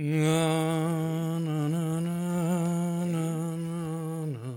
Na, 0.00 1.38
na, 1.40 1.66
na, 1.66 1.98
na, 1.98 3.04
na, 3.04 3.56
na, 3.56 4.26
na. 4.26 4.54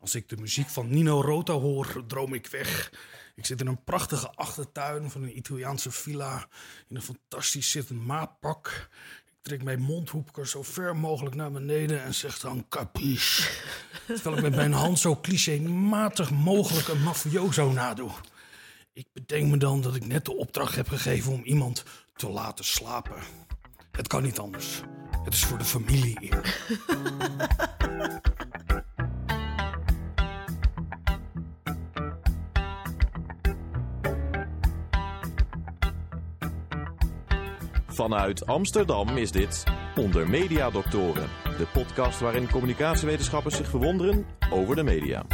Als 0.00 0.14
ik 0.14 0.28
de 0.28 0.36
muziek 0.36 0.68
van 0.68 0.90
Nino 0.90 1.20
Rota 1.20 1.52
hoor, 1.52 2.04
droom 2.06 2.34
ik 2.34 2.46
weg. 2.46 2.92
Ik 3.34 3.46
zit 3.46 3.60
in 3.60 3.66
een 3.66 3.84
prachtige 3.84 4.30
achtertuin 4.30 5.10
van 5.10 5.22
een 5.22 5.36
Italiaanse 5.36 5.90
villa... 5.90 6.48
in 6.88 6.96
een 6.96 7.02
fantastisch 7.02 7.70
zittend 7.70 8.06
maatpak. 8.06 8.88
Trek 9.42 9.62
mijn 9.62 9.80
mondhoepker 9.80 10.46
zo 10.46 10.62
ver 10.62 10.96
mogelijk 10.96 11.34
naar 11.34 11.50
beneden 11.50 12.02
en 12.02 12.14
zeg 12.14 12.38
dan 12.38 12.66
capiche. 12.68 13.50
Terwijl 14.06 14.36
ik 14.36 14.42
met 14.42 14.54
mijn 14.54 14.72
hand 14.72 14.98
zo 14.98 15.16
clichématig 15.16 16.30
mogelijk 16.30 16.88
een 16.88 17.02
mafioso 17.02 17.72
nadoe. 17.72 18.10
Ik 18.92 19.06
bedenk 19.12 19.50
me 19.50 19.56
dan 19.56 19.80
dat 19.80 19.94
ik 19.94 20.06
net 20.06 20.24
de 20.24 20.36
opdracht 20.36 20.74
heb 20.74 20.88
gegeven 20.88 21.32
om 21.32 21.42
iemand 21.42 21.84
te 22.16 22.28
laten 22.28 22.64
slapen. 22.64 23.22
Het 23.90 24.06
kan 24.06 24.22
niet 24.22 24.38
anders. 24.38 24.80
Het 25.24 25.34
is 25.34 25.44
voor 25.44 25.58
de 25.58 25.64
familie 25.64 26.16
eer. 26.20 26.56
Vanuit 37.98 38.46
Amsterdam 38.46 39.16
is 39.16 39.30
dit 39.30 39.64
Onder 39.96 40.28
Media 40.28 40.70
Doctoren, 40.70 41.28
de 41.44 41.66
podcast 41.72 42.20
waarin 42.20 42.50
communicatiewetenschappers 42.50 43.56
zich 43.56 43.68
verwonderen 43.68 44.26
over 44.50 44.76
de 44.76 44.82
media. 44.82 45.26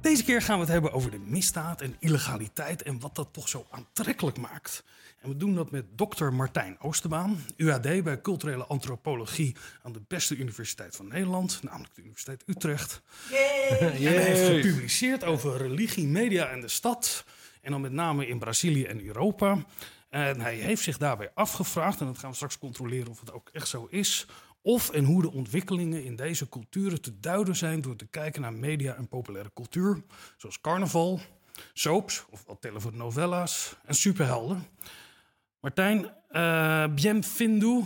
Deze 0.00 0.24
keer 0.24 0.42
gaan 0.42 0.54
we 0.54 0.62
het 0.62 0.72
hebben 0.72 0.92
over 0.92 1.10
de 1.10 1.18
misdaad 1.18 1.80
en 1.80 1.96
illegaliteit 1.98 2.82
en 2.82 3.00
wat 3.00 3.14
dat 3.14 3.28
toch 3.32 3.48
zo 3.48 3.66
aantrekkelijk 3.70 4.38
maakt. 4.38 4.84
En 5.20 5.28
we 5.28 5.36
doen 5.36 5.54
dat 5.54 5.70
met 5.70 5.84
dokter 5.96 6.34
Martijn 6.34 6.76
Oosterbaan, 6.80 7.44
UAD 7.56 8.02
bij 8.02 8.20
culturele 8.20 8.64
antropologie 8.64 9.56
aan 9.82 9.92
de 9.92 10.02
beste 10.08 10.36
universiteit 10.36 10.96
van 10.96 11.08
Nederland, 11.08 11.62
namelijk 11.62 11.94
de 11.94 12.00
Universiteit 12.00 12.42
Utrecht. 12.46 13.02
En 13.70 13.76
hij 13.78 14.22
heeft 14.22 14.62
gepubliceerd 14.62 15.24
over 15.24 15.56
religie, 15.56 16.06
media 16.06 16.46
en 16.46 16.60
de 16.60 16.68
stad. 16.68 17.24
En 17.62 17.70
dan 17.70 17.80
met 17.80 17.92
name 17.92 18.26
in 18.26 18.38
Brazilië 18.38 18.84
en 18.84 19.04
Europa. 19.04 19.64
En 20.08 20.40
hij 20.40 20.54
heeft 20.54 20.82
zich 20.82 20.98
daarbij 20.98 21.30
afgevraagd, 21.34 22.00
en 22.00 22.06
dat 22.06 22.18
gaan 22.18 22.30
we 22.30 22.36
straks 22.36 22.58
controleren 22.58 23.10
of 23.10 23.20
het 23.20 23.32
ook 23.32 23.48
echt 23.52 23.68
zo 23.68 23.86
is, 23.90 24.26
of 24.62 24.90
en 24.90 25.04
hoe 25.04 25.22
de 25.22 25.32
ontwikkelingen 25.32 26.04
in 26.04 26.16
deze 26.16 26.48
culturen 26.48 27.00
te 27.00 27.20
duiden 27.20 27.56
zijn 27.56 27.80
door 27.80 27.96
te 27.96 28.06
kijken 28.06 28.42
naar 28.42 28.52
media 28.52 28.94
en 28.94 29.08
populaire 29.08 29.50
cultuur, 29.54 30.02
zoals 30.36 30.60
carnaval, 30.60 31.20
soaps, 31.72 32.24
ofwel 32.30 32.58
telenovelas 32.58 33.76
en 33.84 33.94
superhelden. 33.94 34.66
Martijn, 35.60 36.10
uh, 36.30 36.86
bienvenido. 36.94 37.84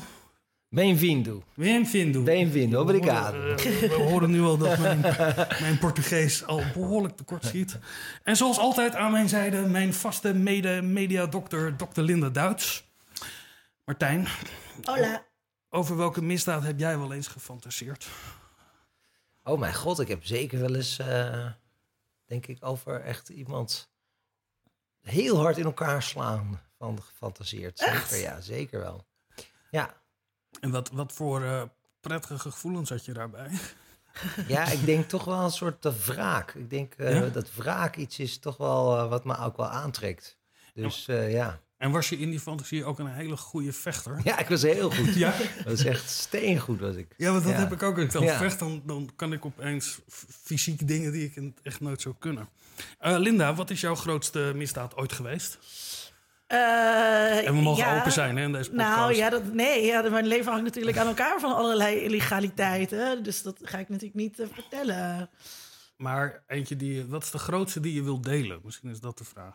Bem-vindo. 0.76 1.42
Bienvenido. 1.54 2.22
Bem-vindo, 2.22 2.80
obrigado. 2.80 3.38
We, 3.40 3.62
horen- 3.62 3.88
we 3.88 3.94
horen 4.10 4.30
nu 4.30 4.40
al 4.40 4.56
dat 4.56 4.78
mijn, 4.78 5.00
mijn 5.60 5.78
Portugees 5.78 6.44
al 6.44 6.62
behoorlijk 6.74 7.16
tekort 7.16 7.44
schiet. 7.44 7.78
En 8.22 8.36
zoals 8.36 8.58
altijd 8.58 8.94
aan 8.94 9.12
mijn 9.12 9.28
zijde 9.28 9.60
mijn 9.66 9.94
vaste 9.94 10.34
mede-mediadokter, 10.34 11.76
dokter 11.76 12.02
Linda 12.02 12.28
Duits. 12.28 12.84
Martijn, 13.84 14.26
Hola. 14.84 15.26
over 15.70 15.96
welke 15.96 16.22
misdaad 16.22 16.62
heb 16.62 16.78
jij 16.78 16.98
wel 16.98 17.12
eens 17.12 17.28
gefantaseerd? 17.28 18.08
Oh 19.44 19.58
mijn 19.58 19.74
god, 19.74 20.00
ik 20.00 20.08
heb 20.08 20.24
zeker 20.24 20.60
wel 20.60 20.74
eens, 20.74 20.98
eh, 20.98 21.46
denk 22.26 22.46
ik, 22.46 22.64
over 22.64 23.00
echt 23.00 23.28
iemand 23.28 23.90
heel 25.02 25.38
hard 25.38 25.58
in 25.58 25.64
elkaar 25.64 26.02
slaan 26.02 26.60
van 26.78 27.02
gefantaseerd. 27.02 27.78
Zeker, 27.78 28.16
ja, 28.18 28.40
zeker 28.40 28.80
wel. 28.80 29.06
Ja, 29.70 30.04
En 30.60 30.70
wat, 30.70 30.90
wat 30.92 31.12
voor 31.12 31.42
eh, 31.44 31.62
prettige 32.00 32.38
gevoelens 32.38 32.88
had 32.90 33.04
je 33.04 33.12
daarbij? 33.12 33.50
ja, 34.48 34.64
ik 34.70 34.84
denk 34.84 35.08
toch 35.08 35.24
wel 35.24 35.40
een 35.44 35.50
soort 35.50 35.82
de 35.82 35.92
wraak. 36.06 36.54
Ik 36.54 36.70
denk 36.70 36.94
eh, 36.94 37.14
Ja? 37.14 37.26
dat 37.28 37.54
wraak 37.54 37.96
iets 37.96 38.18
is 38.18 38.38
toch 38.38 38.56
wel 38.56 38.96
eh, 38.98 39.08
wat 39.08 39.24
me 39.24 39.38
ook 39.38 39.56
wel 39.56 39.68
aantrekt. 39.68 40.36
Dus 40.74 41.08
eh, 41.08 41.32
ja. 41.32 41.60
En 41.76 41.90
was 41.90 42.08
je 42.08 42.18
in 42.18 42.30
die 42.30 42.40
fantasie 42.40 42.84
ook 42.84 42.98
een 42.98 43.06
hele 43.06 43.36
goede 43.36 43.72
vechter? 43.72 44.20
Ja, 44.24 44.38
ik 44.38 44.48
was 44.48 44.62
heel 44.62 44.90
goed. 44.90 45.14
Ja? 45.24 45.34
Dat 45.56 45.64
was 45.64 45.84
echt 45.84 46.10
steengoed 46.10 46.80
was 46.80 46.94
ik. 46.94 47.14
Ja, 47.16 47.30
want 47.32 47.42
dat 47.44 47.52
Ja. 47.52 47.58
heb 47.58 47.72
ik 47.72 47.82
ook. 47.82 47.98
Als 47.98 48.14
ik 48.14 48.20
Ja. 48.22 48.38
vecht, 48.38 48.58
dan, 48.58 48.82
dan 48.86 49.10
kan 49.16 49.32
ik 49.32 49.44
opeens 49.44 49.98
fysiek 50.44 50.88
dingen 50.88 51.12
die 51.12 51.24
ik 51.24 51.36
in- 51.36 51.56
echt 51.62 51.80
nooit 51.80 52.00
zou 52.00 52.14
kunnen. 52.18 52.48
Eh, 52.98 53.16
Linda, 53.18 53.54
wat 53.54 53.70
is 53.70 53.80
jouw 53.80 53.94
grootste 53.94 54.52
misdaad 54.54 54.96
ooit 54.96 55.12
geweest? 55.12 55.58
Eh, 56.46 57.46
En 57.46 57.54
we 57.54 57.60
mogen 57.60 57.84
ja, 57.84 57.98
open 57.98 58.12
zijn 58.12 58.36
hè, 58.36 58.44
in 58.44 58.52
deze 58.52 58.70
podcast. 58.70 58.96
Nou 58.96 59.14
ja, 59.14 59.30
dat, 59.30 59.52
nee, 59.52 59.84
ja, 59.84 60.08
mijn 60.08 60.26
leven 60.26 60.50
hangt 60.50 60.64
natuurlijk 60.64 60.96
aan 60.96 61.06
elkaar 61.06 61.40
van 61.40 61.54
allerlei 61.54 61.96
illegaliteiten. 61.96 63.22
Dus 63.22 63.42
dat 63.42 63.58
ga 63.62 63.78
ik 63.78 63.88
natuurlijk 63.88 64.14
niet 64.16 64.40
eh, 64.40 64.46
vertellen. 64.52 65.30
Maar 65.96 66.42
eentje 66.46 66.76
die 66.76 66.94
je, 66.94 67.06
wat 67.06 67.22
is 67.22 67.30
de 67.30 67.38
grootste 67.38 67.80
die 67.80 67.94
je 67.94 68.02
wilt 68.02 68.24
delen? 68.24 68.60
Misschien 68.64 68.90
is 68.90 69.00
dat 69.00 69.18
de 69.18 69.24
vraag. 69.24 69.54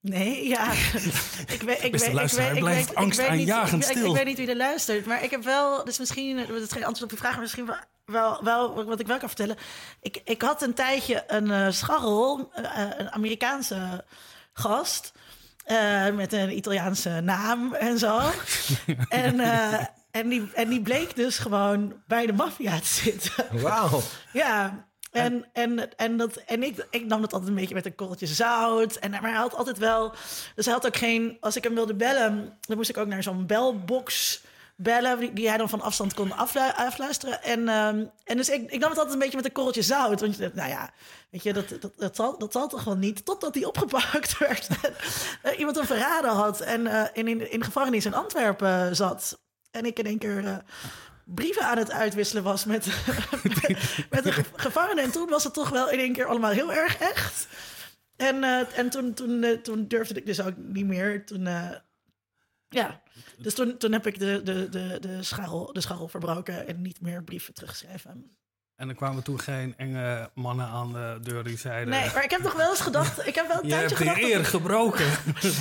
Nee, 0.00 0.48
ja. 0.48 0.72
ik 1.56 1.62
weet, 1.64 1.82
ik 1.82 1.92
Beste 1.92 2.06
weet, 2.06 2.16
luisteraar, 2.16 2.46
ik 2.46 2.52
weet, 2.52 2.62
blijft 2.62 2.90
ik 2.90 2.96
weet, 2.96 3.08
ik 3.08 3.16
weet 3.16 3.30
niet, 3.30 3.48
ik, 3.48 3.72
ik, 3.72 3.82
stil. 3.82 4.14
weet 4.14 4.24
niet 4.24 4.36
wie 4.36 4.48
er 4.48 4.56
luistert, 4.56 5.06
maar 5.06 5.24
ik 5.24 5.30
heb 5.30 5.42
wel, 5.42 5.84
dus 5.84 5.98
misschien, 5.98 6.36
dat 6.36 6.60
is 6.60 6.72
geen 6.72 6.84
antwoord 6.84 7.02
op 7.02 7.10
je 7.10 7.16
vraag, 7.16 7.32
maar 7.32 7.40
misschien 7.40 7.66
wel, 7.66 7.76
wel, 8.04 8.44
wel 8.44 8.84
wat 8.84 9.00
ik 9.00 9.06
wel 9.06 9.18
kan 9.18 9.28
vertellen. 9.28 9.56
Ik, 10.00 10.20
ik 10.24 10.42
had 10.42 10.62
een 10.62 10.74
tijdje 10.74 11.24
een 11.26 11.50
eh, 11.50 11.70
scharrel, 11.70 12.50
een 12.98 13.10
Amerikaanse 13.10 14.04
gast, 14.52 15.12
eh, 15.64 16.08
met 16.10 16.32
een 16.32 16.56
Italiaanse 16.56 17.20
naam 17.20 17.74
en 17.74 17.98
zo. 17.98 18.18
en, 19.08 19.40
eh, 19.40 19.86
en, 20.10 20.28
die, 20.28 20.50
en 20.54 20.68
die 20.68 20.82
bleek 20.82 21.16
dus 21.16 21.38
gewoon 21.38 21.94
bij 22.06 22.26
de 22.26 22.32
maffia 22.32 22.78
te 22.78 22.86
zitten. 22.86 23.60
Wauw. 23.62 24.00
Ja, 24.32 24.86
en, 25.12 25.46
en, 25.52 25.96
en, 25.96 26.16
dat, 26.16 26.36
en 26.36 26.62
ik, 26.62 26.86
ik 26.90 27.04
nam 27.04 27.22
het 27.22 27.32
altijd 27.32 27.50
een 27.50 27.56
beetje 27.56 27.74
met 27.74 27.86
een 27.86 27.94
korreltje 27.94 28.26
zout. 28.26 28.96
En, 28.96 29.10
maar 29.10 29.22
hij 29.22 29.32
had 29.32 29.54
altijd 29.54 29.78
wel... 29.78 30.14
Dus 30.54 30.64
hij 30.64 30.74
had 30.74 30.86
ook 30.86 30.96
geen... 30.96 31.36
Als 31.40 31.56
ik 31.56 31.64
hem 31.64 31.74
wilde 31.74 31.94
bellen, 31.94 32.58
dan 32.60 32.76
moest 32.76 32.90
ik 32.90 32.96
ook 32.96 33.06
naar 33.06 33.22
zo'n 33.22 33.46
belbox 33.46 34.40
bellen... 34.82 35.34
die, 35.34 35.48
hij 35.48 35.56
dan 35.56 35.68
van 35.68 35.80
afstand 35.80 36.14
kon 36.14 36.32
aflu- 36.32 36.72
afluisteren. 36.76 37.42
En, 37.42 37.68
ehm, 37.68 38.04
en 38.24 38.36
dus 38.36 38.48
ik, 38.48 38.70
ik 38.70 38.80
nam 38.80 38.88
het 38.88 38.98
altijd 38.98 39.12
een 39.12 39.18
beetje 39.18 39.36
met 39.36 39.44
een 39.44 39.52
korreltje 39.52 39.82
zout. 39.82 40.20
Want 40.20 40.36
je 40.36 40.50
nou 40.54 40.68
ja, 40.68 40.90
weet 41.30 41.42
je, 41.42 41.52
dat, 41.52 41.68
dat, 41.80 41.92
dat, 41.96 42.16
zal, 42.16 42.38
dat 42.38 42.52
zal 42.52 42.68
toch 42.68 42.84
wel 42.84 42.96
niet... 42.96 43.24
totdat 43.24 43.54
hij 43.54 43.64
opgepakt 43.64 44.38
werd. 44.48 44.68
eh, 45.42 45.58
iemand 45.58 45.76
hem 45.76 45.86
verraden 45.86 46.30
had 46.30 46.60
en 46.60 46.86
eh, 46.86 47.04
in, 47.12 47.28
in, 47.28 47.50
in 47.52 47.64
gevangenis 47.64 48.04
in 48.06 48.14
Antwerpen 48.14 48.96
zat. 48.96 49.40
En 49.70 49.84
ik 49.84 49.98
in 49.98 50.06
één 50.06 50.18
keer... 50.18 50.46
eh, 50.46 50.56
brieven 51.24 51.62
aan 51.66 51.78
het 51.78 51.90
uitwisselen 51.90 52.42
was 52.42 52.64
met, 52.64 52.86
met, 53.42 53.76
met 54.10 54.26
een 54.26 54.32
ge- 54.32 54.44
gevangene. 54.56 55.00
En 55.00 55.10
toen 55.10 55.28
was 55.28 55.44
het 55.44 55.54
toch 55.54 55.68
wel 55.68 55.90
in 55.90 55.98
één 55.98 56.12
keer 56.12 56.26
allemaal 56.26 56.50
heel 56.50 56.72
erg 56.72 56.96
echt. 56.98 57.46
En, 58.16 58.44
eh, 58.44 58.78
en 58.78 58.90
toen, 58.90 59.14
toen, 59.14 59.42
eh, 59.42 59.50
toen 59.58 59.88
durfde 59.88 60.14
ik 60.14 60.26
dus 60.26 60.40
ook 60.40 60.56
niet 60.56 60.86
meer. 60.86 61.26
Toen, 61.26 61.46
eh, 61.46 61.70
ja, 62.72 63.02
dus 63.38 63.54
toen, 63.54 63.76
toen 63.76 63.92
heb 63.92 64.06
ik 64.06 64.18
de, 64.18 64.40
de, 64.44 64.68
de, 64.68 64.98
de, 65.00 65.22
scharrel, 65.22 65.72
de 65.72 65.80
scharrel 65.80 66.08
verbroken 66.08 66.66
en 66.66 66.82
niet 66.82 67.00
meer 67.00 67.22
brieven 67.22 67.54
teruggeschreven. 67.54 68.36
En 68.76 68.88
er 68.88 68.94
kwamen 68.94 69.22
toen 69.22 69.40
geen 69.40 69.74
enge 69.76 70.30
mannen 70.34 70.66
aan 70.66 70.92
de 70.92 71.18
deur 71.22 71.44
die 71.44 71.58
zeiden... 71.58 71.88
Nee, 71.88 72.10
maar 72.14 72.24
ik 72.24 72.30
heb 72.30 72.42
toch 72.42 72.54
wel 72.54 72.70
eens 72.70 72.80
gedacht. 72.80 73.26
Ik 73.26 73.34
heb 73.34 73.48
wel 73.48 73.62
een 73.62 73.68
je 73.68 73.74
hebt 73.74 73.96
tijdje 73.96 74.14
de 74.14 74.32
eer 74.32 74.44
gebroken. 74.44 75.06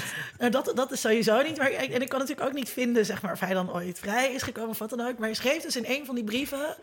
Nou, 0.40 0.52
dat, 0.52 0.72
dat 0.76 0.92
is 0.92 1.02
sowieso 1.02 1.42
niet. 1.42 1.58
Maar 1.58 1.72
ik, 1.72 1.92
en 1.92 2.02
ik 2.02 2.10
kan 2.10 2.20
natuurlijk 2.20 2.48
ook 2.48 2.54
niet 2.54 2.70
vinden 2.70 3.06
zeg 3.06 3.22
maar, 3.22 3.32
of 3.32 3.40
hij 3.40 3.54
dan 3.54 3.74
ooit 3.74 4.00
vrij 4.00 4.34
is 4.34 4.42
gekomen 4.42 4.70
of 4.70 4.80
wat 4.80 4.90
dan 4.90 5.02
ook. 5.02 5.18
Maar 5.18 5.28
hij 5.28 5.34
schreef 5.34 5.62
dus 5.62 5.76
in 5.76 5.86
een 5.88 6.06
van 6.06 6.16
die 6.16 6.24
brieven. 6.24 6.76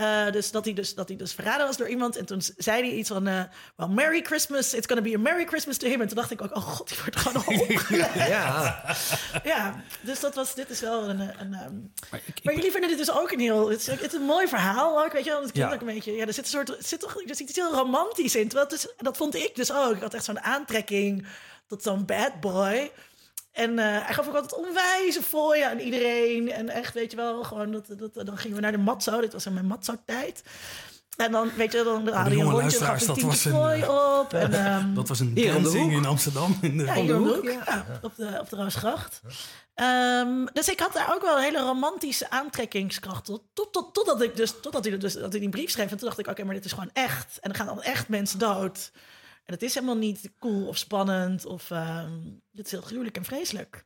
Eh, 0.00 0.30
dus 0.32 0.50
dat 0.50 0.64
hij 0.64 0.74
dus, 0.74 0.94
dat 0.94 1.08
hij 1.08 1.16
dus 1.16 1.32
verraden 1.34 1.66
was 1.66 1.76
door 1.76 1.88
iemand. 1.88 2.16
En 2.16 2.26
toen 2.26 2.42
zei 2.56 2.82
hij 2.82 2.90
iets 2.96 3.08
van... 3.08 3.26
eh 3.26 3.42
well, 3.76 3.88
Merry 3.88 4.22
Christmas. 4.22 4.74
It's 4.74 4.86
gonna 4.86 5.02
be 5.02 5.14
a 5.14 5.18
Merry 5.18 5.44
Christmas 5.44 5.76
to 5.76 5.88
him. 5.88 6.00
En 6.00 6.06
toen 6.06 6.16
dacht 6.16 6.30
ik 6.30 6.42
ook... 6.42 6.56
Oh 6.56 6.62
god, 6.62 6.88
die 6.88 6.98
wordt 6.98 7.16
gewoon 7.16 7.36
opgelegd. 7.60 8.14
Ja, 8.28 8.84
ja, 9.44 9.82
dus 10.00 10.20
dat 10.20 10.34
was... 10.34 10.54
Dit 10.54 10.70
is 10.70 10.80
wel 10.80 11.08
een... 11.08 11.20
een, 11.20 11.54
ehm, 11.54 11.74
Maar 12.10 12.20
ik, 12.24 12.44
maar 12.44 12.54
jullie 12.54 12.70
vinden 12.70 12.88
dit 12.90 12.98
dus 12.98 13.12
ook 13.12 13.30
een 13.30 13.40
heel... 13.40 13.68
Het 13.70 13.80
is, 13.80 13.86
het 13.86 14.00
is 14.02 14.12
een 14.12 14.22
mooi 14.22 14.48
verhaal 14.48 15.04
ook, 15.04 15.12
weet 15.12 15.24
je 15.24 15.30
wel. 15.30 15.42
Het 15.42 15.52
klinkt 15.52 15.70
Ja. 15.70 15.76
ook 15.76 15.88
een 15.88 15.94
beetje... 15.94 16.12
Ja, 16.12 16.26
er 16.26 16.32
zit 16.32 16.44
een 16.44 16.50
soort... 16.50 16.68
Er 16.68 16.76
zit 16.78 17.00
toch 17.00 17.14
er 17.16 17.36
zit 17.36 17.48
iets 17.48 17.58
heel 17.58 17.74
romantisch 17.74 18.34
in. 18.36 18.48
Terwijl 18.48 18.68
het 18.68 18.78
is, 18.78 18.86
en 18.86 19.04
dat 19.04 19.16
vond 19.16 19.34
ik 19.34 19.54
dus 19.54 19.72
ook. 19.72 19.94
Ik 19.94 20.02
had 20.02 20.14
echt 20.14 20.24
zo'n 20.24 20.40
aantrekking 20.40 21.26
tot 21.66 21.82
zo'n 21.82 22.04
bad 22.06 22.40
boy. 22.40 22.90
En 23.52 23.78
eh, 23.78 23.84
hij 23.84 24.14
gaf 24.14 24.28
ook 24.28 24.34
altijd 24.34 24.66
onwijze 24.66 25.22
fooien 25.22 25.68
aan 25.68 25.78
iedereen. 25.78 26.52
En 26.52 26.68
echt, 26.68 26.94
weet 26.94 27.10
je 27.10 27.16
wel, 27.16 27.44
gewoon... 27.44 27.70
Dat, 27.70 27.86
dat, 27.96 28.26
dan 28.26 28.38
gingen 28.38 28.56
we 28.56 28.62
naar 28.62 28.72
de 28.72 28.78
matzo. 28.78 29.20
Dit 29.20 29.32
was 29.32 29.46
in 29.46 29.54
mijn 29.54 29.66
matzo-tijd. 29.66 30.42
En 31.16 31.32
dan, 31.32 31.50
weet 31.56 31.72
je, 31.72 31.82
dan 31.84 32.04
de 32.04 32.10
je 32.10 32.16
een 32.16 32.50
rondje, 32.50 32.78
gaf 32.78 33.02
dat 33.02 33.20
was 33.20 33.44
een, 33.44 33.52
prooi 33.52 33.84
op. 33.84 34.32
En, 34.32 34.52
ehm, 34.64 34.94
Dat 34.94 35.08
was 35.08 35.20
een 35.20 35.34
dancing 35.34 35.92
in 35.92 36.06
Amsterdam. 36.06 36.58
In 36.60 36.76
de, 36.76 36.84
ja, 36.84 36.94
de 36.94 37.12
hoek, 37.12 37.34
hoek, 37.34 37.44
ja. 37.44 37.62
ja, 37.66 37.86
op 38.02 38.12
de, 38.16 38.38
op 38.40 38.48
de 38.48 38.56
Roosgracht. 38.56 39.20
Ehm, 39.74 40.46
dus 40.52 40.68
ik 40.68 40.80
had 40.80 40.92
daar 40.92 41.14
ook 41.14 41.22
wel 41.22 41.36
een 41.36 41.42
hele 41.42 41.60
romantische 41.60 42.30
aantrekkingskracht 42.30 43.24
tot. 43.24 43.42
tot, 43.52 43.72
tot 43.72 43.94
totdat 43.94 44.22
ik 44.22 44.36
dus, 44.36 44.54
totdat 44.60 44.84
hij, 44.84 44.98
dus, 44.98 45.12
dat 45.12 45.32
hij 45.32 45.40
die 45.40 45.48
brief 45.48 45.70
schreef. 45.70 45.90
En 45.90 45.96
toen 45.96 46.08
dacht 46.08 46.18
ik, 46.18 46.26
oké, 46.26 46.44
maar 46.44 46.54
dit 46.54 46.64
is 46.64 46.72
gewoon 46.72 46.90
echt. 46.92 47.38
En 47.40 47.50
er 47.50 47.56
gaan 47.56 47.66
dan 47.66 47.82
echt 47.82 48.08
mensen 48.08 48.38
dood. 48.38 48.90
En 49.44 49.54
het 49.54 49.62
is 49.62 49.74
helemaal 49.74 49.96
niet 49.96 50.30
cool 50.38 50.66
of 50.66 50.76
spannend. 50.76 51.44
Of 51.46 51.70
ehm, 51.70 52.20
dit 52.50 52.64
is 52.66 52.70
heel 52.70 52.80
gruwelijk 52.80 53.16
en 53.16 53.24
vreselijk. 53.24 53.84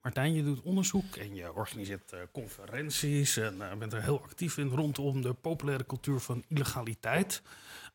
Martijn, 0.00 0.34
je 0.34 0.42
doet 0.44 0.62
onderzoek 0.62 1.16
en 1.16 1.34
je 1.34 1.52
organiseert 1.52 2.12
eh, 2.12 2.20
conferenties 2.32 3.36
en 3.36 3.70
eh, 3.70 3.76
bent 3.76 3.92
er 3.92 4.02
heel 4.02 4.22
actief 4.22 4.56
in 4.58 4.68
rondom 4.68 5.22
de 5.22 5.32
populaire 5.34 5.86
cultuur 5.86 6.20
van 6.20 6.44
illegaliteit. 6.48 7.42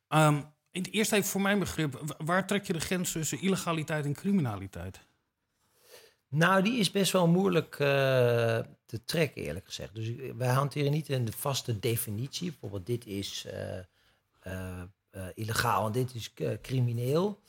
Ehm, 0.07 0.41
in 0.71 0.81
het 0.81 0.93
eerst 0.93 1.11
even 1.11 1.29
voor 1.29 1.41
mijn 1.41 1.59
begrip, 1.59 1.93
wa- 1.93 2.25
waar 2.25 2.47
trek 2.47 2.65
je 2.65 2.73
de 2.73 2.79
grens 2.79 3.11
tussen 3.11 3.41
illegaliteit 3.41 4.05
en 4.05 4.13
criminaliteit? 4.13 4.99
Nou, 6.27 6.63
die 6.63 6.79
is 6.79 6.91
best 6.91 7.11
wel 7.11 7.27
moeilijk 7.27 7.73
eh, 7.73 7.79
te 8.85 9.03
trekken, 9.05 9.41
eerlijk 9.41 9.65
gezegd. 9.65 9.95
Dus 9.95 10.11
wij 10.37 10.47
hanteren 10.47 10.91
niet 10.91 11.09
een 11.09 11.33
vaste 11.33 11.79
definitie. 11.79 12.49
Bijvoorbeeld, 12.49 12.85
dit 12.85 13.05
is 13.05 13.45
eh, 13.45 13.77
eh, 14.39 14.81
eh, 15.09 15.25
illegaal 15.33 15.85
en 15.85 15.91
dit 15.91 16.15
is 16.15 16.33
eh, 16.35 16.49
crimineel. 16.61 17.39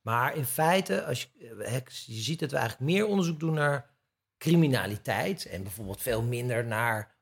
Maar 0.00 0.36
in 0.36 0.44
feite, 0.44 1.04
als 1.04 1.22
je, 1.22 1.54
eh, 1.54 1.74
je 2.06 2.20
ziet 2.20 2.40
dat 2.40 2.50
we 2.50 2.56
eigenlijk 2.56 2.90
meer 2.90 3.06
onderzoek 3.06 3.40
doen 3.40 3.54
naar 3.54 3.90
criminaliteit. 4.38 5.46
En 5.46 5.62
bijvoorbeeld 5.62 6.02
veel 6.02 6.22
minder 6.22 6.64
naar 6.64 7.14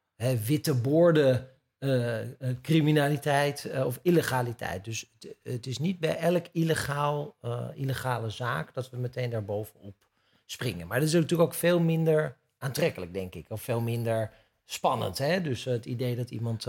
witte 0.46 0.74
borden 0.74 1.48
criminaliteit 2.62 3.70
of 3.84 3.98
illegaliteit. 4.02 4.84
Dus 4.84 5.12
het, 5.42 5.66
is 5.66 5.78
niet 5.78 6.00
bij 6.00 6.16
elk 6.16 6.46
illegaal, 6.52 7.36
illegale 7.74 8.30
zaak 8.30 8.74
dat 8.74 8.90
we 8.90 8.96
meteen 8.96 9.30
daar 9.30 9.44
bovenop 9.44 9.94
springen. 10.44 10.86
Maar 10.86 10.98
dat 10.98 11.08
is 11.08 11.14
natuurlijk 11.14 11.42
ook 11.42 11.54
veel 11.54 11.80
minder 11.80 12.36
aantrekkelijk, 12.58 13.14
denk 13.14 13.34
ik. 13.34 13.50
Of 13.50 13.62
veel 13.62 13.80
minder 13.80 14.32
spannend. 14.64 15.18
Hè? 15.18 15.40
Dus 15.40 15.64
het 15.64 15.86
idee 15.86 16.16
dat 16.16 16.30
iemand 16.30 16.66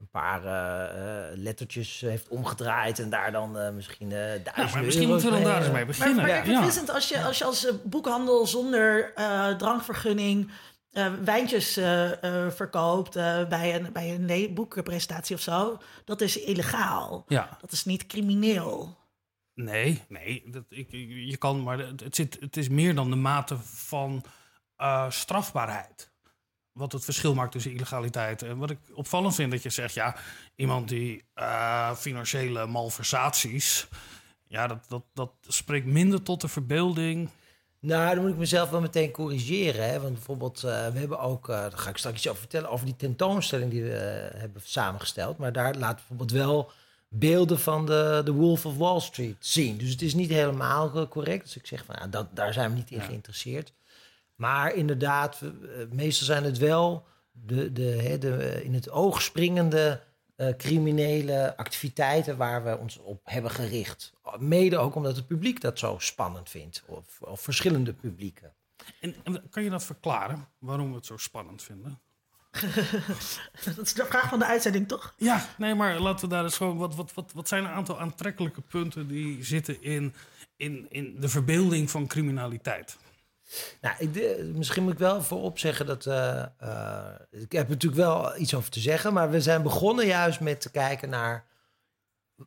een 0.00 0.08
paar 0.10 0.44
eh, 0.44 1.28
eh, 1.30 1.36
lettertjes 1.38 2.00
heeft 2.00 2.28
omgedraaid 2.28 2.98
en 2.98 3.10
daar 3.10 3.32
dan 3.32 3.58
eh, 3.58 3.70
misschien 3.72 4.12
eh 4.12 4.18
duizend 4.18 4.56
Nou, 4.56 4.70
maar 4.72 4.82
misschien 4.84 5.08
euro's 5.08 5.22
moeten 5.22 5.38
we 5.38 5.44
dan 5.44 5.52
daar 5.52 5.58
eens 5.60 5.66
eh, 5.66 5.72
mee 5.72 5.84
beginnen. 5.84 6.16
maar 6.16 6.28
Ja. 6.28 6.44
vind 6.44 6.58
Vincent, 6.58 6.90
als 6.90 7.08
je 7.08 7.22
als, 7.22 7.38
je 7.38 7.44
als 7.44 7.72
boekhandel 7.84 8.46
zonder 8.46 9.14
eh, 9.14 9.48
drankvergunning 9.56 10.50
eh, 10.90 11.12
wijntjes 11.24 11.76
eh, 11.76 12.22
eh, 12.46 12.50
verkoopt 12.52 13.16
eh, 13.16 13.48
bij 13.48 13.74
een, 13.74 13.92
bij 13.92 14.14
een 14.14 14.54
boekenpresentatie 14.54 15.36
of 15.36 15.42
zo, 15.42 15.78
dat 16.04 16.20
is 16.20 16.36
illegaal. 16.40 17.24
Ja, 17.28 17.56
Dat 17.60 17.72
is 17.72 17.84
niet 17.84 18.06
crimineel. 18.06 18.98
nee, 19.54 20.04
nee, 20.08 20.42
dat, 20.46 20.64
ik, 20.68 20.90
je 21.30 21.36
kan, 21.36 21.62
maar 21.62 21.78
het, 21.78 22.00
het, 22.00 22.14
zit, 22.16 22.36
het 22.40 22.56
is 22.56 22.68
meer 22.68 22.94
dan 22.94 23.10
de 23.10 23.16
mate 23.16 23.56
van 23.64 24.24
eh, 24.76 25.10
strafbaarheid. 25.10 26.09
Wat 26.80 26.92
het 26.92 27.04
verschil 27.04 27.34
maakt 27.34 27.52
tussen 27.52 27.72
illegaliteit. 27.72 28.42
En 28.42 28.58
wat 28.58 28.70
ik 28.70 28.78
opvallend 28.94 29.34
vind, 29.34 29.50
dat 29.50 29.62
je 29.62 29.70
zegt, 29.70 29.94
ja, 29.94 30.16
iemand 30.56 30.88
die 30.88 31.24
eh, 31.34 31.94
financiële 31.94 32.66
malversaties, 32.66 33.86
ja, 34.46 34.66
dat, 34.66 34.78
dat, 34.88 35.02
dat 35.14 35.30
spreekt 35.48 35.86
minder 35.86 36.22
tot 36.22 36.40
de 36.40 36.48
verbeelding. 36.48 37.28
Nou, 37.80 38.14
dan 38.14 38.24
moet 38.24 38.32
ik 38.32 38.38
mezelf 38.38 38.70
wel 38.70 38.80
meteen 38.80 39.10
corrigeren. 39.10 39.88
Hè? 39.88 40.00
Want 40.00 40.12
bijvoorbeeld, 40.14 40.64
eh, 40.64 40.88
we 40.88 40.98
hebben 40.98 41.20
ook, 41.20 41.48
eh 41.48 41.56
daar 41.56 41.72
ga 41.78 41.90
ik 41.90 41.96
straks 41.96 42.16
iets 42.16 42.28
over 42.28 42.40
vertellen, 42.40 42.70
over 42.70 42.86
die 42.86 42.96
tentoonstelling 42.96 43.70
die 43.70 43.82
we 43.82 44.30
hebben 44.36 44.62
samengesteld. 44.64 45.38
Maar 45.38 45.52
daar 45.52 45.74
laten 45.74 45.96
we 46.08 46.14
bijvoorbeeld 46.14 46.30
wel 46.46 46.70
beelden 47.08 47.58
van 47.58 47.86
de, 47.86 48.20
de 48.24 48.32
Wolf 48.32 48.66
of 48.66 48.76
Wall 48.76 49.00
Street 49.00 49.36
zien. 49.38 49.76
Dus 49.76 49.90
het 49.90 50.02
is 50.02 50.14
niet 50.14 50.30
helemaal 50.30 51.08
correct. 51.08 51.44
Dus 51.44 51.56
ik 51.56 51.66
zeg 51.66 51.84
van, 51.84 51.96
ja, 51.98 52.06
dat, 52.06 52.36
daar 52.36 52.52
zijn 52.52 52.70
we 52.70 52.76
niet 52.76 52.90
in 52.90 52.98
Ja. 52.98 53.04
geïnteresseerd. 53.04 53.72
Maar 54.40 54.74
inderdaad, 54.74 55.40
eh, 55.42 55.50
meestal 55.90 56.26
zijn 56.26 56.44
het 56.44 56.58
wel 56.58 57.06
de, 57.30 57.72
de, 57.72 57.82
hè, 57.82 58.18
de, 58.18 58.36
eh, 58.36 58.64
in 58.64 58.74
het 58.74 58.90
oog 58.90 59.22
springende 59.22 60.02
eh, 60.36 60.56
criminele 60.56 61.56
activiteiten 61.56 62.36
waar 62.36 62.64
we 62.64 62.78
ons 62.78 62.98
op 62.98 63.20
hebben 63.24 63.50
gericht. 63.50 64.12
Mede 64.38 64.78
ook 64.78 64.94
omdat 64.94 65.16
het 65.16 65.26
publiek 65.26 65.60
dat 65.60 65.78
zo 65.78 65.96
spannend 65.98 66.50
vindt, 66.50 66.82
of, 66.86 67.20
of 67.20 67.40
verschillende 67.40 67.92
publieken. 67.92 68.52
En, 69.00 69.14
en 69.24 69.48
kan 69.50 69.62
je 69.62 69.70
dat 69.70 69.84
verklaren, 69.84 70.48
waarom 70.58 70.88
we 70.88 70.96
het 70.96 71.06
zo 71.06 71.16
spannend 71.16 71.62
vinden? 71.62 72.00
Dat 73.64 73.78
is 73.78 73.94
de 73.94 74.06
vraag 74.08 74.28
van 74.28 74.38
de 74.38 74.46
uitzending, 74.46 74.88
toch? 74.88 75.14
Ja, 75.16 75.46
nee, 75.58 75.74
maar 75.74 75.98
laten 75.98 76.28
we 76.28 76.34
daar 76.34 76.44
eens 76.44 76.56
gewoon. 76.56 76.76
Wat, 76.76 76.94
wat, 76.94 77.14
wat, 77.14 77.32
wat 77.32 77.48
zijn 77.48 77.64
een 77.64 77.70
aantal 77.70 78.00
aantrekkelijke 78.00 78.60
punten 78.60 79.08
die 79.08 79.44
zitten 79.44 79.82
in, 79.82 80.14
in, 80.56 80.86
in 80.88 81.20
de 81.20 81.28
verbeelding 81.28 81.90
van 81.90 82.06
criminaliteit? 82.06 82.98
Nou, 83.80 83.94
ik, 83.98 84.38
misschien 84.54 84.82
moet 84.82 84.92
ik 84.92 84.98
wel 84.98 85.22
voorop 85.22 85.58
zeggen 85.58 85.86
dat. 85.86 86.06
eh, 86.06 86.42
eh, 86.58 87.14
ik 87.30 87.52
heb 87.52 87.68
natuurlijk 87.68 88.02
wel 88.02 88.38
iets 88.38 88.54
over 88.54 88.70
te 88.70 88.80
zeggen, 88.80 89.12
maar 89.12 89.30
we 89.30 89.40
zijn 89.40 89.62
begonnen 89.62 90.06
juist 90.06 90.40
met 90.40 90.60
te 90.60 90.70
kijken 90.70 91.08
naar 91.10 91.44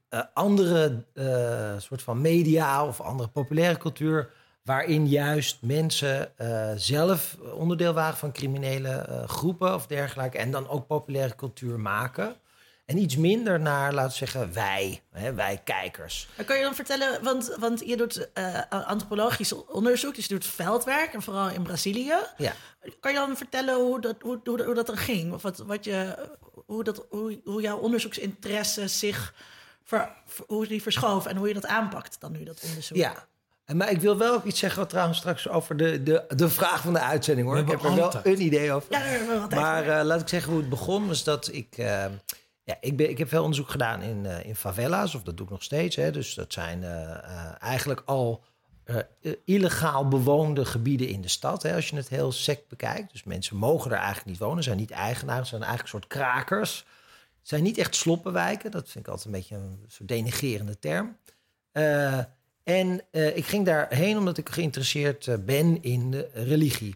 eh, 0.10 0.22
andere 0.34 1.06
soort 1.78 2.02
van 2.02 2.22
media 2.22 2.86
of 2.86 3.02
andere 3.02 3.30
populaire 3.30 3.78
cultuur. 3.78 4.30
Waarin 4.64 5.08
juist 5.08 5.62
mensen 5.62 6.32
zelf 6.76 7.38
onderdeel 7.54 7.94
waren 7.94 8.18
van 8.18 8.32
criminele 8.32 9.24
groepen 9.28 9.74
of 9.74 9.88
dergelijke. 9.88 10.38
En 10.38 10.52
dan 10.52 10.70
ook 10.70 10.88
populaire 10.88 11.36
cultuur 11.36 11.80
maken. 11.80 12.36
En 12.86 12.98
iets 12.98 13.16
minder 13.18 13.60
naar, 13.60 13.94
laten 13.94 14.12
we 14.12 14.18
zeggen, 14.18 14.54
wij, 14.54 15.02
hè, 15.12 15.34
wij 15.34 15.62
kijkers. 15.64 16.28
Maar 16.38 16.46
kan 16.46 16.58
je 16.58 16.64
dan 16.64 16.76
vertellen, 16.76 17.24
want, 17.24 17.56
want 17.60 17.80
je 17.86 17.98
doet 17.98 18.32
eh, 18.34 18.60
antropologisch 18.70 19.54
onderzoek, 19.54 20.16
dus 20.16 20.26
je 20.26 20.34
doet 20.34 20.46
veldwerk, 20.46 21.14
en 21.14 21.22
vooral 21.22 21.50
in 21.50 21.64
Brazilië. 21.64 22.14
Ja. 22.38 22.54
Kan 23.00 23.12
je 23.12 23.18
dan 23.18 23.38
vertellen 23.38 23.76
hoe 23.76 24.02
dat, 24.02 24.16
hoe, 24.22 24.40
hoe, 24.44 24.64
hoe 24.64 24.74
dat 24.74 24.86
dan 24.88 24.98
ging? 24.98 25.34
Of 25.34 25.42
wat, 25.42 25.58
wat 25.58 25.86
je, 25.86 26.16
hoe, 26.66 26.84
dat, 26.84 27.06
hoe, 27.10 27.42
hoe 27.44 27.62
jouw 27.62 27.78
onderzoeksinteresse 27.78 28.88
zich, 28.88 29.34
ver, 29.84 30.10
ver- 30.26 30.46
hoe 30.48 30.68
die 30.68 30.82
verschoof 30.82 31.26
en 31.26 31.38
hoe 31.38 31.48
je 31.48 31.54
dat 31.54 31.66
aanpakt 31.66 32.16
dan 32.20 32.32
nu, 32.32 32.44
dat 32.44 32.64
onderzoek? 32.68 32.98
Ja. 32.98 33.28
En 33.66 33.78
Maar 33.78 33.92
ik 33.92 34.02
wil 34.02 34.18
wel 34.18 34.34
ook 34.34 34.44
iets 34.44 34.60
zeggen 34.60 34.88
trouwens 34.88 35.18
straks 35.18 35.48
over 35.50 35.78
de, 35.78 36.04
de, 36.04 36.24
de 36.36 36.50
vraag 36.50 36.82
van 36.82 36.94
de 36.94 37.00
uitzending 37.00 37.48
hoor. 37.48 37.58
Ik 37.58 37.70
heb 37.70 37.84
er 37.84 37.96
wel 37.96 38.04
altijd. 38.04 38.26
een 38.26 38.42
idee 38.42 38.72
over. 38.72 38.92
Ja, 38.92 39.48
Maar 39.50 39.88
eh, 40.00 40.06
laat 40.06 40.22
ik 40.22 40.28
zeggen 40.28 40.52
hoe 40.52 40.62
het 40.62 40.70
begon. 40.70 41.08
Was 41.08 41.24
dat 41.24 41.50
ik, 41.52 41.78
eh, 41.78 42.06
ja, 42.64 42.78
ik, 42.82 42.98
ben, 42.98 43.10
ik 43.10 43.18
heb 43.18 43.28
veel 43.28 43.42
onderzoek 43.42 43.70
gedaan 43.70 44.02
in, 44.02 44.26
eh, 44.26 44.46
in 44.46 44.56
favela's, 44.56 45.16
of 45.16 45.24
dat 45.24 45.38
doe 45.38 45.46
ik 45.46 45.52
nog 45.52 45.64
steeds. 45.64 45.96
Hè. 45.96 46.12
Dus 46.12 46.34
dat 46.34 46.54
zijn 46.54 46.84
eh, 46.84 47.12
eh, 47.12 47.56
eigenlijk 47.60 48.02
al 48.06 48.44
illegaal 49.46 50.08
bewoonde 50.08 50.66
gebieden 50.66 51.08
in 51.08 51.22
de 51.22 51.28
stad. 51.28 51.64
Hè, 51.64 51.76
als 51.76 51.90
je 51.90 51.96
het 51.96 52.10
heel 52.10 52.32
sec 52.32 52.68
bekijkt. 52.68 53.12
Dus 53.12 53.24
mensen 53.24 53.58
mogen 53.58 53.92
er 53.92 53.98
eigenlijk 53.98 54.26
niet 54.26 54.38
wonen, 54.38 54.64
zijn 54.64 54.78
niet 54.78 54.92
eigenaars, 54.92 55.50
zijn 55.50 55.62
eigenlijk 55.62 55.94
een 55.94 56.00
soort 56.00 56.12
krakers. 56.12 56.86
Zijn 57.42 57.64
niet 57.64 57.78
echt 57.78 57.96
sloppenwijken. 57.96 58.72
Dat 58.72 58.90
vind 58.90 59.06
ik 59.06 59.12
altijd 59.12 59.26
een 59.26 59.40
beetje 59.40 59.56
een 59.56 59.86
soort 59.88 60.10
denigerende 60.10 60.80
term. 60.80 61.18
En 62.64 63.02
ik 63.12 63.46
ging 63.46 63.66
daarheen 63.66 64.18
omdat 64.18 64.38
ik 64.38 64.50
geïnteresseerd 64.50 65.46
ben 65.46 65.82
in 65.82 66.26
religie. 66.34 66.96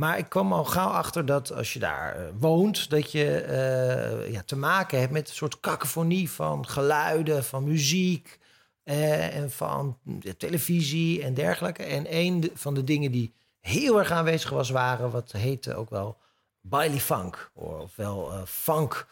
Maar 0.00 0.18
ik 0.18 0.28
kwam 0.28 0.52
al 0.52 0.64
gauw 0.64 0.88
achter 0.88 1.26
dat 1.26 1.52
als 1.52 1.72
je 1.72 1.78
daar 1.78 2.16
eh, 2.16 2.24
woont, 2.38 2.90
dat 2.90 3.12
je 3.12 3.40
eh, 3.40 4.32
ja, 4.32 4.42
te 4.42 4.56
maken 4.56 4.98
hebt 4.98 5.12
met 5.12 5.28
een 5.28 5.34
soort 5.34 5.60
cacophonie 5.60 6.30
van 6.30 6.68
geluiden, 6.68 7.44
van 7.44 7.64
muziek 7.64 8.38
eh, 8.82 9.36
en 9.36 9.50
van 9.50 9.98
televisie 10.36 11.22
en 11.22 11.34
dergelijke. 11.34 11.82
En 11.82 12.16
een 12.16 12.50
van 12.54 12.74
de 12.74 12.84
dingen 12.84 13.12
die 13.12 13.32
heel 13.60 13.98
erg 13.98 14.10
aanwezig 14.10 14.50
was, 14.50 14.70
waren 14.70 15.10
wat 15.10 15.32
heette 15.32 15.74
ook 15.74 15.90
wel 15.90 16.18
baile 16.60 17.00
funk, 17.00 17.50
ofwel 17.54 18.32
eh 18.32 18.42
funk 18.46 19.06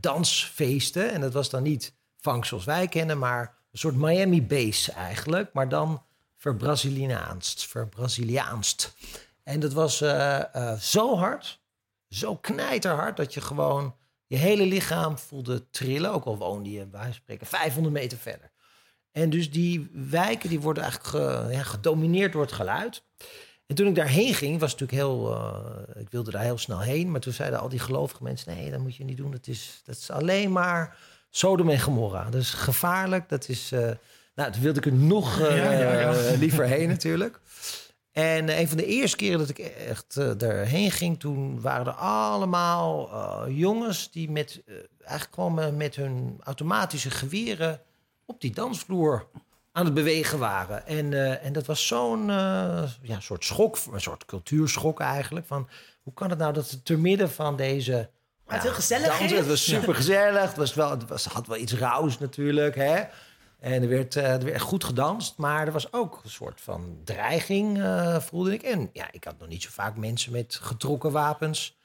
dansfeesten. 0.00 1.12
En 1.12 1.20
dat 1.20 1.32
was 1.32 1.50
dan 1.50 1.62
niet 1.62 1.94
funk 2.16 2.44
zoals 2.44 2.64
wij 2.64 2.88
kennen, 2.88 3.18
maar 3.18 3.54
een 3.72 3.78
soort 3.78 3.96
Miami 3.96 4.42
bass 4.42 4.90
eigenlijk, 4.90 5.52
maar 5.52 5.68
dan 5.68 6.02
verbraziliaanst, 6.36 7.66
verbraziliaanst. 7.66 8.94
En 9.46 9.60
dat 9.60 9.72
was 9.72 10.00
eh, 10.00 10.54
eh, 10.54 10.78
zo 10.78 11.16
hard, 11.16 11.60
zo 12.08 12.36
knijterhard, 12.36 13.16
dat 13.16 13.34
je 13.34 13.40
gewoon 13.40 13.94
je 14.26 14.36
hele 14.36 14.66
lichaam 14.66 15.18
voelde 15.18 15.70
trillen. 15.70 16.12
Ook 16.12 16.24
al 16.24 16.36
woonde 16.36 16.70
je, 16.70 16.86
bij 16.86 17.12
spreken, 17.12 17.46
500 17.46 17.94
meter 17.94 18.18
verder. 18.18 18.50
En 19.12 19.30
dus 19.30 19.50
die 19.50 19.90
wijken 19.92 20.48
die 20.48 20.60
worden 20.60 20.82
eigenlijk 20.82 21.14
ge- 21.14 21.52
ja, 21.52 21.62
gedomineerd 21.62 22.32
door 22.32 22.42
het 22.42 22.52
geluid. 22.52 23.02
En 23.66 23.74
toen 23.74 23.86
ik 23.86 23.94
daarheen 23.94 24.34
ging, 24.34 24.60
was 24.60 24.70
het 24.72 24.80
natuurlijk 24.80 25.08
heel. 25.08 25.34
eh, 25.34 26.00
ik 26.02 26.10
wilde 26.10 26.30
daar 26.30 26.42
heel 26.42 26.58
snel 26.58 26.80
heen. 26.80 27.10
Maar 27.10 27.20
toen 27.20 27.32
zeiden 27.32 27.60
al 27.60 27.68
die 27.68 27.78
gelovige 27.78 28.22
mensen: 28.22 28.56
nee, 28.56 28.70
dat 28.70 28.80
moet 28.80 28.96
je 28.96 29.04
niet 29.04 29.16
doen. 29.16 29.30
Dat 29.30 29.46
is, 29.46 29.80
dat 29.84 29.96
is 29.96 30.10
alleen 30.10 30.52
maar 30.52 30.96
Sodom 31.30 31.68
en 31.70 31.80
Gomorra. 31.80 32.24
Dat 32.30 32.40
is 32.40 32.50
gevaarlijk. 32.50 33.28
Dat 33.28 33.48
is. 33.48 33.70
nou, 34.34 34.52
toen 34.52 34.62
wilde 34.62 34.78
ik 34.78 34.86
er 34.86 34.92
nog 34.92 35.38
Ja, 35.38 35.72
ja, 35.72 36.00
ja. 36.00 36.36
liever 36.36 36.64
heen 36.64 36.88
natuurlijk. 36.88 37.40
En 38.16 38.48
eh, 38.48 38.58
een 38.60 38.68
van 38.68 38.76
de 38.76 38.86
eerste 38.86 39.16
keren 39.16 39.38
dat 39.38 39.48
ik 39.48 39.58
echt 39.58 40.16
uh, 40.18 40.42
erheen 40.42 40.90
ging, 40.90 41.20
toen 41.20 41.60
waren 41.60 41.86
er 41.86 41.92
allemaal 41.92 43.10
uh, 43.12 43.56
jongens 43.56 44.10
die 44.10 44.30
met, 44.30 44.62
eigenlijk 45.00 45.34
gewoon 45.34 45.76
met 45.76 45.96
hun 45.96 46.40
automatische 46.42 47.10
geweren 47.10 47.80
op 48.24 48.40
die 48.40 48.52
dansvloer 48.52 49.26
aan 49.72 49.84
het 49.84 49.94
bewegen 49.94 50.38
waren. 50.38 50.86
En, 50.86 51.40
en 51.42 51.52
dat 51.52 51.66
was 51.66 51.86
zo'n 51.86 52.28
ja, 53.02 53.20
soort 53.20 53.44
schok, 53.44 53.78
een 53.92 54.00
soort 54.00 54.24
cultuurschok 54.24 55.00
eigenlijk. 55.00 55.46
Van 55.46 55.68
hoe 56.02 56.12
kan 56.12 56.30
het 56.30 56.38
nou 56.38 56.52
dat 56.52 56.70
het 56.70 56.84
te 56.84 56.96
midden 56.96 57.30
van 57.30 57.56
deze. 57.56 57.92
Maar 57.92 58.54
het 58.54 58.64
ja, 58.64 58.68
heel 58.68 58.78
gezellig 58.78 59.18
dansen, 59.18 59.36
Het 59.36 59.46
was 59.46 59.64
super 59.64 59.94
gezellig. 59.94 60.42
Het, 60.42 60.56
was 60.56 60.74
wel, 60.74 60.90
het 60.90 61.08
was, 61.08 61.24
had 61.24 61.46
wel 61.46 61.56
iets 61.56 61.74
rauws 61.74 62.18
natuurlijk. 62.18 62.74
Hè? 62.74 63.02
En 63.60 63.82
er 63.82 63.88
werd, 63.88 64.14
er 64.14 64.44
werd 64.44 64.60
goed 64.60 64.84
gedanst. 64.84 65.36
Maar 65.36 65.66
er 65.66 65.72
was 65.72 65.92
ook 65.92 66.20
een 66.24 66.30
soort 66.30 66.60
van 66.60 66.98
dreiging, 67.04 67.78
uh, 67.78 68.20
voelde 68.20 68.52
ik. 68.52 68.62
En 68.62 68.90
ja, 68.92 69.08
ik 69.10 69.24
had 69.24 69.38
nog 69.38 69.48
niet 69.48 69.62
zo 69.62 69.68
vaak 69.72 69.96
mensen 69.96 70.32
met 70.32 70.58
getrokken 70.62 71.12
wapens. 71.12 71.78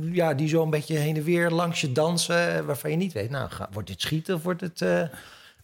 Ja, 0.00 0.34
die 0.34 0.48
zo 0.48 0.62
een 0.62 0.70
beetje 0.70 0.96
heen 0.96 1.16
en 1.16 1.22
weer 1.22 1.50
langs 1.50 1.80
je 1.80 1.92
dansen. 1.92 2.66
Waarvan 2.66 2.90
je 2.90 2.96
niet 2.96 3.12
weet, 3.12 3.30
nou, 3.30 3.50
ga, 3.50 3.68
wordt 3.72 3.88
dit 3.88 4.00
schieten 4.00 4.34
of 4.34 4.42
wordt 4.42 4.60
het, 4.60 4.80
uh, 4.80 5.02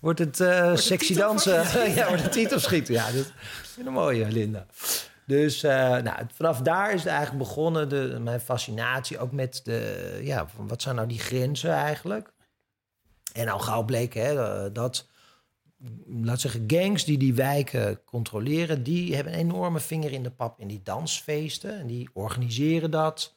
wordt 0.00 0.18
het 0.18 0.40
uh, 0.40 0.76
sexy 0.76 1.14
dansen? 1.14 1.54
ja, 1.94 2.08
wordt 2.08 2.22
het 2.22 2.32
titel 2.32 2.60
schieten? 2.60 2.94
Ja, 2.94 3.06
dat 3.06 3.14
is 3.14 3.86
een 3.86 3.92
mooie, 3.92 4.30
Linda. 4.30 4.66
Dus 5.26 5.60
nou, 5.60 6.16
vanaf 6.34 6.60
daar 6.60 6.92
is 6.92 7.00
het 7.00 7.10
eigenlijk 7.10 7.38
begonnen, 7.38 7.88
de, 7.88 8.18
mijn 8.22 8.40
fascinatie 8.40 9.18
ook 9.18 9.32
met 9.32 9.60
de, 9.64 10.20
ja, 10.22 10.46
wat 10.56 10.82
zijn 10.82 10.94
nou 10.94 11.08
die 11.08 11.18
grenzen 11.18 11.72
eigenlijk? 11.72 12.32
En 13.32 13.48
al 13.48 13.58
gauw 13.58 13.84
bleek 13.84 14.14
hè, 14.14 14.72
dat 14.72 15.06
laat 16.06 16.40
zeggen, 16.40 16.64
gangs 16.66 17.04
die 17.04 17.18
die 17.18 17.34
wijken 17.34 18.04
controleren, 18.04 18.82
die 18.82 19.14
hebben 19.14 19.32
een 19.32 19.38
enorme 19.38 19.80
vinger 19.80 20.12
in 20.12 20.22
de 20.22 20.30
pap 20.30 20.60
in 20.60 20.68
die 20.68 20.80
dansfeesten. 20.82 21.78
En 21.78 21.86
die 21.86 22.08
organiseren 22.12 22.90
dat. 22.90 23.36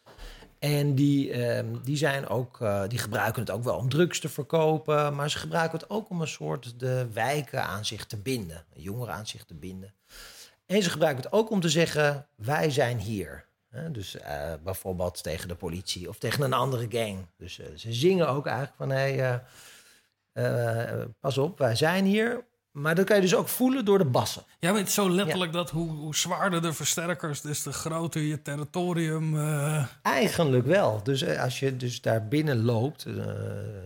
En 0.59 0.95
die, 0.95 1.31
ehm, 1.31 1.65
die, 1.83 1.97
zijn 1.97 2.27
ook, 2.27 2.59
uh, 2.61 2.83
die 2.87 2.99
gebruiken 2.99 3.41
het 3.41 3.51
ook 3.51 3.63
wel 3.63 3.77
om 3.77 3.89
drugs 3.89 4.19
te 4.19 4.29
verkopen. 4.29 5.15
Maar 5.15 5.29
ze 5.29 5.37
gebruiken 5.37 5.79
het 5.79 5.89
ook 5.89 6.09
om 6.09 6.21
een 6.21 6.27
soort 6.27 6.79
de 6.79 7.07
wijken 7.13 7.63
aan 7.63 7.85
zich 7.85 8.05
te 8.05 8.17
binden. 8.17 8.65
Jongeren 8.73 9.13
aan 9.13 9.27
zich 9.27 9.43
te 9.43 9.53
binden. 9.53 9.93
En 10.65 10.83
ze 10.83 10.89
gebruiken 10.89 11.23
het 11.23 11.33
ook 11.33 11.49
om 11.49 11.59
te 11.59 11.69
zeggen, 11.69 12.27
wij 12.35 12.69
zijn 12.69 12.97
hier. 12.97 13.45
dus 13.91 14.15
uh, 14.15 14.53
bijvoorbeeld 14.63 15.23
tegen 15.23 15.47
de 15.47 15.55
politie 15.55 16.09
of 16.09 16.17
tegen 16.17 16.43
een 16.43 16.53
andere 16.53 16.87
gang. 16.89 17.25
Dus 17.37 17.59
ze 17.75 17.93
zingen 17.93 18.27
ook 18.29 18.45
eigenlijk 18.45 18.75
van... 18.77 18.89
Hey, 18.89 19.41
uh, 20.33 21.03
pas 21.19 21.37
op, 21.37 21.57
wij 21.57 21.75
zijn 21.75 22.05
hier. 22.05 22.49
Maar 22.71 22.95
dat 22.95 23.05
kan 23.05 23.15
je 23.15 23.21
dus 23.21 23.35
ook 23.35 23.47
voelen 23.47 23.85
door 23.85 23.97
de 23.97 24.05
bassen. 24.05 24.43
Ja, 24.59 24.77
is 24.77 24.93
zo 24.93 25.09
letterlijk 25.09 25.51
dat 25.53 25.69
hoe, 25.69 25.89
hoe, 25.89 26.15
zwaarder 26.15 26.61
de 26.61 26.73
versterkers, 26.73 27.41
dus 27.41 27.63
de 27.63 27.73
groter 27.73 28.21
je 28.21 28.41
territorium. 28.41 29.35
Uh... 29.35 29.85
Eigenlijk 30.01 30.65
wel. 30.65 31.03
Dus 31.03 31.37
als 31.37 31.59
je 31.59 31.77
dus 31.77 32.01
daar 32.01 32.27
binnen 32.27 32.63
loopt, 32.63 33.05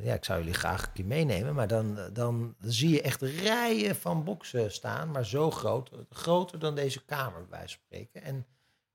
ja, 0.03 0.13
ik 0.13 0.25
zou 0.25 0.39
jullie 0.39 0.53
graag 0.53 0.85
een 0.85 0.91
keer 0.93 1.05
meenemen, 1.05 1.55
maar 1.55 1.67
dan, 1.67 1.99
dan 2.13 2.55
zie 2.61 2.89
je 2.89 3.01
echt 3.01 3.21
rijen 3.21 3.95
van 3.95 4.23
boksen 4.23 4.71
staan, 4.71 5.11
maar 5.11 5.25
zo 5.25 5.51
groot, 5.51 5.91
groter 6.09 6.59
dan 6.59 6.75
deze 6.75 7.05
kamer, 7.05 7.39
bij 7.39 7.59
wijze 7.59 7.75
van 7.75 7.83
spreken. 7.85 8.21
En 8.21 8.45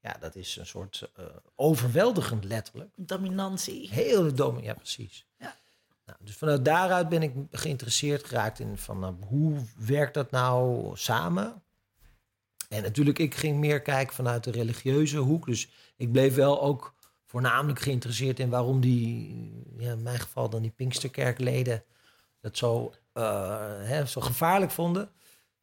ja, 0.01 0.17
dat 0.21 0.35
is 0.35 0.57
een 0.57 0.67
soort 0.67 1.11
overweldigend 1.57 2.45
letterlijk. 2.45 2.91
Dominantie. 2.97 3.89
Heel 3.91 4.35
dominant, 4.35 4.67
ja, 4.67 4.75
precies. 4.75 5.27
Ja. 5.39 5.55
Nou, 6.11 6.23
dus 6.25 6.37
vanuit 6.37 6.65
daaruit 6.65 7.09
ben 7.09 7.23
ik 7.23 7.33
geïnteresseerd 7.51 8.25
geraakt 8.25 8.59
in 8.59 8.79
van 8.79 8.99
nou, 8.99 9.15
hoe 9.27 9.57
werkt 9.77 10.15
dat 10.15 10.31
nou 10.31 10.91
samen? 10.97 11.63
En 12.69 12.83
natuurlijk, 12.83 13.19
ik 13.19 13.35
ging 13.35 13.59
meer 13.59 13.83
kijken 13.83 14.15
vanuit 14.15 14.45
de 14.45 14.51
religieuze 14.51 15.19
hoek. 15.19 15.47
Dus 15.47 15.69
ik 15.97 16.13
bleef 16.13 16.35
wel 16.35 16.63
ook 16.63 16.95
voornamelijk 17.27 17.81
geïnteresseerd 17.81 18.39
in 18.39 18.49
waarom 18.49 18.81
die, 18.81 19.65
ja, 19.77 19.93
in 19.93 20.03
mijn 20.03 20.19
geval 20.19 20.51
dan 20.51 20.63
die 20.63 20.71
Pinksterkerkleden, 20.71 21.85
dat 22.41 22.57
zo, 22.57 22.93
uh, 23.15 23.59
hè, 23.79 24.07
zo 24.07 24.21
gevaarlijk 24.21 24.71
vonden. 24.71 25.11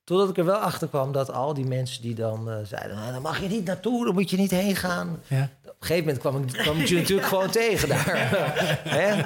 Totdat 0.07 0.29
ik 0.29 0.37
er 0.37 0.45
wel 0.45 0.55
achter 0.57 0.87
kwam 0.87 1.11
dat 1.11 1.31
al 1.31 1.53
die 1.53 1.65
mensen 1.65 2.01
die 2.01 2.15
dan 2.15 2.49
uh, 2.49 2.55
zeiden: 2.63 2.95
nou, 2.95 3.11
dan 3.11 3.21
mag 3.21 3.41
je 3.41 3.47
niet 3.47 3.65
naartoe, 3.65 4.05
dan 4.05 4.13
moet 4.13 4.29
je 4.29 4.37
niet 4.37 4.51
heen 4.51 4.75
gaan. 4.75 5.19
Ja. 5.27 5.49
Op 5.63 5.67
een 5.67 5.87
gegeven 5.87 6.03
moment 6.03 6.19
kwam 6.19 6.43
ik, 6.43 6.47
kwam 6.47 6.79
ik 6.79 6.87
je 6.87 6.95
natuurlijk 6.95 7.27
gewoon 7.33 7.49
tegen 7.49 7.89
daar. 7.89 8.29
Hè? 8.83 9.23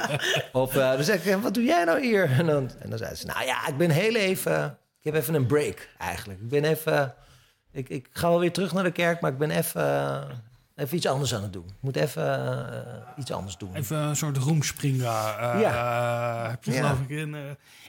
Of 0.52 0.76
uh, 0.76 0.92
dan 0.92 1.04
zeg 1.04 1.26
ik: 1.26 1.36
wat 1.36 1.54
doe 1.54 1.64
jij 1.64 1.84
nou 1.84 2.02
hier? 2.02 2.32
En 2.32 2.46
dan, 2.46 2.72
en 2.80 2.90
dan 2.90 2.98
zeiden 2.98 3.20
ze: 3.20 3.26
Nou 3.26 3.46
ja, 3.46 3.68
ik 3.68 3.78
ben 3.78 3.90
heel 3.90 4.16
even. 4.16 4.78
Ik 5.00 5.12
heb 5.12 5.22
even 5.22 5.34
een 5.34 5.46
break 5.46 5.90
eigenlijk. 5.98 6.40
Ik 6.40 6.50
ben 6.50 6.64
even. 6.64 7.14
Ik, 7.72 7.90
ik 7.90 8.10
ga 8.12 8.30
wel 8.30 8.40
weer 8.40 8.54
terug 8.54 8.74
naar 8.74 8.84
de 8.84 8.92
kerk, 8.92 9.22
maar 9.22 9.32
ik 9.32 9.38
ben 9.38 9.52
even, 9.52 10.28
even 10.76 10.98
iets 10.98 11.08
anders 11.08 11.36
aan 11.36 11.42
het 11.42 11.54
doen. 11.54 11.68
Ik 11.68 11.82
moet 11.82 11.96
even 11.96 12.40
uh, 12.40 13.18
iets 13.18 13.32
anders 13.32 13.58
doen. 13.58 13.76
Even 13.76 13.98
een 13.98 14.16
soort 14.16 14.38
roemspringa. 14.38 15.56
Uh, 15.56 15.62
ja. 15.62 16.50
heb 16.50 16.64
je 16.64 16.72
ja. 16.72 16.82
geloof 16.82 17.02
ik 17.02 17.10
in. 17.10 17.34
Uh, 17.34 17.40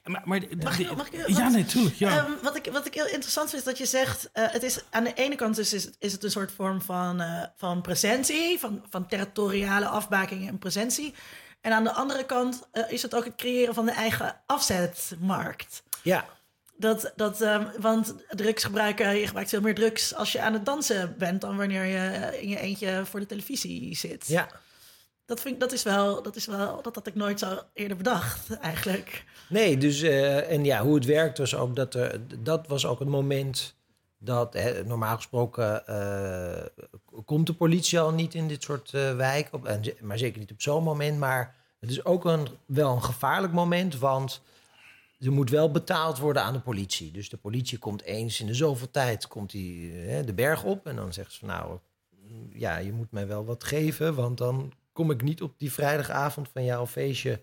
maar, 0.05 0.23
maar 0.25 0.43
mag, 0.63 0.79
ik, 0.79 0.97
mag 0.97 1.11
ik, 1.11 1.27
ja, 1.29 1.49
natuurlijk. 1.49 1.97
Ja. 1.97 2.25
Um, 2.25 2.39
wat, 2.43 2.57
ik, 2.57 2.73
wat 2.73 2.87
ik 2.87 2.95
heel 2.95 3.09
interessant 3.09 3.51
vind, 3.51 3.63
is 3.63 3.69
dat 3.69 3.79
je 3.79 3.87
zegt... 3.87 4.31
het 4.33 4.63
is, 4.63 4.81
aan 4.91 5.05
de 5.05 5.15
ene 5.15 5.35
kant 5.35 5.59
is, 5.59 5.73
is, 5.73 5.91
is 5.99 6.13
het 6.13 6.25
een 6.25 6.31
soort 6.31 6.53
vorm 6.53 6.83
van, 6.83 7.23
van 7.57 7.81
presentie... 7.81 8.59
Van, 8.59 8.85
van 8.91 9.07
territoriale 9.07 9.87
afbaking 9.87 10.49
en 10.49 10.59
presentie. 10.59 11.15
En 11.61 11.73
aan 11.73 11.85
de 11.85 11.93
andere 11.93 12.27
kant 12.27 12.69
is 12.89 13.03
het 13.03 13.15
ook 13.15 13.25
het 13.25 13.35
creëren 13.37 13.75
van 13.75 13.87
de 13.87 13.93
eigen 13.93 14.41
afzetmarkt. 14.47 15.83
Ja. 16.03 16.27
Dat, 16.77 17.13
dat, 17.17 17.41
um, 17.41 17.71
want 17.79 18.15
drugsgebruiken, 18.29 19.17
je 19.17 19.27
gebruikt 19.27 19.51
veel 19.51 19.61
meer 19.61 19.75
drugs 19.75 20.15
als 20.15 20.33
je 20.33 20.41
aan 20.41 20.53
het 20.53 20.65
dansen 20.65 21.15
bent 21.19 21.41
dan 21.41 21.57
wanneer 21.57 21.85
je 21.85 22.39
in 22.41 22.49
je 22.49 22.59
eentje 22.59 23.03
voor 23.05 23.21
de 23.21 23.27
televisie 23.27 23.97
zit. 23.97 24.27
Ja. 24.27 24.49
Dat, 25.33 25.41
vind 25.41 25.61
dat 25.61 25.73
is 25.73 25.83
wel, 25.83 26.23
dat 26.23 26.37
is 26.37 26.47
wel, 26.47 26.83
dat 26.83 26.95
had 26.95 27.07
ik 27.07 27.15
nooit 27.15 27.39
zo 27.39 27.59
eerder 27.75 27.97
bedacht, 27.97 28.51
eigenlijk. 28.51 29.25
Nee, 29.49 29.79
dus, 29.79 30.03
uh, 30.03 30.51
en 30.51 30.65
ja, 30.65 30.83
hoe 30.83 30.95
het 30.95 31.05
werkt 31.05 31.39
was 31.39 31.55
ook 31.55 31.77
dat 31.77 31.95
er, 31.95 32.21
dat 32.39 32.67
was 32.67 32.87
ook 32.87 32.99
het 32.99 33.09
moment 33.09 33.75
dat, 34.19 34.53
hè, 34.53 34.85
normaal 34.85 35.17
gesproken, 35.17 35.83
uh, 35.89 36.85
komt 37.25 37.47
de 37.47 37.55
politie 37.55 38.01
al 38.01 38.13
niet 38.13 38.35
in 38.35 38.49
dit 38.49 38.63
soort 38.63 38.93
uh, 38.93 39.17
wijken, 39.17 39.55
op, 39.55 39.67
en, 39.67 39.83
maar 40.01 40.19
zeker 40.19 40.39
niet 40.39 40.53
op 40.53 40.63
zo'n 40.63 40.83
moment, 40.83 41.19
maar 41.19 41.55
het 41.81 41.91
is 41.91 42.05
ook 42.05 42.25
een, 42.25 42.47
wel 42.67 42.95
een 42.95 43.03
gevaarlijk 43.03 43.53
moment, 43.53 43.99
want 43.99 44.43
er 45.19 45.33
moet 45.33 45.51
wel 45.51 45.71
betaald 45.71 46.19
worden 46.19 46.43
aan 46.43 46.53
de 46.53 46.61
politie. 46.61 47.11
Dus 47.11 47.29
de 47.29 47.37
politie 47.37 47.79
komt 47.79 48.03
eens 48.03 48.41
in 48.41 48.47
de 48.47 48.55
zoveel 48.55 48.91
tijd 48.91 49.29
komt 49.29 49.51
die, 49.51 49.93
hè, 49.93 50.25
de 50.25 50.35
berg 50.35 50.65
op. 50.65 50.87
En 50.87 50.97
dan 50.97 51.13
zegt 51.13 51.33
ze 51.33 51.39
van 51.39 51.49
nou, 51.49 51.79
ja, 52.53 52.77
je 52.77 52.93
moet 52.93 53.11
mij 53.11 53.27
wel 53.27 53.45
wat 53.45 53.65
geven. 53.65 54.15
Want 54.15 54.39
dan 54.39 54.73
kom 54.93 55.11
ik 55.11 55.23
niet 55.23 55.43
op 55.43 55.59
die 55.59 55.73
vrijdagavond 55.73 56.49
van 56.53 56.65
jouw 56.65 56.87
feestje 56.87 57.41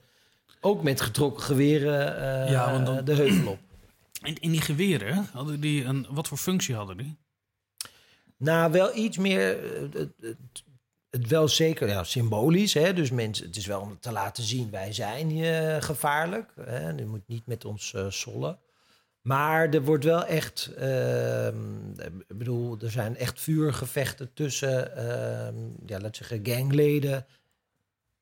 ook 0.61 0.83
met 0.83 1.01
getrokken 1.01 1.43
geweren 1.43 2.15
uh, 2.15 2.51
ja, 2.51 2.83
dan, 2.83 3.05
de 3.05 3.13
heuvel 3.13 3.51
op. 3.51 3.59
En 4.21 4.35
in 4.39 4.51
die 4.51 4.61
geweren, 4.61 5.29
hadden 5.31 5.59
die 5.59 5.83
een, 5.83 6.07
wat 6.09 6.27
voor 6.27 6.37
functie 6.37 6.75
hadden 6.75 6.97
die? 6.97 7.17
Nou, 8.37 8.71
wel 8.71 8.95
iets 8.95 9.17
meer. 9.17 9.63
Uh, 9.93 10.05
het 11.09 11.27
wel 11.27 11.47
zeker 11.47 11.87
ja, 11.87 12.03
symbolisch. 12.03 12.73
Hè? 12.73 12.93
Dus 12.93 13.11
mensen, 13.11 13.45
het 13.45 13.55
is 13.55 13.65
wel 13.65 13.81
om 13.81 13.99
te 13.99 14.11
laten 14.11 14.43
zien, 14.43 14.69
wij 14.71 14.93
zijn 14.93 15.37
uh, 15.37 15.81
gevaarlijk. 15.81 16.51
Hè? 16.61 16.89
Je 16.89 17.05
moet 17.05 17.27
niet 17.27 17.45
met 17.45 17.65
ons 17.65 17.93
uh, 17.95 18.05
sollen. 18.09 18.59
Maar 19.21 19.69
er 19.69 19.81
wordt 19.81 20.03
wel 20.03 20.25
echt, 20.25 20.71
uh, 20.79 21.47
ik 22.27 22.37
bedoel, 22.37 22.77
er 22.81 22.91
zijn 22.91 23.17
echt 23.17 23.41
vuurgevechten 23.41 24.33
tussen, 24.33 24.95
ehm, 24.95 25.55
ja, 25.85 25.99
laat 25.99 26.15
zeggen, 26.15 26.39
gangleden. 26.43 27.25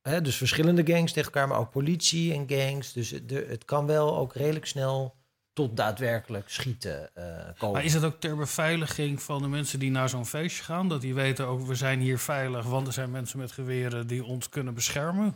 Hè? 0.08 0.22
Dus 0.22 0.36
verschillende 0.36 0.86
gangs 0.86 1.12
tegen 1.12 1.32
elkaar, 1.32 1.48
maar 1.48 1.60
ook 1.60 1.72
politie 1.72 2.34
en 2.34 2.46
gangs. 2.48 2.94
Dus 2.94 3.10
het, 3.10 3.30
het 3.30 3.66
kan 3.66 3.86
wel 3.86 4.18
ook 4.18 4.34
redelijk 4.34 4.66
snel 4.66 5.16
tot 5.54 5.78
daadwerkelijk 5.78 6.50
schieten 6.50 7.10
uh, 7.18 7.24
komen. 7.58 7.76
Maar 7.76 7.86
is 7.86 7.94
het 7.94 8.04
ook 8.04 8.20
ter 8.20 8.36
beveiliging 8.36 9.22
van 9.22 9.42
de 9.42 9.48
mensen 9.48 9.80
die 9.80 9.92
naar 9.92 10.10
zo'n 10.10 10.26
feestje 10.26 10.64
gaan? 10.64 10.90
Dat 10.90 11.02
die 11.02 11.14
weten 11.14 11.46
ook, 11.48 11.68
we 11.68 11.76
zijn 11.76 12.00
hier 12.00 12.20
veilig, 12.20 12.66
want 12.66 12.88
er 12.88 12.94
zijn 12.94 13.12
mensen 13.12 13.40
met 13.40 13.52
geweren 13.52 14.08
die 14.08 14.24
ons 14.24 14.50
kunnen 14.50 14.74
beschermen? 14.74 15.36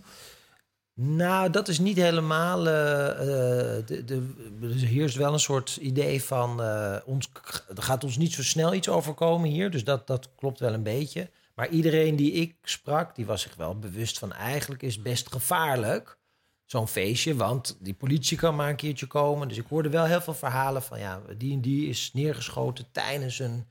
Nou, 0.94 1.50
dat 1.50 1.68
is 1.68 1.80
niet 1.80 1.98
helemaal. 1.98 2.60
Uh, 2.60 2.66
de, 2.66 4.02
de, 4.06 4.34
er 4.62 4.70
heerst 4.70 5.16
wel 5.16 5.34
een 5.34 5.40
soort 5.40 5.76
idee 5.76 6.24
van. 6.24 6.62
Uh, 6.62 6.96
ons, 7.06 7.30
er 7.76 7.84
gaat 7.84 8.04
ons 8.04 8.18
niet 8.18 8.34
zo 8.34 8.44
snel 8.44 8.74
iets 8.74 8.90
overkomen 8.90 9.50
hier. 9.50 9.72
Dus 9.72 9.84
dat, 9.84 10.08
dat 10.08 10.30
klopt 10.36 10.60
wel 10.60 10.74
een 10.74 10.84
beetje. 10.84 11.30
Maar 11.62 11.70
iedereen 11.70 12.16
die 12.16 12.32
ik 12.32 12.56
sprak, 12.64 13.16
die 13.16 13.26
was 13.26 13.42
zich 13.42 13.56
wel 13.56 13.80
bewust 13.80 14.20
van. 14.20 14.34
Eigenlijk 14.34 14.82
is 14.82 15.02
best 15.02 15.32
gevaarlijk 15.32 16.18
zo'n 16.66 16.88
feestje. 16.88 17.36
Want 17.36 17.78
die 17.80 17.94
politie 17.94 18.38
kan 18.38 18.56
maar 18.56 18.70
een 18.70 18.76
keertje 18.76 19.08
komen. 19.08 19.48
Dus 19.48 19.58
ik 19.58 19.66
hoorde 19.68 19.90
wel 19.90 20.06
heel 20.06 20.22
veel 20.22 20.34
verhalen 20.34 20.84
van 20.84 21.00
ja, 21.00 21.22
die 21.38 21.54
en 21.54 21.62
die 21.62 21.90
is 21.90 22.10
neergeschoten 22.14 22.86
tijdens 22.92 23.40
een 23.40 23.68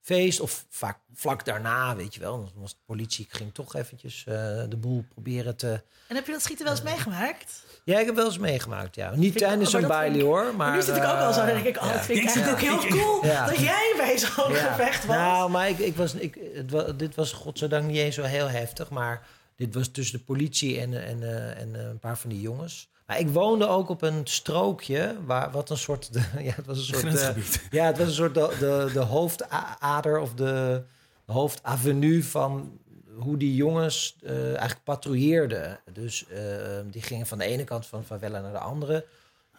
feest. 0.00 0.40
Of 0.40 0.66
vaak 0.68 0.98
vlak 1.12 1.44
daarna, 1.44 1.96
weet 1.96 2.14
je 2.14 2.20
wel. 2.20 2.36
Dan 2.36 2.52
was 2.54 2.72
de 2.72 2.80
politie, 2.84 3.26
ging 3.30 3.54
toch 3.54 3.74
eventjes 3.74 4.24
eh, 4.26 4.34
de 4.68 4.76
boel 4.76 5.04
proberen 5.08 5.56
te... 5.56 5.82
En 6.08 6.16
heb 6.16 6.26
je 6.26 6.32
dat 6.32 6.42
schieten 6.42 6.64
wel 6.64 6.74
eens 6.74 6.84
meegemaakt? 6.84 7.64
Ja, 7.84 7.98
ik 7.98 8.06
heb 8.06 8.14
wel 8.14 8.24
eens 8.24 8.38
meegemaakt, 8.38 8.94
ja. 8.94 9.10
Niet 9.10 9.18
Vind 9.20 9.34
ik- 9.34 9.40
tijdens 9.46 9.70
vind 9.70 9.86
baile 9.86 10.16
ik- 10.16 10.22
hoor. 10.22 10.44
Maar, 10.44 10.54
Maar 10.56 10.70
nu 10.70 10.76
het 10.78 10.86
natuurlijk 10.86 11.14
ook 11.14 11.20
wel 11.20 11.32
zo. 11.32 11.44
Dan 11.44 11.54
denk 11.54 11.66
ik, 11.66 11.76
oh, 11.82 11.86
ja. 11.86 11.92
dat 11.92 12.00
vind 12.04 12.18
ik 12.18 12.24
eigenlijk 12.24 12.52
ook 12.52 12.80
heel 12.90 12.98
cool 12.98 13.24
Ja. 13.26 13.46
dat 13.46 13.58
jij 13.58 13.94
bij 13.96 14.18
zo'n 14.18 14.52
Ja. 14.52 14.72
gevecht 14.72 15.06
was. 15.06 15.16
Nou, 15.16 15.50
maar 15.50 15.68
ik, 15.68 15.78
ik 15.78 15.96
was, 15.96 16.14
ik, 16.14 16.38
het 16.54 16.98
dit 16.98 17.14
was 17.14 17.32
godzijdank 17.32 17.86
niet 17.86 17.96
eens 17.96 18.14
zo 18.14 18.22
heel 18.22 18.48
heftig. 18.48 18.90
Maar 18.90 19.26
dit 19.56 19.74
was 19.74 19.88
tussen 19.88 20.18
de 20.18 20.24
politie 20.24 20.80
en, 20.80 21.04
en, 21.06 21.22
eh, 21.22 21.60
en 21.60 21.74
eh, 21.76 21.82
een 21.88 21.98
paar 21.98 22.18
van 22.18 22.30
die 22.30 22.40
jongens. 22.40 22.88
Maar 23.06 23.18
ik 23.18 23.28
woonde 23.28 23.66
ook 23.68 23.88
op 23.88 24.02
een 24.02 24.20
strookje, 24.24 25.16
waar, 25.26 25.50
wat 25.50 25.70
een 25.70 25.76
soort... 25.78 26.12
De, 26.12 26.20
ja, 26.48 26.52
het 26.56 26.66
was 26.66 26.78
een 26.78 26.84
soort... 26.84 27.14
eh, 27.20 27.28
ja, 27.70 27.84
het 27.86 27.98
was 27.98 28.06
een 28.06 28.12
soort 28.12 28.34
de, 28.34 28.56
de, 28.58 28.90
de 28.92 29.00
hoofdader 29.00 30.18
of 30.18 30.34
de, 30.34 30.82
de 31.26 31.32
hoofdavenue 31.32 32.24
van 32.24 32.78
hoe 33.20 33.36
die 33.36 33.54
jongens 33.54 34.16
eh, 34.22 34.46
eigenlijk 34.48 34.84
patrouilleerden. 34.84 35.78
Dus 35.92 36.26
eh, 36.28 36.40
die 36.84 37.02
gingen 37.02 37.26
van 37.26 37.38
de 37.38 37.44
ene 37.44 37.64
kant 37.64 37.86
van 37.86 38.04
favela 38.04 38.40
naar 38.40 38.52
de 38.52 38.58
andere. 38.58 39.04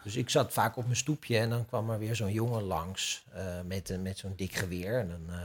Dus 0.02 0.16
ik 0.16 0.30
zat 0.30 0.52
vaak 0.52 0.76
op 0.76 0.84
mijn 0.84 0.96
stoepje 0.96 1.38
en 1.38 1.50
dan 1.50 1.66
kwam 1.66 1.90
er 1.90 1.98
weer 1.98 2.16
zo'n 2.16 2.32
jongen 2.32 2.62
langs 2.62 3.24
eh, 3.32 3.44
met, 3.66 3.88
een- 3.90 4.02
met 4.02 4.18
zo'n 4.18 4.32
dik 4.36 4.54
geweer. 4.54 4.98
En 4.98 5.08
dan, 5.08 5.34
eh, 5.36 5.40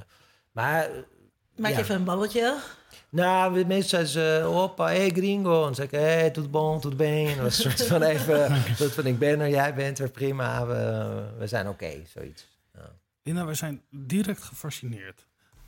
maar, 0.51 0.83
eh, 0.83 0.89
Maak 1.55 1.71
je 1.71 1.77
ja. 1.77 1.83
even 1.83 1.95
een 1.95 2.03
babbeltje. 2.03 2.57
nou, 3.09 3.65
mensen 3.65 3.89
zeiden 3.89 4.11
ze, 4.11 4.41
hoppa, 4.45 4.85
hey 4.85 5.09
gringo. 5.09 5.67
En 5.67 5.75
zei 5.75 5.87
ik, 5.87 5.93
hey, 5.93 6.29
tot 6.31 6.51
bon, 6.51 6.79
tot 6.79 6.97
been. 6.97 7.37
Dat 7.37 7.53
soort 7.53 7.85
van 7.85 8.01
even, 8.13 8.63
dat 8.77 8.91
van 8.91 9.05
ik 9.05 9.19
ben 9.19 9.39
er, 9.39 9.49
jij 9.49 9.73
bent 9.73 9.99
er, 9.99 10.09
prima, 10.09 10.65
we, 10.65 11.23
we 11.37 11.47
zijn 11.47 11.67
oké, 11.67 11.91
zoiets. 12.13 12.47
Ja. 12.75 12.89
Linda, 13.23 13.45
we 13.45 13.53
zijn 13.53 13.81
direct 13.89 14.43
gefascineerd. 14.43 15.25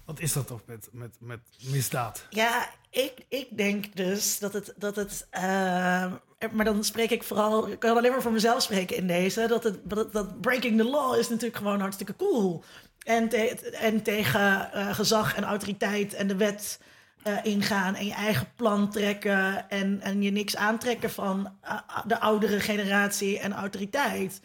Wat 0.09 0.19
is 0.19 0.33
dat 0.33 0.47
toch 0.47 0.61
met, 0.65 0.89
met, 0.91 1.15
met 1.19 1.39
misdaad? 1.63 2.25
Ja, 2.29 2.69
ik, 2.89 3.13
ik 3.27 3.57
denk 3.57 3.95
dus 3.95 4.39
dat 4.39 4.53
het. 4.53 4.73
Dat 4.77 4.95
het 4.95 5.27
ehm, 5.29 6.11
maar 6.51 6.65
dan 6.65 6.83
spreek 6.83 7.09
ik 7.09 7.23
vooral. 7.23 7.67
Ik 7.67 7.79
kan 7.79 7.97
alleen 7.97 8.11
maar 8.11 8.21
voor 8.21 8.31
mezelf 8.31 8.61
spreken 8.61 8.95
in 8.95 9.07
deze. 9.07 9.47
Dat, 9.47 9.63
het, 9.63 9.79
dat, 10.11 10.41
breaking 10.41 10.77
the 10.77 10.89
law 10.89 11.19
is 11.19 11.29
natuurlijk 11.29 11.57
gewoon 11.57 11.79
hartstikke 11.79 12.15
cool. 12.15 12.63
En, 13.03 13.29
en 13.73 14.01
tegen 14.01 14.71
eh, 14.71 14.93
gezag 14.95 15.35
en 15.35 15.43
autoriteit 15.43 16.13
en 16.13 16.27
de 16.27 16.35
wet 16.35 16.79
eh, 17.23 17.37
ingaan. 17.43 17.95
En 17.95 18.05
je 18.05 18.13
eigen 18.13 18.47
plan 18.55 18.89
trekken. 18.89 19.69
En, 19.69 20.01
en 20.01 20.21
je 20.21 20.31
niks 20.31 20.55
aantrekken 20.55 21.11
van 21.11 21.57
eh, 21.61 21.79
de 22.05 22.19
oudere 22.19 22.59
generatie 22.59 23.39
en 23.39 23.53
autoriteit. 23.53 24.41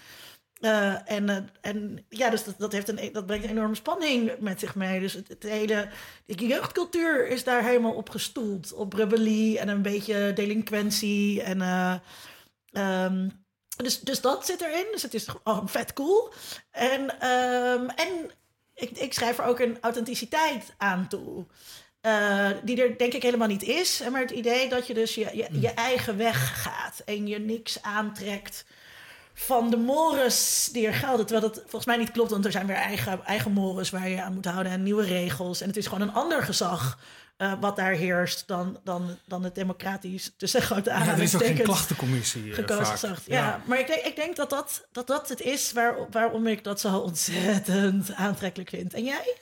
Eh, 0.64 1.10
en, 1.10 1.28
eh, 1.28 1.36
en 1.60 2.06
ja, 2.08 2.30
dus 2.30 2.44
dat, 2.44 2.54
dat, 2.58 2.72
heeft 2.72 2.88
een, 2.88 3.12
dat 3.12 3.26
brengt 3.26 3.44
een 3.44 3.50
enorme 3.50 3.74
spanning 3.74 4.32
met 4.38 4.60
zich 4.60 4.74
mee. 4.74 5.00
Dus 5.00 5.12
het, 5.12 5.28
het 5.28 5.42
hele, 5.42 5.88
de 6.26 6.46
jeugdcultuur 6.46 7.28
is 7.28 7.44
daar 7.44 7.64
helemaal 7.64 7.92
op 7.94 8.10
gestoeld. 8.10 8.72
Op 8.72 8.92
rebellie 8.92 9.58
en 9.58 9.68
een 9.68 9.82
beetje 9.82 10.32
delinquentie. 10.32 11.42
En, 11.42 11.60
eh, 11.60 11.94
ehm, 12.72 13.28
dus, 13.76 14.00
dus 14.00 14.20
dat 14.20 14.46
zit 14.46 14.60
erin. 14.60 14.86
Dus 14.92 15.02
het 15.02 15.14
is 15.14 15.26
gewoon 15.26 15.68
vet 15.68 15.92
cool. 15.92 16.32
En, 16.70 17.20
ehm, 17.20 17.88
en 17.88 18.30
ik, 18.74 18.90
ik 18.90 19.12
schrijf 19.12 19.38
er 19.38 19.44
ook 19.44 19.58
een 19.58 19.78
authenticiteit 19.80 20.74
aan 20.76 21.08
toe. 21.08 21.46
Die 22.62 22.82
er 22.82 22.98
denk 22.98 23.12
ik 23.12 23.22
helemaal 23.22 23.48
niet 23.48 23.62
is. 23.62 24.02
Maar 24.10 24.20
het 24.20 24.30
idee 24.30 24.68
dat 24.68 24.86
je 24.86 24.94
dus 24.94 25.14
je, 25.14 25.30
je, 25.32 25.60
je 25.60 25.70
eigen 25.70 26.16
weg 26.16 26.62
gaat. 26.62 27.02
En 27.04 27.26
je 27.26 27.38
niks 27.38 27.82
aantrekt 27.82 28.64
van 29.34 29.70
de 29.70 29.76
mores 29.76 30.68
die 30.72 30.86
er 30.86 30.94
gelden. 30.94 31.26
Terwijl 31.26 31.52
dat 31.52 31.60
volgens 31.62 31.86
mij 31.86 31.96
niet 31.96 32.10
klopt, 32.10 32.30
want 32.30 32.44
er 32.44 32.52
zijn 32.52 32.66
weer 32.66 32.76
eigen, 32.76 33.24
eigen 33.24 33.52
mores 33.52 33.90
waar 33.90 34.08
je 34.08 34.22
aan 34.22 34.34
moet 34.34 34.44
houden 34.44 34.72
en 34.72 34.82
nieuwe 34.82 35.04
regels. 35.04 35.60
En 35.60 35.68
het 35.68 35.76
is 35.76 35.86
gewoon 35.86 36.08
een 36.08 36.14
ander 36.14 36.42
gezag 36.42 36.98
eh, 37.36 37.52
wat 37.60 37.76
daar 37.76 37.92
heerst 37.92 38.46
dan, 38.46 38.78
dan, 38.84 39.18
dan 39.26 39.44
het 39.44 39.54
democratisch 39.54 40.32
tussen 40.36 40.62
grote 40.62 40.90
Ja, 40.90 41.06
er 41.06 41.22
is 41.22 41.34
ook 41.34 41.44
geen 41.44 41.62
klachtencommissie 41.62 42.48
eh, 42.50 42.54
gekozen 42.54 42.86
gezag. 42.86 43.20
Ja, 43.26 43.62
maar 43.66 43.78
ik 43.78 43.86
denk, 43.86 44.02
ik 44.02 44.16
denk 44.16 44.36
dat, 44.36 44.50
dat, 44.50 44.86
dat 44.92 45.06
dat 45.06 45.28
het 45.28 45.40
is 45.40 45.72
waar, 45.72 45.96
waarom 46.10 46.46
ik 46.46 46.64
dat 46.64 46.80
zo 46.80 46.98
ontzettend 46.98 48.12
aantrekkelijk 48.12 48.70
vind. 48.70 48.94
En 48.94 49.04
jij? 49.04 49.36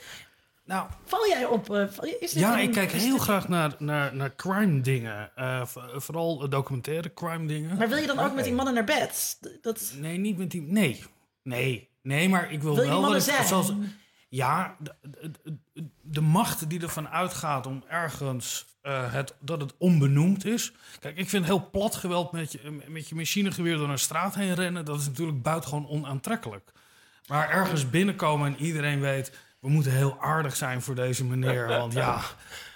Nou, 0.72 0.86
Val 1.04 1.28
jij 1.28 1.44
op? 1.44 1.70
eh, 1.74 1.82
is 2.20 2.30
dit 2.32 2.42
ja, 2.42 2.54
een- 2.58 2.62
ik 2.62 2.72
kijk 2.72 2.90
heel 2.92 3.12
dit- 3.12 3.20
graag 3.20 3.48
naar, 3.48 3.74
naar, 3.78 4.14
naar 4.16 4.34
crime 4.36 4.80
dingen. 4.80 5.30
Eh, 5.36 5.66
v- 5.66 5.76
vooral 5.94 6.48
documentaire 6.48 7.14
crime 7.14 7.46
dingen. 7.46 7.76
Maar 7.76 7.88
wil 7.88 7.98
je 7.98 8.06
dan 8.06 8.18
ook 8.18 8.34
met 8.34 8.44
die 8.44 8.52
mannen 8.52 8.74
naar 8.74 8.84
bed? 8.84 9.38
Dat, 9.62 9.92
Nee, 9.98 10.18
niet 10.18 10.38
met 10.38 10.50
die. 10.50 10.62
Nee. 10.62 11.04
Nee. 11.42 11.88
Nee, 12.02 12.28
maar 12.28 12.52
ik 12.52 12.62
wil, 12.62 12.76
wel. 12.76 13.10
dat 13.12 13.22
zijn? 13.22 13.46
zoals- 13.46 13.72
ja, 14.28 14.76
de, 14.78 14.94
de, 15.02 15.54
de- 16.02 16.20
macht 16.20 16.68
die 16.68 16.80
ervan 16.82 17.08
uitgaat 17.08 17.66
om 17.66 17.84
ergens 17.88 18.66
eh, 18.82 19.12
het, 19.12 19.34
dat 19.40 19.60
het 19.60 19.74
onbenoemd 19.78 20.44
is. 20.44 20.72
Kijk, 21.00 21.16
ik 21.18 21.28
vind 21.28 21.44
heel 21.44 21.70
plat 21.70 21.94
geweld 21.96 22.32
met 22.32 22.52
je, 22.52 22.78
met 22.88 23.08
je 23.08 23.14
machinegeweer 23.14 23.76
door 23.76 23.88
een 23.88 23.98
straat 23.98 24.34
heen 24.34 24.54
rennen. 24.54 24.84
Dat 24.84 25.00
is 25.00 25.06
natuurlijk 25.06 25.42
buitengewoon 25.42 25.88
onaantrekkelijk. 25.88 26.72
Maar 27.26 27.50
ergens 27.50 27.90
binnenkomen 27.90 28.46
en 28.56 28.64
iedereen 28.64 29.00
weet. 29.00 29.32
We 29.62 29.68
moeten 29.68 29.92
heel 29.92 30.20
aardig 30.20 30.56
zijn 30.56 30.82
voor 30.82 30.94
deze 30.94 31.24
meneer. 31.24 31.66
Want 31.78 31.92
ja, 31.92 32.20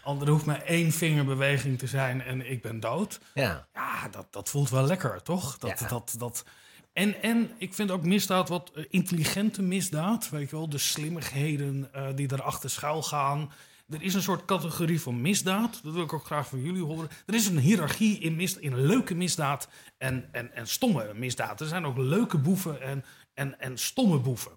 er 0.04 0.28
hoeft 0.28 0.46
maar 0.46 0.62
één 0.62 0.92
vingerbeweging 0.92 1.78
te 1.78 1.86
zijn 1.86 2.22
en 2.22 2.50
ik 2.50 2.62
ben 2.62 2.80
dood. 2.80 3.20
Ja. 3.34 3.66
Ja, 3.74 4.08
dat, 4.08 4.26
dat 4.30 4.48
voelt 4.48 4.70
wel 4.70 4.86
lekker, 4.86 5.22
toch? 5.22 5.58
Dat, 5.58 5.78
Ja. 5.80 5.88
dat, 5.88 6.14
dat... 6.18 6.44
En, 6.92 7.22
en 7.22 7.50
ik 7.58 7.74
vind 7.74 7.90
ook 7.90 8.02
misdaad 8.02 8.48
wat 8.48 8.70
eh, 8.74 8.84
intelligente 8.90 9.62
misdaad. 9.62 10.28
Weet 10.28 10.50
je 10.50 10.56
wel, 10.56 10.68
de 10.68 10.78
slimmigheden 10.78 11.88
eh, 11.92 12.06
die 12.14 12.32
erachter 12.32 12.70
schuil 12.70 13.02
gaan. 13.02 13.52
Er 13.88 14.02
is 14.02 14.14
een 14.14 14.22
soort 14.22 14.44
categorie 14.44 15.00
van 15.00 15.20
misdaad. 15.20 15.80
Dat 15.82 15.92
wil 15.92 16.02
ik 16.02 16.12
ook 16.12 16.24
graag 16.24 16.48
van 16.48 16.62
jullie 16.62 16.82
horen. 16.82 17.08
Er 17.26 17.34
is 17.34 17.46
een 17.46 17.58
hiërarchie 17.58 18.18
in, 18.18 18.36
mis, 18.36 18.56
in 18.56 18.86
leuke 18.86 19.14
misdaad 19.14 19.68
en, 19.98 20.28
en, 20.32 20.54
en 20.54 20.66
stomme 20.66 21.14
misdaad. 21.14 21.60
Er 21.60 21.66
zijn 21.66 21.84
ook 21.86 21.96
leuke 21.96 22.38
boeven 22.38 22.80
en, 22.80 23.04
en, 23.34 23.60
en 23.60 23.78
stomme 23.78 24.18
boeven. 24.18 24.52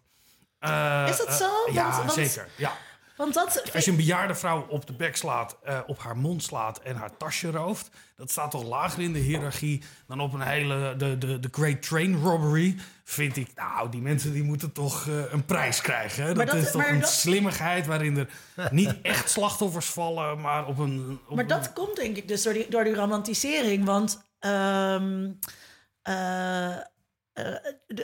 Eh, 0.60 1.06
Is 1.10 1.18
dat 1.18 1.28
eh, 1.28 1.34
zo? 1.34 1.50
Want- 1.64 1.74
ja, 1.76 1.98
want- 1.98 2.12
zeker. 2.14 2.48
Ja. 2.56 2.72
want 3.18 3.34
dat... 3.34 3.74
Als 3.74 3.86
je 3.86 3.92
een 3.92 3.98
bejaarde 3.98 4.36
vrouw 4.36 4.66
op 4.70 4.86
de 4.88 4.94
bek 4.94 5.16
slaat, 5.16 5.58
eh, 5.64 5.80
op 5.88 6.00
haar 6.00 6.18
mond 6.18 6.44
slaat 6.44 6.80
en 6.80 6.96
haar 6.96 7.18
tasje 7.18 7.52
rooft, 7.52 7.90
dat 8.16 8.32
staat 8.32 8.52
toch 8.52 8.64
lager 8.64 9.02
in 9.04 9.14
de 9.14 9.20
hiërarchie 9.20 9.84
dan 10.08 10.20
op 10.20 10.34
een 10.34 10.42
hele 10.42 10.96
de, 10.98 11.18
de, 11.18 11.40
de 11.40 11.48
Great 11.52 11.82
Train 11.82 12.22
Robbery. 12.22 12.76
Vind 13.04 13.38
ik, 13.38 13.50
nou, 13.56 13.90
die 13.90 14.02
mensen 14.02 14.34
die 14.34 14.44
moeten 14.44 14.72
toch 14.72 15.06
een 15.32 15.46
prijs 15.46 15.82
krijgen. 15.82 16.24
Hè? 16.24 16.34
Dat, 16.34 16.48
dat- 16.48 16.56
is 16.56 16.72
toch 16.72 16.88
een 16.88 17.00
dat- 17.00 17.10
slimmigheid 17.10 17.86
waarin 17.86 18.18
er 18.18 18.28
niet 18.72 18.96
echt 19.02 19.30
slachtoffers 19.30 19.86
vallen, 19.90 20.42
maar 20.42 20.66
op 20.66 20.78
een. 20.78 21.20
Op 21.28 21.36
Maar 21.36 21.44
een- 21.44 21.50
dat 21.50 21.74
komt 21.74 21.96
denk 21.96 22.18
ik 22.18 22.28
dus 22.28 22.44
door 22.44 22.54
die, 22.54 22.66
door 22.70 22.84
die 22.84 22.96
romantisering. 22.96 23.86
Want 23.86 24.28
ehm, 24.40 25.32
eh, 26.02 26.68
eh, 26.72 26.78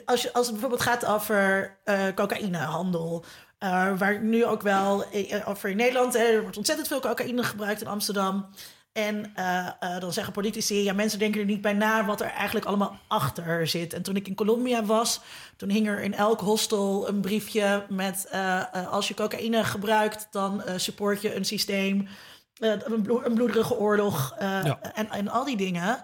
als, 0.06 0.22
je, 0.22 0.34
als 0.34 0.46
het 0.46 0.52
bijvoorbeeld 0.52 0.82
gaat 0.82 1.06
over 1.06 1.78
eh, 1.84 2.04
cocaïnehandel... 2.16 3.26
eh, 3.58 3.98
waar 3.98 4.20
nu 4.22 4.46
ook 4.46 4.62
wel 4.62 5.06
eh, 5.12 5.48
over 5.48 5.70
in 5.70 5.78
Nederland... 5.78 6.16
er 6.16 6.42
wordt 6.42 6.58
ontzettend 6.58 6.88
veel 6.88 7.00
cocaïne 7.00 7.44
gebruikt 7.44 7.82
in 7.82 7.88
Amsterdam... 7.88 8.50
En 8.94 9.32
eh, 9.36 9.68
eh, 9.80 10.00
dan 10.00 10.14
zeggen 10.14 10.34
politici, 10.34 10.84
ja, 10.84 10.94
mensen 10.94 11.20
denken 11.20 11.40
er 11.40 11.46
niet 11.46 11.62
bij 11.62 11.74
na 11.74 12.06
wat 12.06 12.22
er 12.22 12.28
eigenlijk 12.28 12.66
allemaal 12.66 13.00
achter 13.08 13.68
zit. 13.68 13.94
En 13.94 14.02
toen 14.02 14.16
ik 14.16 14.28
in 14.28 14.36
Colombia 14.36 14.84
was, 14.84 15.22
toen 15.58 15.70
hing 15.70 15.88
er 15.88 16.00
in 16.02 16.14
elk 16.14 16.40
hostel 16.40 17.08
een 17.08 17.22
briefje 17.22 17.86
met 17.90 18.28
eh, 18.32 18.60
eh, 18.74 18.92
als 18.92 19.08
je 19.08 19.14
cocaïne 19.14 19.64
gebruikt, 19.64 20.28
dan 20.32 20.64
eh, 20.64 20.74
support 20.78 21.22
je 21.22 21.36
een 21.36 21.46
systeem, 21.46 22.08
eh, 22.60 22.72
een, 22.84 23.02
bloe- 23.02 23.26
een 23.26 23.34
bloederige 23.34 23.78
oorlog 23.78 24.36
eh, 24.38 24.64
Ja. 24.64 24.80
en, 24.94 25.10
en 25.10 25.28
al 25.30 25.44
die 25.46 25.58
dingen. 25.58 26.04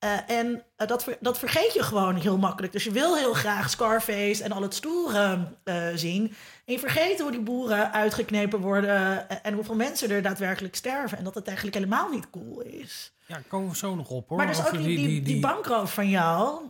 Eh, 0.00 0.30
en 0.30 0.62
eh, 0.76 0.86
dat, 0.86 1.04
ver- 1.04 1.16
dat 1.20 1.38
vergeet 1.38 1.74
je 1.74 1.82
gewoon 1.82 2.16
heel 2.16 2.38
makkelijk. 2.38 2.72
Dus 2.72 2.84
je 2.84 2.90
wil 2.90 3.16
heel 3.16 3.34
graag 3.34 3.70
Scarface 3.70 4.42
en 4.42 4.52
al 4.52 4.62
het 4.62 4.74
stoere 4.74 5.38
eh, 5.64 5.86
zien. 5.94 6.34
En 6.64 6.72
je 6.72 6.78
vergeet 6.78 7.20
hoe 7.20 7.30
die 7.30 7.40
boeren 7.40 7.92
uitgeknepen 7.92 8.60
worden 8.60 9.28
en, 9.42 9.54
hoeveel 9.54 9.74
mensen 9.74 10.10
er 10.10 10.22
daadwerkelijk 10.22 10.74
sterven. 10.74 11.18
En 11.18 11.24
dat 11.24 11.34
het 11.34 11.46
eigenlijk 11.46 11.76
helemaal 11.76 12.08
niet 12.10 12.30
cool 12.30 12.60
is. 12.60 13.12
Ja, 13.26 13.40
komen 13.48 13.70
we 13.70 13.76
zo 13.76 13.94
nog 13.94 14.08
op 14.10 14.28
hoor. 14.28 14.36
maar 14.38 14.46
dus 14.46 14.66
ook 14.66 14.72
die, 14.72 14.96
die, 14.96 15.22
die, 15.22 15.40
bankroof 15.40 15.94
van 15.94 16.08
jou. 16.08 16.60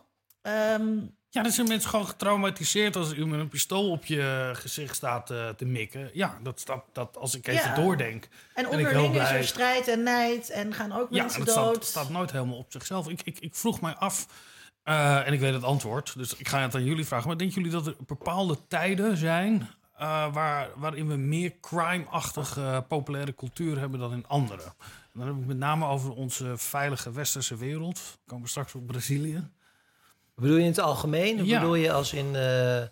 ehm, 0.42 0.96
Ja, 1.32 1.44
er 1.44 1.50
zijn 1.50 1.68
mensen 1.68 1.90
gewoon 1.90 2.06
getraumatiseerd 2.06 2.96
als 2.96 3.12
u 3.12 3.26
met 3.26 3.40
een 3.40 3.48
pistool 3.48 3.90
op 3.90 4.04
je 4.04 4.50
gezicht 4.54 4.96
staat 4.96 5.30
eh, 5.30 5.48
te 5.48 5.64
mikken. 5.64 6.10
Ja, 6.12 6.38
dat, 6.42 6.60
staat, 6.60 6.84
dat 6.92 7.16
als 7.16 7.34
ik 7.36 7.46
even 7.46 7.68
Ja. 7.68 7.74
doordenk. 7.74 8.28
en 8.54 8.64
ik 8.64 8.70
onderling 8.70 9.14
is 9.20 9.30
er 9.30 9.44
strijd 9.44 9.88
en 9.88 10.02
nijd 10.02 10.50
en 10.50 10.74
gaan 10.74 10.92
ook 10.92 11.06
Ja, 11.10 11.22
mensen 11.22 11.44
dat 11.44 11.54
dood. 11.54 11.74
staat, 11.74 11.84
staat 11.84 12.08
nooit 12.10 12.32
helemaal 12.32 12.56
op 12.56 12.72
zichzelf. 12.72 13.08
Ik, 13.08 13.20
ik, 13.24 13.38
ik 13.38 13.54
vroeg 13.54 13.80
mij 13.80 13.94
af, 13.94 14.26
eh, 14.82 15.26
en 15.26 15.32
ik 15.32 15.40
weet 15.40 15.52
het 15.52 15.62
antwoord, 15.64 16.14
dus 16.16 16.36
ik 16.36 16.48
ga 16.48 16.60
het 16.60 16.74
aan 16.74 16.84
jullie 16.84 17.04
vragen. 17.06 17.28
Maar 17.28 17.38
denken 17.38 17.56
jullie 17.56 17.72
dat 17.72 17.86
er 17.86 17.94
bepaalde 18.06 18.56
tijden 18.68 19.16
zijn 19.16 19.68
eh, 19.96 20.32
waar, 20.32 20.68
waarin 20.76 21.08
we 21.08 21.16
meer 21.16 21.52
crime-achtige 21.60 22.84
populaire 22.88 23.34
cultuur 23.34 23.78
hebben 23.78 24.00
dan 24.00 24.12
in 24.12 24.24
andere? 24.28 24.62
En 25.12 25.18
dan 25.20 25.26
heb 25.26 25.36
ik 25.36 25.46
met 25.46 25.56
name 25.58 25.86
over 25.86 26.10
onze 26.12 26.52
veilige 26.56 27.12
westerse 27.12 27.56
wereld. 27.56 27.94
Dan 27.94 28.18
komen 28.26 28.44
we 28.44 28.50
straks 28.50 28.74
op 28.74 28.86
Brazilië. 28.86 29.48
Bedoel 30.40 30.56
je 30.56 30.62
in 30.62 30.68
het 30.68 30.80
algemeen? 30.80 31.40
Of 31.40 31.46
Ja. 31.46 31.58
bedoel 31.60 31.74
je 31.74 31.92
als 31.92 32.12
in... 32.12 32.34
eh, 32.34 32.78
eh, 32.82 32.88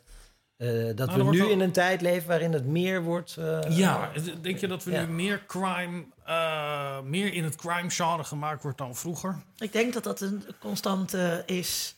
dat 0.97 1.07
Nou, 1.09 1.25
we 1.25 1.31
nu 1.31 1.39
wel- 1.39 1.49
in 1.51 1.61
een 1.61 1.73
tijd 1.73 2.01
leven 2.01 2.29
waarin 2.29 2.53
het 2.53 2.67
meer 2.67 3.03
wordt. 3.03 3.37
eh, 3.37 3.59
Ja, 3.69 4.11
denk 4.41 4.59
je 4.59 4.67
dat 4.69 4.85
we 4.85 4.91
Ja. 4.91 5.01
nu 5.05 5.13
meer 5.13 5.45
crime, 5.47 6.05
eh, 6.25 7.01
meer 7.01 7.33
in 7.35 7.45
het 7.45 7.57
crime 7.57 7.91
genre 7.91 8.25
gemaakt 8.25 8.63
wordt 8.63 8.79
dan 8.79 8.97
vroeger? 8.97 9.43
Ik 9.59 9.73
denk 9.73 9.93
dat 9.93 10.05
dat 10.05 10.21
een 10.21 10.45
constante 10.61 11.43
is. 11.47 11.95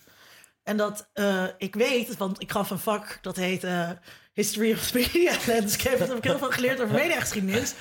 En 0.63 0.77
dat 0.77 1.09
eh, 1.13 1.45
ik 1.59 1.75
weet, 1.75 2.17
want 2.17 2.43
ik 2.43 2.51
gaf 2.53 2.71
een 2.71 2.79
vak 2.79 3.19
dat 3.23 3.37
heet 3.37 3.65
eh, 3.65 3.91
History 4.33 4.73
of 4.73 4.95
Media 4.95 5.33
Landscape. 5.55 5.99
Daar 5.99 6.09
heb 6.09 6.17
ik 6.17 6.25
heel 6.25 6.39
veel 6.39 6.51
geleerd 6.51 6.81
over 6.81 6.95
mediageschiedenis. 6.95 7.75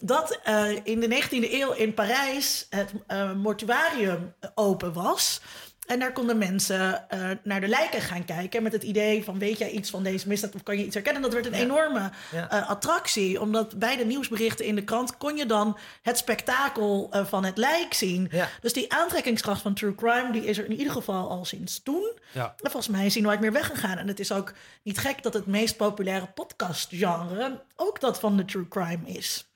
Dat 0.00 0.40
eh, 0.44 0.70
in 0.84 1.00
de 1.00 1.08
19e 1.08 1.52
eeuw 1.52 1.72
in 1.72 1.94
Parijs 1.94 2.66
het 2.70 2.92
mortuarium 3.36 4.34
open 4.54 4.92
was. 4.92 5.40
En 5.86 5.98
daar 5.98 6.12
konden 6.12 6.38
mensen 6.38 7.08
eh, 7.10 7.30
naar 7.42 7.60
de 7.60 7.68
lijken 7.68 8.00
gaan 8.00 8.24
kijken. 8.24 8.62
Met 8.62 8.72
het 8.72 8.82
idee 8.82 9.24
van: 9.24 9.38
weet 9.38 9.58
jij 9.58 9.70
iets 9.70 9.90
van 9.90 10.02
deze 10.02 10.28
misdaad 10.28 10.54
of 10.54 10.62
kan 10.62 10.78
je 10.78 10.84
iets 10.84 10.94
herkennen? 10.94 11.22
Dat 11.22 11.32
werd 11.32 11.46
een 11.46 11.52
enorme 11.54 12.10
Ja. 12.32 12.50
eh, 12.50 12.68
attractie. 12.68 13.40
Omdat 13.40 13.78
bij 13.78 13.96
de 13.96 14.04
nieuwsberichten 14.04 14.64
in 14.64 14.74
de 14.74 14.84
krant 14.84 15.16
kon 15.16 15.36
je 15.36 15.46
dan 15.46 15.78
het 16.02 16.18
spektakel 16.18 17.08
eh, 17.10 17.24
van 17.26 17.44
het 17.44 17.56
lijk 17.58 17.94
zien. 17.94 18.28
Ja. 18.30 18.48
Dus 18.60 18.72
die 18.72 18.92
aantrekkingskracht 18.92 19.62
van 19.62 19.74
true 19.74 19.94
crime, 19.94 20.32
die 20.32 20.44
is 20.44 20.58
er 20.58 20.64
in 20.64 20.76
ieder 20.76 20.92
geval 20.92 21.28
al 21.30 21.44
sinds 21.44 21.82
toen. 21.82 22.12
Ja. 22.32 22.54
En 22.62 22.70
volgens 22.70 22.88
mij 22.96 23.06
is 23.06 23.12
die 23.12 23.22
nooit 23.22 23.40
meer 23.40 23.52
weggegaan. 23.52 23.98
En 23.98 24.08
het 24.08 24.20
is 24.20 24.32
ook 24.32 24.52
niet 24.82 24.98
gek 24.98 25.22
dat 25.22 25.34
het 25.34 25.46
meest 25.46 25.76
populaire 25.76 26.26
podcastgenre 26.26 27.62
ook 27.76 28.00
dat 28.00 28.20
van 28.20 28.36
de 28.36 28.44
true 28.44 28.68
crime 28.68 29.08
is. 29.08 29.46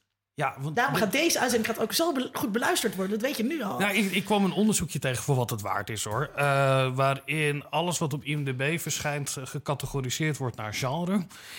Ja, 0.40 0.54
want 0.58 0.76
Daarom 0.76 0.94
gaat 0.94 1.12
deze 1.12 1.40
uitzending 1.40 1.74
gaat 1.74 1.82
ook 1.84 1.92
zo 1.92 2.12
be- 2.12 2.30
goed 2.32 2.52
beluisterd 2.52 2.94
worden. 2.94 3.18
Dat 3.18 3.28
weet 3.28 3.36
je 3.36 3.42
nu 3.44 3.62
al. 3.62 3.78
Nou, 3.78 3.94
ik, 3.94 4.12
ik 4.12 4.24
kwam 4.24 4.44
een 4.44 4.52
onderzoekje 4.52 4.98
tegen 4.98 5.22
voor 5.22 5.36
wat 5.36 5.50
het 5.50 5.60
waard 5.60 5.90
is 5.90 6.04
hoor. 6.04 6.30
Eh, 6.36 6.44
waarin 6.94 7.64
alles 7.70 7.98
wat 7.98 8.12
op 8.12 8.24
IMDb 8.24 8.78
verschijnt 8.80 9.36
gecategoriseerd 9.44 10.36
wordt 10.36 10.56
naar 10.56 10.74
genre. 10.74 11.12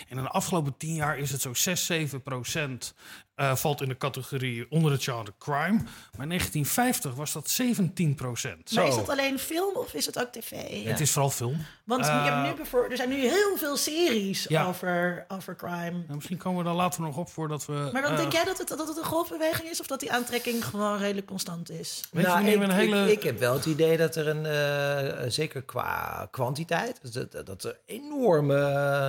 En 0.09 0.17
in 0.17 0.23
de 0.23 0.29
afgelopen 0.29 0.77
tien 0.77 0.93
jaar 0.95 1.17
is 1.17 1.31
het 1.31 1.41
zo 1.41 1.53
6, 1.53 1.85
7 1.85 2.21
procent 2.21 2.93
eh, 3.41 3.55
valt 3.55 3.81
in 3.81 3.87
de 3.89 3.97
categorie 3.97 4.65
onder 4.69 4.91
het 4.91 5.03
genre 5.03 5.33
crime. 5.39 5.77
Maar 6.17 6.21
in 6.21 6.29
1950 6.29 7.13
was 7.15 7.31
dat 7.33 7.49
17 7.49 8.15
procent. 8.15 8.71
maar 8.71 8.87
is 8.87 8.95
dat 8.95 9.09
alleen 9.09 9.39
film 9.39 9.75
of 9.75 9.93
is 9.93 10.05
het 10.05 10.19
ook 10.19 10.31
tv? 10.31 10.83
Het 10.85 10.99
is 10.99 11.11
vooral 11.11 11.29
film. 11.29 11.65
Want 11.83 12.05
je 12.05 12.11
Eh, 12.11 12.25
hebt 12.25 12.47
nu 12.49 12.53
bijvoorbeeld, 12.55 12.91
er 12.91 12.97
zijn 12.97 13.09
nu 13.09 13.15
heel 13.19 13.57
veel 13.57 13.77
series 13.77 14.45
Ja. 14.49 14.65
over, 14.65 15.25
over 15.27 15.55
crime. 15.55 15.91
Nou, 15.91 16.15
misschien 16.15 16.37
komen 16.37 16.59
we 16.59 16.65
daar 16.65 16.73
later 16.75 17.01
nog 17.01 17.17
op 17.17 17.29
voordat 17.29 17.65
we. 17.65 17.89
Maar 17.93 18.01
dan 18.01 18.11
eh, 18.11 18.17
denk 18.17 18.31
jij 18.31 18.43
dat 18.43 18.57
het, 18.57 18.67
dat 18.67 18.87
het 18.87 18.97
een 18.97 19.03
golfbeweging 19.03 19.69
is 19.69 19.79
of 19.79 19.87
dat 19.87 19.99
die 19.99 20.11
aantrekking 20.11 20.65
gewoon 20.65 20.97
redelijk 20.97 21.27
constant 21.27 21.69
is? 21.69 22.01
Weet 22.11 22.23
je, 22.23 22.29
Nou, 22.29 22.45
ik, 22.47 22.61
een 22.61 22.69
hele- 22.71 23.03
ik, 23.05 23.17
ik 23.17 23.23
heb 23.23 23.39
wel 23.39 23.53
het 23.53 23.65
idee 23.65 23.97
dat 23.97 24.15
er 24.15 24.27
een, 24.27 24.45
eh, 24.45 25.29
zeker 25.29 25.61
qua 25.61 26.27
kwantiteit, 26.31 27.13
dat, 27.13 27.45
dat, 27.45 27.63
er 27.63 27.77
enorme 27.85 28.57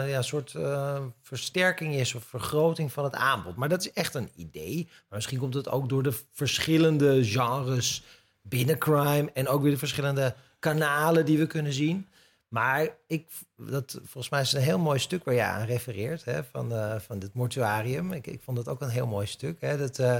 ja, 0.09 0.23
soort 0.23 0.55
eh, 0.55 0.99
versterking 1.23 1.95
is 1.95 2.15
of 2.15 2.25
vergroting 2.25 2.93
van 2.93 3.05
het 3.05 3.15
aanbod. 3.15 3.57
Maar 3.57 3.69
dat 3.69 3.81
is 3.81 3.93
echt 3.93 4.15
een 4.15 4.22
idee. 4.35 4.85
Maar 4.89 5.19
misschien 5.19 5.39
komt 5.39 5.55
het 5.55 5.69
ook 5.69 5.89
door 5.89 6.03
de 6.03 6.19
verschillende 6.33 7.25
genres 7.25 8.03
binnen 8.43 8.79
crime 8.79 9.31
en 9.35 9.49
ook 9.49 9.63
weer 9.63 9.71
de 9.71 9.79
verschillende 9.79 10.35
kanalen 10.59 11.25
die 11.25 11.39
we 11.39 11.47
kunnen 11.47 11.73
zien. 11.73 12.07
Maar 12.49 12.89
ik, 13.07 13.29
dat, 13.57 13.99
volgens 14.05 14.29
mij 14.29 14.41
is 14.41 14.53
een 14.53 14.61
heel 14.63 14.79
mooi 14.79 14.99
stuk 14.99 15.25
waar 15.25 15.35
je 15.35 15.43
aan 15.43 15.67
refereert, 15.67 16.25
hè, 16.25 16.45
van, 16.45 16.73
eh, 16.73 16.95
van 16.99 17.19
dit 17.19 17.35
mortuarium. 17.35 18.13
Ik, 18.13 18.27
ik 18.27 18.41
vond 18.43 18.59
het 18.59 18.69
ook 18.69 18.81
een 18.81 18.89
heel 18.89 19.07
mooi 19.07 19.27
stuk. 19.27 19.61
Hè, 19.61 19.79
dat, 19.79 19.99
eh, 19.99 20.15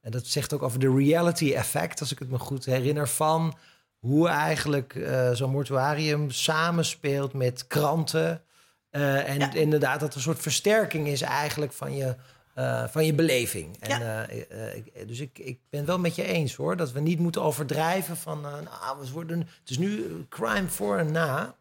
en 0.00 0.10
dat 0.10 0.26
zegt 0.26 0.52
ook 0.52 0.62
over 0.62 0.78
de 0.78 0.94
reality 0.96 1.52
effect, 1.52 2.00
als 2.00 2.12
ik 2.12 2.18
het 2.18 2.30
me 2.30 2.38
goed 2.38 2.64
herinner, 2.64 3.08
van 3.08 3.56
hoe 3.98 4.28
eigenlijk 4.28 4.94
eh, 4.94 5.30
zo'n 5.32 5.50
mortuarium 5.50 6.30
samenspeelt 6.30 7.32
met 7.32 7.66
kranten. 7.66 8.42
En 8.90 9.38
Ja. 9.38 9.52
inderdaad, 9.52 10.00
dat 10.00 10.10
er 10.10 10.16
een 10.16 10.22
soort 10.22 10.42
versterking 10.42 11.06
is 11.08 11.22
eigenlijk 11.22 11.72
van 11.72 11.96
je, 11.96 12.14
eh, 12.60 12.88
van 12.88 13.04
je 13.06 13.14
beleving. 13.14 13.76
En, 13.80 14.00
Ja. 14.00 14.26
eh, 14.28 14.74
eh, 14.76 15.06
dus 15.06 15.20
ik, 15.20 15.38
ik 15.38 15.58
ben 15.70 15.84
wel 15.84 15.98
met 15.98 16.14
je 16.14 16.22
eens 16.22 16.54
hoor, 16.54 16.76
dat 16.76 16.92
we 16.92 17.00
niet 17.00 17.18
moeten 17.18 17.42
overdrijven 17.42 18.16
van, 18.16 18.40
nou, 18.40 19.00
we 19.00 19.10
worden, 19.12 19.38
het 19.38 19.70
is 19.70 19.78
nu 19.78 20.24
crime 20.28 20.68
voor 20.68 20.98
en 20.98 21.12
na. 21.12 21.54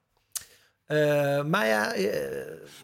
Eh, 0.90 1.44
maar 1.44 1.68
ja, 1.68 1.94
eh, 1.94 2.08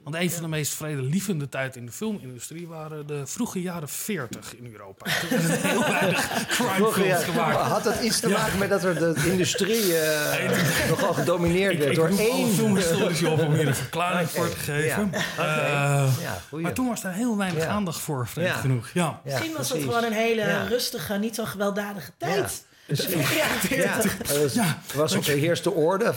Want 0.04 0.16
een 0.16 0.32
van 0.32 0.42
de 0.42 0.48
meest 0.48 0.74
vredelievende 0.74 1.50
tijden 1.50 1.80
in 1.80 1.86
de 1.86 1.92
filmindustrie 1.92 2.68
waren 2.68 3.08
de 3.08 3.22
vroege 3.28 3.62
jaren 3.62 3.90
40 3.90 4.56
in 4.56 4.70
Europa. 4.72 5.06
Toen 5.20 5.30
werden 5.30 5.62
heel 5.62 5.80
weinig 5.82 6.48
crime 6.48 6.88
ja, 6.88 6.92
films 6.92 7.24
gemaakt. 7.24 7.58
had 7.58 7.84
dat 7.84 8.02
iets 8.02 8.20
te 8.20 8.30
maken 8.30 8.58
met 8.58 8.70
dat 8.70 8.84
er 8.84 8.96
de 8.96 9.30
industrie 9.32 9.98
eh, 9.98 10.60
nogal 10.90 11.14
gedomineerd 11.14 11.78
werd 11.78 11.96
door 11.96 12.08
één... 12.18 12.54
filmhistorici 12.54 13.26
op 13.26 13.40
om 13.40 13.54
hier 13.54 13.68
een 13.68 13.76
verklaring 13.86 14.30
voor 14.30 14.50
te 14.50 14.56
geven. 14.58 15.12
ja. 15.38 16.08
Eh, 16.52 16.60
maar 16.62 16.74
toen 16.74 16.88
was 16.88 17.02
daar 17.02 17.14
heel 17.14 17.38
weinig 17.38 17.64
Ja. 17.64 17.70
aandacht 17.70 18.00
voor, 18.00 18.28
vreemd 18.28 18.48
Ja. 18.48 18.54
genoeg. 18.56 18.90
Ja. 18.94 19.04
Ja, 19.04 19.20
Misschien 19.24 19.54
was 19.58 19.70
het 19.70 19.82
gewoon 19.82 20.04
een 20.04 20.14
hele 20.14 20.42
Ja. 20.42 20.64
rustige, 20.68 21.14
niet 21.14 21.36
zo 21.36 21.46
gewelddadige 21.46 22.12
tijd. 22.18 22.66
Precies. 22.86 23.34
Ja, 23.36 23.48
Ja, 23.70 23.96
dat 23.98 24.28
was, 24.28 24.56
was 24.94 25.16
ook 25.16 25.26
de 25.26 25.32
heerste 25.32 25.72
orde. 25.72 26.14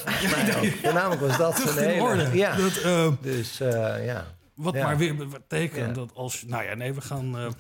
Voornamelijk 0.83 1.21
was 1.21 1.37
dat 1.37 1.77
een 1.77 1.85
hele... 1.85 2.01
orde. 2.03 2.29
Ja, 2.33 2.57
Dat, 2.57 2.77
eh, 2.77 3.13
dus 3.21 3.61
eh, 3.61 4.05
ja. 4.07 4.27
wat 4.55 4.75
Ja. 4.75 4.85
maar 4.85 4.97
weer 4.97 5.17
betekent 5.29 5.87
Ja. 5.87 5.93
dat 5.93 6.11
als... 6.15 6.45
Nou 6.47 6.65
ja, 6.65 6.75
nee, 6.75 6.93
we 6.93 7.01
gaan... 7.01 7.37
eh, 7.37 7.45
eh, 7.45 7.51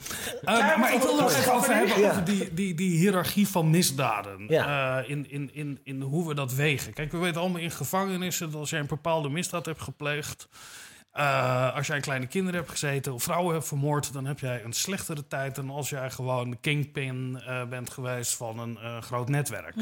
Klaar 0.42 0.78
maar 0.78 0.94
ik 0.94 1.00
wil 1.02 1.10
onze 1.10 1.22
nog 1.22 1.32
even 1.36 1.52
over 1.54 1.74
hebben 1.74 2.00
Ja. 2.00 2.10
over 2.10 2.24
die, 2.24 2.54
die, 2.54 2.74
die 2.74 2.98
hiërarchie 2.98 3.48
van 3.48 3.70
misdaden. 3.70 4.44
Ja. 4.48 4.98
Eh, 5.02 5.10
in, 5.10 5.30
in, 5.30 5.50
in, 5.52 5.78
in 5.84 6.00
hoe 6.00 6.28
we 6.28 6.34
dat 6.34 6.54
wegen. 6.54 6.92
Kijk, 6.92 7.12
we 7.12 7.18
weten 7.18 7.40
allemaal 7.40 7.60
in 7.60 7.70
gevangenissen 7.70 8.50
dat 8.50 8.60
als 8.60 8.70
jij 8.70 8.80
een 8.80 8.86
bepaalde 8.86 9.28
misdaad 9.28 9.66
hebt 9.66 9.82
gepleegd... 9.82 10.48
eh, 11.18 11.74
als 11.76 11.86
jij 11.86 12.00
kleine 12.00 12.26
kinderen 12.26 12.58
hebt 12.60 12.70
gezeten 12.70 13.12
of 13.12 13.22
vrouwen 13.22 13.54
hebt 13.54 13.66
vermoord, 13.66 14.12
dan 14.12 14.26
heb 14.26 14.38
jij 14.38 14.64
een 14.64 14.72
slechtere 14.72 15.26
tijd 15.26 15.54
dan 15.54 15.70
als 15.70 15.88
jij 15.90 16.10
gewoon 16.10 16.50
de 16.50 16.56
kingpin 16.60 17.40
eh, 17.46 17.64
bent 17.64 17.90
geweest 17.90 18.34
van 18.36 18.58
een 18.58 18.78
eh, 18.78 19.02
groot 19.02 19.28
netwerk. 19.28 19.74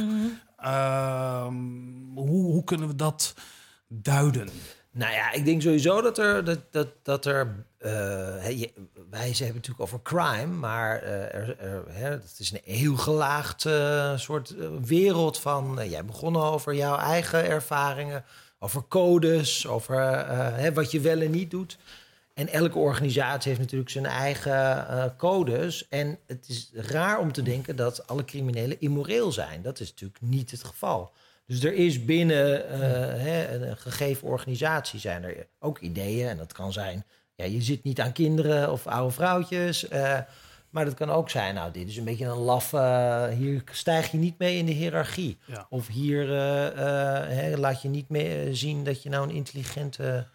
Ehm, 0.57 1.55
hoe, 2.15 2.53
hoe 2.53 2.65
kunnen 2.65 2.89
we 2.89 2.95
dat 2.97 3.35
duiden? 3.89 4.49
Nou 4.91 5.13
ja, 5.13 5.33
ik 5.33 5.45
denk 5.45 5.63
sowieso 5.63 6.01
dat 6.01 6.19
er... 6.19 6.45
Dat, 6.45 6.73
dat, 6.73 6.89
dat 7.03 7.25
er 7.27 7.65
eh, 7.79 8.59
je- 8.59 8.73
wij 9.11 9.35
ze 9.35 9.45
hebben 9.45 9.63
het 9.63 9.69
natuurlijk 9.69 9.81
over 9.81 10.03
crime, 10.03 10.47
maar 10.55 10.99
eh, 11.03 11.35
er, 11.35 11.59
er, 11.59 11.85
hè, 11.89 12.11
het 12.11 12.37
is 12.39 12.53
een 12.53 12.61
heel 12.65 12.97
gelaagd 12.97 13.67
soort 14.17 14.55
wereld 14.87 15.39
van... 15.41 15.79
jij 15.89 16.05
begon 16.05 16.37
al 16.37 16.53
over 16.53 16.75
jouw 16.75 16.97
eigen 16.99 17.47
ervaringen, 17.49 18.25
over 18.67 18.89
codes, 18.89 19.67
over 19.67 19.97
eh, 19.97 20.57
hè, 20.57 20.73
wat 20.73 20.91
je 20.91 21.01
wel 21.01 21.21
en 21.21 21.31
niet 21.31 21.51
doet. 21.51 21.79
En 22.35 22.49
elke 22.49 22.79
organisatie 22.79 23.49
heeft 23.49 23.63
natuurlijk 23.63 23.91
zijn 23.91 24.07
eigen 24.07 24.89
eh, 24.89 25.05
codes. 25.17 25.89
En 25.89 26.19
het 26.27 26.49
is 26.49 26.71
raar 26.75 27.19
om 27.19 27.33
te 27.33 27.43
denken 27.43 27.77
dat 27.77 28.07
alle 28.07 28.25
criminelen 28.25 28.81
immoreel 28.81 29.33
zijn. 29.33 29.63
Dat 29.63 29.81
is 29.81 29.91
natuurlijk 29.91 30.21
niet 30.21 30.51
het 30.51 30.65
geval. 30.65 31.13
Dus 31.47 31.65
er 31.65 31.73
is 31.73 32.05
binnen 32.05 32.69
eh, 32.69 32.81
hè, 33.23 33.55
een 33.55 33.77
gegeven 33.77 34.29
organisatie 34.29 35.01
zijn 35.01 35.25
er 35.25 35.47
ook 35.59 35.79
ideeën. 35.79 36.29
En 36.29 36.37
dat 36.37 36.53
kan 36.53 36.73
zijn, 36.73 37.05
ja, 37.35 37.45
je 37.45 37.63
zit 37.63 37.85
niet 37.85 38.01
aan 38.01 38.13
kinderen 38.13 38.73
of 38.73 38.87
oude 38.87 39.15
vrouwtjes. 39.15 39.87
Maar 40.77 40.85
dat 40.85 40.95
kan 40.95 41.11
ook 41.11 41.31
zijn, 41.31 41.55
nou, 41.55 41.71
dit 41.73 41.89
is 41.89 41.97
een 41.97 42.05
beetje 42.05 42.25
een 42.25 42.37
laffe... 42.37 43.35
hier 43.39 43.63
stijg 43.73 44.11
je 44.11 44.19
niet 44.19 44.39
mee 44.39 44.57
in 44.59 44.67
de 44.67 44.73
hiërarchie. 44.73 45.39
Ja. 45.45 45.67
Of 45.71 45.87
hier 45.87 46.33
eh, 46.33 46.67
eh, 46.67 47.29
hè, 47.29 47.57
laat 47.57 47.83
je 47.83 47.89
niet 47.89 48.09
meer 48.09 48.57
zien 48.57 48.85
dat 48.85 49.03
je 49.03 49.09
nou 49.09 49.29
een 49.29 49.35
intelligente 49.35 50.27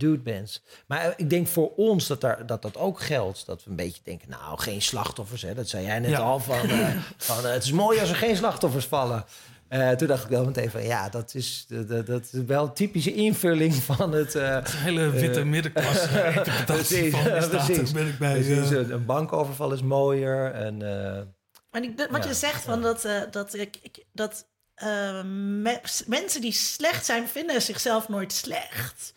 dude 0.00 0.22
bent. 0.22 0.62
Maar 0.86 1.00
eh, 1.00 1.12
ik 1.16 1.30
denk 1.30 1.46
voor 1.48 1.72
ons 1.76 2.06
dat, 2.06 2.20
daar, 2.20 2.46
dat 2.46 2.62
dat 2.62 2.76
ook 2.76 3.00
geldt. 3.00 3.46
Dat 3.46 3.64
we 3.64 3.70
een 3.70 3.76
beetje 3.76 4.00
denken, 4.04 4.28
nou, 4.30 4.58
geen 4.58 4.82
slachtoffers. 4.82 5.42
Hè? 5.42 5.54
Dat 5.54 5.68
zei 5.68 5.84
jij 5.86 5.98
net 5.98 6.10
Ja. 6.10 6.18
al. 6.18 6.38
Van, 6.38 6.68
eh, 6.68 6.88
van, 7.16 7.46
eh, 7.46 7.52
het 7.52 7.64
is 7.64 7.72
mooi 7.72 8.00
als 8.00 8.10
er 8.10 8.16
geen 8.16 8.36
slachtoffers 8.36 8.86
vallen. 8.86 9.24
Eh, 9.70 9.90
toen 9.90 10.08
dacht 10.08 10.22
ik 10.24 10.28
wel 10.30 10.44
meteen 10.44 10.70
van, 10.70 10.82
ja, 10.82 11.08
dat 11.08 11.34
is, 11.34 11.64
dat, 11.68 12.06
dat 12.06 12.22
is 12.32 12.40
wel 12.46 12.64
een 12.64 12.72
typische 12.72 13.14
invulling 13.14 13.74
van 13.74 14.12
het... 14.12 14.34
eh, 14.34 14.48
Een 14.54 14.62
hele 14.66 15.10
witte 15.10 15.40
Eh, 15.40 15.46
middenklasse 15.46 16.08
interpretatie 16.36 17.10
precies, 17.10 17.92
ben 17.92 18.06
ik 18.06 18.18
bij. 18.18 18.32
precies, 18.40 18.70
een, 18.70 18.90
een 18.92 19.04
bankoverval 19.04 19.72
is 19.72 19.82
mooier. 19.82 20.52
En, 20.52 20.82
eh, 20.82 21.22
Maar 21.70 22.08
wat 22.10 22.22
Ja, 22.22 22.28
je 22.28 22.34
zegt 22.34 22.62
van 22.62 22.82
dat, 22.82 23.04
eh, 23.04 23.20
dat, 23.30 23.54
ik, 23.54 23.76
ik- 23.82 24.04
dat 24.12 24.46
eh, 24.74 25.22
me- 25.24 25.80
mensen 26.06 26.40
die 26.40 26.52
slecht 26.52 27.04
zijn, 27.04 27.28
vinden 27.28 27.62
zichzelf 27.62 28.08
nooit 28.08 28.32
slecht. 28.32 29.12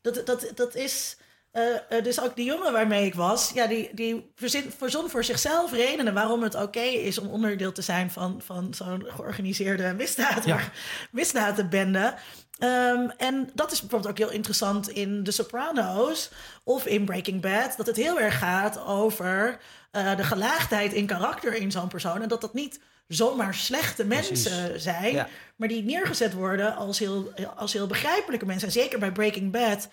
Dat, 0.00 0.22
dat, 0.26 0.52
dat 0.54 0.74
is. 0.74 1.16
Eh, 1.52 1.62
eh, 1.88 2.04
dus 2.04 2.20
ook 2.20 2.36
die 2.36 2.44
jongen 2.44 2.72
waarmee 2.72 3.06
ik 3.06 3.14
was, 3.14 3.50
ja, 3.54 3.66
die, 3.66 3.90
die 3.94 4.32
verzin, 4.34 4.72
verzon 4.78 5.10
voor 5.10 5.24
zichzelf 5.24 5.72
redenen 5.72 6.14
waarom 6.14 6.42
het 6.42 6.54
oké 6.54 6.80
is 6.80 7.18
om 7.18 7.26
onderdeel 7.28 7.72
te 7.72 7.82
zijn 7.82 8.10
van, 8.10 8.40
van 8.44 8.74
zo'n 8.74 9.04
georganiseerde 9.08 9.94
misdaad, 9.94 10.44
Ja. 10.44 10.58
misdadenbende. 11.10 12.14
Ehm, 12.58 13.08
en 13.16 13.50
dat 13.54 13.72
is 13.72 13.80
bijvoorbeeld 13.80 14.10
ook 14.10 14.18
heel 14.18 14.30
interessant 14.36 14.88
in 14.88 15.24
The 15.24 15.30
Sopranos 15.30 16.30
of 16.64 16.86
in 16.86 17.04
Breaking 17.04 17.40
Bad, 17.40 17.76
dat 17.76 17.86
het 17.86 17.96
heel 17.96 18.20
erg 18.20 18.38
gaat 18.38 18.84
over 18.84 19.58
eh, 19.90 20.16
de 20.16 20.24
gelaagdheid 20.24 20.92
in 20.92 21.06
karakter 21.06 21.54
in 21.54 21.70
zo'n 21.70 21.88
persoon. 21.88 22.22
En 22.22 22.28
dat 22.28 22.40
dat 22.40 22.54
niet 22.54 22.80
zomaar 23.08 23.54
slechte 23.54 24.04
mensen 24.04 24.80
zijn, 24.80 25.12
Ja. 25.14 25.28
maar 25.56 25.68
die 25.68 25.82
neergezet 25.82 26.32
worden 26.32 26.76
als 26.76 26.98
heel, 26.98 27.32
als 27.56 27.72
heel 27.72 27.86
begrijpelijke 27.86 28.46
mensen. 28.46 28.66
En 28.68 28.72
zeker 28.74 28.98
bij 28.98 29.12
Breaking 29.12 29.52
Bad 29.52 29.88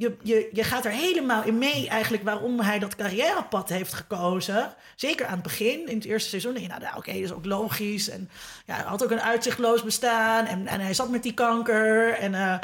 je, 0.00 0.16
je, 0.22 0.48
je 0.52 0.64
gaat 0.64 0.84
er 0.84 0.90
helemaal 0.90 1.44
in 1.44 1.58
mee 1.58 1.88
eigenlijk 1.88 2.22
waarom 2.22 2.60
hij 2.60 2.78
dat 2.78 2.96
carrièrepad 2.96 3.68
heeft 3.68 3.92
gekozen. 3.92 4.74
Zeker 4.96 5.26
aan 5.26 5.32
het 5.32 5.42
begin, 5.42 5.88
in 5.88 5.96
het 5.96 6.04
eerste 6.04 6.28
seizoen. 6.28 6.52
denk 6.52 6.64
je, 6.64 6.70
nou, 6.70 6.82
nou 6.82 6.96
oké, 6.96 7.12
dat 7.12 7.20
is 7.20 7.32
ook 7.32 7.44
logisch. 7.44 8.08
En 8.08 8.30
ja, 8.66 8.74
hij 8.74 8.84
had 8.84 9.04
ook 9.04 9.10
een 9.10 9.20
uitzichtloos 9.20 9.82
bestaan. 9.82 10.46
En, 10.46 10.66
en 10.66 10.80
hij 10.80 10.94
zat 10.94 11.10
met 11.10 11.22
die 11.22 11.34
kanker. 11.34 12.14
En, 12.14 12.32
uh, 12.32 12.58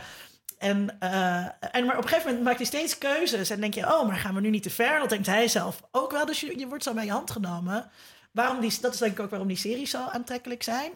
en, 0.59 0.97
uh, 1.03 1.47
en 1.71 1.85
maar 1.85 1.97
op 1.97 2.03
een 2.03 2.09
gegeven 2.09 2.27
moment 2.27 2.45
maakt 2.45 2.57
hij 2.57 2.67
steeds 2.67 2.99
keuzes. 2.99 3.51
En 3.51 3.61
denk 3.61 3.75
je, 3.75 3.87
oh, 3.87 4.07
maar 4.07 4.17
gaan 4.17 4.35
we 4.35 4.41
nu 4.41 4.51
niet 4.51 4.63
te 4.63 4.71
ver? 4.71 4.99
Dat 4.99 5.09
denkt 5.09 5.27
hij 5.27 5.49
zelf 5.49 5.83
ook 5.91 6.11
wel. 6.11 6.27
Dus 6.27 6.41
je, 6.41 6.67
wordt 6.69 6.85
zo 6.85 6.95
bij 6.95 7.05
je 7.05 7.11
hand 7.11 7.31
genomen. 7.31 7.91
Waarom 8.33 8.61
die, 8.61 8.79
dat 8.81 8.93
is 8.93 8.99
denk 8.99 9.13
ik 9.13 9.21
ook 9.21 9.31
waarom 9.31 9.49
die 9.49 9.57
series 9.57 9.91
zo 9.91 10.07
aantrekkelijk 10.13 10.63
zijn. 10.63 10.93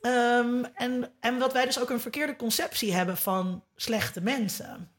Um, 0.00 0.64
en, 0.64 1.12
en 1.20 1.38
wat 1.38 1.52
wij 1.52 1.64
dus 1.64 1.80
ook 1.80 1.90
een 1.90 2.00
verkeerde 2.00 2.36
conceptie 2.36 2.94
hebben 2.94 3.16
van 3.16 3.64
slechte 3.76 4.20
mensen. 4.20 4.90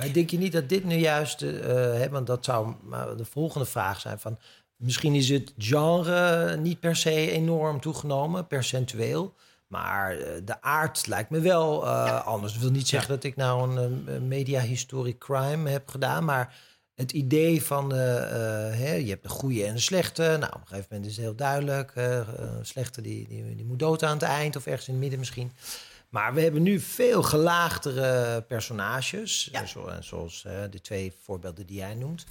Maar 0.00 0.12
denk 0.12 0.30
je 0.30 0.38
niet 0.38 0.52
dat 0.52 0.68
dit 0.68 0.84
nu 0.84 0.94
juist, 0.94 1.42
uh, 1.42 1.60
hè, 1.72 2.08
want 2.08 2.26
dat 2.26 2.44
zou 2.44 2.74
de 3.16 3.24
volgende 3.24 3.66
vraag 3.66 4.00
zijn 4.00 4.18
van... 4.18 4.38
Misschien 4.76 5.14
is 5.14 5.28
het 5.28 5.54
genre 5.58 6.56
niet 6.56 6.80
per 6.80 6.96
se 6.96 7.30
enorm 7.30 7.80
toegenomen, 7.80 8.46
percentueel. 8.46 9.34
Maar 9.66 10.18
uh, 10.18 10.26
de 10.44 10.62
aard 10.62 11.06
lijkt 11.06 11.30
me 11.30 11.40
wel 11.40 11.84
uh, 11.84 12.04
ja. 12.06 12.18
anders. 12.18 12.52
Dat 12.52 12.62
wil 12.62 12.70
niet 12.70 12.88
zeggen 12.88 13.08
ja. 13.08 13.14
dat 13.14 13.24
ik 13.24 13.36
nou 13.36 13.76
een, 13.76 14.04
een 14.14 14.28
media 14.28 14.60
historic 14.60 15.18
crime 15.18 15.70
heb 15.70 15.88
gedaan. 15.88 16.24
Maar 16.24 16.54
het 16.94 17.12
idee 17.12 17.62
van, 17.62 17.92
uh, 17.92 17.98
hè, 17.98 18.94
je 18.94 19.08
hebt 19.08 19.22
de 19.22 19.28
goede 19.28 19.64
en 19.64 19.74
de 19.74 19.80
slechte. 19.80 20.22
Nou, 20.22 20.52
op 20.52 20.60
een 20.60 20.66
gegeven 20.66 20.86
moment 20.90 21.10
is 21.10 21.16
het 21.16 21.24
heel 21.24 21.34
duidelijk. 21.34 21.92
slechte 22.62 23.00
die, 23.00 23.28
die, 23.28 23.54
die 23.56 23.64
moet 23.64 23.78
dood 23.78 24.02
aan 24.02 24.14
het 24.14 24.22
eind 24.22 24.56
of 24.56 24.66
ergens 24.66 24.86
in 24.86 24.92
het 24.92 25.02
midden 25.02 25.18
misschien. 25.18 25.52
Maar 26.10 26.34
we 26.34 26.40
hebben 26.40 26.62
nu 26.62 26.80
veel 26.80 27.22
gelaagdere 27.22 28.42
personages. 28.42 29.48
Ja. 29.52 29.66
Zoals 30.00 30.42
de 30.70 30.80
twee 30.82 31.12
voorbeelden 31.22 31.66
die 31.66 31.76
jij 31.76 31.94
noemt. 31.94 32.26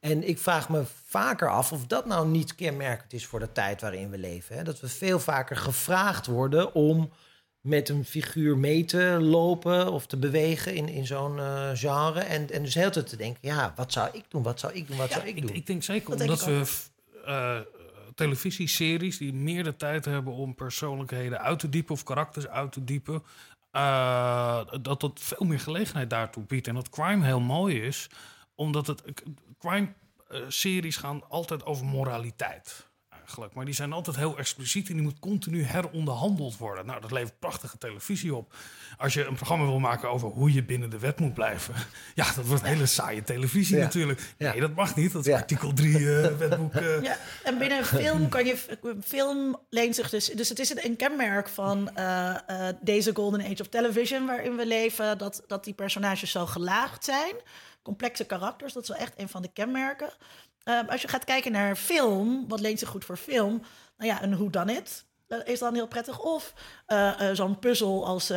En 0.00 0.28
ik 0.28 0.38
vraag 0.38 0.68
me 0.68 0.82
vaker 1.06 1.50
af 1.50 1.72
of 1.72 1.86
dat 1.86 2.06
nou 2.06 2.28
niet 2.28 2.54
kenmerkend 2.54 3.12
is 3.12 3.26
voor 3.26 3.38
de 3.38 3.52
tijd 3.52 3.80
waarin 3.80 4.10
we 4.10 4.18
leven. 4.18 4.56
Hè? 4.56 4.62
Dat 4.62 4.80
we 4.80 4.88
veel 4.88 5.20
vaker 5.20 5.56
gevraagd 5.56 6.26
worden 6.26 6.74
om 6.74 7.10
met 7.60 7.88
een 7.88 8.04
figuur 8.04 8.58
mee 8.58 8.84
te 8.84 9.18
lopen 9.20 9.92
of 9.92 10.06
te 10.06 10.16
bewegen 10.16 10.74
in, 10.74 10.88
in 10.88 11.06
zo'n 11.06 11.36
uh, 11.36 11.70
genre. 11.74 12.20
En, 12.20 12.50
en 12.50 12.62
dus 12.62 12.74
heel 12.74 12.90
tijd 12.90 13.08
te 13.08 13.16
denken, 13.16 13.40
ja, 13.40 13.72
wat 13.76 13.92
zou 13.92 14.08
ik 14.12 14.24
doen, 14.28 14.42
wat 14.42 14.60
zou 14.60 14.72
ik 14.72 14.88
doen, 14.88 14.96
wat 14.96 15.08
ja, 15.08 15.14
zou 15.14 15.26
ik 15.28 15.40
doen? 15.40 15.50
Ik, 15.50 15.56
ik 15.56 15.66
denk 15.66 15.82
zeker 15.82 16.10
dat 16.10 16.20
omdat 16.20 16.44
we 16.44 16.64
uh, 17.26 17.58
televisieseries 18.14 19.18
die 19.18 19.32
meer 19.32 19.64
de 19.64 19.76
tijd 19.76 20.04
hebben 20.04 20.32
om 20.32 20.54
persoonlijkheden 20.54 21.40
uit 21.40 21.58
te 21.58 21.68
diepen 21.68 21.94
of 21.94 22.02
karakters 22.02 22.48
uit 22.48 22.72
te 22.72 22.84
diepen, 22.84 23.22
uh, 23.72 24.60
dat 24.80 25.00
dat 25.00 25.20
veel 25.20 25.46
meer 25.46 25.60
gelegenheid 25.60 26.10
daartoe 26.10 26.44
biedt. 26.44 26.66
En 26.66 26.74
dat 26.74 26.88
crime 26.88 27.24
heel 27.24 27.40
mooi 27.40 27.80
is, 27.80 28.10
omdat 28.54 28.86
het 28.86 29.02
crime-series 29.58 30.96
gaan 30.96 31.28
altijd 31.28 31.64
over 31.64 31.86
moraliteit. 31.86 32.88
Eigenlijk. 33.24 33.54
Maar 33.54 33.64
die 33.64 33.74
zijn 33.74 33.92
altijd 33.92 34.16
heel 34.16 34.38
expliciet 34.38 34.88
en 34.88 34.94
die 34.94 35.02
moet 35.02 35.18
continu 35.18 35.62
heronderhandeld 35.62 36.56
worden. 36.56 36.86
Nou, 36.86 37.00
dat 37.00 37.10
levert 37.10 37.38
prachtige 37.38 37.78
televisie 37.78 38.34
op. 38.34 38.54
Als 38.98 39.14
je 39.14 39.24
een 39.24 39.34
programma 39.34 39.64
wil 39.64 39.78
maken 39.78 40.10
over 40.10 40.28
hoe 40.28 40.52
je 40.52 40.64
binnen 40.64 40.90
de 40.90 40.98
wet 40.98 41.20
moet 41.20 41.34
blijven. 41.34 41.74
Ja, 42.14 42.32
dat 42.36 42.46
wordt 42.46 42.62
hele 42.62 42.86
saaie 42.86 43.22
televisie 43.22 43.76
ja. 43.76 43.82
natuurlijk. 43.82 44.34
Nee, 44.38 44.60
dat 44.60 44.74
mag 44.74 44.96
niet. 44.96 45.12
Dat 45.12 45.26
is 45.26 45.32
ja. 45.32 45.38
artikel 45.38 45.72
3 45.72 45.98
uh, 45.98 46.26
wetboek. 46.38 46.74
Uh. 46.74 47.02
Ja, 47.02 47.16
en 47.42 47.58
binnen 47.58 47.78
een 47.78 47.84
film 47.84 48.28
kan 48.28 48.44
je... 48.44 48.56
Film 49.04 49.56
leent 49.70 49.94
zich 49.94 50.10
dus... 50.10 50.26
Dus 50.26 50.48
het 50.48 50.58
is 50.58 50.84
een 50.84 50.96
kenmerk 50.96 51.48
van 51.48 51.90
uh, 51.98 52.36
deze 52.80 53.14
golden 53.14 53.40
age 53.40 53.60
of 53.60 53.68
television 53.68 54.26
waarin 54.26 54.56
we 54.56 54.66
leven. 54.66 55.18
Dat, 55.18 55.42
dat 55.46 55.64
die 55.64 55.74
personages 55.74 56.30
zo 56.30 56.46
gelaagd 56.46 57.04
zijn 57.04 57.34
complexe 57.84 58.24
karakters. 58.24 58.72
Dat 58.72 58.82
is 58.82 58.88
wel 58.88 58.98
echt 58.98 59.12
een 59.16 59.28
van 59.28 59.42
de 59.42 59.50
kenmerken. 59.52 60.10
Uh, 60.64 60.80
als 60.88 61.02
je 61.02 61.08
gaat 61.08 61.24
kijken 61.24 61.52
naar 61.52 61.76
film, 61.76 62.48
wat 62.48 62.60
leent 62.60 62.78
zich 62.78 62.88
goed 62.88 63.04
voor 63.04 63.16
film? 63.16 63.62
Nou 63.96 64.10
ja, 64.10 64.22
een 64.22 64.34
hoe 64.34 64.50
dan 64.50 64.68
it 64.68 65.04
is 65.44 65.58
dan 65.58 65.74
heel 65.74 65.86
prettig. 65.86 66.20
Of 66.20 66.54
uh, 66.88 67.12
uh, 67.20 67.28
zo'n 67.32 67.58
puzzel 67.58 68.06
als 68.06 68.30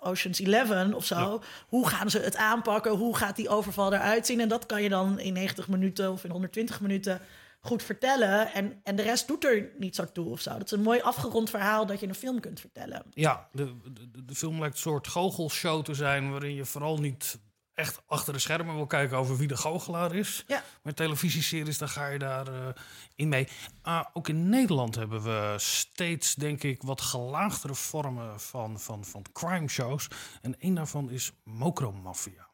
Ocean's 0.00 0.38
Eleven 0.38 0.94
of 0.94 1.04
zo. 1.04 1.16
Ja. 1.16 1.38
Hoe 1.68 1.88
gaan 1.88 2.10
ze 2.10 2.18
het 2.18 2.36
aanpakken? 2.36 2.92
Hoe 2.92 3.16
gaat 3.16 3.36
die 3.36 3.48
overval 3.48 3.92
eruit 3.92 4.26
zien? 4.26 4.40
En 4.40 4.48
dat 4.48 4.66
kan 4.66 4.82
je 4.82 4.88
dan 4.88 5.18
in 5.18 5.32
90 5.32 5.68
minuten 5.68 6.12
of 6.12 6.24
in 6.24 6.30
120 6.30 6.80
minuten 6.80 7.20
goed 7.60 7.82
vertellen. 7.82 8.52
En, 8.52 8.80
en 8.84 8.96
de 8.96 9.02
rest 9.02 9.26
doet 9.26 9.44
er 9.44 9.70
niet 9.78 9.94
zo 9.94 10.04
toe 10.12 10.30
of 10.30 10.40
zo. 10.40 10.50
Dat 10.50 10.64
is 10.64 10.70
een 10.70 10.82
mooi 10.82 11.00
afgerond 11.00 11.50
verhaal 11.50 11.86
dat 11.86 12.00
je 12.00 12.08
een 12.08 12.14
film 12.14 12.40
kunt 12.40 12.60
vertellen. 12.60 13.02
Ja, 13.10 13.48
de, 13.52 13.74
de, 13.92 14.24
de 14.24 14.34
film 14.34 14.58
lijkt 14.58 14.74
een 14.74 14.80
soort 14.80 15.08
goochelshow 15.08 15.84
te 15.84 15.94
zijn... 15.94 16.30
waarin 16.30 16.54
je 16.54 16.64
vooral 16.64 16.98
niet 16.98 17.38
echt 17.78 18.02
achter 18.06 18.32
de 18.32 18.38
schermen 18.38 18.74
wil 18.74 18.86
kijken 18.86 19.16
over 19.16 19.36
wie 19.36 19.48
de 19.48 19.56
goochelaar 19.56 20.14
is. 20.14 20.44
Ja. 20.46 20.62
Maar 20.82 20.94
televisieseries, 20.94 21.78
dan 21.78 21.88
ga 21.88 22.06
je 22.06 22.18
daar 22.18 22.48
uh, 22.48 22.68
in 23.14 23.28
mee. 23.28 23.48
Uh, 23.86 24.04
ook 24.12 24.28
in 24.28 24.48
Nederland 24.48 24.94
hebben 24.94 25.22
we 25.22 25.54
steeds, 25.56 26.34
denk 26.34 26.62
ik, 26.62 26.82
wat 26.82 27.00
gelaagdere 27.00 27.74
vormen 27.74 28.40
van, 28.40 28.80
van, 28.80 29.04
van 29.04 29.24
crime 29.32 29.68
shows. 29.68 30.08
En 30.42 30.54
een 30.58 30.74
daarvan 30.74 31.10
is 31.10 31.32
Mokromafia. 31.44 32.46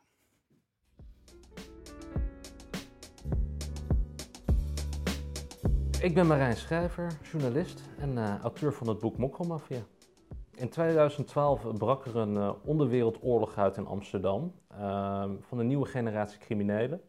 Ik 6.01 6.15
ben 6.15 6.27
Marijn 6.27 6.57
Schrijver, 6.57 7.19
journalist 7.33 7.83
en 7.99 8.11
uh, 8.17 8.41
auteur 8.41 8.73
van 8.73 8.89
het 8.89 8.99
boek 8.99 9.19
Mokromafia. 9.19 9.87
In 10.57 10.69
2012 10.69 11.77
brak 11.79 12.05
er 12.05 12.17
een 12.17 12.35
uh, 12.35 12.51
onderwereldoorlog 12.65 13.59
uit 13.59 13.77
in 13.77 13.87
Amsterdam 13.87 14.53
uh, 14.73 15.25
van 15.41 15.59
een 15.59 15.67
nieuwe 15.67 15.87
generatie 15.87 16.39
criminelen. 16.39 17.01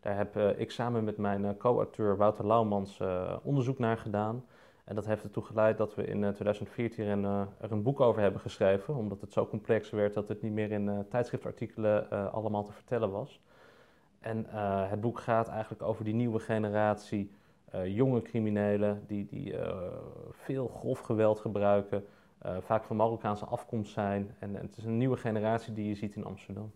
Daar 0.00 0.16
heb 0.16 0.36
uh, 0.36 0.58
ik 0.58 0.70
samen 0.70 1.04
met 1.04 1.16
mijn 1.16 1.56
co-auteur 1.56 2.16
Wouter 2.16 2.46
Laumans 2.46 3.00
onderzoek 3.42 3.78
naar 3.78 3.98
gedaan. 3.98 4.44
En 4.84 4.94
dat 4.94 5.06
heeft 5.06 5.22
ertoe 5.22 5.42
geleid 5.42 5.76
dat 5.76 5.94
we 5.94 6.06
in 6.06 6.20
2014 6.20 7.06
een, 7.06 7.24
er 7.60 7.72
een 7.72 7.82
boek 7.82 8.00
over 8.00 8.22
hebben 8.22 8.40
geschreven, 8.40 8.94
omdat 8.94 9.20
het 9.20 9.32
zo 9.32 9.46
complex 9.46 9.90
werd 9.90 10.14
dat 10.14 10.28
het 10.28 10.42
niet 10.42 10.52
meer 10.52 10.70
in 10.70 11.06
tijdschriftartikelen 11.10 12.32
allemaal 12.32 12.64
te 12.64 12.72
vertellen 12.72 13.10
was. 13.10 13.40
En 14.20 14.46
het 14.88 15.00
boek 15.00 15.20
gaat 15.20 15.48
eigenlijk 15.48 15.82
over 15.82 16.04
die 16.04 16.14
nieuwe 16.14 16.38
generatie 16.38 17.30
jonge 17.84 18.22
criminelen 18.22 19.04
die, 19.06 19.26
die 19.26 19.54
veel 20.30 20.68
grof 20.68 21.00
geweld 21.00 21.40
gebruiken. 21.40 22.04
Uh, 22.46 22.56
vaak 22.60 22.84
van 22.84 22.96
Marokkaanse 22.96 23.44
afkomst 23.44 23.92
zijn. 23.92 24.34
En, 24.38 24.56
en, 24.56 24.66
het 24.66 24.76
is 24.76 24.84
een 24.84 24.96
nieuwe 24.96 25.16
generatie 25.16 25.72
die 25.72 25.88
je 25.88 25.94
ziet 25.94 26.16
in 26.16 26.24
Amsterdam. 26.24 26.72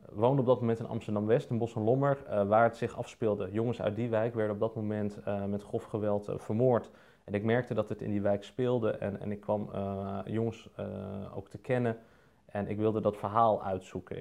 Uh, 0.00 0.06
woonde 0.12 0.40
op 0.40 0.46
dat 0.46 0.60
moment 0.60 0.78
in 0.78 0.86
Amsterdam-West, 0.86 1.50
in 1.50 1.58
Bos 1.58 1.74
en 1.74 1.82
Lommer, 1.82 2.18
uh, 2.26 2.48
waar 2.48 2.62
het 2.62 2.76
zich 2.76 2.96
afspeelde. 2.96 3.48
Jongens 3.52 3.80
uit 3.80 3.96
die 3.96 4.08
wijk 4.08 4.34
werden 4.34 4.54
op 4.54 4.60
dat 4.60 4.74
moment 4.74 5.18
met 5.48 5.62
grof 5.62 5.84
geweld 5.84 6.30
vermoord. 6.36 6.90
En 7.24 7.34
ik 7.34 7.44
merkte 7.44 7.74
dat 7.74 7.88
het 7.88 8.02
in 8.02 8.10
die 8.10 8.20
wijk 8.20 8.44
speelde 8.44 8.90
en, 8.90 9.20
en 9.20 9.32
ik 9.32 9.40
kwam 9.40 9.70
jongens 10.24 10.68
ook 11.34 11.48
te 11.48 11.58
kennen. 11.58 11.96
En 12.46 12.68
ik 12.68 12.76
wilde 12.76 13.00
dat 13.00 13.16
verhaal 13.16 13.62
uitzoeken. 13.62 14.16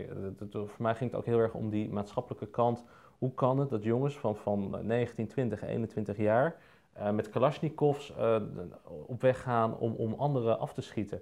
voor 0.50 0.70
mij 0.78 0.96
ging 0.96 1.12
het 1.12 1.20
ook 1.20 1.26
heel 1.26 1.40
erg 1.40 1.54
om 1.54 1.70
die 1.70 1.90
maatschappelijke 1.90 2.48
kant. 2.48 2.84
Hoe 3.18 3.34
kan 3.34 3.60
het 3.60 3.70
dat 3.70 3.84
jongens 3.84 4.18
van, 4.18 4.36
van 4.36 4.78
19, 4.82 5.28
20, 5.28 5.64
21 5.64 6.18
jaar 6.18 6.56
uh, 7.00 7.12
met 7.12 7.30
Kalashnikovs 7.30 8.14
uh, 8.18 8.36
op 9.06 9.22
weg 9.22 9.42
gaan 9.42 9.78
om, 9.78 9.94
om 9.94 10.14
anderen 10.14 10.60
af 10.60 10.74
te 10.74 10.82
schieten. 10.82 11.22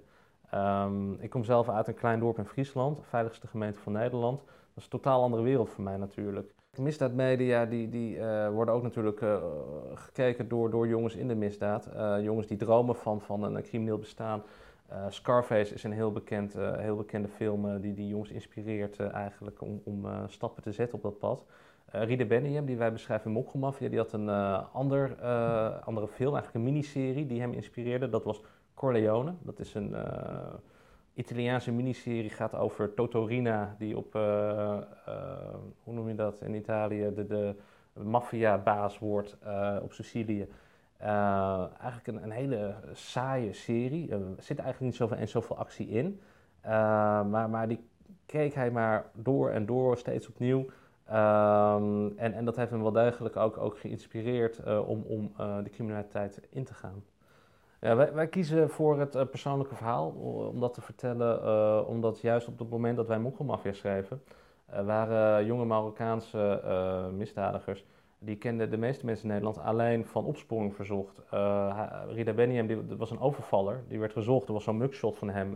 Um, 0.54 1.16
ik 1.20 1.30
kom 1.30 1.44
zelf 1.44 1.68
uit 1.68 1.88
een 1.88 1.94
klein 1.94 2.20
dorp 2.20 2.38
in 2.38 2.44
Friesland, 2.44 3.00
veiligste 3.02 3.46
gemeente 3.46 3.78
van 3.78 3.92
Nederland. 3.92 4.38
Dat 4.38 4.76
is 4.76 4.84
een 4.84 4.90
totaal 4.90 5.22
andere 5.22 5.42
wereld 5.42 5.68
voor 5.68 5.84
mij 5.84 5.96
natuurlijk. 5.96 6.54
Misdaadmedia 6.78 7.66
die, 7.66 7.88
die, 7.88 8.16
uh, 8.16 8.48
worden 8.48 8.74
ook 8.74 8.82
natuurlijk 8.82 9.24
gekeken 9.94 10.48
door, 10.48 10.70
door 10.70 10.88
jongens 10.88 11.14
in 11.14 11.28
de 11.28 11.34
misdaad. 11.34 11.88
jongens 12.20 12.46
die 12.46 12.56
dromen 12.56 12.96
van, 12.96 13.20
van 13.20 13.42
een 13.42 13.62
crimineel 13.62 13.98
bestaan. 13.98 14.42
Scarface 15.08 15.74
is 15.74 15.84
een 15.84 15.92
heel, 15.92 16.12
bekend, 16.12 16.52
heel 16.58 16.96
bekende 16.96 17.28
film 17.28 17.80
die 17.80 17.94
die 17.94 18.08
jongens 18.08 18.30
inspireert 18.30 19.00
eigenlijk 19.00 19.60
om, 19.60 19.80
om 19.84 20.06
stappen 20.26 20.62
te 20.62 20.72
zetten 20.72 20.96
op 20.96 21.02
dat 21.02 21.18
pad. 21.18 21.44
Uh, 21.94 22.02
Ride 22.02 22.26
Benniam, 22.26 22.66
die 22.66 22.76
wij 22.76 22.92
beschrijven 22.92 23.26
in 23.26 23.32
Mokkelmafia, 23.32 23.88
die 23.88 23.98
had 23.98 24.12
een 24.12 24.26
uh, 24.26 24.62
ander, 24.72 25.16
uh, 25.22 25.82
andere 25.84 26.08
film, 26.08 26.34
eigenlijk 26.34 26.54
een 26.54 26.72
miniserie 26.72 27.26
die 27.26 27.40
hem 27.40 27.52
inspireerde. 27.52 28.08
Dat 28.08 28.24
was 28.24 28.42
Corleone. 28.74 29.34
Dat 29.42 29.58
is 29.58 29.74
een 29.74 29.96
Italiaanse 31.14 31.72
miniserie, 31.72 32.30
gaat 32.30 32.54
over 32.54 32.94
Totorina, 32.94 33.76
die 33.78 33.96
op, 33.96 34.12
hoe 35.82 35.94
noem 35.94 36.08
je 36.08 36.14
dat 36.14 36.40
in 36.40 36.54
Italië, 36.54 37.12
de, 37.14 37.26
de 37.26 37.54
maffia-baas 38.02 38.98
wordt 38.98 39.36
op 39.82 39.92
Sicilië. 39.92 40.48
eigenlijk 40.98 42.06
een, 42.06 42.22
een, 42.22 42.30
hele 42.30 42.74
saaie 42.92 43.52
serie. 43.52 44.10
Er 44.10 44.20
zit 44.38 44.58
eigenlijk 44.58 44.80
niet 44.80 44.94
zoveel 44.94 45.16
en 45.16 45.28
zoveel 45.28 45.56
actie 45.56 45.88
in. 45.88 46.20
maar, 46.62 47.50
maar 47.50 47.68
die 47.68 47.88
keek 48.26 48.54
hij 48.54 48.70
maar 48.70 49.04
door 49.14 49.50
en 49.50 49.66
door, 49.66 49.96
steeds 49.96 50.28
opnieuw. 50.28 50.66
Um, 51.10 52.18
en, 52.18 52.32
en 52.32 52.44
dat 52.44 52.56
heeft 52.56 52.70
hem 52.70 52.82
wel 52.82 52.92
degelijk 52.92 53.36
ook, 53.36 53.58
ook 53.58 53.78
geïnspireerd 53.78 54.60
uh, 54.66 54.88
om, 54.88 55.02
om 55.02 55.32
uh, 55.40 55.56
de 55.62 55.70
criminaliteit 55.70 56.40
in 56.50 56.64
te 56.64 56.74
gaan. 56.74 57.04
Ja, 57.80 57.96
wij, 57.96 58.12
wij 58.12 58.26
kiezen 58.26 58.70
voor 58.70 58.98
het 58.98 59.14
uh, 59.14 59.22
persoonlijke 59.30 59.74
verhaal 59.74 60.08
om 60.52 60.60
dat 60.60 60.74
te 60.74 60.80
vertellen, 60.80 61.86
omdat 61.86 62.20
juist 62.20 62.48
op 62.48 62.58
het 62.58 62.70
moment 62.70 62.96
dat 62.96 63.06
wij 63.06 63.18
Mokkelmafia 63.18 63.72
schreven, 63.72 64.22
waren 64.84 65.46
jonge 65.46 65.64
Marokkaanse 65.64 66.60
misdadigers. 67.14 67.84
Die 68.18 68.36
kenden 68.36 68.70
de 68.70 68.76
meeste 68.76 69.04
mensen 69.04 69.24
in 69.24 69.30
Nederland 69.30 69.58
alleen 69.58 70.06
van 70.06 70.24
opsporing 70.24 70.74
verzocht. 70.74 71.20
Rida 72.08 72.32
Beniem 72.32 72.66
die, 72.66 72.96
was 72.96 73.10
een 73.10 73.20
overvaller. 73.20 73.84
Die 73.88 73.98
werd 73.98 74.12
gezocht. 74.12 74.46
Er 74.46 74.52
was 74.52 74.64
zo'n 74.64 74.76
mugshot 74.76 75.18
van 75.18 75.28
hem. 75.28 75.52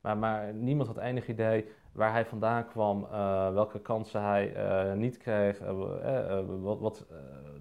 maar, 0.00 0.16
maar 0.16 0.54
niemand 0.54 0.88
had 0.88 0.98
enig 0.98 1.28
idee 1.28 1.66
waar 1.96 2.12
hij 2.12 2.24
vandaan 2.24 2.66
kwam, 2.66 3.02
uh, 3.02 3.52
welke 3.52 3.80
kansen 3.80 4.22
hij 4.22 4.56
uh, 4.56 4.92
niet 4.92 5.16
kreeg, 5.16 5.60
uh, 5.60 6.40
wat, 6.60 6.80
wat 6.80 7.06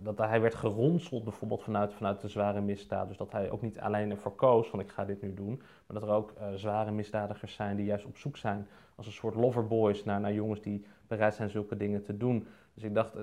dat 0.04 0.18
hij 0.18 0.42
werd 0.42 0.56
geronseld 0.56 1.24
bijvoorbeeld 1.24 1.64
vanuit, 1.64 1.94
vanuit 1.94 2.22
de 2.22 2.28
zware 2.28 2.62
misdaad. 2.62 3.08
Dus 3.08 3.18
dat 3.18 3.32
hij 3.32 3.52
ook 3.52 3.62
niet 3.62 3.80
alleen 3.80 4.12
ervoor 4.12 4.36
koos 4.36 4.68
van 4.68 4.80
ik 4.80 4.90
ga 4.90 5.06
dit 5.06 5.22
nu 5.22 5.34
doen, 5.34 5.62
maar 5.88 6.00
dat 6.00 6.10
er 6.10 6.16
ook 6.16 6.34
zware 6.56 6.92
misdadigers 6.92 7.54
zijn 7.54 7.76
die 7.76 7.86
juist 7.86 8.06
op 8.06 8.18
zoek 8.18 8.38
zijn 8.38 8.68
als 8.96 9.06
een 9.06 9.12
soort 9.12 9.36
loverboys 9.36 10.04
naar, 10.04 10.20
naar 10.20 10.34
jongens 10.34 10.62
die 10.62 10.86
bereid 11.08 11.34
zijn 11.34 11.50
zulke 11.50 11.78
dingen 11.78 12.04
te 12.04 12.18
doen. 12.18 12.48
Dus 12.74 12.84
ik 12.84 12.94
dacht, 12.94 13.14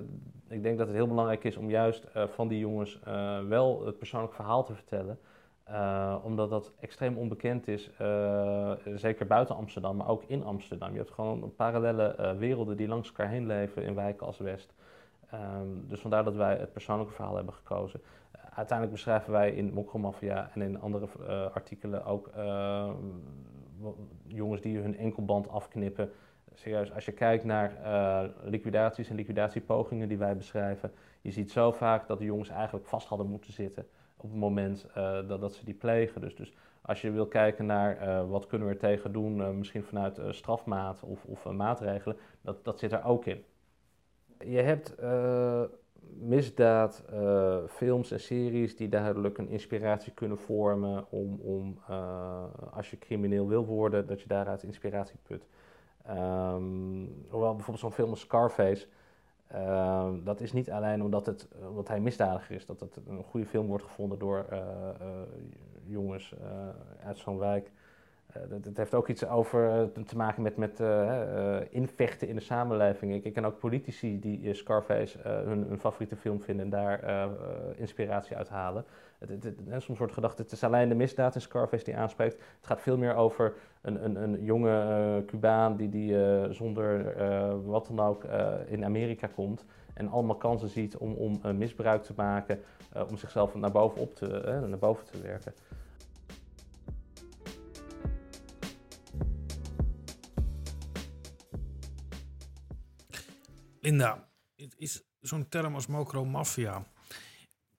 ik 0.47 0.63
denk 0.63 0.77
dat 0.77 0.87
het 0.87 0.95
heel 0.95 1.07
belangrijk 1.07 1.43
is 1.43 1.57
om 1.57 1.69
juist 1.69 2.07
van 2.13 2.47
die 2.47 2.59
jongens 2.59 2.99
wel 3.47 3.85
het 3.85 3.97
persoonlijk 3.97 4.33
verhaal 4.33 4.63
te 4.63 4.73
vertellen. 4.73 5.19
Uh, 5.69 6.15
omdat 6.23 6.49
dat 6.49 6.73
extreem 6.79 7.17
onbekend 7.17 7.67
is, 7.67 7.89
uh, 8.01 8.71
zeker 8.95 9.27
buiten 9.27 9.55
Amsterdam, 9.55 9.95
maar 9.95 10.07
ook 10.07 10.23
in 10.27 10.43
Amsterdam. 10.43 10.91
Je 10.91 10.97
hebt 10.97 11.11
gewoon 11.11 11.53
parallele 11.55 12.15
uh, 12.19 12.31
werelden 12.31 12.77
die 12.77 12.87
langs 12.87 13.07
elkaar 13.07 13.29
heen 13.29 13.45
leven 13.45 13.83
in 13.83 13.95
wijken 13.95 14.25
als 14.25 14.37
West. 14.37 14.73
Um, 15.33 15.85
dus 15.87 15.99
vandaar 15.99 16.23
dat 16.23 16.35
wij 16.35 16.57
het 16.57 16.73
persoonlijke 16.73 17.13
verhaal 17.13 17.35
hebben 17.35 17.53
gekozen. 17.53 18.01
uiteindelijk 18.31 18.91
beschrijven 18.91 19.31
wij 19.31 19.51
in 19.51 19.73
Mokromafia 19.73 20.49
en 20.53 20.61
in 20.61 20.81
andere 20.81 21.07
artikelen 21.53 22.05
ook 22.05 22.27
ehm, 22.27 22.93
jongens 24.27 24.61
die 24.61 24.79
hun 24.79 24.97
enkelband 24.97 25.49
afknippen. 25.49 26.11
Serieus, 26.53 26.93
als 26.93 27.05
je 27.05 27.11
kijkt 27.11 27.43
naar 27.43 27.71
liquidaties 28.43 29.09
en 29.09 29.15
liquidatiepogingen 29.15 30.07
die 30.07 30.17
wij 30.17 30.37
beschrijven, 30.37 30.91
je 31.21 31.31
ziet 31.31 31.51
zo 31.51 31.71
vaak 31.71 32.07
dat 32.07 32.17
de 32.17 32.25
jongens 32.25 32.49
eigenlijk 32.49 32.85
vast 32.85 33.07
hadden 33.07 33.27
moeten 33.27 33.53
zitten 33.53 33.87
op 34.23 34.29
het 34.29 34.39
moment 34.39 34.85
uh, 34.97 35.27
dat, 35.27 35.41
dat 35.41 35.53
ze 35.53 35.65
die 35.65 35.73
plegen. 35.73 36.21
Dus, 36.21 36.35
dus 36.35 36.53
als 36.81 37.01
je 37.01 37.11
wil 37.11 37.27
kijken 37.27 37.65
naar 37.65 38.07
uh, 38.07 38.29
wat 38.29 38.47
kunnen 38.47 38.67
we 38.67 38.73
er 38.73 38.79
tegen 38.79 39.11
doen, 39.11 39.37
uh, 39.37 39.49
misschien 39.49 39.83
vanuit 39.83 40.21
strafmaat 40.29 41.03
of, 41.03 41.25
of 41.25 41.51
maatregelen, 41.51 42.17
dat, 42.41 42.63
dat 42.63 42.79
zit 42.79 42.91
er 42.91 43.03
ook 43.03 43.25
in. 43.25 43.43
Je 44.39 44.61
hebt 44.61 44.95
misdaad, 46.19 47.03
films 47.67 48.11
en 48.11 48.19
series 48.19 48.75
die 48.75 48.89
duidelijk 48.89 49.37
een 49.37 49.49
inspiratie 49.49 50.13
kunnen 50.13 50.37
vormen 50.37 51.05
om, 51.11 51.39
om 51.39 51.77
als 52.71 52.89
je 52.91 52.97
crimineel 52.97 53.47
wil 53.47 53.65
worden, 53.65 54.07
dat 54.07 54.21
je 54.21 54.27
daaruit 54.27 54.63
inspiratie 54.63 55.19
put. 55.23 55.47
Um, 56.09 57.25
hoewel 57.29 57.53
bijvoorbeeld 57.53 57.79
zo'n 57.79 57.91
film 57.91 58.09
als 58.09 58.19
Scarface 58.19 58.87
Ehm, 59.53 60.23
dat 60.23 60.41
is 60.41 60.53
niet 60.53 60.71
alleen 60.71 61.03
omdat, 61.03 61.25
het, 61.25 61.47
omdat 61.69 61.87
hij 61.87 61.99
misdadiger 61.99 62.55
is, 62.55 62.65
dat 62.65 62.79
het 62.79 62.99
een 63.07 63.23
goede 63.23 63.45
film 63.45 63.67
wordt 63.67 63.83
gevonden 63.83 64.19
door 64.19 64.45
uh, 64.51 64.59
uh, 64.59 65.07
jongens 65.85 66.33
uh, 66.41 67.07
uit 67.07 67.17
zo'n 67.17 67.37
wijk. 67.37 67.71
het 68.63 68.77
heeft 68.77 68.93
ook 68.93 69.07
iets 69.07 69.27
over 69.27 69.91
te 70.05 70.17
maken 70.17 70.43
met, 70.43 70.57
met 70.57 70.81
invechten 71.69 72.27
in 72.27 72.35
de 72.35 72.41
samenleving. 72.41 73.13
Ik, 73.13 73.23
ik 73.23 73.33
ken 73.33 73.45
ook 73.45 73.59
politici 73.59 74.19
die 74.19 74.53
Scarface 74.53 75.19
hun, 75.23 75.63
hun, 75.67 75.79
favoriete 75.79 76.15
film 76.15 76.41
vinden 76.41 76.65
en 76.65 76.71
daar 76.71 77.29
inspiratie 77.75 78.37
uit 78.37 78.49
halen. 78.49 78.85
Het, 79.27 79.83
soms 79.83 79.97
wordt 79.97 80.13
gedacht, 80.13 80.37
het 80.37 80.51
is 80.51 80.63
alleen 80.63 80.89
de 80.89 80.95
misdaad 80.95 81.35
in 81.35 81.41
Scarface 81.41 81.83
die 81.83 81.97
aanspreekt. 81.97 82.33
Het 82.33 82.67
gaat 82.67 82.81
veel 82.81 82.97
meer 82.97 83.15
over 83.15 83.53
een, 83.81 84.05
een, 84.05 84.15
een 84.15 84.43
jonge 84.43 85.17
uh, 85.19 85.25
Cubaan 85.25 85.75
die, 85.75 85.89
die 85.89 86.11
uh, 86.11 86.49
zonder 86.49 87.17
uh, 87.17 87.55
wat 87.65 87.87
dan 87.87 87.99
ook 87.99 88.23
in 88.67 88.85
Amerika 88.85 89.27
komt. 89.27 89.65
En 89.93 90.07
allemaal 90.07 90.35
kansen 90.35 90.69
ziet 90.69 90.97
om, 90.97 91.13
om 91.13 91.57
misbruik 91.57 92.03
te 92.03 92.13
maken, 92.15 92.59
om 93.09 93.17
zichzelf 93.17 93.55
naar 93.55 93.71
boven, 93.71 94.01
op 94.01 94.15
te, 94.15 94.25
naar 94.67 94.79
boven 94.79 95.05
te 95.05 95.21
werken. 95.21 95.53
Linda, 103.79 104.27
het 104.55 104.75
is 104.77 105.03
zo'n 105.19 105.49
term 105.49 105.73
als 105.73 105.87
mokro-mafia. 105.87 106.85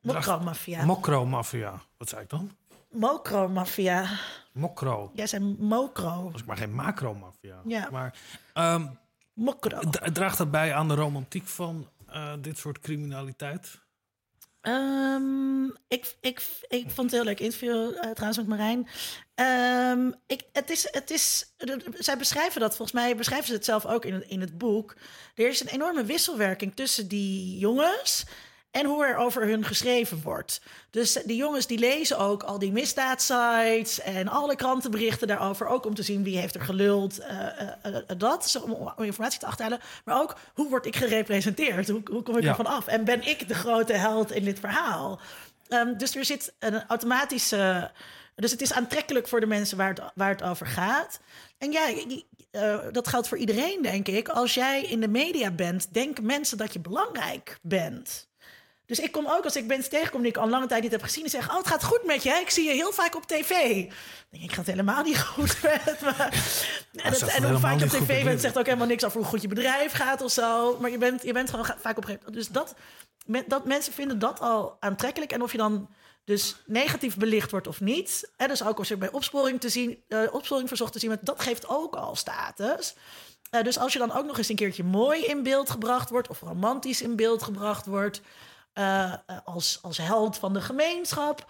Mokro-mafia. 0.05 0.85
Mokro-mafia. 0.85 1.81
Wat 1.97 2.09
zei 2.09 2.23
ik 2.23 2.31
dan? 2.31 2.57
Mokro-mafia. 2.91 4.19
Mokro. 4.53 5.11
Jij 5.15 5.27
zei 5.27 5.57
mokro. 5.59 6.25
Dat 6.31 6.41
is 6.41 6.47
maar 6.47 6.57
geen 6.57 6.75
macro-mafia. 6.75 7.61
Ja. 7.65 7.89
Maar 7.91 8.19
um, 8.55 8.99
mokro. 9.33 9.81
Draagt 10.13 10.39
dat 10.39 10.51
bij 10.51 10.75
aan 10.75 10.89
de 10.89 10.95
romantiek 10.95 11.47
van 11.47 11.89
uh, 12.11 12.33
dit 12.41 12.59
soort 12.59 12.79
criminaliteit? 12.81 13.83
Um, 14.63 15.77
ik, 15.89 16.17
ik, 16.21 16.47
ik 16.69 16.91
vond 16.91 17.11
het 17.11 17.21
heel 17.21 17.25
leuk 17.25 17.41
interview 17.41 17.91
uh, 17.91 18.01
trouwens 18.01 18.37
met 18.37 18.47
Marijn. 18.47 18.89
Um, 19.99 20.15
ik, 20.27 20.45
het 20.53 20.71
is, 20.71 20.89
het 20.91 21.11
is, 21.11 21.55
zij 21.99 22.19
beschrijven 22.19 22.61
dat, 22.61 22.77
volgens 22.77 22.93
mij 22.93 23.17
beschrijven 23.17 23.47
ze 23.47 23.53
het 23.53 23.65
zelf 23.65 23.87
ook 23.87 24.05
in 24.05 24.29
in 24.29 24.41
het 24.41 24.59
boek. 24.59 24.97
Er 25.35 25.49
is 25.49 25.61
een 25.61 25.69
enorme 25.69 26.05
wisselwerking 26.05 26.75
tussen 26.75 27.09
die 27.09 27.59
jongens 27.59 28.25
en 28.75 28.87
hoe 28.87 29.05
er 29.05 29.17
over 29.17 29.47
hun 29.47 29.65
geschreven 29.65 30.21
wordt. 30.23 30.61
Dus 30.91 31.13
die 31.13 31.37
jongens 31.37 31.67
die 31.67 31.79
lezen 31.79 32.19
ook 32.19 32.43
al 32.43 32.59
die 32.59 32.73
misdaadsites 32.73 34.01
en 34.01 34.29
alle 34.29 34.57
krantenberichten 34.57 35.29
daarover. 35.29 35.67
Ook 35.67 35.87
om 35.87 35.95
te 35.95 36.03
zien 36.03 36.23
wie 36.23 36.39
heeft 36.39 36.55
er 36.55 36.61
geluld. 36.61 37.21
Uh, 37.21 37.27
uh, 37.87 37.97
dat, 38.17 38.61
om, 38.65 38.73
om, 38.73 39.05
informatie 39.05 39.41
te 39.41 39.47
achterhalen. 39.47 39.81
Maar 40.05 40.21
ook 40.21 40.37
hoe 40.55 40.69
word 40.69 40.87
ik 40.87 40.97
gerepresenteerd? 40.97 41.89
Hoe, 41.89 42.01
hoe 42.11 42.23
kom 42.23 42.37
ik 42.37 42.43
ja. 42.43 42.49
ervan 42.49 42.67
af? 42.67 42.87
En 42.87 43.05
ben 43.05 43.27
ik 43.27 43.49
de 43.49 43.55
grote 43.55 43.93
held 43.93 44.33
in 44.33 44.45
dit 44.45 44.61
verhaal? 44.61 45.21
Um, 45.69 45.99
dus 45.99 46.17
er 46.17 46.25
zit 46.25 46.55
een 46.59 46.87
automatische... 46.87 47.91
Dus 48.35 48.51
het 48.51 48.63
is 48.63 48.73
aantrekkelijk 48.73 49.29
voor 49.29 49.41
de 49.41 49.47
mensen 49.47 49.77
waar 49.77 49.89
het, 49.89 50.01
waar 50.15 50.31
het 50.31 50.43
over 50.43 50.67
gaat. 50.67 51.21
En 51.59 51.73
ja, 51.73 51.89
uh, 52.53 52.79
dat 52.93 53.09
geldt 53.09 53.29
voor 53.29 53.39
iedereen, 53.39 53.83
denk 53.83 54.09
ik. 54.09 54.29
Als 54.29 54.55
jij 54.55 54.83
in 54.83 55.01
de 55.01 55.09
media 55.09 55.51
bent, 55.51 55.95
denken 55.95 56.27
mensen 56.27 56.59
dat 56.59 56.73
je 56.73 56.81
belangrijk 56.81 57.59
bent. 57.63 58.29
Dus 58.87 58.99
ik 58.99 59.13
kom 59.13 59.27
ook 59.27 59.45
als 59.45 59.57
ik 59.57 59.67
mensen 59.67 59.91
tegenkom 59.91 60.21
die 60.21 60.31
ik 60.31 60.37
al 60.37 60.49
lange 60.49 60.67
tijd 60.67 60.83
niet 60.83 60.91
heb 60.91 61.03
gezien... 61.03 61.25
en 61.25 61.31
zeg, 61.31 61.51
oh, 61.51 61.57
het 61.57 61.67
gaat 61.67 61.85
goed 61.85 62.05
met 62.05 62.23
je, 62.23 62.31
hè? 62.31 62.39
ik 62.39 62.51
zie 62.51 62.65
je 62.65 62.75
heel 62.75 62.93
vaak 62.93 63.17
op 63.17 63.27
tv. 63.27 63.49
Dan 63.49 63.93
denk 64.31 64.43
ik, 64.43 64.51
ik 64.51 64.53
gaat 64.53 64.67
helemaal 64.67 65.03
niet 65.03 65.21
goed 65.21 65.63
met 65.63 66.01
me. 66.01 66.13
En, 66.93 67.13
het, 67.13 67.23
en 67.23 67.51
hoe 67.51 67.59
vaak 67.59 67.79
je 67.79 67.85
op 67.85 67.91
tv 67.91 68.25
bent, 68.25 68.41
zegt 68.41 68.59
ook 68.59 68.67
helemaal 68.67 68.87
niks 68.87 69.05
over 69.05 69.19
hoe 69.19 69.29
goed 69.29 69.43
je 69.43 69.49
bedrijf 69.49 69.93
gaat 69.93 70.23
of 70.23 70.31
zo. 70.31 70.79
Maar 70.81 70.91
je 70.91 70.99
bent, 70.99 71.23
je 71.23 71.33
bent 71.33 71.51
gewoon 71.51 71.67
vaak 71.79 71.97
op 71.97 72.19
Dus 72.31 72.49
dat, 72.49 72.75
dat, 73.47 73.65
mensen 73.65 73.93
vinden 73.93 74.19
dat 74.19 74.41
al 74.41 74.77
aantrekkelijk. 74.81 75.33
En 75.33 75.43
of 75.43 75.53
je 75.53 75.59
dan 75.59 75.89
dus 76.25 76.57
negatief 76.67 77.17
belicht 77.17 77.51
wordt 77.51 77.67
of 77.67 77.81
niet... 77.81 78.31
Hè, 78.37 78.47
dus 78.47 78.65
ook 78.65 78.79
als 78.79 78.89
je 78.89 78.97
bij 78.97 79.11
opsporing, 79.11 79.61
te 79.61 79.69
zien, 79.69 80.03
uh, 80.09 80.21
opsporing 80.31 80.69
verzocht 80.69 80.93
te 80.93 80.99
zien... 80.99 81.19
dat 81.21 81.41
geeft 81.41 81.69
ook 81.69 81.95
al 81.97 82.17
status... 82.17 82.95
Uh, 83.51 83.63
dus 83.63 83.79
als 83.79 83.93
je 83.93 83.99
dan 83.99 84.13
ook 84.13 84.27
nog 84.27 84.39
eens 84.39 84.49
een 84.49 84.57
keertje 84.57 84.85
mooi 84.85 85.25
in 85.25 85.43
beeld 85.43 85.71
gebracht 85.71 86.11
wordt... 86.11 86.29
of 86.29 86.41
romantisch 86.41 87.03
in 87.03 87.17
beeld 87.17 87.43
gebracht 87.43 87.87
wordt... 87.87 88.21
Uh, 88.75 89.15
als, 89.45 89.79
als 89.83 89.99
held 89.99 90.39
van 90.39 90.53
de 90.53 90.61
gemeenschap. 90.61 91.47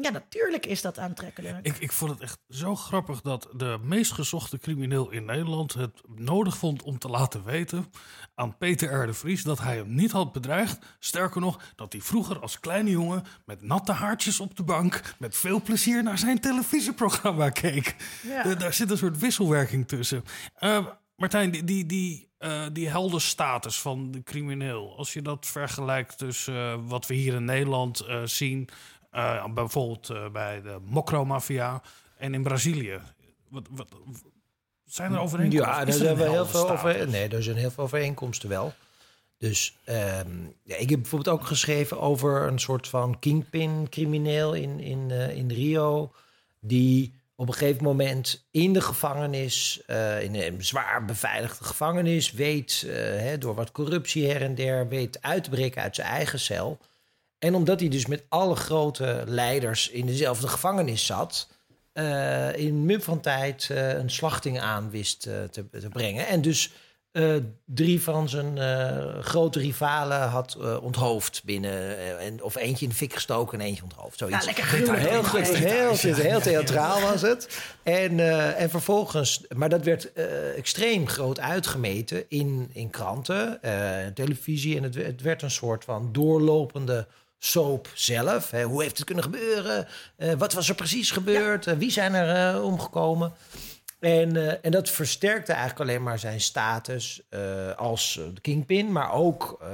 Ja, 0.00 0.10
natuurlijk 0.10 0.66
is 0.66 0.82
dat 0.82 0.98
aantrekkelijk. 0.98 1.66
Ik, 1.66 1.76
ik 1.78 1.92
vond 1.92 2.10
het 2.10 2.20
echt 2.20 2.38
zo 2.48 2.76
grappig 2.76 3.20
dat 3.20 3.48
de 3.52 3.78
meest 3.82 4.12
gezochte 4.12 4.58
crimineel 4.58 5.10
in 5.10 5.24
Nederland 5.24 5.74
het 5.74 6.00
nodig 6.14 6.56
vond 6.56 6.82
om 6.82 6.98
te 6.98 7.08
laten 7.08 7.44
weten 7.44 7.92
aan 8.34 8.56
Peter 8.56 9.02
R. 9.02 9.06
de 9.06 9.14
Vries 9.14 9.42
dat 9.42 9.60
hij 9.60 9.76
hem 9.76 9.94
niet 9.94 10.10
had 10.10 10.32
bedreigd. 10.32 10.78
Sterker 10.98 11.40
nog, 11.40 11.62
dat 11.74 11.92
hij 11.92 12.02
vroeger 12.02 12.40
als 12.40 12.60
kleine 12.60 12.90
jongen 12.90 13.24
met 13.44 13.62
natte 13.62 13.92
haartjes 13.92 14.40
op 14.40 14.56
de 14.56 14.62
bank 14.62 15.14
met 15.18 15.36
veel 15.36 15.62
plezier 15.62 16.02
naar 16.02 16.18
zijn 16.18 16.40
televisieprogramma 16.40 17.50
keek. 17.50 17.96
Ja. 18.22 18.54
daar 18.54 18.72
zit 18.72 18.90
een 18.90 18.98
soort 18.98 19.18
wisselwerking 19.18 19.88
tussen. 19.88 20.24
Uh, 20.60 20.86
Martijn, 21.18 21.50
die, 21.50 21.64
die, 21.64 21.86
die, 21.86 22.28
uh, 22.38 22.66
die 22.72 22.88
heldenstatus 22.88 23.80
van 23.80 24.10
de 24.10 24.22
crimineel, 24.22 24.96
als 24.96 25.12
je 25.12 25.22
dat 25.22 25.46
vergelijkt 25.46 26.18
tussen 26.18 26.54
uh, 26.54 26.74
wat 26.86 27.06
we 27.06 27.14
hier 27.14 27.34
in 27.34 27.44
Nederland 27.44 28.04
uh, 28.08 28.22
zien, 28.24 28.68
bijvoorbeeld 29.54 30.32
bij 30.32 30.62
de 30.62 30.78
Mokro-mafia 30.84 31.82
en 32.16 32.34
in 32.34 32.42
Brazilië. 32.42 33.00
Wat, 33.48 33.66
wat, 33.70 33.88
zijn 34.84 35.12
er 35.12 35.20
overeenkomsten? 35.20 35.70
Ja, 35.70 35.84
daar 35.84 35.94
zijn 35.94 36.16
we 36.16 36.30
heel 36.30 36.46
veel 36.46 36.70
over. 36.70 37.08
Nee, 37.08 37.28
er 37.28 37.42
zijn 37.42 37.56
heel 37.56 37.70
veel 37.70 37.84
overeenkomsten 37.84 38.48
wel. 38.48 38.74
Dus 39.38 39.76
um, 39.86 40.54
ja, 40.62 40.76
ik 40.76 40.90
heb 40.90 41.00
bijvoorbeeld 41.00 41.38
ook 41.38 41.46
geschreven 41.46 42.00
over 42.00 42.46
een 42.46 42.60
soort 42.60 42.88
van 42.88 43.18
kingpin-crimineel 43.18 44.54
in, 44.54 44.80
in, 44.80 45.10
in 45.10 45.50
Rio, 45.50 46.12
die 46.60 47.17
op 47.40 47.48
een 47.48 47.54
gegeven 47.54 47.84
moment 47.84 48.46
in 48.50 48.72
de 48.72 48.80
gevangenis, 48.80 49.82
uh, 49.86 50.22
in 50.22 50.34
een 50.34 50.64
zwaar 50.64 51.04
beveiligde 51.04 51.64
gevangenis, 51.64 52.32
weet 52.32 52.82
uh, 52.86 52.92
hè, 52.94 53.38
door 53.38 53.54
wat 53.54 53.72
corruptie 53.72 54.28
her 54.30 54.42
en 54.42 54.54
der, 54.54 54.88
weet 54.88 55.22
uit 55.22 55.44
te 55.44 55.50
breken 55.50 55.82
uit 55.82 55.94
zijn 55.94 56.08
eigen 56.08 56.40
cel. 56.40 56.78
En 57.38 57.54
omdat 57.54 57.80
hij 57.80 57.88
dus 57.88 58.06
met 58.06 58.24
alle 58.28 58.56
grote 58.56 59.22
leiders 59.26 59.88
in 59.88 60.06
dezelfde 60.06 60.48
gevangenis 60.48 61.06
zat, 61.06 61.48
uh, 61.94 62.56
in 62.56 62.84
mum 62.84 63.02
van 63.02 63.20
tijd 63.20 63.68
een 63.70 64.10
slachting 64.10 64.60
aan 64.60 64.90
wist 64.90 65.20
te, 65.20 65.48
te, 65.50 65.88
brengen. 65.88 66.26
En 66.26 66.42
dus 66.42 66.72
eh, 67.18 67.34
drie 67.64 68.02
van 68.02 68.28
zijn 68.28 68.58
eh, 68.58 69.18
grote 69.20 69.58
rivalen 69.58 70.28
had 70.28 70.56
eh, 70.60 70.82
onthoofd 70.82 71.42
binnen. 71.44 71.98
en, 72.18 72.42
of 72.42 72.56
eentje 72.56 72.84
in 72.84 72.90
de 72.90 72.96
fik 72.96 73.14
gestoken 73.14 73.60
en 73.60 73.66
eentje 73.66 73.82
onthoofd. 73.82 74.18
Zoiets. 74.18 74.38
Ja, 74.38 74.44
lekker. 74.44 74.66
Heel, 74.66 75.24
goed, 75.24 75.48
heel, 75.48 75.94
heel, 75.94 76.14
heel 76.14 76.40
theatraal 76.40 77.00
was 77.00 77.22
het. 77.22 77.60
En, 77.82 78.20
en 78.56 78.70
vervolgens, 78.70 79.44
maar 79.56 79.68
dat 79.68 79.84
werd 79.84 80.12
extreem 80.56 81.08
groot 81.08 81.40
uitgemeten 81.40 82.24
in, 82.28 82.70
in 82.72 82.90
kranten, 82.90 83.60
televisie. 84.14 84.76
En 84.76 84.82
het, 84.82 84.94
het 84.94 85.22
werd 85.22 85.42
een 85.42 85.50
soort 85.50 85.84
van 85.84 86.08
doorlopende 86.12 87.06
soap 87.38 87.88
zelf. 87.94 88.50
Hè. 88.50 88.62
Hoe 88.62 88.82
heeft 88.82 88.96
het 88.96 89.06
kunnen 89.06 89.24
gebeuren? 89.24 89.86
Wat 90.38 90.52
was 90.52 90.68
er 90.68 90.74
precies 90.74 91.10
gebeurd? 91.10 91.78
Wie 91.78 91.90
zijn 91.90 92.14
er 92.14 92.62
omgekomen? 92.62 93.32
En, 94.00 94.36
eh, 94.36 94.54
en 94.62 94.70
dat 94.70 94.90
versterkte 94.90 95.52
eigenlijk 95.52 95.80
alleen 95.80 96.02
maar 96.02 96.18
zijn 96.18 96.40
status 96.40 97.22
eh, 97.28 97.74
als 97.74 98.18
eh, 98.18 98.24
kingpin. 98.40 98.92
Maar 98.92 99.12
ook 99.12 99.66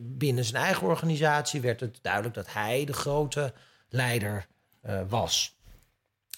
binnen 0.00 0.44
zijn 0.44 0.62
eigen 0.62 0.86
organisatie 0.86 1.60
werd 1.60 1.80
het 1.80 1.98
duidelijk 2.02 2.34
dat 2.34 2.52
hij 2.52 2.84
de 2.84 2.92
grote 2.92 3.52
leider 3.88 4.46
was. 5.08 5.56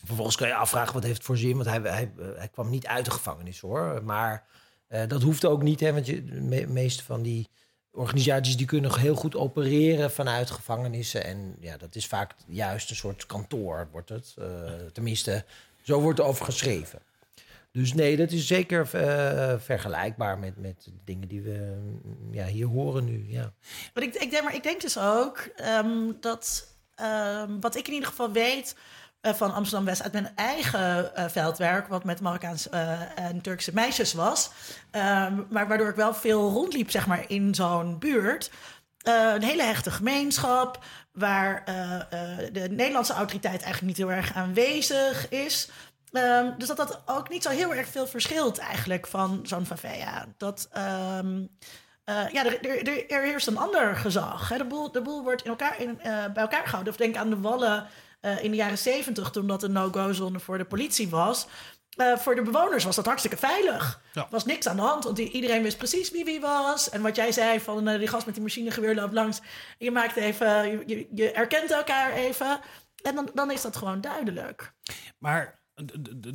Vervolgens 0.04 0.36
kan 0.36 0.48
je 0.48 0.54
afvragen 0.54 0.94
wat 0.94 1.02
heeft 1.02 1.16
het 1.16 1.26
voor 1.26 1.36
zin, 1.36 1.54
want 1.56 1.66
hij, 1.66 1.80
hij, 1.80 2.12
hij 2.36 2.48
kwam 2.48 2.70
niet 2.70 2.86
uit 2.86 3.04
de 3.04 3.10
gevangenis 3.10 3.60
hoor. 3.60 4.00
Maar 4.04 4.46
dat 5.08 5.22
hoeft 5.22 5.44
ook 5.44 5.62
niet, 5.62 5.80
hè, 5.80 5.92
want 5.92 6.06
je, 6.06 6.24
de 6.24 6.40
me- 6.40 6.66
meeste 6.66 7.04
van 7.04 7.22
die 7.22 7.48
organisaties 7.92 8.56
die 8.56 8.66
kunnen 8.66 8.98
heel 8.98 9.14
goed 9.14 9.36
opereren 9.36 10.10
vanuit 10.10 10.50
gevangenissen. 10.50 11.24
En 11.24 11.56
ja, 11.60 11.76
dat 11.76 11.94
is 11.94 12.06
vaak 12.06 12.34
juist 12.46 12.90
een 12.90 12.96
soort 12.96 13.26
kantoor, 13.26 13.88
wordt 13.92 14.08
het. 14.08 14.34
Tenminste, 14.92 15.44
zo 15.86 16.00
wordt 16.00 16.18
er 16.18 16.24
over 16.24 16.44
geschreven. 16.44 17.02
Dus 17.72 17.94
nee, 17.94 18.16
dat 18.16 18.30
is 18.30 18.46
zeker 18.46 18.88
eh, 18.92 19.54
vergelijkbaar 19.58 20.38
met, 20.38 20.56
met 20.56 20.88
dingen 21.04 21.28
die 21.28 21.40
we 21.40 21.76
mm, 22.04 22.34
ja, 22.34 22.44
hier 22.44 22.66
horen 22.66 23.04
nu. 23.04 23.26
Ja. 23.28 23.52
Maar 23.94 24.02
ik, 24.02 24.14
ik, 24.14 24.30
denk, 24.30 24.44
maar 24.44 24.54
ik 24.54 24.62
denk 24.62 24.80
dus 24.80 24.98
ook 24.98 25.48
ehm, 25.56 26.12
dat 26.20 26.74
ehm, 26.94 27.60
wat 27.60 27.76
ik 27.76 27.86
in 27.86 27.92
ieder 27.92 28.08
geval 28.08 28.32
weet 28.32 28.76
eh, 29.20 29.34
van 29.34 29.54
Amsterdam 29.54 29.86
West 29.86 30.02
uit 30.02 30.12
mijn 30.12 30.32
eigen 30.34 31.14
eh, 31.14 31.28
veldwerk, 31.28 31.88
wat 31.88 32.04
met 32.04 32.20
Marokkaanse 32.20 32.70
en 33.14 33.40
Turkse 33.40 33.74
meisjes 33.74 34.12
was, 34.12 34.50
ehm, 34.90 35.42
maar 35.50 35.68
waardoor 35.68 35.88
ik 35.88 35.96
wel 35.96 36.14
veel 36.14 36.50
rondliep 36.50 36.90
zeg 36.90 37.06
maar 37.06 37.24
in 37.28 37.54
zo'n 37.54 37.98
buurt. 37.98 38.50
Een 39.02 39.42
hele 39.42 39.62
hechte 39.62 39.90
gemeenschap 39.90 40.84
waar 41.16 41.62
eh, 41.64 41.94
eh, 41.94 42.52
de 42.52 42.68
Nederlandse 42.70 43.12
autoriteit 43.12 43.62
eigenlijk 43.62 43.86
niet 43.86 44.06
heel 44.06 44.16
erg 44.16 44.34
aanwezig 44.34 45.28
is. 45.28 45.70
Ehm, 46.12 46.58
dus 46.58 46.68
dat 46.68 46.76
dat 46.76 47.02
ook 47.06 47.28
niet 47.28 47.42
zo 47.42 47.50
heel 47.50 47.74
erg 47.74 47.88
veel 47.88 48.06
verschilt 48.06 48.58
eigenlijk 48.58 49.06
van 49.06 49.40
zo'n 49.42 49.66
favela. 49.66 50.26
Dat, 50.36 50.68
ehm, 50.72 51.44
eh, 52.04 52.28
ja, 52.32 52.44
er, 52.44 52.66
er, 52.66 52.88
er, 52.88 53.10
er 53.10 53.22
heerst 53.22 53.46
een 53.46 53.58
ander 53.58 53.96
gezag. 53.96 54.48
Hè. 54.48 54.56
De, 54.56 54.64
boel, 54.64 54.92
de 54.92 55.02
boel 55.02 55.22
wordt 55.22 55.42
in 55.42 55.50
elkaar, 55.50 55.80
in, 55.80 55.98
bij 56.02 56.30
elkaar 56.34 56.64
gehouden. 56.64 56.92
Of 56.92 56.98
denk 56.98 57.16
aan 57.16 57.30
de 57.30 57.40
Wallen 57.40 57.86
in 58.40 58.50
de 58.50 58.56
jaren 58.56 58.78
zeventig, 58.78 59.30
toen 59.30 59.46
dat 59.46 59.62
een 59.62 59.72
no-go-zone 59.72 60.40
voor 60.40 60.58
de 60.58 60.64
politie 60.64 61.08
was. 61.08 61.46
Eh, 61.96 62.16
voor 62.16 62.34
de 62.34 62.42
bewoners 62.42 62.84
was 62.84 62.96
dat 62.96 63.06
hartstikke 63.06 63.36
veilig. 63.36 64.00
Ja. 64.12 64.22
Er 64.22 64.26
was 64.30 64.44
niks 64.44 64.66
aan 64.68 64.76
de 64.76 64.82
hand, 64.82 65.04
want 65.04 65.18
iedereen 65.18 65.62
wist 65.62 65.76
precies 65.78 66.10
wie 66.10 66.24
wie 66.24 66.40
was. 66.40 66.90
En 66.90 67.02
wat 67.02 67.16
jij 67.16 67.32
zei 67.32 67.60
van 67.60 67.88
eh, 67.88 67.98
die 67.98 68.08
gast 68.08 68.26
met 68.26 68.34
die 68.34 68.42
machinegeweer 68.42 68.94
loopt 68.94 69.12
langs. 69.12 69.40
Je 69.78 69.90
maakt 69.90 70.16
even, 70.16 70.68
je, 70.88 71.06
je, 71.14 71.32
elkaar 71.70 72.12
even. 72.12 72.60
En 73.02 73.14
dan, 73.14 73.30
dan 73.34 73.50
is 73.50 73.62
dat 73.62 73.76
gewoon 73.76 74.00
duidelijk. 74.00 74.72
Maar 75.18 75.60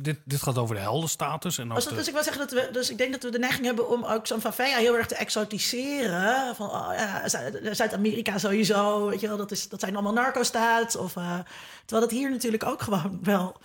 dit, 0.00 0.18
dit 0.24 0.42
gaat 0.42 0.58
over 0.58 0.74
de 0.74 0.80
heldenstatus. 0.80 1.58
En 1.58 1.70
Als 1.70 1.84
dat, 1.84 1.92
de- 1.92 1.98
dus 1.98 2.08
ik 2.08 2.14
wil 2.14 2.22
zeggen 2.22 2.48
dat 2.48 2.50
we, 2.52 2.68
dus 2.72 2.90
ik 2.90 2.98
denk 2.98 3.12
dat 3.12 3.22
we 3.22 3.30
de 3.30 3.38
neiging 3.38 3.64
hebben 3.66 3.88
om 3.88 4.04
ook 4.04 4.26
zo'n 4.26 4.40
favela 4.40 4.76
heel 4.76 4.96
erg 4.96 5.06
te 5.06 5.14
exotiseren. 5.14 6.56
Van 6.56 6.70
oh 6.70 6.90
ja, 6.96 7.28
Zu- 7.28 7.74
Zuid-Amerika 7.74 8.38
sowieso, 8.38 9.06
weet 9.08 9.20
je 9.20 9.28
wel, 9.28 9.36
dat, 9.36 9.50
is, 9.50 9.68
dat 9.68 9.80
zijn 9.80 9.94
allemaal 9.94 10.12
narco-staats. 10.12 10.96
Of, 10.96 11.16
eh, 11.16 11.38
terwijl 11.84 12.08
dat 12.08 12.18
hier 12.18 12.30
natuurlijk 12.30 12.64
ook 12.64 12.82
gewoon 12.82 13.18
wel 13.22 13.56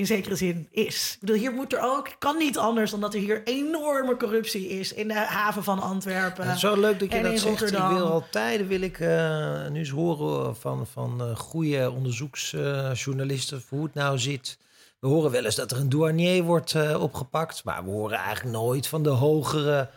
in 0.00 0.06
zekere 0.06 0.36
zin 0.36 0.68
is. 0.70 1.12
Ik 1.14 1.20
bedoel, 1.20 1.36
hier 1.36 1.52
moet 1.52 1.72
er 1.72 1.80
ook, 1.82 2.08
kan 2.18 2.36
niet 2.36 2.58
anders 2.58 2.90
dan 2.90 3.00
dat 3.00 3.14
er 3.14 3.20
hier 3.20 3.42
enorme 3.44 4.16
corruptie 4.16 4.68
is 4.68 4.92
in 4.92 5.08
de 5.08 5.14
haven 5.14 5.64
van 5.64 5.78
Antwerpen. 5.78 6.44
Het 6.44 6.54
is 6.54 6.60
zo 6.60 6.80
leuk 6.80 6.98
dat 7.00 7.12
je 7.12 7.22
dat 7.22 7.38
zegt. 7.38 7.42
Ik 7.42 7.48
Rotterdam. 7.48 7.94
wil 7.94 8.06
al 8.06 8.24
tijden 8.30 8.66
wil 8.66 8.80
ik 8.80 9.00
eh, 9.00 9.68
nu 9.68 9.78
eens 9.78 9.90
horen 9.90 10.56
van, 10.56 10.86
van 10.86 11.20
eh, 11.20 11.36
goede 11.36 11.90
onderzoeksjournalisten 11.90 13.62
hoe 13.68 13.84
het 13.84 13.94
nou 13.94 14.18
zit. 14.18 14.58
We 15.00 15.08
horen 15.08 15.30
wel 15.30 15.44
eens 15.44 15.54
dat 15.54 15.70
er 15.70 15.78
een 15.78 15.88
douanier 15.88 16.42
wordt 16.42 16.74
eh, 16.74 17.02
opgepakt, 17.02 17.64
maar 17.64 17.84
we 17.84 17.90
horen 17.90 18.18
eigenlijk 18.18 18.56
nooit 18.56 18.86
van 18.86 19.02
de 19.02 19.08
hogere 19.08 19.90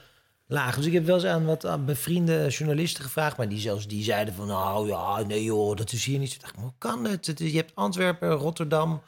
lagen. 0.48 0.78
Dus 0.78 0.86
ik 0.86 0.94
heb 0.94 1.06
wel 1.06 1.16
eens 1.16 1.26
aan 1.26 1.46
wat 1.46 1.66
aan 1.66 1.86
bevriende 1.86 2.48
journalisten 2.48 3.04
gevraagd, 3.04 3.38
maar 3.38 3.50
die 3.50 3.60
zelfs 3.60 3.88
die 3.88 4.04
zeiden 4.04 4.34
van 4.34 4.48
nou 4.48 4.88
ja, 4.88 5.22
nee 5.24 5.44
joh, 5.44 5.76
dat 5.76 5.92
is 5.92 6.06
hier 6.06 6.20
niet. 6.20 6.30
zo. 6.30 6.36
Ik 6.36 6.42
dacht, 6.42 6.56
hoe 6.56 6.74
kan 6.78 7.06
het? 7.06 7.26
het 7.28 7.40
is, 7.40 7.52
je 7.52 7.58
hebt 7.58 7.72
Antwerpen, 7.76 8.32
Rotterdam, 8.32 9.02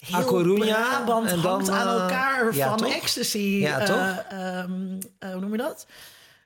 Heel 0.00 0.24
Coruña 0.24 0.88
Brabant 0.88 1.28
en 1.28 1.40
dan, 1.40 1.52
hangt 1.52 1.68
aan 1.68 1.86
eh, 1.86 2.02
elkaar 2.02 2.54
ja, 2.54 2.68
van 2.68 2.76
toch? 2.78 2.92
ecstasy. 2.92 3.38
Ja, 3.38 3.78
eh, 3.78 3.86
toch? 3.86 4.24
eh, 4.28 5.32
hoe 5.32 5.40
noem 5.40 5.52
je 5.52 5.58
dat? 5.58 5.86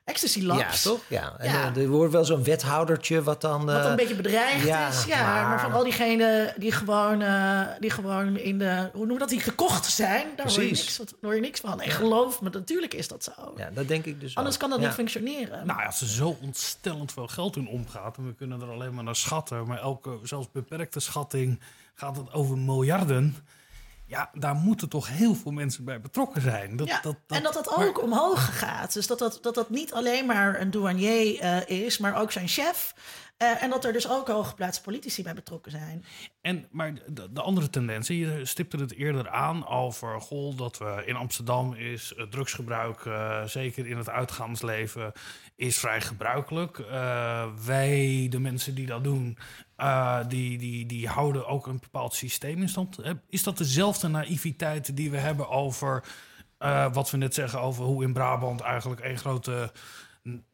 Ecstasy 0.05 0.41
labs. 0.41 0.83
Ja, 0.83 0.89
toch? 0.89 0.99
Ja. 1.07 1.33
En 1.37 1.51
Ja. 1.51 1.71
eh, 1.75 1.81
er 1.81 1.87
wordt 1.87 2.11
wel 2.11 2.25
zo'n 2.25 2.43
wethoudertje 2.43 3.23
wat 3.23 3.41
dan. 3.41 3.65
Wat 3.65 3.83
eh, 3.83 3.89
een 3.89 3.95
beetje 3.95 4.15
bedreigd 4.15 4.65
ja, 4.65 4.87
is. 4.87 5.03
Ja, 5.05 5.21
maar... 5.33 5.47
maar- 5.47 5.59
van 5.59 5.71
al 5.73 5.83
diegenen 5.83 6.53
die 6.57 6.71
gewoon, 6.71 7.21
eh, 7.21 7.61
die 7.79 7.89
gewoon 7.89 8.37
in 8.37 8.57
de... 8.57 8.89
Hoe 8.93 9.01
noem 9.05 9.13
je 9.13 9.19
dat? 9.19 9.29
Die 9.29 9.39
gekocht 9.39 9.85
zijn. 9.85 10.27
Daar 10.35 10.47
hoor 10.47 10.61
je, 10.63 10.71
niks, 10.71 10.97
wat- 10.97 11.13
hoor 11.21 11.35
je 11.35 11.41
niks 11.41 11.59
van. 11.59 11.81
En 11.81 11.91
geloof 11.91 12.41
me, 12.41 12.49
natuurlijk 12.49 12.93
is 12.93 13.07
dat 13.07 13.23
zo. 13.23 13.53
Ja, 13.57 13.69
dat 13.73 13.87
denk 13.87 14.05
ik 14.05 14.19
dus. 14.19 14.35
Anders 14.35 14.55
ook. 14.55 14.61
kan 14.61 14.69
dat 14.69 14.79
Ja. 14.79 14.85
niet 14.85 14.95
functioneren. 14.95 15.65
Nou 15.65 15.79
ja, 15.79 15.85
als 15.85 16.01
er 16.01 16.07
zo 16.07 16.37
ontstellend 16.41 17.11
veel 17.11 17.27
geld 17.27 17.55
in 17.55 17.67
omgaat... 17.67 18.17
en 18.17 18.25
we 18.25 18.33
kunnen 18.33 18.61
er 18.61 18.69
alleen 18.69 18.93
maar 18.93 19.03
naar 19.03 19.15
schatten... 19.15 19.67
maar 19.67 19.79
elke, 19.79 20.19
zelfs 20.23 20.47
beperkte 20.51 20.99
schatting, 20.99 21.59
gaat 21.95 22.17
het 22.17 22.33
over 22.33 22.57
miljarden... 22.57 23.35
Ja, 24.07 24.29
daar 24.33 24.55
moeten 24.55 24.89
toch 24.89 25.07
heel 25.07 25.35
veel 25.35 25.51
mensen 25.51 25.83
bij 25.85 26.01
betrokken 26.01 26.41
zijn. 26.41 26.75
Dat, 26.75 26.87
ja, 26.87 26.99
dat, 27.01 27.15
en 27.27 27.43
dat 27.43 27.53
dat 27.53 27.77
maar- 27.77 27.87
ook 27.87 28.01
omhoog 28.01 28.59
gaat. 28.59 28.93
Dus 28.93 29.07
dat 29.07 29.19
dat, 29.19 29.37
dat 29.41 29.55
dat 29.55 29.69
niet 29.69 29.93
alleen 29.93 30.25
maar 30.25 30.61
een 30.61 30.71
douanier 30.71 31.39
eh, 31.39 31.69
is, 31.85 31.97
maar 31.97 32.15
ook 32.21 32.31
zijn 32.31 32.47
chef. 32.47 32.93
Eh, 33.37 33.63
en 33.63 33.69
dat 33.69 33.85
er 33.85 33.93
dus 33.93 34.09
ook 34.09 34.27
hooggeplaatste 34.27 34.83
politici 34.83 35.23
bij 35.23 35.33
betrokken 35.33 35.71
zijn. 35.71 36.05
En, 36.41 36.65
maar 36.71 36.93
de, 37.07 37.31
de 37.33 37.41
andere 37.41 37.69
tendensen, 37.69 38.15
je 38.15 38.45
stipte 38.45 38.77
het 38.77 38.93
eerder 38.93 39.29
aan 39.29 39.67
over 39.67 40.21
goh, 40.21 40.57
dat 40.57 40.77
we 40.77 41.03
in 41.05 41.15
Amsterdam 41.15 41.73
is 41.73 42.13
eh, 42.13 42.25
drugsgebruik, 42.25 43.05
eh, 43.05 43.43
zeker 43.43 43.87
in 43.87 43.97
het 43.97 44.09
uitgaansleven, 44.09 45.11
is 45.55 45.79
vrij 45.79 46.01
gebruikelijk. 46.01 46.77
Wij, 47.65 48.27
de 48.29 48.39
mensen 48.39 48.75
die 48.75 48.85
dat 48.85 49.03
doen, 49.03 49.37
die, 50.27 50.57
die, 50.57 50.85
die 50.85 51.07
houden 51.07 51.47
ook 51.47 51.67
een 51.67 51.79
bepaald 51.79 52.13
systeem 52.13 52.61
in 52.61 52.69
stand. 52.69 52.97
Is 53.29 53.43
dat 53.43 53.57
dezelfde 53.57 54.07
naïviteit 54.07 54.95
die 54.95 55.11
we 55.11 55.17
hebben 55.17 55.49
over 55.49 56.03
wat 56.91 57.11
we 57.11 57.17
net 57.17 57.33
zeggen 57.33 57.59
over 57.59 57.83
hoe 57.83 58.03
in 58.03 58.13
Brabant 58.13 58.61
eigenlijk 58.61 59.01
één 59.01 59.17
grote 59.17 59.71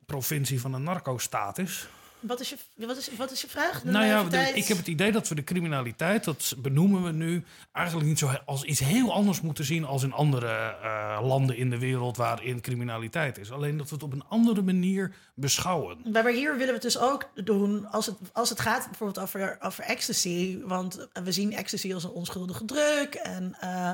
provincie 0.05 0.61
van 0.61 0.73
een 0.73 0.83
narco-staat 0.83 1.57
is? 1.57 1.87
Wat 2.21 2.39
is 2.39 2.49
je, 2.49 2.55
wat 2.75 2.97
is, 2.97 3.09
wat 3.17 3.31
is 3.31 3.41
je 3.41 3.47
vraag? 3.47 3.81
De 3.81 3.91
Nou 3.91 4.05
ja, 4.05 4.13
naïviteit? 4.13 4.55
ik 4.55 4.67
heb 4.67 4.77
het 4.77 4.87
idee 4.87 5.11
dat 5.11 5.27
we 5.27 5.35
de 5.35 5.43
criminaliteit, 5.43 6.23
dat 6.23 6.55
benoemen 6.57 7.03
we 7.03 7.11
nu, 7.11 7.43
eigenlijk 7.71 8.07
niet 8.07 8.19
zo 8.19 8.31
als 8.45 8.63
iets 8.63 8.79
heel 8.79 9.13
anders 9.13 9.41
moeten 9.41 9.65
zien 9.65 9.85
als 9.85 10.03
in 10.03 10.13
andere 10.13 10.47
eh, 10.47 11.19
landen 11.23 11.57
in 11.57 11.69
de 11.69 11.79
wereld 11.79 12.17
waarin 12.17 12.61
criminaliteit 12.61 13.37
is. 13.37 13.51
Alleen 13.51 13.77
dat 13.77 13.89
we 13.89 13.95
het 13.95 14.03
op 14.03 14.13
een 14.13 14.25
andere 14.27 14.61
manier 14.61 15.13
beschouwen. 15.33 15.97
Maar 16.11 16.27
hier 16.27 16.51
willen 16.51 16.67
we 16.67 16.73
het 16.73 16.81
dus 16.81 16.97
ook 16.97 17.29
doen 17.33 17.91
als 17.91 18.05
het, 18.05 18.15
als 18.33 18.49
het 18.49 18.59
gaat 18.59 18.85
bijvoorbeeld 18.85 19.19
over, 19.19 19.57
over 19.61 19.83
ecstasy. 19.83 20.59
Want 20.63 21.07
we 21.23 21.31
zien 21.31 21.53
ecstasy 21.53 21.93
als 21.93 22.03
een 22.03 22.09
onschuldige 22.09 22.65
druk. 22.65 23.13
En 23.13 23.55
eh, 23.59 23.91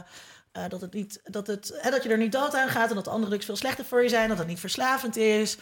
eh, 0.52 0.70
dat, 0.70 0.82
het 0.82 0.94
niet, 0.94 1.20
dat, 1.24 1.48
het, 1.48 1.78
hè, 1.82 1.90
dat 1.92 2.04
je 2.04 2.10
er 2.10 2.18
niet 2.18 2.32
dood 2.32 2.56
aan 2.56 2.70
gaat 2.70 2.90
en 2.90 2.96
dat 2.96 3.08
andere 3.08 3.30
drugs 3.30 3.46
veel 3.46 3.56
slechter 3.56 3.86
voor 3.86 4.04
je 4.04 4.10
zijn. 4.10 4.30
Dat 4.30 4.38
het 4.38 4.48
niet 4.48 4.60
verslavend 4.60 5.16
is. 5.16 5.58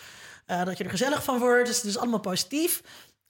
Eh, 0.45 0.65
dat 0.65 0.77
je 0.77 0.83
er 0.83 0.89
gezellig 0.89 1.23
van 1.23 1.39
wordt. 1.39 1.67
Dus 1.67 1.77
het 1.77 1.85
is 1.85 1.97
allemaal 1.97 2.19
positief. 2.19 2.81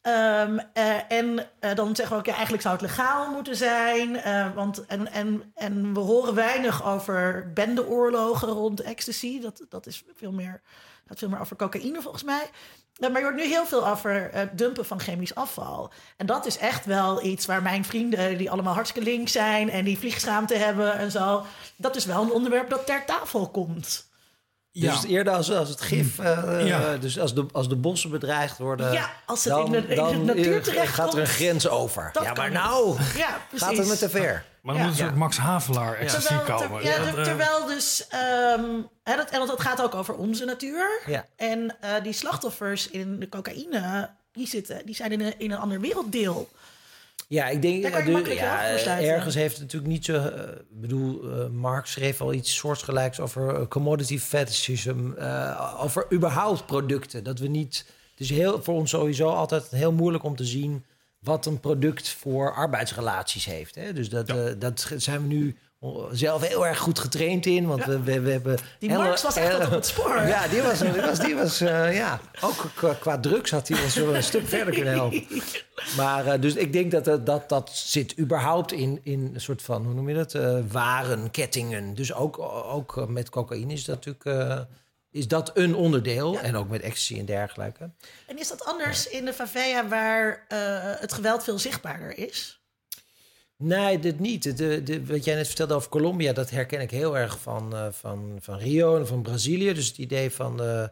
Ehm, 0.05 0.57
eh, 0.73 1.11
en 1.11 1.49
eh, 1.59 1.75
dan 1.75 1.95
zeggen 1.95 2.15
we 2.15 2.19
ook, 2.19 2.25
ja, 2.25 2.33
eigenlijk 2.33 2.63
zou 2.63 2.75
het 2.75 2.83
legaal 2.83 3.31
moeten 3.31 3.55
zijn. 3.55 4.15
eh, 4.15 4.53
want, 4.55 4.85
en, 4.85 5.11
en, 5.11 5.51
en 5.55 5.93
we 5.93 5.99
horen 5.99 6.35
weinig 6.35 6.85
over 6.85 7.51
bendeoorlogen 7.53 8.47
rond 8.47 8.81
ecstasy. 8.81 9.39
Dat, 9.39 9.61
dat 9.69 9.85
is 9.85 10.03
veel 10.15 10.31
meer, 10.31 10.61
gaat 11.07 11.19
veel 11.19 11.29
meer 11.29 11.39
over 11.39 11.55
cocaïne 11.55 12.01
volgens 12.01 12.23
mij. 12.23 12.49
Maar 12.99 13.17
je 13.17 13.21
hoort 13.21 13.35
nu 13.35 13.43
heel 13.43 13.65
veel 13.65 13.87
over 13.87 14.29
het 14.31 14.57
dumpen 14.57 14.85
van 14.85 14.99
chemisch 14.99 15.35
afval. 15.35 15.91
En 16.17 16.25
dat 16.25 16.45
is 16.45 16.57
echt 16.57 16.85
wel 16.85 17.23
iets 17.23 17.45
waar 17.45 17.61
mijn 17.61 17.85
vrienden, 17.85 18.37
die 18.37 18.51
allemaal 18.51 18.73
hartstikke 18.73 19.09
link 19.09 19.27
zijn 19.27 19.69
en 19.69 19.85
die 19.85 19.97
vliegschaamte 19.97 20.55
hebben 20.55 20.93
en 20.97 21.11
zo, 21.11 21.45
dat 21.75 21.95
is 21.95 22.05
wel 22.05 22.21
een 22.21 22.31
onderwerp 22.31 22.69
dat 22.69 22.85
ter 22.85 23.05
tafel 23.05 23.49
komt. 23.49 24.09
Dus 24.81 25.03
eerder 25.05 25.33
als, 25.33 25.51
als 25.51 25.69
het 25.69 25.81
gif, 25.81 26.19
eh, 26.19 26.67
Ja. 26.67 26.93
eh, 26.93 27.01
dus 27.01 27.19
als 27.19 27.33
de, 27.33 27.45
als 27.51 27.69
de 27.69 27.75
bossen 27.75 28.09
bedreigd 28.09 28.57
worden, 28.57 28.91
Ja, 28.93 29.09
als 29.25 29.43
het 29.43 29.53
dan, 29.53 29.65
in 29.65 29.71
de- 29.71 29.77
in 29.77 29.87
de 29.89 29.95
dan 29.95 30.25
natuur 30.25 30.55
eh, 30.57 30.61
terechtkomt, 30.63 30.89
gaat 30.95 31.13
er 31.13 31.19
een 31.19 31.27
grens 31.27 31.67
over. 31.67 32.09
dat 32.13 32.23
ja, 32.23 32.33
maar 32.33 32.51
nou 32.51 32.97
Ja, 33.15 33.37
precies. 33.49 33.67
gaat 33.67 33.77
het 33.77 33.87
me 33.87 33.97
te 33.97 34.09
ver. 34.09 34.45
Maar 34.61 34.75
dan 34.75 34.83
moet 34.83 34.91
een 34.93 34.97
soort 35.05 35.15
Max 35.15 35.37
Havelaar 35.37 35.97
ter- 36.07 36.41
komen. 36.45 36.83
ja, 36.83 36.93
ter- 36.95 37.17
eh, 37.17 37.23
terwijl 37.23 37.65
dus... 37.65 38.05
ehm, 38.09 38.63
hè, 39.03 39.15
dat, 39.15 39.29
en 39.29 39.39
dat, 39.39 39.47
dat 39.47 39.61
gaat 39.61 39.81
ook 39.81 39.95
over 39.95 40.13
onze 40.15 40.45
natuur. 40.45 41.01
Ja. 41.05 41.25
En 41.35 41.75
eh, 41.81 41.89
die 42.03 42.13
slachtoffers 42.13 42.89
in 42.89 43.19
de 43.19 43.29
cocaïne, 43.29 44.09
die, 44.31 44.47
zitten, 44.47 44.85
die 44.85 44.95
zijn 44.95 45.11
in 45.11 45.21
een, 45.21 45.33
in 45.39 45.51
een 45.51 45.57
ander 45.57 45.79
werelddeel. 45.81 46.49
Ja, 47.27 47.47
ik 47.49 47.61
denk 47.61 47.83
eh, 47.83 48.05
de- 48.05 48.33
ja, 48.33 48.99
ergens 49.01 49.35
heeft 49.35 49.53
het 49.53 49.61
natuurlijk 49.61 49.91
niet 49.91 50.05
zo. 50.05 50.13
eh, 50.13 50.49
Ik 50.51 50.81
bedoel, 50.81 51.31
eh, 51.31 51.47
Marx 51.49 51.91
schreef 51.91 52.21
al 52.21 52.33
iets 52.33 52.55
soortgelijks 52.55 53.19
over 53.19 53.55
eh, 53.55 53.67
commodity 53.67 54.19
fetishism, 54.19 55.11
eh, 55.17 55.75
over 55.83 56.05
überhaupt 56.13 56.65
producten. 56.65 57.23
Dat 57.23 57.39
we 57.39 57.47
niet. 57.47 57.85
Het 58.11 58.19
is 58.19 58.29
heel, 58.29 58.63
voor 58.63 58.73
ons 58.75 58.89
sowieso 58.89 59.29
altijd 59.29 59.69
heel 59.69 59.91
moeilijk 59.91 60.23
om 60.23 60.35
te 60.35 60.45
zien 60.45 60.85
wat 61.19 61.45
een 61.45 61.59
product 61.59 62.09
voor 62.09 62.53
arbeidsrelaties 62.53 63.45
heeft. 63.45 63.75
Hè? 63.75 63.93
Dus 63.93 64.09
dat, 64.09 64.27
Ja. 64.27 64.35
eh, 64.45 64.53
dat 64.59 64.91
zijn 64.97 65.21
we 65.21 65.27
nu 65.27 65.55
zelf 66.11 66.47
heel 66.47 66.67
erg 66.67 66.77
goed 66.79 66.99
getraind 66.99 67.45
in, 67.45 67.65
want 67.67 67.85
we, 67.85 67.99
we, 68.01 68.19
we 68.19 68.31
hebben. 68.31 68.57
Die 68.79 68.89
hele- 68.89 69.03
Marx 69.03 69.21
was 69.23 69.35
echt 69.35 69.47
hele- 69.51 69.65
op 69.65 69.71
het 69.71 69.85
spoor. 69.85 70.21
Ja, 70.35 70.47
die 70.47 70.61
was, 70.61 70.79
die 70.79 70.91
was, 71.01 71.19
die 71.19 71.35
was 71.35 71.61
eh, 71.61 71.95
ja, 71.95 72.19
ook 72.41 72.65
qua, 72.75 72.93
qua 72.99 73.19
drugs 73.19 73.51
had 73.51 73.67
hij 73.67 73.83
ons 73.83 73.95
wel 73.95 74.15
een 74.15 74.23
stuk 74.23 74.47
verder 74.47 74.73
kunnen 74.73 74.93
helpen. 74.93 75.23
Maar 75.97 76.25
eh, 76.25 76.41
dus 76.41 76.53
ik 76.55 76.73
denk 76.73 76.91
dat 76.91 77.05
dat, 77.05 77.25
dat 77.25 77.49
dat 77.49 77.69
zit 77.73 78.19
überhaupt 78.19 78.71
in, 78.71 78.99
in 79.03 79.31
een 79.33 79.41
soort 79.41 79.61
van, 79.61 79.85
hoe 79.85 79.93
noem 79.93 80.09
je 80.09 80.15
dat, 80.15 80.33
eh 80.33 80.57
warenkettingen. 80.71 81.93
Dus 81.93 82.13
ook, 82.13 82.39
ook 82.73 82.97
eh, 82.97 83.05
met 83.05 83.29
cocaïne 83.29 83.73
is 83.73 83.85
dat 83.85 84.05
natuurlijk 84.05 84.25
eh, 84.25 84.59
is 85.11 85.27
dat 85.27 85.51
een 85.53 85.75
onderdeel. 85.75 86.39
En 86.39 86.55
ook 86.55 86.69
met 86.69 86.81
ecstasy 86.81 87.19
en 87.19 87.25
dergelijke. 87.25 87.89
En 88.27 88.39
is 88.39 88.47
dat 88.47 88.65
anders 88.65 89.07
in 89.07 89.25
de 89.25 89.33
favela 89.33 89.87
waar 89.87 90.45
eh, 90.47 90.57
het 90.81 91.13
geweld 91.13 91.43
veel 91.43 91.59
zichtbaarder 91.59 92.17
is? 92.17 92.59
Nee, 93.57 93.99
dit 93.99 94.19
niet. 94.19 94.57
De, 94.57 94.83
de, 94.83 95.05
wat 95.05 95.23
jij 95.25 95.35
net 95.35 95.47
vertelde 95.47 95.73
over 95.73 95.89
Colombia, 95.89 96.33
dat 96.33 96.49
herken 96.49 96.81
ik 96.81 96.91
heel 96.91 97.17
erg 97.17 97.39
van, 97.39 97.75
eh, 97.75 97.87
van, 97.91 98.37
van 98.41 98.57
Rio 98.57 98.97
en 98.97 99.07
van 99.07 99.21
Brazilië. 99.21 99.73
Dus 99.73 99.87
het 99.87 99.97
idee 99.97 100.31
van 100.31 100.61
eh, 100.61 100.83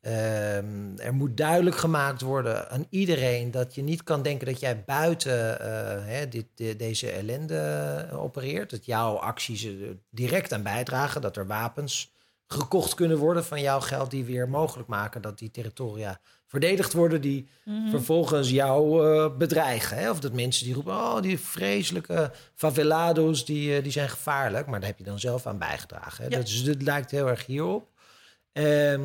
ehm, 0.00 0.96
er 0.98 1.14
moet 1.14 1.36
duidelijk 1.36 1.76
gemaakt 1.76 2.20
worden 2.20 2.70
aan 2.70 2.86
iedereen 2.90 3.50
dat 3.50 3.74
je 3.74 3.82
niet 3.82 4.02
kan 4.02 4.22
denken 4.22 4.46
dat 4.46 4.60
jij 4.60 4.84
buiten 4.84 5.60
eh, 5.60 6.04
hè, 6.06 6.28
dit, 6.28 6.46
de- 6.54 6.76
deze 6.76 7.10
ellende 7.10 8.08
opereert. 8.12 8.70
Dat 8.70 8.84
jouw 8.86 9.16
acties 9.16 9.64
er 9.64 9.96
direct 10.10 10.52
aan 10.52 10.62
bijdragen, 10.62 11.20
dat 11.20 11.36
er 11.36 11.46
wapens 11.46 12.12
gekocht 12.46 12.94
kunnen 12.94 13.18
worden 13.18 13.44
van 13.44 13.60
jouw 13.60 13.80
geld 13.80 14.10
die 14.10 14.24
weer 14.24 14.48
mogelijk 14.48 14.88
maken 14.88 15.22
dat 15.22 15.38
die 15.38 15.50
territoria 15.50 16.20
verdedigd 16.50 16.92
worden 16.92 17.20
die 17.20 17.48
vervolgens 17.90 18.50
jou 18.50 19.06
eh, 19.06 19.36
bedreigen. 19.36 19.96
Hè? 19.96 20.10
Of 20.10 20.20
dat 20.20 20.32
mensen 20.32 20.64
die 20.64 20.74
roepen, 20.74 20.92
oh 20.92 21.22
die 21.22 21.38
vreselijke 21.38 22.32
favelados 22.54 23.44
die, 23.44 23.76
eh, 23.76 23.82
die 23.82 23.92
zijn 23.92 24.08
gevaarlijk, 24.08 24.66
maar 24.66 24.80
daar 24.80 24.88
heb 24.88 24.98
je 24.98 25.04
dan 25.04 25.20
zelf 25.20 25.46
aan 25.46 25.58
bijgedragen. 25.58 26.24
Hè? 26.24 26.30
Ja. 26.30 26.36
Dat, 26.36 26.48
is, 26.48 26.64
dat 26.64 26.82
lijkt 26.82 27.10
heel 27.10 27.28
erg 27.28 27.46
hierop. 27.46 27.88
Ehm, 28.52 29.02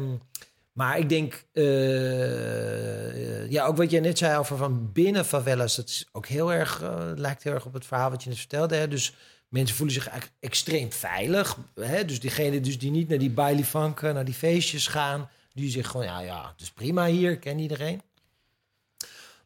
maar 0.71 0.97
ik 0.97 1.09
denk, 1.09 1.45
eh, 1.51 3.51
ja, 3.51 3.65
ook 3.65 3.77
wat 3.77 3.91
jij 3.91 3.99
net 3.99 4.17
zei 4.17 4.37
over 4.37 4.57
van 4.57 4.91
binnen 4.91 5.25
favelas, 5.25 5.75
dat 5.75 5.87
is 5.87 6.07
ook 6.11 6.25
heel 6.25 6.53
erg, 6.53 6.81
lijkt 7.15 7.43
heel 7.43 7.53
erg 7.53 7.65
op 7.65 7.73
het 7.73 7.85
verhaal 7.85 8.09
wat 8.09 8.23
je 8.23 8.29
net 8.29 8.37
vertelde. 8.37 8.75
Hè? 8.75 8.87
Dus 8.87 9.13
mensen 9.47 9.75
voelen 9.75 9.95
zich 9.95 10.07
eigenlijk 10.07 10.37
extreem 10.39 10.91
veilig. 10.91 11.57
Hè? 11.75 12.05
Dus 12.05 12.19
diegenen 12.19 12.63
dus 12.63 12.79
die 12.79 12.91
niet 12.91 13.09
naar 13.09 13.17
die 13.17 13.29
bailifanken, 13.29 14.13
naar 14.13 14.25
die 14.25 14.33
feestjes 14.33 14.87
gaan, 14.87 15.29
die 15.55 15.69
zeggen 15.71 15.91
gewoon, 15.91 16.05
ja, 16.05 16.19
ja, 16.19 16.47
het 16.51 16.61
is 16.61 16.71
prima 16.71 17.05
hier, 17.05 17.31
ik 17.31 17.39
ken 17.39 17.59
iedereen. 17.59 18.01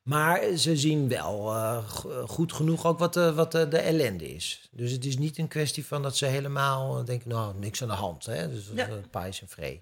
Maar 0.03 0.55
ze 0.57 0.77
zien 0.77 1.07
wel 1.07 1.53
eh, 1.55 1.89
go- 1.89 2.27
goed 2.27 2.53
genoeg 2.53 2.85
ook 2.85 2.99
wat, 2.99 3.13
de, 3.13 3.33
wat 3.33 3.51
de, 3.51 3.67
de 3.67 3.77
ellende 3.77 4.29
is. 4.35 4.69
Dus 4.71 4.91
het 4.91 5.05
is 5.05 5.17
niet 5.17 5.37
een 5.37 5.47
kwestie 5.47 5.85
van 5.85 6.01
dat 6.01 6.17
ze 6.17 6.25
helemaal 6.25 6.99
eh, 6.99 7.05
denken, 7.05 7.29
nou, 7.29 7.55
niks 7.59 7.81
aan 7.81 7.87
de 7.87 7.93
hand. 7.93 8.25
Hè? 8.25 8.49
Dus 8.49 8.65
Ja. 8.73 8.89
pais 9.11 9.41
en 9.41 9.47
vree. 9.49 9.81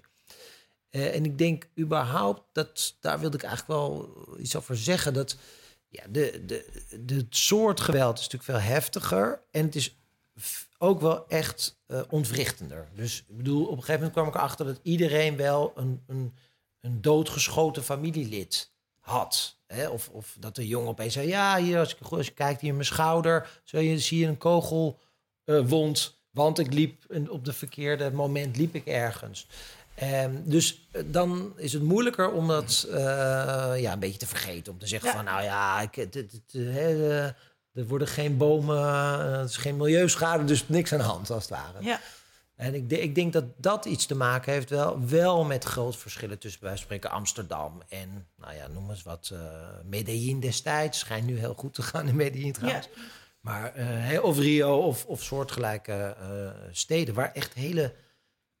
Eh, 0.90 1.14
en 1.14 1.24
ik 1.24 1.38
denk 1.38 1.66
überhaupt, 1.78 2.42
dat, 2.52 2.96
daar 3.00 3.20
wilde 3.20 3.36
ik 3.36 3.42
eigenlijk 3.42 3.80
wel 3.80 4.08
iets 4.38 4.56
over 4.56 4.76
zeggen. 4.76 5.14
Dat 5.14 5.36
ja, 5.88 6.02
de, 6.10 6.42
de, 6.46 6.66
de, 7.04 7.14
het 7.14 7.36
soort 7.36 7.80
geweld 7.80 8.18
is 8.18 8.28
natuurlijk 8.28 8.50
veel 8.60 8.72
heftiger. 8.74 9.40
En 9.50 9.64
het 9.64 9.74
is 9.76 9.96
ook 10.78 11.00
wel 11.00 11.28
echt 11.28 11.78
eh, 11.86 12.00
ontwrichtender. 12.10 12.88
Dus 12.94 13.24
ik 13.28 13.36
bedoel, 13.36 13.62
op 13.62 13.70
een 13.70 13.76
gegeven 13.76 13.94
moment 13.94 14.12
kwam 14.12 14.26
ik 14.28 14.34
erachter 14.34 14.66
dat 14.66 14.80
iedereen 14.82 15.36
wel 15.36 15.72
een, 15.76 16.02
een, 16.06 16.34
een 16.80 17.00
doodgeschoten 17.00 17.82
familielid 17.82 18.70
had. 19.00 19.56
Hè? 19.66 19.88
Of, 19.88 20.08
of 20.08 20.36
dat 20.40 20.54
de 20.54 20.66
jongen 20.66 20.88
opeens 20.88 21.12
zei: 21.12 21.28
Ja, 21.28 21.56
hier, 21.56 21.78
als, 21.78 21.94
ik, 21.94 22.06
als 22.06 22.26
je 22.26 22.32
kijkt 22.32 22.60
hier 22.60 22.70
in 22.70 22.76
mijn 22.76 22.86
schouder, 22.86 23.60
zo 23.64 23.78
je, 23.78 23.98
zie 23.98 24.18
je 24.18 24.26
een 24.26 24.38
kogelwond. 24.38 26.18
want 26.30 26.58
ik 26.58 26.72
liep 26.72 27.04
en 27.08 27.30
op 27.30 27.44
de 27.44 27.52
verkeerde 27.52 28.10
moment 28.12 28.56
liep 28.56 28.74
ik 28.74 28.86
ergens. 28.86 29.46
Ehm, 29.94 30.32
dus 30.44 30.88
eh, 30.90 31.02
dan 31.06 31.52
is 31.56 31.72
het 31.72 31.82
moeilijker 31.82 32.32
om 32.32 32.48
dat 32.48 32.86
eh, 32.90 32.96
ja, 33.76 33.92
een 33.92 33.98
beetje 33.98 34.18
te 34.18 34.26
vergeten. 34.26 34.72
Om 34.72 34.78
te 34.78 34.86
zeggen 34.86 35.08
Ja. 35.08 35.14
van 35.14 35.24
nou 35.24 35.42
ja, 35.42 35.80
ik, 35.80 35.94
het, 35.94 36.14
het, 36.14 36.32
het, 36.32 36.54
eh, 36.54 37.28
er 37.72 37.86
worden 37.86 38.08
geen 38.08 38.36
bomen, 38.36 38.76
eh, 38.76 39.38
het 39.38 39.50
is 39.50 39.56
geen 39.56 39.76
milieuschade, 39.76 40.44
dus 40.44 40.68
niks 40.68 40.92
aan 40.92 40.98
de 40.98 41.04
hand 41.04 41.30
als 41.30 41.42
het 41.42 41.52
ware. 41.52 41.84
Ja. 41.84 42.00
En 42.54 42.74
ik, 42.74 42.90
ik 42.90 43.14
denk 43.14 43.32
dat 43.32 43.44
dat 43.56 43.84
iets 43.84 44.06
te 44.06 44.14
maken 44.14 44.52
heeft 44.52 44.70
wel, 44.70 45.06
wel 45.06 45.44
met 45.44 45.64
grote 45.64 45.98
verschillen 45.98 46.38
tussen 46.38 46.60
bij 46.60 46.76
spreken 46.76 47.10
Amsterdam 47.10 47.82
en, 47.88 48.26
nou 48.36 48.54
ja, 48.54 48.66
noem 48.66 48.90
eens 48.90 49.02
wat, 49.02 49.30
eh 49.32 49.40
Medellin 49.84 50.40
destijds. 50.40 50.98
Schijnt 50.98 51.26
nu 51.26 51.38
heel 51.38 51.54
goed 51.54 51.74
te 51.74 51.82
gaan 51.82 52.08
in 52.08 52.16
Medellin 52.16 52.52
trouwens. 52.52 52.88
Maar, 53.40 53.74
eh, 53.74 54.24
of 54.24 54.38
Rio 54.38 54.78
of, 54.78 55.06
of 55.06 55.22
soortgelijke 55.22 56.16
steden 56.70 57.14
waar 57.14 57.32
echt 57.32 57.54
hele 57.54 57.94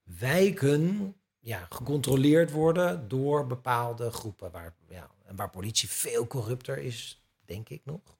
wijken 0.02 1.14
ja, 1.38 1.66
gecontroleerd 1.70 2.50
worden 2.50 3.08
door 3.08 3.46
bepaalde 3.46 4.10
groepen. 4.10 4.50
Waar, 4.50 4.74
ja, 4.88 5.10
en 5.24 5.36
waar 5.36 5.50
politie 5.50 5.88
veel 5.88 6.26
corrupter 6.26 6.78
is, 6.78 7.24
denk 7.44 7.68
ik 7.68 7.80
nog. 7.84 8.17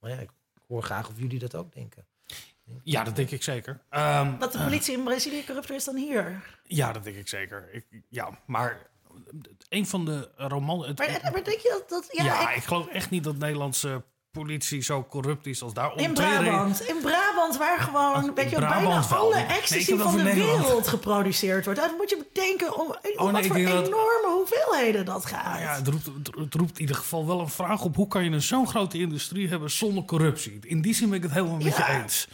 Maar 0.00 0.10
ja, 0.10 0.16
ik 0.16 0.30
hoor 0.68 0.82
graag 0.82 1.08
of 1.08 1.18
jullie 1.18 1.38
dat 1.38 1.54
ook 1.54 1.72
denken. 1.72 2.06
Ja, 2.82 3.04
dat 3.04 3.16
denk 3.16 3.30
ik 3.30 3.42
zeker. 3.42 3.80
Ehm, 3.90 4.38
Dat 4.38 4.52
de 4.52 4.58
politie 4.58 4.96
in 4.96 5.04
Brazilië 5.04 5.44
corrupter 5.44 5.74
is 5.74 5.84
dan 5.84 5.96
hier. 5.96 6.44
ja, 6.62 6.92
dat 6.92 7.04
denk 7.04 7.16
ik 7.16 7.28
zeker. 7.28 7.68
Ik, 7.72 7.86
ja, 8.08 8.38
maar 8.46 8.86
een 9.68 9.86
van 9.86 10.04
de 10.04 10.30
roman... 10.36 10.84
het- 10.86 10.98
Maar, 10.98 11.20
maar 11.22 11.44
denk 11.44 11.58
je 11.60 11.68
dat... 11.68 11.88
dat 11.88 12.08
ja, 12.16 12.24
ja, 12.24 12.50
ik- 12.50 12.56
ik 12.56 12.62
geloof 12.64 12.86
echt 12.86 13.10
niet 13.10 13.24
dat 13.24 13.36
Nederlandse 13.36 14.04
politie 14.38 14.82
zo 14.82 15.06
corrupt 15.10 15.46
is 15.46 15.62
als 15.62 15.74
daar 15.74 15.92
in 15.96 16.12
Brabant. 16.14 16.80
In 16.88 16.96
Brabant, 17.02 17.56
waar 17.58 17.78
gewoon 17.78 18.34
weet 18.34 18.50
je, 18.50 18.58
bijna 18.58 18.80
wel. 19.08 19.18
alle 19.18 19.36
ecstasy 19.36 19.96
van 19.96 20.16
de 20.16 20.22
Nederland. 20.22 20.62
wereld 20.64 20.88
geproduceerd 20.88 21.64
wordt. 21.64 21.80
Dan 21.80 21.90
moet 21.96 22.10
je 22.10 22.24
bedenken 22.32 22.74
om, 22.80 22.86
om 22.86 22.96
nee, 23.02 23.32
wat 23.32 23.44
ik 23.44 23.52
voor 23.52 23.62
dat- 23.62 23.86
enorme 23.86 24.28
hoeveelheden 24.36 25.04
dat 25.04 25.26
gaat. 25.26 25.44
Nou 25.44 25.60
ja, 25.60 25.74
het 25.74 25.88
roept, 25.88 26.06
het- 26.06 26.34
het 26.38 26.54
roept 26.54 26.74
in 26.74 26.80
ieder 26.80 26.96
geval 26.96 27.26
wel 27.26 27.40
een 27.40 27.48
vraag 27.48 27.82
op. 27.82 27.96
Hoe 27.96 28.08
kan 28.08 28.24
je 28.24 28.30
een 28.30 28.42
zo'n 28.42 28.68
grote 28.68 28.98
industrie 28.98 29.48
hebben 29.48 29.70
zonder 29.70 30.04
corruptie? 30.04 30.58
In 30.62 30.80
die 30.80 30.94
zin 30.94 31.08
ben 31.08 31.16
ik 31.18 31.22
het 31.24 31.32
helemaal 31.32 31.56
met 31.56 31.76
Ja. 31.76 31.92
je 31.92 32.02
eens. 32.02 32.28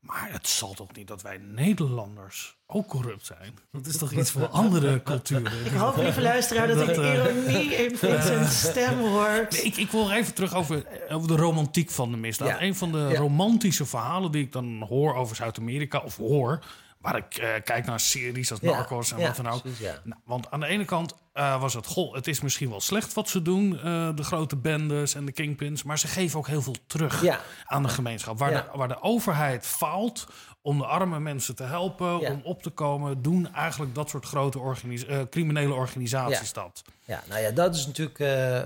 Maar 0.00 0.28
het 0.32 0.48
zal 0.48 0.74
toch 0.74 0.92
niet 0.92 1.08
dat 1.08 1.22
wij 1.22 1.38
Nederlanders 1.38 2.56
ook 2.66 2.86
corrupt 2.88 3.26
zijn? 3.26 3.54
Dat 3.72 3.86
is 3.86 3.96
toch 3.96 4.12
iets 4.12 4.30
voor 4.30 4.46
andere 4.46 5.02
culturen? 5.02 5.64
Ik 5.64 5.72
hoop, 5.72 5.96
lieve 5.96 6.20
luisteraar, 6.20 6.66
dat, 6.66 6.88
ik 6.88 6.94
de 6.94 7.00
eh, 7.02 7.14
ironie 7.14 7.74
in 7.74 7.96
Vincent's 7.96 8.60
stem 8.68 8.98
hoort. 8.98 9.52
Nee, 9.52 9.62
ik, 9.62 9.76
ik 9.76 9.90
wil 9.90 10.10
even 10.10 10.34
terug 10.34 10.54
over, 10.54 10.86
over 11.08 11.28
de 11.28 11.36
romantiek 11.36 11.90
van 11.90 12.10
de 12.10 12.16
misdaad. 12.16 12.48
Ja. 12.48 12.62
Een 12.62 12.74
van 12.74 12.92
de 12.92 12.98
Ja. 12.98 13.18
romantische 13.18 13.86
verhalen 13.86 14.32
die 14.32 14.44
ik 14.44 14.52
dan 14.52 14.82
hoor 14.88 15.14
over 15.14 15.36
Zuid-Amerika, 15.36 15.98
of 15.98 16.16
hoor, 16.16 16.64
waar 17.00 17.16
ik 17.16 17.34
eh, 17.36 17.48
kijk 17.64 17.86
naar 17.86 18.00
series 18.00 18.50
als 18.50 18.60
Ja, 18.60 18.70
Narcos 18.70 19.12
en 19.12 19.20
wat 19.20 19.36
dan 19.36 19.48
ook. 19.48 19.62
precies. 19.62 19.80
Nou, 20.04 20.20
want 20.24 20.50
aan 20.50 20.60
de 20.60 20.66
ene 20.66 20.84
kant 20.84 21.14
eh, 21.32 21.60
was 21.60 21.74
het, 21.74 21.86
goh, 21.86 22.14
het 22.14 22.26
is 22.26 22.40
misschien 22.40 22.70
wel 22.70 22.80
slecht 22.80 23.12
wat 23.12 23.28
ze 23.28 23.42
doen, 23.42 23.78
eh, 23.78 24.08
de 24.14 24.22
grote 24.22 24.56
bendes 24.56 25.14
en 25.14 25.24
de 25.24 25.32
kingpins, 25.32 25.82
maar 25.82 25.98
ze 25.98 26.06
geven 26.08 26.38
ook 26.38 26.46
heel 26.46 26.62
veel 26.62 26.76
terug 26.86 27.24
aan 27.64 27.82
de 27.82 27.88
gemeenschap. 27.88 28.38
Waar, 28.38 28.50
de, 28.50 28.78
waar 28.78 28.88
de 28.88 29.02
overheid 29.02 29.66
faalt 29.66 30.26
om 30.62 30.78
de 30.78 30.86
arme 30.86 31.20
mensen 31.20 31.56
te 31.56 31.62
helpen, 31.64 32.18
om 32.18 32.40
op 32.44 32.62
te 32.62 32.70
komen, 32.70 33.22
doen 33.22 33.54
eigenlijk 33.54 33.94
dat 33.94 34.08
soort 34.08 34.24
grote 34.26 34.58
organis- 34.58 35.04
criminele 35.30 35.74
organisaties 35.74 36.52
dat. 36.52 36.82
Ja, 37.08 37.22
nou 37.28 37.40
ja, 37.42 37.50
dat 37.50 37.74
is 37.74 37.86
natuurlijk. 37.86 38.18
eh, 38.18 38.58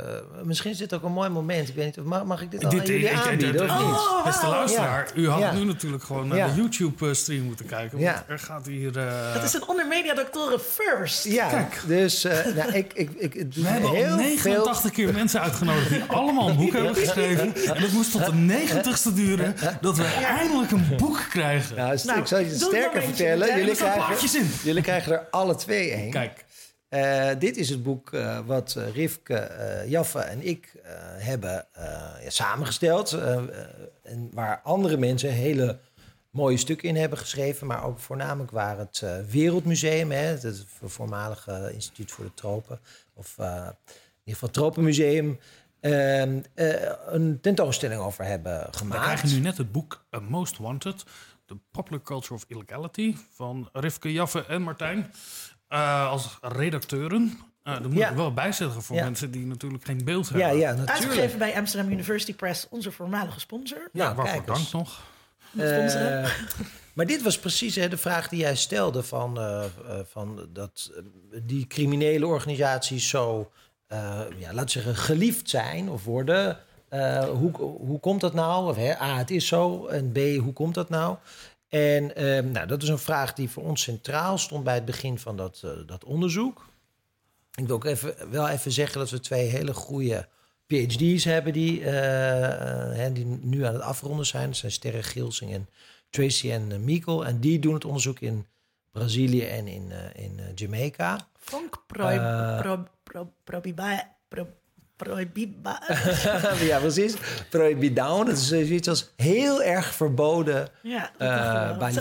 misschien 0.43 0.71
is 0.71 0.79
dit 0.79 0.95
ook 0.95 1.03
een 1.03 1.13
mooi 1.13 1.29
moment. 1.29 1.69
Ik 1.69 1.75
weet 1.75 1.85
niet, 1.85 1.99
of- 1.99 2.05
mag, 2.05 2.25
mag 2.25 2.43
ik 2.43 2.51
dit 2.51 2.65
al 2.65 2.71
Dit- 2.71 2.81
aan 2.81 2.87
jullie 2.87 3.09
ik- 3.09 3.15
aanbieden 3.15 3.53
dit- 3.53 3.61
of 3.61 3.67
niet? 3.79 3.87
Oh, 3.87 4.25
Beste 4.25 4.47
luisteraar, 4.47 5.11
u 5.15 5.29
had 5.29 5.41
Ja. 5.41 5.53
nu 5.53 5.65
natuurlijk 5.65 6.03
gewoon 6.03 6.29
naar 6.29 6.37
Ja. 6.39 6.47
de 6.49 6.55
YouTube-stream 6.55 7.43
moeten 7.45 7.67
kijken. 7.67 7.91
Want 7.91 8.03
Ja. 8.03 8.25
er 8.29 8.39
gaat 8.39 8.67
hier... 8.67 8.99
eh, 8.99 9.33
Het 9.33 9.43
is 9.43 9.53
een 9.55 9.67
onder 9.69 9.87
media 9.87 10.15
doctoren 10.15 10.61
first. 10.61 11.25
Ja, 11.25 11.69
dus 11.87 12.25
eh, 12.25 12.45
nou, 12.57 12.73
ik, 12.73 12.93
ik, 12.93 13.11
ik, 13.17 13.33
het 13.35 13.55
we 13.55 13.67
hebben 13.69 13.89
al 13.91 13.95
heel 13.97 14.17
89 14.17 14.91
keer 14.91 15.13
mensen 15.13 15.41
uitgenodigd 15.41 15.89
die 15.89 16.03
allemaal 16.03 16.49
een 16.49 16.57
boek 16.57 16.73
hebben 16.79 16.95
geschreven. 16.95 17.55
En 17.55 17.83
het 17.83 17.93
moest 17.93 18.11
tot 18.13 18.25
de 18.27 18.33
90ste 18.33 19.13
duren 19.15 19.57
dat 19.81 19.97
we 19.97 20.05
eindelijk 20.05 20.71
een 20.71 20.87
boek 20.97 21.27
krijgen. 21.31 21.77
Nou, 21.77 21.99
Nou, 22.05 22.19
ik 22.19 22.27
zal 22.27 22.39
je 22.39 22.49
doe 22.49 22.57
sterker 22.57 22.85
nog 22.85 22.95
eentje. 22.95 23.07
vertellen. 23.07 23.47
Jullie 23.49 23.71
er 23.71 23.77
krijgen, 23.77 24.41
in. 24.41 24.51
jullie 24.63 24.83
krijgen 24.83 25.13
er 25.13 25.27
alle 25.31 25.55
twee 25.55 25.91
één. 25.91 26.11
Kijk, 26.11 26.45
Eh, 26.93 27.31
dit 27.39 27.57
is 27.57 27.69
het 27.69 27.83
boek 27.83 28.13
eh, 28.13 28.39
wat 28.47 28.75
eh, 28.75 28.95
Rivke, 28.95 29.51
Jaffe 29.87 30.19
en 30.19 30.47
ik 30.47 30.73
hebben 31.19 31.67
ja, 32.23 32.31
samengesteld. 32.31 33.13
en 34.03 34.31
waar 34.33 34.61
andere 34.63 34.97
mensen 34.97 35.31
hele 35.31 35.79
mooie 36.31 36.57
stukken 36.57 36.89
in 36.89 36.97
hebben 36.97 37.19
geschreven. 37.19 37.67
Maar 37.67 37.85
ook 37.85 37.99
voornamelijk 37.99 38.51
waar 38.51 38.79
het 38.79 39.05
Wereldmuseum, 39.31 40.11
hè, 40.11 40.19
het 40.19 40.65
voormalige 40.85 41.71
Instituut 41.75 42.11
voor 42.11 42.25
de 42.25 42.35
Tropen, 42.35 42.81
of 43.15 43.35
in 43.39 43.45
ieder 43.45 43.75
geval 44.25 44.51
Tropenmuseum, 44.51 45.39
uh, 45.81 46.21
een 47.07 47.39
tentoonstelling 47.41 48.01
over 48.01 48.25
hebben 48.25 48.69
gemaakt. 48.71 49.01
We 49.01 49.05
krijgen 49.05 49.29
nu 49.29 49.41
net 49.41 49.57
het 49.57 49.73
boek 49.73 50.05
Most 50.29 50.59
Wanted, 50.59 51.05
The 51.47 51.57
Popular 51.71 52.03
Culture 52.03 52.35
of 52.35 52.45
Illegality, 52.49 53.17
van 53.35 53.69
Rivke 53.73 54.13
Jaffe 54.13 54.45
en 54.45 54.63
Martijn. 54.63 55.11
Als 55.81 56.39
redacteuren. 56.41 57.39
Uh, 57.65 57.73
dat 57.73 57.83
moet 57.83 57.99
ja. 57.99 58.11
ik 58.11 58.17
wel 58.17 58.33
bijzetten 58.33 58.83
voor 58.83 58.97
mensen 58.97 59.31
die 59.31 59.47
natuurlijk 59.47 59.85
geen 59.85 60.05
beeld 60.05 60.29
hebben. 60.29 60.47
Ja, 60.47 60.53
ja, 60.53 60.69
natuurlijk. 60.69 60.91
Uitgegeven 60.91 61.39
bij 61.39 61.57
Amsterdam 61.57 61.93
University 61.93 62.35
Press, 62.35 62.67
onze 62.71 62.93
voormalige 62.93 63.41
sponsor. 63.41 63.89
Ja, 63.93 64.05
ja 64.05 64.15
waarvoor 64.15 64.45
dank 64.45 64.73
nog. 64.73 65.01
Uh, 65.53 66.27
maar 66.95 67.07
dit 67.07 67.23
was 67.23 67.39
precies 67.39 67.75
hè, 67.75 67.89
de 67.89 67.97
vraag 67.97 68.29
die 68.29 68.39
jij 68.39 68.57
stelde: 68.57 69.03
van, 69.03 69.39
uh, 69.39 69.65
van 70.05 70.49
dat 70.53 70.93
die 71.43 71.67
criminele 71.67 72.27
organisaties 72.27 73.09
zo, 73.09 73.51
ja, 74.39 74.53
laten 74.53 74.71
zeggen, 74.71 74.97
geliefd 74.97 75.51
zijn 75.51 75.89
of 75.89 76.05
worden. 76.05 76.59
hoe, 77.33 77.51
hoe 77.61 78.01
komt 78.01 78.21
dat 78.21 78.35
nou? 78.35 78.69
Of, 78.69 78.77
hè, 78.77 79.01
A, 79.01 79.17
het 79.17 79.31
is 79.31 79.47
zo. 79.47 79.87
En 79.87 80.13
B, 80.13 80.17
hoe 80.17 80.53
komt 80.53 80.75
dat 80.75 80.89
nou? 80.89 81.17
En 81.73 82.17
ehm, 82.17 82.51
nou, 82.51 82.67
dat 82.67 82.83
is 82.83 82.89
een 82.89 82.99
vraag 82.99 83.33
die 83.33 83.51
voor 83.51 83.63
ons 83.63 83.83
centraal 83.83 84.39
stond 84.39 84.65
bij 84.65 84.75
het 84.75 84.85
begin 84.85 85.19
van 85.19 85.37
dat, 85.37 85.65
dat 85.87 86.05
onderzoek. 86.05 86.67
Ik 87.55 87.67
wil 87.67 87.77
ook 87.77 87.85
even, 87.85 88.31
wel 88.31 88.49
even 88.49 88.73
zeggen 88.73 88.99
dat 88.99 89.11
we 89.11 89.21
twee 89.21 89.49
hele 89.49 89.75
goede 89.75 90.29
PhD's 90.67 91.25
hebben 91.25 91.53
die, 91.53 91.81
uh, 91.81 93.07
die 93.13 93.25
nu 93.25 93.65
aan 93.65 93.73
het 93.73 93.83
afronden 93.83 94.27
zijn. 94.27 94.47
Dat 94.47 94.57
zijn 94.57 94.73
Sterre 94.73 95.03
Gilsing 95.03 95.53
en 95.53 95.69
Tracy 96.11 96.51
en 96.51 96.85
Mikkel. 96.85 97.27
En 97.27 97.41
die 97.41 97.59
doen 97.59 97.75
het 97.75 97.85
onderzoek 97.85 98.21
in 98.21 98.47
Brazilië 98.91 99.43
en 99.43 99.67
in, 99.67 99.91
uh, 99.91 100.25
in 100.25 100.41
Jamaica. 100.55 101.29
Frank. 101.39 101.83
Pro, 101.87 102.85
Prohibiba. 105.03 105.83
ja, 106.71 106.79
precies. 106.79 107.15
Prohibidown. 107.51 108.27
Dat 108.27 108.37
is 108.37 108.49
zoiets 108.49 108.89
als 108.89 109.11
heel 109.17 109.63
erg 109.63 109.95
verboden 109.95 110.69
ja, 110.83 111.11
uh, 111.19 111.79
bij 111.79 111.93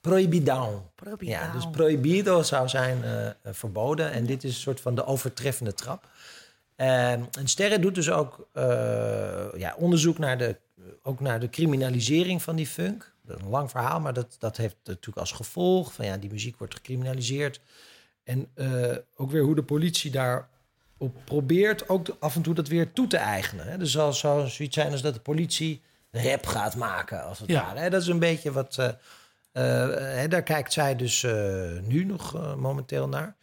Prohibidown. 0.00 0.82
Ja, 1.18 1.52
dus 1.52 1.70
prohibido 1.70 2.42
zou 2.42 2.68
zijn 2.68 3.02
uh, 3.04 3.52
verboden. 3.52 4.12
En 4.12 4.26
dit 4.26 4.44
is 4.44 4.54
een 4.54 4.60
soort 4.60 4.80
van 4.80 4.94
de 4.94 5.04
overtreffende 5.04 5.74
trap. 5.74 6.08
Uh, 6.76 7.10
en 7.12 7.28
Sterre 7.44 7.78
doet 7.78 7.94
dus 7.94 8.10
ook 8.10 8.48
ja, 9.56 9.74
onderzoek 9.76 10.18
naar 10.18 10.38
de, 10.38 10.56
ook 11.02 11.20
naar 11.20 11.40
de 11.40 11.48
criminalisering 11.48 12.42
van 12.42 12.56
die 12.56 12.66
funk. 12.66 13.12
Dat 13.22 13.36
is 13.36 13.42
een 13.42 13.50
lang 13.50 13.70
verhaal, 13.70 14.00
maar 14.00 14.12
dat, 14.12 14.36
dat 14.38 14.56
heeft 14.56 14.76
natuurlijk 14.84 15.18
als 15.18 15.32
gevolg 15.32 15.92
van 15.92 16.04
ja, 16.04 16.16
die 16.16 16.30
muziek 16.30 16.58
wordt 16.58 16.74
gecriminaliseerd. 16.74 17.60
En 18.24 18.48
ook 19.16 19.30
weer 19.30 19.42
hoe 19.42 19.54
de 19.54 19.62
politie 19.62 20.10
daar 20.10 20.48
op 21.00 21.16
probeert 21.24 21.88
ook 21.88 22.16
af 22.18 22.36
en 22.36 22.42
toe 22.42 22.54
dat 22.54 22.68
weer 22.68 22.92
toe 22.92 23.06
te 23.06 23.16
eigenen. 23.16 23.66
Hè? 23.66 23.78
Dus 23.78 23.90
zal, 23.92 24.12
zou 24.12 24.48
zoiets 24.48 24.74
zijn 24.74 24.92
als 24.92 25.02
dat 25.02 25.14
de 25.14 25.20
politie 25.20 25.82
rap 26.10 26.46
gaat 26.46 26.76
maken, 26.76 27.24
als 27.24 27.38
het 27.38 27.48
ja. 27.48 27.62
ware. 27.62 27.78
Hè? 27.78 27.90
Dat 27.90 28.02
is 28.02 28.08
een 28.08 28.18
beetje 28.18 28.52
wat 28.52 28.76
uh, 28.78 28.88
daar 30.28 30.42
kijkt 30.42 30.72
zij 30.72 30.96
dus 30.96 31.22
uh, 31.22 31.32
nu 31.82 32.04
nog 32.04 32.56
momenteel 32.56 33.08
naar. 33.08 33.36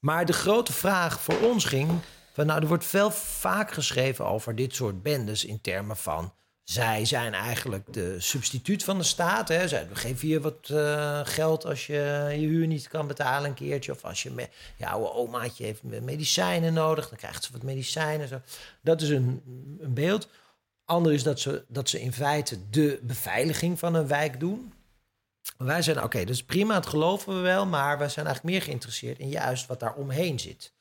Maar 0.00 0.26
de 0.26 0.32
grote 0.32 0.72
vraag 0.72 1.20
voor 1.20 1.40
ons 1.40 1.64
ging... 1.64 1.90
Van, 2.32 2.46
nou, 2.46 2.60
er 2.60 2.68
wordt 2.68 2.84
veel 2.84 3.10
vaak 3.10 3.72
geschreven 3.72 4.26
over 4.26 4.54
dit 4.54 4.74
soort 4.74 5.02
bendes... 5.02 5.44
in 5.44 5.60
termen 5.60 5.96
van, 5.96 6.32
zij 6.68 7.04
zijn 7.04 7.34
eigenlijk 7.34 7.92
de 7.92 8.20
substituut 8.20 8.84
van 8.84 8.98
de 8.98 9.04
staat. 9.04 9.48
Hè. 9.48 9.68
Zij 9.68 9.88
geven 9.92 10.28
je 10.28 10.40
wat 10.40 10.70
geld 11.28 11.66
als 11.66 11.86
je 11.86 12.26
je 12.30 12.46
huur 12.46 12.66
niet 12.66 12.88
kan 12.88 13.06
betalen 13.06 13.48
een 13.48 13.54
keertje... 13.54 13.92
of 13.92 14.04
als 14.04 14.22
je 14.22 14.30
me, 14.30 14.48
je 14.76 14.86
oude 14.86 15.12
omaatje 15.12 15.64
heeft 15.64 15.82
medicijnen 15.82 16.72
nodig... 16.72 17.08
dan 17.08 17.18
krijgt 17.18 17.44
ze 17.44 17.52
wat 17.52 17.62
medicijnen. 17.62 18.28
Zo. 18.28 18.40
Dat 18.80 19.00
is 19.00 19.08
een, 19.08 19.42
een 19.80 19.94
beeld. 19.94 20.28
Ander 20.84 21.12
is 21.12 21.22
dat 21.22 21.40
ze, 21.40 21.64
dat 21.68 21.88
ze 21.88 22.00
in 22.00 22.12
feite 22.12 22.68
de 22.70 23.00
beveiliging 23.02 23.78
van 23.78 23.94
een 23.94 24.06
wijk 24.06 24.40
doen... 24.40 24.72
Wij 25.56 25.82
zijn, 25.82 26.02
oké, 26.02 26.18
dat 26.18 26.34
is 26.34 26.44
prima, 26.44 26.74
dat 26.74 26.86
geloven 26.86 27.34
we 27.34 27.40
wel, 27.40 27.66
maar 27.66 27.98
wij 27.98 28.08
zijn 28.08 28.26
eigenlijk 28.26 28.56
meer 28.56 28.64
geïnteresseerd 28.64 29.18
in 29.18 29.28
juist 29.28 29.66
wat 29.66 29.80
daar 29.80 29.94
omheen 29.94 30.38
zit. 30.38 30.72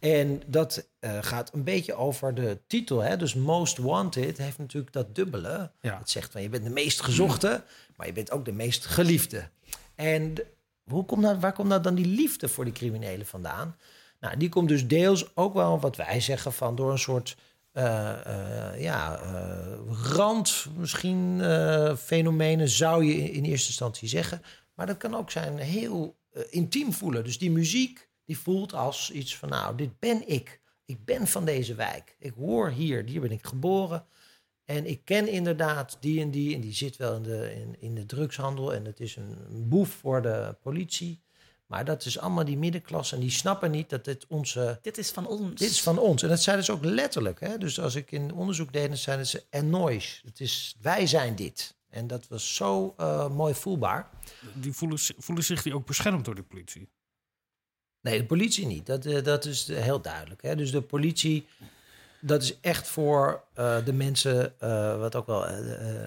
En 0.00 0.42
dat 0.46 0.88
uh, 1.00 1.18
gaat 1.20 1.52
een 1.52 1.64
beetje 1.64 1.94
over 1.94 2.34
de 2.34 2.58
titel. 2.66 3.00
Hè? 3.00 3.16
Dus 3.16 3.34
Most 3.34 3.78
Wanted 3.78 4.38
heeft 4.38 4.58
natuurlijk 4.58 4.92
dat 4.92 5.14
dubbele. 5.14 5.70
Ja. 5.80 5.98
Het 5.98 6.10
zegt 6.10 6.32
van 6.32 6.42
je 6.42 6.48
bent 6.48 6.64
de 6.64 6.70
meest 6.70 7.00
gezochte, 7.00 7.62
maar 7.96 8.06
je 8.06 8.12
bent 8.12 8.30
ook 8.30 8.44
de 8.44 8.52
meest 8.52 8.86
geliefde. 8.86 9.48
En 9.94 10.34
hoe 10.84 11.04
komt 11.04 11.22
nou, 11.22 11.38
waar 11.38 11.52
komt 11.52 11.68
nou 11.68 11.82
dan 11.82 11.94
die 11.94 12.06
liefde 12.06 12.48
voor 12.48 12.64
die 12.64 12.72
criminelen 12.72 13.26
vandaan? 13.26 13.76
Nou, 14.20 14.36
die 14.36 14.48
komt 14.48 14.68
dus 14.68 14.86
deels 14.86 15.36
ook 15.36 15.54
wel 15.54 15.80
wat 15.80 15.96
wij 15.96 16.20
zeggen 16.20 16.52
van 16.52 16.76
door 16.76 16.90
een 16.92 16.98
soort 16.98 17.36
uh, 17.72 18.12
uh, 18.26 18.80
ja, 18.80 19.20
rand, 19.88 20.66
misschien 20.76 21.42
fenomenen, 21.98 22.68
zou 22.68 23.04
je 23.04 23.14
in, 23.14 23.44
eerste 23.44 23.68
instantie 23.68 24.08
zeggen. 24.08 24.42
Maar 24.74 24.86
dat 24.86 24.96
kan 24.96 25.16
ook 25.16 25.30
zijn 25.30 25.58
heel 25.58 26.16
intiem 26.50 26.92
voelen. 26.92 27.24
Dus 27.24 27.38
die 27.38 27.50
muziek, 27.50 28.08
die 28.30 28.38
voelt 28.38 28.72
als 28.72 29.10
iets 29.10 29.36
van, 29.36 29.48
nou, 29.48 29.76
dit 29.76 29.98
ben 29.98 30.28
ik. 30.28 30.60
Ik 30.84 31.04
ben 31.04 31.26
van 31.26 31.44
deze 31.44 31.74
wijk. 31.74 32.16
Ik 32.18 32.32
hoor 32.36 32.70
hier, 32.70 33.04
hier 33.04 33.20
ben 33.20 33.30
ik 33.30 33.46
geboren. 33.46 34.04
En 34.64 34.86
ik 34.86 35.04
ken 35.04 35.28
inderdaad 35.28 35.96
die 36.00 36.20
en 36.20 36.30
die, 36.30 36.54
en 36.54 36.60
die 36.60 36.72
zit 36.72 36.96
wel 36.96 37.14
in 37.16 37.22
de, 37.22 37.54
in, 37.54 37.76
in 37.80 37.94
de 37.94 38.06
drugshandel. 38.06 38.74
En 38.74 38.84
het 38.84 39.00
is 39.00 39.16
een 39.16 39.68
boef 39.68 39.88
voor 39.88 40.22
de 40.22 40.56
politie. 40.62 41.20
Maar 41.66 41.84
dat 41.84 42.04
is 42.04 42.18
allemaal 42.18 42.44
die 42.44 42.58
middenklasse 42.58 43.14
en 43.14 43.20
die 43.20 43.30
snappen 43.30 43.70
niet 43.70 43.90
dat 43.90 44.04
dit 44.04 44.26
onze... 44.26 44.78
Dit 44.82 44.98
is 44.98 45.10
van 45.10 45.26
ons. 45.26 45.60
Dit 45.60 45.70
is 45.70 45.82
van 45.82 45.98
ons. 45.98 46.22
En 46.22 46.28
dat 46.28 46.42
zeiden 46.42 46.64
ze 46.64 46.72
ook 46.72 46.84
letterlijk. 46.84 47.40
Hè? 47.40 47.58
Dus 47.58 47.80
als 47.80 47.94
ik 47.94 48.10
in 48.10 48.32
onderzoek 48.32 48.72
deed, 48.72 48.88
dan 48.88 48.96
zeiden 48.96 49.26
ze 49.26 49.44
enois. 49.50 50.22
Het 50.24 50.40
is, 50.40 50.76
wij 50.80 51.06
zijn 51.06 51.34
dit. 51.34 51.76
En 51.88 52.06
dat 52.06 52.28
was 52.28 52.54
zo 52.54 52.94
uh, 53.00 53.28
mooi 53.28 53.54
voelbaar. 53.54 54.10
Die 54.54 54.72
voelen, 54.72 54.98
voelen 54.98 55.44
zich 55.44 55.62
die 55.62 55.74
ook 55.74 55.86
beschermd 55.86 56.24
door 56.24 56.34
de 56.34 56.42
politie? 56.42 56.88
Nee, 58.00 58.18
de 58.18 58.26
politie 58.26 58.66
niet. 58.66 58.86
Dat, 58.86 59.06
uh, 59.06 59.22
dat 59.22 59.44
is 59.44 59.68
heel 59.72 60.00
duidelijk. 60.00 60.42
Hè? 60.42 60.56
Dus 60.56 60.70
de 60.70 60.80
politie, 60.80 61.46
dat 62.20 62.42
is 62.42 62.60
echt 62.60 62.88
voor 62.88 63.42
uh, 63.58 63.84
de 63.84 63.92
mensen, 63.92 64.54
wat 64.98 65.16
ook 65.16 65.26
wel 65.26 65.46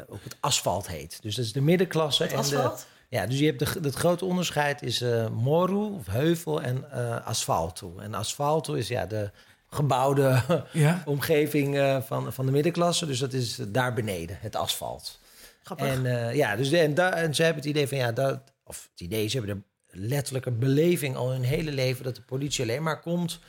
ook 0.07 0.23
het 0.23 0.37
asfalt 0.39 0.87
heet. 0.87 1.21
Dus 1.21 1.35
dat 1.35 1.45
is 1.45 1.53
de 1.53 1.61
middenklasse. 1.61 2.23
Het 2.23 2.31
en 2.31 2.37
asfalt? 2.37 2.77
De, 2.79 2.85
ja, 3.13 3.25
dus 3.25 3.39
je 3.39 3.45
hebt 3.45 3.59
de, 3.59 3.79
het 3.81 3.95
grote 3.95 4.25
onderscheid 4.25 4.81
is 4.81 5.01
uh, 5.01 5.29
moru, 5.29 5.93
of 5.93 6.05
heuvel, 6.05 6.61
en 6.61 6.85
uh, 6.93 7.25
asfalto. 7.25 7.97
En 7.99 8.13
asfalto 8.13 8.73
is 8.73 8.87
ja, 8.87 9.05
de 9.05 9.31
gebouwde 9.69 10.41
ja? 10.71 11.01
omgeving 11.05 11.75
uh, 11.75 12.01
van, 12.01 12.33
van 12.33 12.45
de 12.45 12.51
middenklasse. 12.51 13.05
Dus 13.05 13.19
dat 13.19 13.33
is 13.33 13.59
daar 13.67 13.93
beneden, 13.93 14.37
het 14.39 14.55
asfalt. 14.55 15.19
Grappig. 15.63 15.87
En 15.87 16.35
ja, 16.35 16.55
dus 16.55 16.69
de, 16.69 16.77
en, 16.77 16.93
da, 16.93 17.13
en 17.13 17.35
ze 17.35 17.43
hebben 17.43 17.61
het 17.61 17.71
idee 17.71 17.87
van 17.87 17.97
ja, 17.97 18.11
dat, 18.11 18.39
of 18.63 18.89
het 18.91 19.01
idee, 19.01 19.27
ze 19.27 19.37
hebben 19.37 19.55
de 19.55 19.61
letterlijke 19.95 20.51
beleving 20.51 21.15
al 21.15 21.31
hun 21.31 21.43
hele 21.43 21.71
leven 21.71 22.03
dat 22.03 22.15
de 22.15 22.21
politie 22.21 22.63
alleen 22.63 22.83
maar 22.83 23.01
komt 23.01 23.39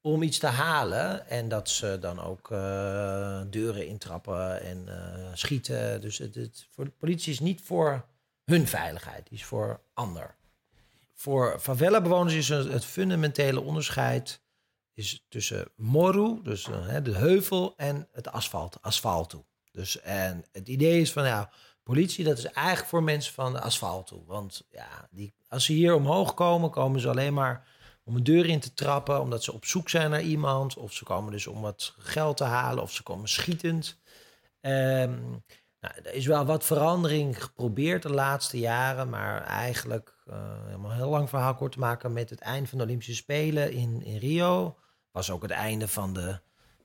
om 0.00 0.22
iets 0.22 0.38
te 0.38 0.46
halen. 0.46 1.28
En 1.28 1.48
dat 1.48 1.68
ze 1.68 1.98
dan 2.00 2.20
ook 2.20 2.48
deuren 3.50 3.86
intrappen 3.86 4.62
en 4.62 4.88
schieten. 5.34 6.00
Dus 6.00 6.18
het, 6.18 6.66
voor 6.70 6.84
de 6.84 6.90
politie 6.90 7.32
is 7.32 7.40
niet 7.40 7.60
voor 7.60 8.04
hun 8.44 8.66
veiligheid, 8.66 9.28
die 9.28 9.38
is 9.38 9.44
voor 9.44 9.80
ander. 9.94 10.34
Voor 11.14 11.58
favela-bewoners 11.60 12.34
is 12.34 12.48
het 12.48 12.84
fundamentele 12.84 13.60
onderscheid 13.60 14.40
is 14.94 15.26
tussen 15.28 15.68
moru, 15.76 16.40
dus 16.42 16.68
uh, 16.68 16.96
de 17.02 17.14
heuvel, 17.14 17.74
en 17.76 18.08
het 18.12 18.32
asfalt, 18.32 18.78
asfalto. 18.80 19.44
Dus 19.72 20.00
en 20.00 20.44
het 20.52 20.68
idee 20.68 21.00
is 21.00 21.12
van 21.12 21.24
ja, 21.24 21.50
politie, 21.82 22.24
dat 22.24 22.38
is 22.38 22.44
eigenlijk 22.44 22.88
voor 22.88 23.02
mensen 23.02 23.34
van 23.34 23.52
de 23.52 23.60
asfalto. 23.60 24.24
Want 24.26 24.66
ja, 24.70 25.08
die, 25.10 25.34
als 25.48 25.64
ze 25.64 25.72
hier 25.72 25.94
omhoog 25.94 26.34
komen, 26.34 26.70
komen 26.70 27.00
ze 27.00 27.08
alleen 27.08 27.34
maar 27.34 27.68
om 28.04 28.16
een 28.16 28.24
deur 28.24 28.46
in 28.46 28.60
te 28.60 28.74
trappen, 28.74 29.20
omdat 29.20 29.44
ze 29.44 29.52
op 29.52 29.64
zoek 29.64 29.88
zijn 29.88 30.10
naar 30.10 30.22
iemand, 30.22 30.76
of 30.76 30.92
ze 30.92 31.04
komen 31.04 31.32
dus 31.32 31.46
om 31.46 31.60
wat 31.60 31.94
geld 31.98 32.36
te 32.36 32.44
halen, 32.44 32.82
of 32.82 32.92
ze 32.92 33.02
komen 33.02 33.28
schietend. 33.28 33.98
Um, 34.60 35.44
nou, 35.80 35.94
er 36.02 36.14
is 36.14 36.26
wel 36.26 36.44
wat 36.44 36.64
verandering 36.64 37.42
geprobeerd 37.42 38.02
de 38.02 38.10
laatste 38.10 38.58
jaren, 38.58 39.08
maar 39.08 39.42
eigenlijk, 39.42 40.14
uh, 40.28 40.36
om 40.76 40.84
een 40.84 40.96
heel 40.96 41.08
lang 41.08 41.28
verhaal 41.28 41.54
kort 41.54 41.72
te 41.72 41.78
maken, 41.78 42.12
met 42.12 42.30
het 42.30 42.40
eind 42.40 42.68
van 42.68 42.78
de 42.78 42.84
Olympische 42.84 43.14
Spelen 43.14 43.72
in, 43.72 44.02
in 44.02 44.16
Rio, 44.16 44.76
was 45.10 45.30
ook 45.30 45.42
het 45.42 45.50
einde 45.50 45.88
van 45.88 46.12
de 46.12 46.40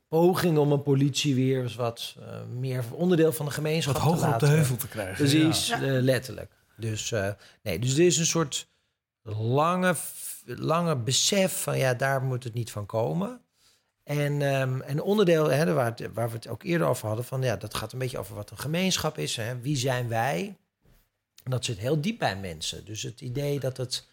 poging 0.08 0.58
om 0.58 0.72
een 0.72 0.82
politie 0.82 1.36
weer 1.36 1.62
eens 1.62 1.76
wat 1.76 2.16
uh, 2.20 2.26
meer 2.60 2.84
onderdeel 2.92 3.34
van 3.34 3.46
de 3.46 3.52
gemeenschap 3.52 3.94
wat 3.94 4.04
hoger 4.04 4.34
op 4.34 4.40
de 4.40 4.48
heuvel 4.48 4.76
te 4.76 4.88
krijgen. 4.88 5.16
Precies, 5.16 5.68
ja. 5.68 5.82
uh, 5.82 6.02
letterlijk. 6.02 6.52
Dus, 6.78 7.14
nee, 7.62 7.80
dus 7.80 7.98
er 7.98 8.06
is 8.06 8.18
een 8.18 8.26
soort 8.26 8.68
lange, 9.22 9.96
lange 10.46 10.96
besef 10.96 11.62
van 11.62 11.78
ja, 11.78 11.94
daar 11.94 12.22
moet 12.22 12.44
het 12.44 12.54
niet 12.54 12.72
van 12.72 12.86
komen. 12.86 13.42
En 14.04 14.42
um, 14.42 14.82
een 14.86 15.02
onderdeel 15.02 15.50
hè, 15.50 15.74
waar, 15.74 15.94
het, 15.96 16.14
waar, 16.14 16.30
we 16.30 16.36
het 16.36 16.48
ook 16.48 16.64
eerder 16.64 16.88
over 16.88 17.08
hadden, 17.08 17.26
van 17.26 17.42
ja, 17.42 17.56
dat 17.56 17.76
gaat 17.76 17.94
een 17.94 18.00
beetje 18.00 18.18
over 18.18 18.36
wat 18.36 18.52
een 18.52 18.58
gemeenschap 18.58 19.18
is. 19.18 19.36
Hè. 19.36 19.62
Wie 19.62 19.78
zijn 19.78 20.08
wij? 20.08 20.58
En 21.44 21.52
dat 21.52 21.66
zit 21.66 21.78
heel 21.78 22.02
diep 22.02 22.20
bij 22.20 22.38
mensen. 22.38 22.86
Dus 22.86 23.02
het 23.02 23.22
idee 23.22 23.60
dat 23.60 23.78
het 23.78 24.08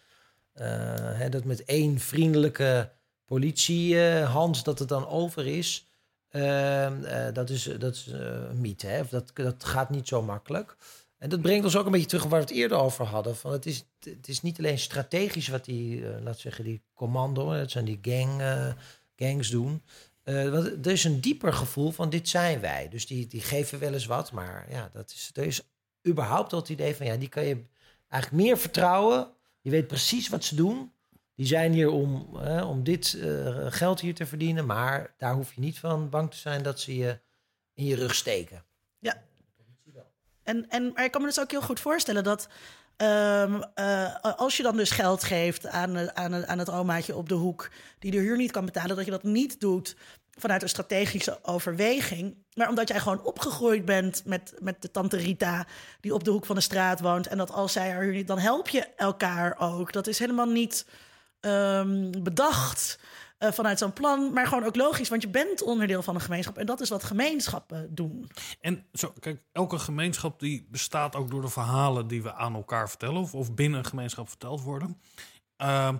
eh, 0.53 0.67
hè, 0.95 1.29
dat 1.29 1.43
met 1.43 1.65
één 1.65 1.99
vriendelijke 1.99 2.91
politiehand 3.33 4.63
dat 4.63 4.79
het 4.79 4.89
dan 4.89 5.07
over 5.07 5.47
is, 5.47 5.87
ehm, 6.29 7.03
eh, 7.03 7.33
dat 7.33 7.49
is, 7.49 7.63
dat 7.63 7.95
is 7.95 8.07
eh, 8.07 8.19
een 8.19 8.61
mythe. 8.61 8.87
Hè? 8.87 9.01
Dat, 9.09 9.31
dat 9.33 9.63
gaat 9.63 9.89
niet 9.89 10.07
zo 10.07 10.21
makkelijk. 10.21 10.75
En 11.23 11.29
dat 11.29 11.41
brengt 11.41 11.65
ons 11.65 11.77
ook 11.77 11.85
een 11.85 11.91
beetje 11.91 12.07
terug 12.07 12.23
waar 12.23 12.39
we 12.39 12.45
het 12.45 12.55
eerder 12.55 12.77
over 12.77 13.05
hadden. 13.05 13.35
Van 13.35 13.51
het, 13.51 13.65
is, 13.65 13.85
het 13.99 14.27
is 14.27 14.41
niet 14.41 14.57
alleen 14.57 14.79
strategisch 14.79 15.47
wat 15.47 15.65
die, 15.65 16.07
eh 16.07 16.21
laat 16.21 16.39
zeggen, 16.39 16.63
die 16.63 16.81
commando, 16.93 17.49
het 17.49 17.71
zijn 17.71 17.85
die 17.85 17.99
gang, 18.01 18.41
eh, 18.41 18.73
gangs 19.15 19.49
doen. 19.49 19.81
Eh, 20.23 20.49
want 20.49 20.85
er 20.85 20.91
is 20.91 21.03
een 21.03 21.21
dieper 21.21 21.53
gevoel 21.53 21.91
van 21.91 22.09
dit 22.09 22.29
zijn 22.29 22.59
wij. 22.59 22.89
Dus 22.89 23.07
die, 23.07 23.27
die 23.27 23.41
geven 23.41 23.79
wel 23.79 23.93
eens 23.93 24.05
wat, 24.05 24.31
maar 24.31 24.65
ja, 24.69 24.89
dat 24.93 25.11
is, 25.11 25.31
er 25.33 25.43
is 25.43 25.61
überhaupt 26.07 26.51
het 26.51 26.69
idee 26.69 26.95
van 26.95 27.05
ja, 27.05 27.15
die 27.15 27.29
kan 27.29 27.45
je 27.45 27.63
eigenlijk 28.07 28.43
meer 28.43 28.57
vertrouwen. 28.57 29.27
Je 29.61 29.69
weet 29.69 29.87
precies 29.87 30.29
wat 30.29 30.43
ze 30.43 30.55
doen. 30.55 30.91
Die 31.35 31.45
zijn 31.45 31.71
hier 31.71 31.89
om, 31.89 32.29
eh, 32.43 32.69
om 32.69 32.83
dit 32.83 33.13
eh, 33.13 33.65
geld 33.69 33.99
hier 33.99 34.15
te 34.15 34.25
verdienen, 34.25 34.65
maar 34.65 35.13
daar 35.17 35.33
hoef 35.33 35.53
je 35.53 35.61
niet 35.61 35.79
van 35.79 36.09
bang 36.09 36.31
te 36.31 36.37
zijn 36.37 36.63
dat 36.63 36.79
ze 36.79 36.97
je 36.97 37.19
in 37.73 37.85
je 37.85 37.95
rug 37.95 38.15
steken. 38.15 38.63
En, 40.43 40.69
en, 40.69 40.91
maar 40.93 41.03
ik 41.03 41.11
kan 41.11 41.21
me 41.21 41.27
dus 41.27 41.39
ook 41.39 41.51
heel 41.51 41.61
goed 41.61 41.79
voorstellen 41.79 42.23
dat 42.23 42.47
ehm, 42.97 43.61
eh, 43.73 44.15
als 44.21 44.57
je 44.57 44.63
dan 44.63 44.77
dus 44.77 44.91
geld 44.91 45.23
geeft 45.23 45.67
aan, 45.67 46.15
aan, 46.15 46.47
aan 46.47 46.59
het 46.59 46.69
omaatje 46.69 47.15
op 47.15 47.29
de 47.29 47.35
hoek 47.35 47.69
die 47.99 48.11
de 48.11 48.17
huur 48.17 48.37
niet 48.37 48.51
kan 48.51 48.65
betalen, 48.65 48.95
dat 48.95 49.05
je 49.05 49.11
dat 49.11 49.23
niet 49.23 49.59
doet 49.59 49.95
vanuit 50.37 50.61
een 50.61 50.69
strategische 50.69 51.39
overweging, 51.41 52.35
maar 52.53 52.69
omdat 52.69 52.87
jij 52.87 52.99
gewoon 52.99 53.23
opgegroeid 53.23 53.85
bent 53.85 54.25
met, 54.25 54.53
met 54.59 54.81
de 54.81 54.91
tante 54.91 55.17
Rita 55.17 55.65
die 55.99 56.13
op 56.13 56.23
de 56.23 56.31
hoek 56.31 56.45
van 56.45 56.55
de 56.55 56.61
straat 56.61 56.99
woont 56.99 57.27
en 57.27 57.37
dat 57.37 57.51
als 57.51 57.71
zij 57.71 57.91
haar 57.91 58.01
huur 58.01 58.13
niet, 58.13 58.27
dan 58.27 58.39
help 58.39 58.69
je 58.69 58.87
elkaar 58.95 59.55
ook. 59.59 59.91
Dat 59.91 60.07
is 60.07 60.19
helemaal 60.19 60.49
niet 60.49 60.85
ehm, 61.43 62.11
bedacht 62.23 62.99
eh, 63.37 63.51
vanuit 63.51 63.79
zo'n 63.79 63.93
plan, 63.93 64.33
maar 64.33 64.47
gewoon 64.47 64.63
ook 64.63 64.75
logisch, 64.75 65.09
want 65.09 65.21
je 65.21 65.27
bent 65.27 65.61
onderdeel 65.61 66.01
van 66.01 66.15
een 66.15 66.21
gemeenschap 66.21 66.57
en 66.57 66.65
dat 66.65 66.81
is 66.81 66.89
wat 66.89 67.03
gemeenschappen 67.03 67.95
doen. 67.95 68.29
En 68.61 68.85
zo, 68.93 69.13
kijk, 69.19 69.43
elke 69.51 69.79
gemeenschap 69.79 70.39
die 70.39 70.67
bestaat 70.71 71.15
ook 71.15 71.31
door 71.31 71.41
de 71.41 71.49
verhalen 71.49 72.07
die 72.07 72.23
we 72.23 72.33
aan 72.33 72.55
elkaar 72.55 72.89
vertellen, 72.89 73.21
of, 73.21 73.33
of 73.33 73.53
binnen 73.53 73.79
een 73.79 73.85
gemeenschap 73.85 74.29
verteld 74.29 74.61
worden. 74.61 75.01
Ehm, 75.57 75.95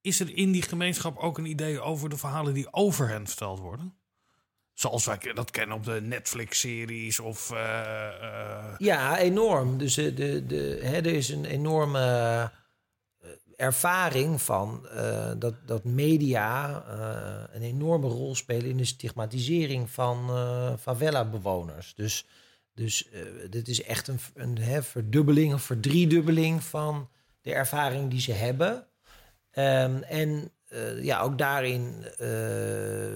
is 0.00 0.20
er 0.20 0.36
in 0.36 0.52
die 0.52 0.62
gemeenschap 0.62 1.18
ook 1.18 1.38
een 1.38 1.46
idee 1.46 1.80
over 1.80 2.08
de 2.08 2.16
verhalen 2.16 2.54
die 2.54 2.72
over 2.72 3.08
hen 3.08 3.26
verteld 3.26 3.58
worden? 3.58 3.94
Zoals 4.72 5.04
wij 5.04 5.18
dat 5.34 5.50
kennen 5.50 5.76
op 5.76 5.84
de 5.84 6.00
Netflix-series 6.02 7.20
of. 7.20 7.50
eh, 7.50 8.08
eh, 8.08 8.74
Ja, 8.78 9.18
enorm. 9.18 9.78
Dus 9.78 9.94
de, 9.94 10.14
de, 10.14 10.46
de, 10.46 10.78
hè, 10.82 10.96
er 10.96 11.06
is 11.06 11.28
een 11.28 11.44
enorme 11.44 12.50
ervaring 13.60 14.42
van 14.42 14.88
eh, 14.88 15.30
dat, 15.38 15.54
dat 15.66 15.84
media 15.84 16.84
eh, 16.88 17.54
een 17.56 17.62
enorme 17.62 18.08
rol 18.08 18.34
spelen 18.34 18.70
in 18.70 18.76
de 18.76 18.84
stigmatisering 18.84 19.90
van 19.90 20.30
eh 20.30 20.72
favela-bewoners. 20.78 21.94
Dus, 21.94 22.26
dus 22.74 23.08
dit 23.50 23.68
is 23.68 23.82
echt 23.82 24.08
een, 24.08 24.18
een 24.34 24.58
hè, 24.58 24.82
verdubbeling 24.82 25.54
of 25.54 25.62
verdriedubbeling 25.62 26.62
van 26.62 27.08
de 27.40 27.52
ervaring 27.52 28.10
die 28.10 28.20
ze 28.20 28.32
hebben. 28.32 28.86
Ehm, 29.50 30.02
en 30.02 30.50
ja, 31.00 31.20
ook 31.20 31.38
daarin 31.38 32.04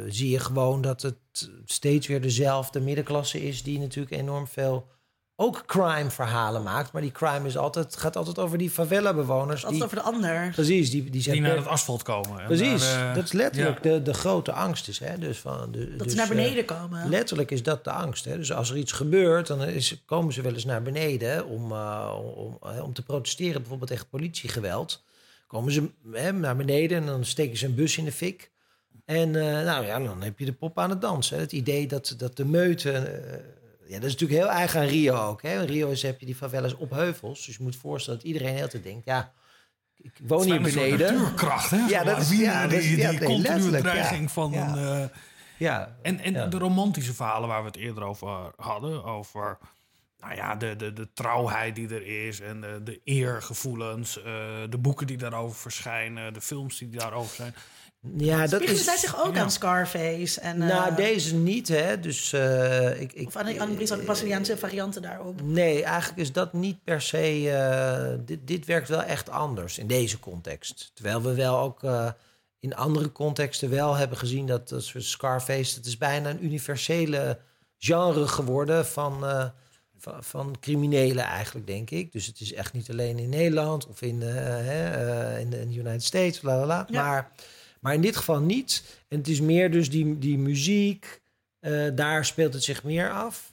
zie 0.08 0.30
je 0.30 0.38
gewoon 0.38 0.80
dat 0.80 1.02
het 1.02 1.50
steeds 1.64 2.06
weer 2.06 2.20
dezelfde 2.20 2.80
middenklasse 2.80 3.42
is 3.46 3.62
die 3.62 3.78
natuurlijk 3.78 4.16
enorm 4.16 4.46
veel 4.46 4.88
ook 5.36 5.62
crime-verhalen 5.66 6.62
maakt. 6.62 6.92
Maar 6.92 7.02
die 7.02 7.12
crime 7.12 7.46
is 7.46 7.56
altijd, 7.56 7.96
gaat 7.96 8.16
altijd 8.16 8.38
over 8.38 8.58
die 8.58 8.70
favela-bewoners. 8.70 9.64
Altijd 9.64 9.72
Die, 9.72 9.84
over 9.84 9.96
de 9.96 10.02
ander. 10.02 10.50
precies, 10.50 10.90
die, 10.90 11.10
die 11.10 11.22
zijn 11.22 11.36
die 11.36 11.44
naar 11.44 11.56
het 11.56 11.66
asfalt 11.66 12.02
komen. 12.02 12.40
En 12.40 12.46
Precies, 12.46 12.92
eh, 12.92 13.14
dat 13.14 13.24
is 13.24 13.32
letterlijk 13.32 13.84
ja. 13.84 13.90
de, 13.90 14.02
de 14.02 14.14
grote 14.14 14.52
angst. 14.52 14.88
Is, 14.88 14.98
hè? 14.98 15.18
Dus 15.18 15.38
van 15.38 15.72
de, 15.72 15.96
Dat 15.96 15.98
dus, 15.98 16.10
ze 16.10 16.16
naar 16.18 16.30
eh, 16.30 16.36
beneden 16.36 16.64
komen. 16.64 17.08
Letterlijk 17.08 17.50
is 17.50 17.62
dat 17.62 17.84
de 17.84 17.90
angst. 17.90 18.24
Hè? 18.24 18.36
Dus 18.36 18.52
als 18.52 18.70
er 18.70 18.76
iets 18.76 18.92
gebeurt, 18.92 19.46
dan 19.46 19.62
is, 19.62 20.02
komen 20.06 20.32
ze 20.32 20.42
wel 20.42 20.52
eens 20.52 20.64
naar 20.64 20.82
beneden 20.82 21.46
om, 21.46 21.72
eh, 21.72 22.18
om, 22.36 22.58
om, 22.60 22.80
om 22.80 22.92
te 22.92 23.02
protesteren, 23.02 23.60
bijvoorbeeld 23.60 23.90
tegen 23.90 24.08
politiegeweld. 24.08 25.02
Komen 25.46 25.72
ze 25.72 25.90
hè, 26.12 26.32
naar 26.32 26.56
beneden 26.56 26.98
en 26.98 27.06
dan 27.06 27.24
steken 27.24 27.58
ze 27.58 27.66
een 27.66 27.74
bus 27.74 27.98
in 27.98 28.04
de 28.04 28.12
fik. 28.12 28.50
En 29.04 29.36
eh, 29.36 29.64
nou 29.64 29.86
ja, 29.86 29.98
dan 29.98 30.22
heb 30.22 30.38
je 30.38 30.44
de 30.44 30.52
pop 30.52 30.78
aan 30.78 30.90
het 30.90 31.00
dansen. 31.00 31.38
Het 31.38 31.52
idee 31.52 31.86
dat, 31.86 32.14
dat 32.18 32.36
de 32.36 32.44
meute. 32.44 32.92
Ja, 33.94 34.00
dat 34.00 34.08
is 34.08 34.12
natuurlijk 34.20 34.40
heel 34.40 34.50
eigen 34.50 34.80
aan 34.80 34.86
Rio 34.86 35.14
ook. 35.16 35.42
Hè? 35.42 35.60
In 35.60 35.66
Rio 35.66 35.90
is, 35.90 36.02
heb 36.02 36.20
je 36.20 36.26
die 36.26 36.34
favelas 36.34 36.74
op 36.74 36.90
heuvels. 36.90 37.46
Dus 37.46 37.56
je 37.56 37.62
moet 37.62 37.76
voorstellen 37.76 38.18
dat 38.18 38.28
iedereen 38.28 38.54
heel 38.54 38.68
te 38.68 38.80
denkt: 38.80 39.04
ja, 39.04 39.32
ik 39.96 40.12
woon 40.22 40.42
hier 40.44 40.60
beneden. 40.62 40.98
natuurkracht, 41.14 41.70
hè? 41.70 41.76
Ja, 41.88 42.04
dat 42.04 42.18
is- 42.20 42.24
lawine 42.28 42.44
ja, 42.44 42.62
dat 42.66 42.72
is- 42.72 42.84
die, 42.88 42.96
ja, 42.96 43.10
die 43.10 43.18
nee, 43.18 43.28
continue 43.28 43.52
letterlijk, 43.52 43.84
ja. 43.84 43.90
dreiging 43.90 44.30
van 44.30 44.50
Ja. 44.52 44.76
een... 44.76 45.02
eh, 45.02 45.08
Ja, 45.58 45.96
En, 46.02 46.20
en 46.20 46.50
de 46.50 46.58
romantische 46.58 47.14
verhalen 47.14 47.48
waar 47.48 47.60
we 47.60 47.66
het 47.66 47.76
eerder 47.76 48.02
over 48.02 48.52
hadden, 48.56 49.04
over 49.04 49.58
nou 50.18 50.34
ja, 50.34 50.54
de, 50.56 50.76
de, 50.76 50.92
de 50.92 51.08
trouwheid 51.12 51.74
die 51.74 51.88
er 51.88 52.26
is 52.26 52.40
en 52.40 52.60
de, 52.60 52.80
de 52.84 53.00
eergevoelens, 53.04 54.18
eh, 54.22 54.24
de 54.70 54.78
boeken 54.78 55.06
die 55.06 55.16
daarover 55.16 55.56
verschijnen, 55.56 56.32
de 56.32 56.40
films 56.40 56.78
die 56.78 56.88
daarover 56.88 57.34
zijn. 57.36 57.54
Ja 58.16 58.46
dat 58.46 58.60
is. 58.60 58.84
zij 58.84 58.96
zich 58.96 59.24
ook 59.24 59.34
ja. 59.34 59.40
aan 59.40 59.50
Scarface? 59.50 60.40
En, 60.40 60.62
eh, 60.62 60.68
Nou, 60.68 60.94
deze 60.94 61.34
niet, 61.34 61.68
hè? 61.68 62.00
Dus 62.00 62.32
eh, 62.32 63.00
ik, 63.00 63.12
ik, 63.12 63.26
Of 63.26 63.36
aan, 63.36 63.76
de 63.76 64.02
Braziliaanse 64.04 64.56
varianten 64.56 65.02
daarop? 65.02 65.42
Nee, 65.42 65.82
eigenlijk 65.84 66.20
is 66.20 66.32
dat 66.32 66.52
niet 66.52 66.84
per 66.84 67.02
se. 67.02 67.50
eh, 67.50 68.18
dit, 68.26 68.38
dit 68.44 68.66
werkt 68.66 68.88
wel 68.88 69.02
echt 69.02 69.30
anders 69.30 69.78
in 69.78 69.86
deze 69.86 70.20
context. 70.20 70.90
Terwijl 70.94 71.22
we 71.22 71.34
wel 71.34 71.58
ook 71.58 71.82
eh, 71.82 72.08
in 72.60 72.74
andere 72.74 73.12
contexten 73.12 73.70
wel 73.70 73.94
hebben 73.94 74.18
gezien 74.18 74.46
dat 74.46 74.68
dat 74.68 74.84
soort 74.84 75.04
Scarface. 75.04 75.76
Het 75.76 75.86
is 75.86 75.98
bijna 75.98 76.30
een 76.30 76.44
universele 76.44 77.38
genre 77.78 78.28
geworden 78.28 78.86
van, 78.86 79.26
eh, 79.26 79.44
van, 79.98 80.24
van 80.24 80.56
criminelen, 80.60 81.24
eigenlijk, 81.24 81.66
denk 81.66 81.90
ik. 81.90 82.12
Dus 82.12 82.26
het 82.26 82.40
is 82.40 82.52
echt 82.52 82.72
niet 82.72 82.90
alleen 82.90 83.18
in 83.18 83.28
Nederland 83.28 83.86
of 83.86 84.02
in, 84.02 84.22
eh, 84.22 84.34
hè, 84.44 84.90
eh, 84.90 85.40
in, 85.40 85.50
de, 85.50 85.66
United 85.74 86.04
States, 86.04 86.42
la 86.42 86.56
la 86.56 86.66
la. 86.66 86.86
Ja. 86.88 87.02
Maar, 87.02 87.30
maar 87.84 87.94
in 87.94 88.00
dit 88.00 88.16
geval 88.16 88.40
niet. 88.40 88.82
En 89.08 89.18
het 89.18 89.28
is 89.28 89.40
meer 89.40 89.70
dus 89.70 89.90
die, 89.90 90.18
die 90.18 90.38
muziek. 90.38 91.20
eh, 91.60 91.86
daar 91.94 92.24
speelt 92.24 92.54
het 92.54 92.64
zich 92.64 92.84
meer 92.84 93.10
af. 93.12 93.52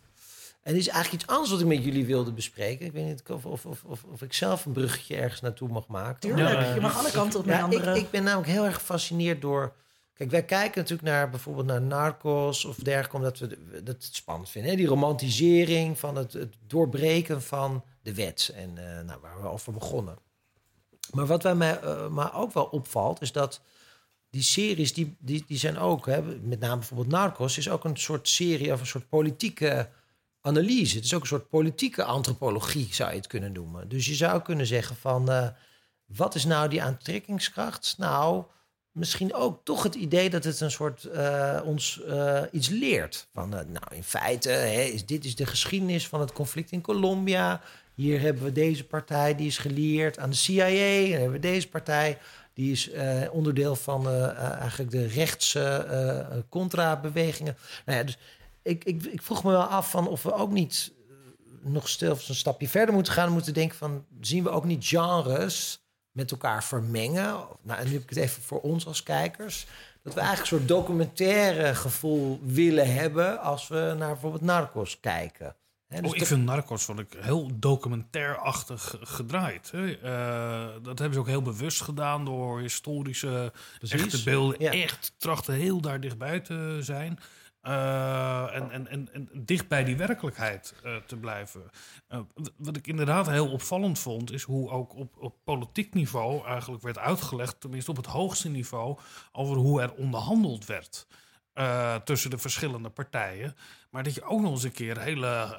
En 0.62 0.74
dit 0.74 0.82
is 0.82 0.88
eigenlijk 0.88 1.24
iets 1.24 1.32
anders 1.34 1.52
wat 1.52 1.60
ik 1.60 1.66
met 1.66 1.84
jullie 1.84 2.06
wilde 2.06 2.32
bespreken. 2.32 2.86
Ik 2.86 2.92
weet 2.92 3.06
niet 3.06 3.24
of, 3.30 3.46
of, 3.46 3.66
of, 3.66 3.84
of, 3.84 4.04
of 4.04 4.22
ik 4.22 4.34
zelf 4.34 4.66
een 4.66 4.72
bruggetje 4.72 5.16
ergens 5.16 5.42
naartoe 5.42 5.70
mag 5.70 5.88
maken. 5.88 6.20
Tuurlijk, 6.20 6.50
Ja. 6.50 6.74
je 6.74 6.82
mag 6.82 6.98
alle 6.98 7.12
kanten 7.12 7.40
op 7.40 7.46
met 7.46 7.56
Ja, 7.58 7.70
ik, 7.70 7.96
ik 8.04 8.10
ben 8.12 8.24
namelijk 8.24 8.50
heel 8.52 8.66
erg 8.66 8.76
gefascineerd 8.76 9.42
door... 9.42 9.74
Kijk, 10.14 10.32
wij 10.32 10.44
kijken 10.44 10.82
natuurlijk 10.82 11.08
naar 11.08 11.30
bijvoorbeeld 11.30 11.66
naar 11.68 11.82
Narcos 11.82 12.66
of 12.66 12.76
dergelijke... 12.76 13.16
omdat 13.16 13.40
we 13.40 13.48
dat 13.84 14.04
het 14.04 14.16
spannend 14.16 14.50
vinden. 14.50 14.72
Hè? 14.72 14.78
Die 14.78 14.88
romantisering 14.88 16.00
van 16.00 16.16
het, 16.16 16.34
het 16.34 16.56
doorbreken 16.68 17.42
van 17.42 17.84
de 18.02 18.14
wet. 18.14 18.52
En 18.56 18.78
eh, 18.98 19.04
nou, 19.06 19.20
waar 19.22 19.42
we 19.42 19.48
over 19.48 19.74
begonnen. 19.74 20.18
Maar 21.12 21.26
wat 21.26 21.42
bij 21.42 21.56
mij 21.56 21.80
eh, 21.80 22.08
maar 22.08 22.36
ook 22.36 22.54
wel 22.54 22.66
opvalt... 22.66 23.22
is 23.22 23.32
dat 23.32 23.62
die 24.32 24.44
series, 24.44 24.94
die, 24.94 25.16
die, 25.20 25.44
die 25.48 25.58
zijn 25.58 25.78
ook... 25.78 26.06
Hè, 26.06 26.22
met 26.22 26.60
name 26.60 26.76
bijvoorbeeld 26.76 27.10
Narcos... 27.10 27.58
is 27.58 27.70
ook 27.70 27.84
een 27.84 27.98
soort 27.98 28.28
serie 28.28 28.74
of 28.74 28.80
een 28.80 28.86
soort 28.86 29.10
politieke 29.10 29.90
analyse. 30.42 30.96
Het 30.96 31.06
is 31.06 31.14
ook 31.14 31.22
een 31.22 31.28
soort 31.28 31.50
politieke 31.50 32.04
antropologie, 32.04 32.88
zou 32.92 33.10
je 33.10 33.18
het 33.18 33.28
kunnen 33.28 33.52
noemen. 33.52 33.90
Dus 33.90 34.06
je 34.06 34.16
zou 34.16 34.42
kunnen 34.42 34.66
zeggen 34.66 34.96
van... 34.96 35.32
eh, 35.32 35.48
wat 36.06 36.36
is 36.36 36.46
nou 36.46 36.70
die 36.70 36.84
aantrekkingskracht? 36.84 37.96
Nou, 37.98 38.44
misschien 38.92 39.34
ook 39.34 39.62
toch 39.64 39.84
het 39.84 39.96
idee 39.96 40.30
dat 40.30 40.44
het 40.44 40.60
een 40.60 40.72
soort 40.72 41.04
eh, 41.04 41.62
ons 41.66 42.04
eh, 42.04 42.42
iets 42.52 42.70
leert. 42.70 43.28
Van, 43.34 43.50
nou, 43.50 43.96
in 43.96 44.04
feite, 44.04 44.50
hè, 44.50 44.82
is, 44.82 45.06
dit 45.06 45.26
is 45.26 45.36
de 45.36 45.46
geschiedenis 45.46 46.08
van 46.08 46.20
het 46.20 46.34
conflict 46.34 46.72
in 46.72 46.82
Colombia. 46.82 47.62
Hier 47.96 48.22
hebben 48.22 48.44
we 48.44 48.52
deze 48.52 48.84
partij, 48.84 49.36
die 49.36 49.48
is 49.48 49.58
geleerd 49.58 50.20
aan 50.20 50.30
de 50.30 50.36
CIA. 50.36 50.66
En 50.66 51.12
hebben 51.12 51.32
we 51.32 51.40
deze 51.40 51.70
partij, 51.70 52.18
die 52.54 52.72
is 52.72 52.90
eh, 52.90 53.22
onderdeel 53.32 53.76
van 53.76 54.08
eh, 54.08 54.24
eh, 54.24 54.52
eigenlijk 54.52 54.92
de 54.92 55.08
rechtse 55.08 56.44
contra-bewegingen. 56.50 57.58
Nou 57.86 57.98
ja, 57.98 58.04
dus 58.04 58.18
ik, 58.62 58.84
ik, 58.84 59.04
ik 59.04 59.22
vroeg 59.22 59.44
me 59.44 59.52
wel 59.52 59.64
af 59.64 59.90
van 59.90 60.08
of 60.08 60.24
we 60.24 60.34
ook 60.34 60.52
niet 60.52 60.92
nog 61.62 61.90
stil 61.90 62.18
een 62.28 62.36
stapje 62.36 62.70
verder 62.70 62.94
moeten 62.94 63.14
gaan. 63.14 63.32
Moeten 63.32 63.54
denken 63.54 63.78
van, 63.78 64.06
zien 64.22 64.44
we 64.44 64.50
ook 64.50 64.66
niet 64.66 64.86
genres 64.86 65.86
met 66.12 66.32
elkaar 66.32 66.64
vermengen? 66.64 67.46
Nou, 67.62 67.80
en 67.80 67.86
nu 67.86 67.94
heb 67.94 68.02
ik 68.02 68.10
het 68.10 68.18
even 68.18 68.42
voor 68.44 68.62
ons 68.62 68.88
als 68.88 69.04
kijkers. 69.04 69.68
Dat 70.04 70.14
we 70.14 70.20
eigenlijk 70.20 70.52
een 70.52 70.58
soort 70.58 70.70
documentaire 70.70 71.76
gevoel 71.76 72.40
willen 72.44 72.94
hebben 72.94 73.42
als 73.42 73.68
we 73.68 73.96
naar 73.98 74.12
bijvoorbeeld 74.12 74.42
Narcos 74.42 75.00
kijken. 75.00 75.56
Dus 76.00 76.10
Oh, 76.10 76.16
ik 76.16 76.26
vind 76.26 76.46
Narcos 76.46 76.84
vond 76.84 77.00
ik 77.00 77.14
heel 77.18 77.50
documentairachtig 77.60 78.96
gedraaid. 79.02 79.72
Hè. 79.72 79.92
Eh, 79.94 80.84
dat 80.84 81.00
hebben 81.00 81.14
ze 81.14 81.20
ook 81.20 81.28
heel 81.28 81.42
bewust 81.42 81.82
gedaan 81.82 82.26
door 82.26 82.60
historische 82.60 83.54
Precies, 83.78 84.02
echte 84.02 84.24
beelden. 84.24 84.56
ja. 84.60 84.72
Echt 84.72 85.14
trachten 85.18 85.54
heel 85.54 85.82
daar 85.82 86.00
dichtbij 86.00 86.40
te 86.40 86.78
zijn. 86.82 87.20
Uh, 87.64 88.56
en, 88.56 88.72
en, 88.72 88.88
en, 88.88 89.14
en, 89.14 89.30
dicht 89.34 89.68
bij 89.68 89.84
die 89.84 89.98
werkelijkheid 89.98 90.74
uh, 90.86 90.96
te 90.96 91.16
blijven. 91.16 91.62
Wat 92.58 92.78
ik 92.78 92.88
inderdaad 92.88 93.30
heel 93.30 93.52
opvallend 93.52 94.00
vond, 94.00 94.32
is 94.32 94.44
hoe 94.44 94.70
ook 94.70 94.96
op, 94.96 95.18
op 95.18 95.36
politiek 95.44 95.94
niveau 95.94 96.46
eigenlijk 96.46 96.84
werd 96.84 96.98
uitgelegd, 96.98 97.62
tenminste 97.62 97.92
op 97.92 97.98
het 97.98 98.06
hoogste 98.06 98.50
niveau, 98.50 98.98
over 99.32 99.56
hoe 99.56 99.82
er 99.82 99.94
onderhandeld 99.94 100.66
werd. 100.66 101.08
Tussen 102.04 102.30
de 102.30 102.38
verschillende 102.38 102.90
partijen. 102.90 103.56
Maar 103.90 104.04
dat 104.04 104.16
je 104.16 104.24
ook 104.24 104.42
nog 104.42 104.52
eens 104.52 104.64
een 104.64 104.72
keer 104.72 105.00
hele 105.00 105.58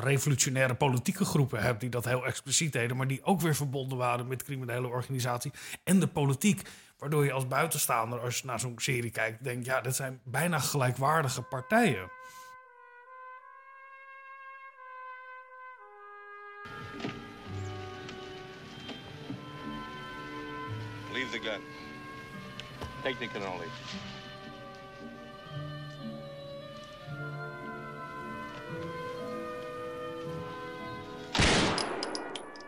revolutionaire 0.00 0.74
politieke 0.74 1.24
groepen 1.24 1.62
hebt 1.62 1.80
die 1.80 1.90
dat 1.90 2.04
heel 2.04 2.26
expliciet 2.26 2.72
deden, 2.72 2.96
maar 2.96 3.06
die 3.06 3.24
ook 3.24 3.40
weer 3.40 3.54
verbonden 3.54 3.98
waren 3.98 4.26
met 4.26 4.42
criminele 4.42 4.88
organisatie. 4.88 5.52
En 5.84 6.00
de 6.00 6.06
politiek 6.06 6.62
Waardoor 7.04 7.24
je 7.24 7.32
als 7.32 7.48
buitenstaander, 7.48 8.20
als 8.20 8.38
je 8.38 8.46
naar 8.46 8.60
zo'n 8.60 8.74
serie 8.76 9.10
kijkt, 9.10 9.44
denkt: 9.44 9.66
ja, 9.66 9.80
dit 9.80 9.96
zijn 9.96 10.20
bijna 10.24 10.58
gelijkwaardige 10.58 11.42
partijen. 11.42 12.10
Leave 21.12 21.30
the 21.30 21.40
gun. 21.40 21.60
Take 23.02 23.18
the 23.18 23.28
cannoli. 23.32 23.66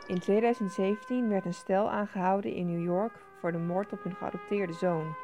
In 0.06 0.18
2017 0.18 1.28
werd 1.28 1.44
een 1.44 1.54
stel 1.54 1.90
aangehouden 1.90 2.54
in 2.54 2.66
New 2.66 2.84
York 2.84 3.12
voor 3.40 3.52
de 3.52 3.58
moord 3.58 3.92
op 3.92 4.02
hun 4.02 4.14
geadopteerde 4.14 4.72
zoon. 4.72 5.14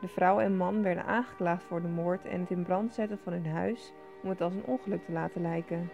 De 0.00 0.08
vrouw 0.08 0.40
en 0.40 0.56
man 0.56 0.82
werden 0.82 1.04
aangeklaagd 1.04 1.62
voor 1.62 1.82
de 1.82 1.88
moord 1.88 2.24
en 2.24 2.40
het 2.40 2.50
in 2.50 2.62
brand 2.62 2.94
zetten 2.94 3.18
van 3.18 3.32
hun 3.32 3.46
huis 3.46 3.92
om 4.22 4.28
het 4.28 4.40
als 4.40 4.54
een 4.54 4.64
ongeluk 4.64 5.04
te 5.04 5.12
laten 5.12 5.42
lijken. 5.42 5.90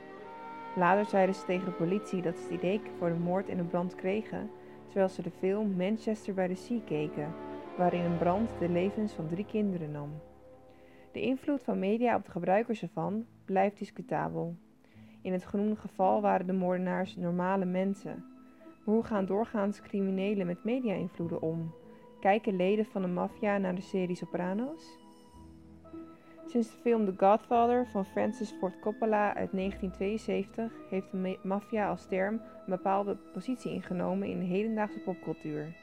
Later 0.76 1.04
zeiden 1.04 1.34
ze 1.34 1.44
tegen 1.44 1.64
de 1.64 1.70
politie 1.70 2.22
dat 2.22 2.36
ze 2.36 2.42
het 2.42 2.52
idee 2.52 2.80
voor 2.98 3.08
de 3.08 3.18
moord 3.18 3.48
in 3.48 3.56
de 3.56 3.64
brand 3.64 3.94
kregen 3.94 4.50
terwijl 4.86 5.08
ze 5.08 5.22
de 5.22 5.30
film 5.30 5.76
Manchester 5.76 6.34
by 6.34 6.46
the 6.46 6.54
Sea 6.54 6.80
keken, 6.84 7.34
waarin 7.76 8.04
een 8.04 8.18
brand 8.18 8.50
de 8.58 8.68
levens 8.68 9.12
van 9.12 9.28
drie 9.28 9.46
kinderen 9.46 9.90
nam. 9.90 10.10
De 11.12 11.20
invloed 11.20 11.62
van 11.62 11.78
media 11.78 12.16
op 12.16 12.24
de 12.24 12.30
gebruikers 12.30 12.82
ervan 12.82 13.26
blijft 13.44 13.78
discutabel. 13.78 14.56
In 15.24 15.32
het 15.32 15.44
genoemde 15.44 15.76
geval 15.76 16.20
waren 16.20 16.46
de 16.46 16.52
moordenaars 16.52 17.16
normale 17.16 17.64
mensen 17.64 18.24
hoe 18.84 19.02
gaan 19.02 19.26
doorgaans 19.26 19.80
criminelen 19.80 20.46
met 20.46 20.64
media-invloeden 20.64 21.42
om? 21.42 21.74
Kijken 22.20 22.56
leden 22.56 22.84
van 22.84 23.02
de 23.02 23.08
maffia 23.08 23.58
naar 23.58 23.74
de 23.74 23.80
serie 23.80 24.16
Sopranos? 24.16 24.98
Sinds 26.46 26.70
de 26.70 26.76
film 26.76 27.04
The 27.04 27.26
Godfather 27.26 27.86
van 27.86 28.04
Francis 28.04 28.50
Ford 28.50 28.80
Coppola 28.80 29.34
uit 29.34 29.52
1972 29.52 30.72
heeft 30.90 31.10
de 31.10 31.38
maffia 31.42 31.88
als 31.88 32.06
term 32.06 32.34
een 32.34 32.40
bepaalde 32.66 33.16
positie 33.32 33.72
ingenomen 33.72 34.28
in 34.28 34.38
de 34.38 34.44
hedendaagse 34.44 34.98
popcultuur. 34.98 35.76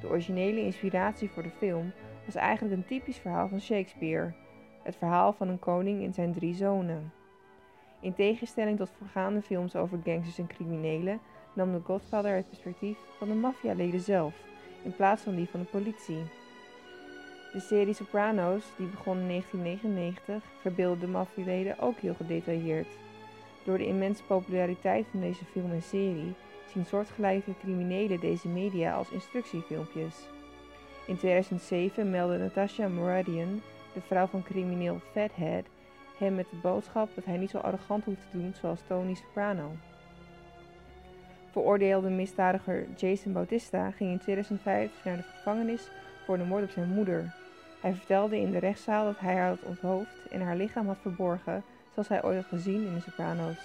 De 0.00 0.08
originele 0.08 0.60
inspiratie 0.60 1.30
voor 1.30 1.42
de 1.42 1.50
film 1.50 1.92
was 2.24 2.34
eigenlijk 2.34 2.76
een 2.76 2.86
typisch 2.86 3.18
verhaal 3.18 3.48
van 3.48 3.60
Shakespeare: 3.60 4.34
het 4.82 4.96
verhaal 4.96 5.32
van 5.32 5.48
een 5.48 5.58
koning 5.58 6.04
en 6.04 6.12
zijn 6.12 6.32
drie 6.32 6.54
zonen. 6.54 7.12
In 8.00 8.14
tegenstelling 8.14 8.78
tot 8.78 8.90
voorgaande 8.98 9.42
films 9.42 9.76
over 9.76 9.98
gangsters 10.04 10.38
en 10.38 10.46
criminelen 10.46 11.20
nam 11.52 11.72
de 11.72 11.80
Godfather 11.84 12.34
het 12.34 12.48
perspectief 12.48 12.98
van 13.18 13.28
de 13.28 13.34
maffialeden 13.34 14.00
zelf, 14.00 14.34
in 14.82 14.96
plaats 14.96 15.22
van 15.22 15.34
die 15.34 15.48
van 15.48 15.60
de 15.60 15.66
politie. 15.66 16.22
De 17.52 17.60
serie 17.60 17.94
Sopranos, 17.94 18.64
die 18.76 18.86
begon 18.86 19.18
in 19.18 19.28
1999, 19.28 20.42
verbeeldde 20.60 21.06
de 21.06 21.12
maffialeden 21.12 21.78
ook 21.78 21.98
heel 21.98 22.14
gedetailleerd. 22.14 22.88
Door 23.64 23.78
de 23.78 23.86
immense 23.86 24.24
populariteit 24.24 25.06
van 25.10 25.20
deze 25.20 25.44
film 25.44 25.72
en 25.72 25.82
serie 25.82 26.34
zien 26.72 26.84
soortgelijke 26.84 27.54
criminelen 27.60 28.20
deze 28.20 28.48
media 28.48 28.94
als 28.94 29.10
instructiefilmpjes. 29.10 30.14
In 31.06 31.16
2007 31.16 32.10
meldde 32.10 32.38
Natasha 32.38 32.88
Moradian, 32.88 33.60
de 33.94 34.00
vrouw 34.00 34.26
van 34.26 34.42
crimineel 34.42 35.00
Fathead, 35.12 35.64
hem 36.20 36.34
met 36.34 36.50
de 36.50 36.56
boodschap 36.56 37.14
dat 37.14 37.24
hij 37.24 37.36
niet 37.36 37.50
zo 37.50 37.58
arrogant 37.58 38.04
hoeft 38.04 38.30
te 38.30 38.38
doen 38.38 38.54
zoals 38.60 38.80
Tony 38.86 39.14
Soprano. 39.14 39.70
Veroordeelde 41.50 42.08
misdadiger 42.08 42.86
Jason 42.96 43.32
Bautista 43.32 43.90
ging 43.90 44.10
in 44.10 44.18
2005 44.18 45.04
naar 45.04 45.16
de 45.16 45.22
gevangenis 45.22 45.90
voor 46.24 46.38
de 46.38 46.44
moord 46.44 46.64
op 46.64 46.70
zijn 46.70 46.88
moeder. 46.88 47.34
Hij 47.80 47.94
vertelde 47.94 48.36
in 48.40 48.50
de 48.50 48.58
rechtszaal 48.58 49.04
dat 49.04 49.18
hij 49.18 49.34
haar 49.34 49.48
had 49.48 49.62
onthoofd 49.62 50.28
en 50.30 50.40
haar 50.40 50.56
lichaam 50.56 50.86
had 50.86 50.98
verborgen, 51.00 51.62
zoals 51.92 52.08
hij 52.08 52.24
ooit 52.24 52.36
had 52.36 52.46
gezien 52.46 52.86
in 52.86 52.94
de 52.94 53.00
Sopranos. 53.00 53.56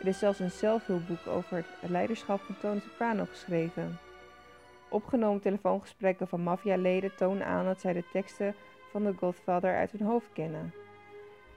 Er 0.00 0.06
is 0.06 0.18
zelfs 0.18 0.38
een 0.38 0.50
zelfhulpboek 0.50 1.26
over 1.26 1.64
het 1.80 1.90
leiderschap 1.90 2.40
van 2.40 2.56
Tony 2.60 2.80
Soprano 2.80 3.24
geschreven. 3.24 3.98
Opgenomen 4.88 5.40
telefoongesprekken 5.40 6.28
van 6.28 6.40
maffialeden 6.40 7.14
tonen 7.16 7.46
aan 7.46 7.64
dat 7.64 7.80
zij 7.80 7.92
de 7.92 8.04
teksten 8.12 8.54
van 8.90 9.02
The 9.02 9.14
Godfather 9.18 9.76
uit 9.76 9.90
hun 9.90 10.06
hoofd 10.06 10.28
kennen. 10.32 10.72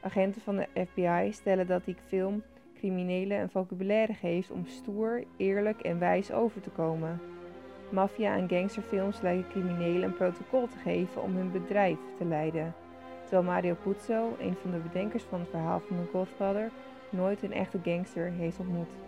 Agenten 0.08 0.42
van 0.42 0.56
de 0.56 0.68
FBI 0.88 1.32
stellen 1.32 1.68
dat 1.68 1.86
die 1.86 1.96
film 2.08 2.44
criminelen 2.76 3.40
een 3.40 3.50
vocabulaire 3.50 4.14
geeft 4.14 4.52
om 4.52 4.66
stoer, 4.66 5.24
eerlijk 5.38 5.82
en 5.82 6.00
wijs 6.00 6.32
over 6.32 6.62
te 6.62 6.70
komen. 6.70 7.20
Maffia- 7.90 8.36
en 8.36 8.50
gangsterfilms 8.50 9.22
lijken 9.22 9.50
criminelen 9.50 10.04
een 10.04 10.16
protocol 10.16 10.68
te 10.68 10.78
geven 10.78 11.22
om 11.22 11.36
hun 11.36 11.52
bedrijf 11.52 11.98
te 12.18 12.26
leiden, 12.26 12.76
terwijl 13.24 13.44
Mario 13.44 13.76
Puzo, 13.84 14.36
een 14.40 14.56
van 14.62 14.72
de 14.72 14.78
bedenkers 14.78 15.24
van 15.24 15.40
het 15.40 15.50
verhaal 15.50 15.80
van 15.80 15.98
The 15.98 16.10
Godfather, 16.12 16.72
nooit 17.10 17.44
een 17.44 17.54
echte 17.54 17.80
gangster 17.84 18.32
heeft 18.32 18.60
ontmoet. 18.60 19.07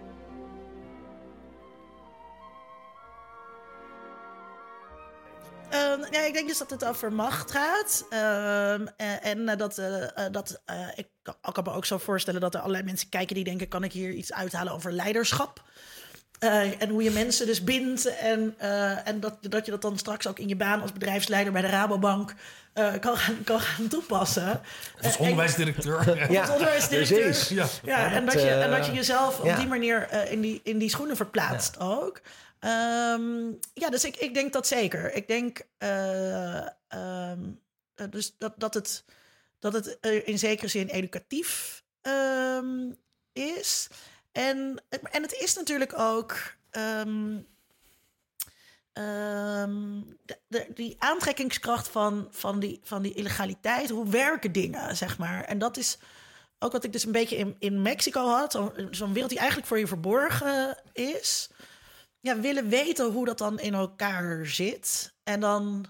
Ja, 6.11 6.25
ik 6.25 6.33
denk 6.33 6.47
dus 6.47 6.57
dat 6.57 6.69
het 6.69 6.85
over 6.85 7.13
macht 7.13 7.51
gaat. 7.51 8.05
Um, 8.09 8.87
en, 8.97 9.21
en 9.47 9.57
dat, 9.57 9.77
uh, 9.77 10.05
dat 10.31 10.61
uh, 10.71 10.87
ik, 10.95 11.07
ik 11.23 11.53
kan 11.53 11.63
me 11.63 11.71
ook 11.71 11.85
zo 11.85 11.97
voorstellen 11.97 12.41
dat 12.41 12.53
er 12.53 12.59
allerlei 12.59 12.83
mensen 12.83 13.09
kijken 13.09 13.35
die 13.35 13.43
denken: 13.43 13.67
kan 13.67 13.83
ik 13.83 13.91
hier 13.91 14.11
iets 14.11 14.33
uithalen 14.33 14.73
over 14.73 14.91
leiderschap? 14.91 15.63
Uh, 16.39 16.81
en 16.81 16.89
hoe 16.89 17.03
je 17.03 17.11
mensen 17.11 17.45
dus 17.45 17.63
bindt. 17.63 18.17
En, 18.17 18.55
en 19.05 19.19
dat, 19.19 19.37
dat 19.41 19.65
je 19.65 19.71
dat 19.71 19.81
dan 19.81 19.97
straks 19.97 20.27
ook 20.27 20.39
in 20.39 20.47
je 20.47 20.55
baan 20.55 20.81
als 20.81 20.93
bedrijfsleider 20.93 21.53
bij 21.53 21.61
de 21.61 21.67
Rabobank 21.67 22.33
kan, 22.99 23.17
gaan, 23.17 23.43
kan 23.43 23.59
gaan 23.59 23.87
toepassen. 23.87 24.61
Als 25.01 25.17
onderwijsdirecteur. 25.17 26.07
En, 26.19 26.31
ja, 26.31 26.41
als 26.41 26.49
onderwijsdirecteur. 26.49 27.47
Ja. 27.49 27.65
ja, 27.83 28.11
en, 28.11 28.25
dat 28.25 28.33
je, 28.33 28.49
en 28.49 28.71
dat 28.71 28.85
je 28.85 28.91
jezelf 28.91 29.39
op 29.39 29.55
die 29.55 29.67
manier 29.67 30.29
in, 30.31 30.41
die, 30.41 30.61
in 30.63 30.77
die 30.77 30.89
schoenen 30.89 31.15
verplaatst 31.15 31.75
ja. 31.79 31.85
ook. 31.85 32.21
Um, 32.61 33.59
ja, 33.73 33.89
dus 33.89 34.03
ik, 34.03 34.15
ik 34.15 34.33
denk 34.33 34.53
dat 34.53 34.67
zeker. 34.67 35.13
Ik 35.13 35.27
denk 35.27 35.61
uh, 35.79 36.67
um, 36.89 37.61
dus 38.09 38.35
dat, 38.37 38.53
dat 38.57 38.73
het, 38.73 39.03
dat 39.59 39.73
het 39.73 39.97
in 40.25 40.39
zekere 40.39 40.67
zin 40.67 40.87
educatief 40.87 41.83
um, 42.01 42.97
is. 43.33 43.87
En, 44.31 44.83
en 44.89 45.21
het 45.21 45.33
is 45.33 45.55
natuurlijk 45.55 45.99
ook. 45.99 46.57
De, 48.93 50.37
de, 50.47 50.67
die 50.73 50.95
aantrekkingskracht 50.99 51.87
van, 51.87 52.27
van, 52.31 52.59
die, 52.59 52.79
van 52.83 53.01
die 53.01 53.13
illegaliteit. 53.13 53.89
Hoe 53.89 54.09
werken 54.09 54.51
dingen, 54.51 54.97
zeg 54.97 55.17
maar. 55.17 55.43
En 55.43 55.59
dat 55.59 55.77
is 55.77 55.97
ook 56.59 56.71
wat 56.71 56.83
ik 56.83 56.91
dus 56.91 57.05
een 57.05 57.11
beetje 57.11 57.35
in, 57.35 57.55
in 57.59 57.81
Mexico 57.81 58.27
had. 58.27 58.51
Zo'n 58.91 59.13
wereld 59.13 59.29
die 59.29 59.39
eigenlijk 59.39 59.67
voor 59.67 59.79
je 59.79 59.87
verborgen 59.87 60.77
is 60.93 61.49
ja, 62.19 62.39
willen 62.39 62.69
weten 62.69 63.11
hoe 63.11 63.25
dat 63.25 63.37
dan 63.37 63.59
in 63.59 63.73
elkaar 63.73 64.45
zit. 64.45 65.13
En 65.23 65.39
dan 65.39 65.85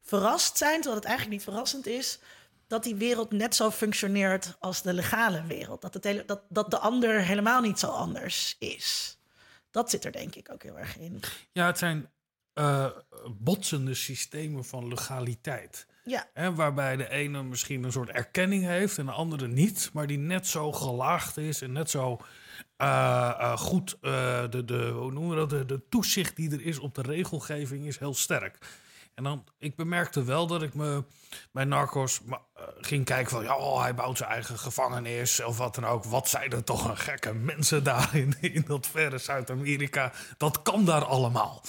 verrast 0.00 0.56
zijn, 0.56 0.74
terwijl 0.74 0.94
het 0.94 1.04
eigenlijk 1.04 1.36
niet 1.36 1.48
verrassend 1.48 1.86
is, 1.86 2.18
dat 2.66 2.82
die 2.82 2.94
wereld 2.94 3.30
net 3.30 3.54
zo 3.54 3.70
functioneert 3.70 4.56
als 4.58 4.82
de 4.82 4.92
legale 4.92 5.46
wereld. 5.46 5.82
Dat, 5.82 5.94
het 5.94 6.04
hele, 6.04 6.24
dat, 6.24 6.42
dat 6.48 6.70
de 6.70 6.78
ander 6.78 7.20
helemaal 7.20 7.60
niet 7.60 7.78
zo 7.78 7.86
anders 7.86 8.56
is. 8.58 9.18
Dat 9.70 9.90
zit 9.90 10.04
er 10.04 10.12
denk 10.12 10.34
ik 10.34 10.50
ook 10.52 10.62
heel 10.62 10.78
erg 10.78 10.98
in. 10.98 11.20
Ja, 11.52 11.66
het 11.66 11.78
zijn 11.78 12.10
uh, 12.54 12.90
botsende 13.38 13.94
systemen 13.94 14.64
van 14.64 14.88
legaliteit. 14.88 15.86
Ja. 16.04 16.28
Hè, 16.32 16.54
waarbij 16.54 16.96
de 16.96 17.08
ene 17.08 17.42
misschien 17.42 17.84
een 17.84 17.92
soort 17.92 18.10
erkenning 18.10 18.64
heeft 18.64 18.98
en 18.98 19.06
de 19.06 19.12
andere 19.12 19.48
niet, 19.48 19.90
maar 19.92 20.06
die 20.06 20.18
net 20.18 20.46
zo 20.46 20.72
gelaagd 20.72 21.36
is 21.36 21.62
en 21.62 21.72
net 21.72 21.90
zo 21.90 22.20
uh, 22.78 22.86
uh, 23.40 23.56
goed, 23.56 23.96
uh, 24.02 24.10
de, 24.50 24.64
de? 24.64 25.46
De, 25.48 25.64
de, 25.64 25.88
toezicht 25.88 26.36
die 26.36 26.50
er 26.50 26.66
is 26.66 26.78
op 26.78 26.94
de 26.94 27.02
regelgeving 27.02 27.86
is 27.86 27.98
heel 27.98 28.14
sterk. 28.14 28.58
En 29.14 29.24
dan, 29.24 29.44
ik 29.58 29.76
bemerkte 29.76 30.24
wel 30.24 30.46
dat 30.46 30.62
ik 30.62 30.74
me 30.74 31.04
bij 31.52 31.64
Narcos 31.64 32.20
ging 32.80 33.04
kijken 33.04 33.30
van... 33.30 33.42
ja, 33.42 33.56
oh, 33.56 33.80
hij 33.80 33.94
bouwt 33.94 34.18
zijn 34.18 34.30
eigen 34.30 34.58
gevangenis 34.58 35.42
of 35.42 35.58
wat 35.58 35.74
dan 35.74 35.86
ook. 35.86 36.04
Wat 36.04 36.28
zijn 36.28 36.52
er 36.52 36.64
toch 36.64 36.88
een 36.88 36.96
gekke 36.96 37.34
mensen 37.34 37.84
daar 37.84 38.16
in, 38.16 38.34
in 38.40 38.64
dat 38.66 38.86
verre 38.86 39.18
Zuid-Amerika. 39.18 40.12
Dat 40.36 40.62
kan 40.62 40.84
daar 40.84 41.04
allemaal. 41.04 41.62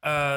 eh, 0.00 0.36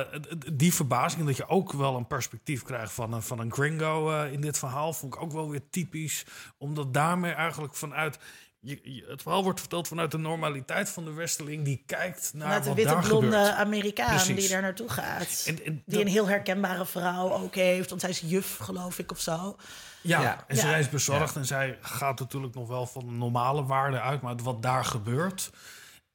die 0.53 0.73
verbazing 0.73 1.25
dat 1.25 1.37
je 1.37 1.47
ook 1.47 1.71
wel 1.73 1.95
een 1.95 2.07
perspectief 2.07 2.63
krijgt 2.63 2.93
van 2.93 3.13
een, 3.13 3.21
van 3.21 3.39
een 3.39 3.53
gringo 3.53 4.11
eh, 4.11 4.31
in 4.31 4.41
dit 4.41 4.57
verhaal, 4.57 4.93
vond 4.93 5.15
ik 5.15 5.21
ook 5.21 5.31
wel 5.31 5.49
weer 5.49 5.69
typisch. 5.69 6.25
Omdat 6.57 6.93
daarmee 6.93 7.31
eigenlijk 7.31 7.75
vanuit. 7.75 8.19
Je, 8.67 8.79
je- 8.83 9.05
het 9.09 9.21
verhaal 9.21 9.43
wordt 9.43 9.59
verteld 9.59 9.87
vanuit 9.87 10.11
de 10.11 10.17
normaliteit 10.17 10.89
van 10.89 11.05
de 11.05 11.11
Westerling 11.13 11.63
die 11.65 11.83
kijkt 11.85 12.31
naar 12.33 12.61
de 12.61 12.67
wat 12.67 12.75
witte 12.75 12.93
daar 12.93 13.03
blonde. 13.07 13.53
Amerikaan 13.53 14.15
Precies. 14.15 14.35
die 14.39 14.49
daar 14.49 14.61
naartoe 14.61 14.89
gaat. 14.89 15.43
En- 15.47 15.65
en 15.65 15.83
die 15.85 16.01
een 16.01 16.07
heel 16.07 16.27
herkenbare 16.27 16.85
vrouw 16.85 17.31
ook 17.33 17.55
heeft. 17.55 17.89
Want 17.89 18.01
zij 18.01 18.09
is 18.09 18.19
juf, 18.25 18.57
geloof 18.57 18.99
ik, 18.99 19.11
of 19.11 19.19
zo. 19.19 19.55
Ja, 20.01 20.21
Ja. 20.21 20.43
en 20.47 20.57
zij 20.57 20.79
is 20.79 20.89
bezorgd 20.89 21.35
en 21.35 21.45
zij 21.45 21.77
gaat 21.81 22.19
natuurlijk 22.19 22.53
nog 22.55 22.67
wel 22.67 22.85
van 22.87 23.05
de 23.05 23.11
normale 23.11 23.65
waarden 23.65 24.01
uit, 24.01 24.21
maar 24.21 24.35
wat 24.43 24.61
daar 24.61 24.85
gebeurt. 24.85 25.49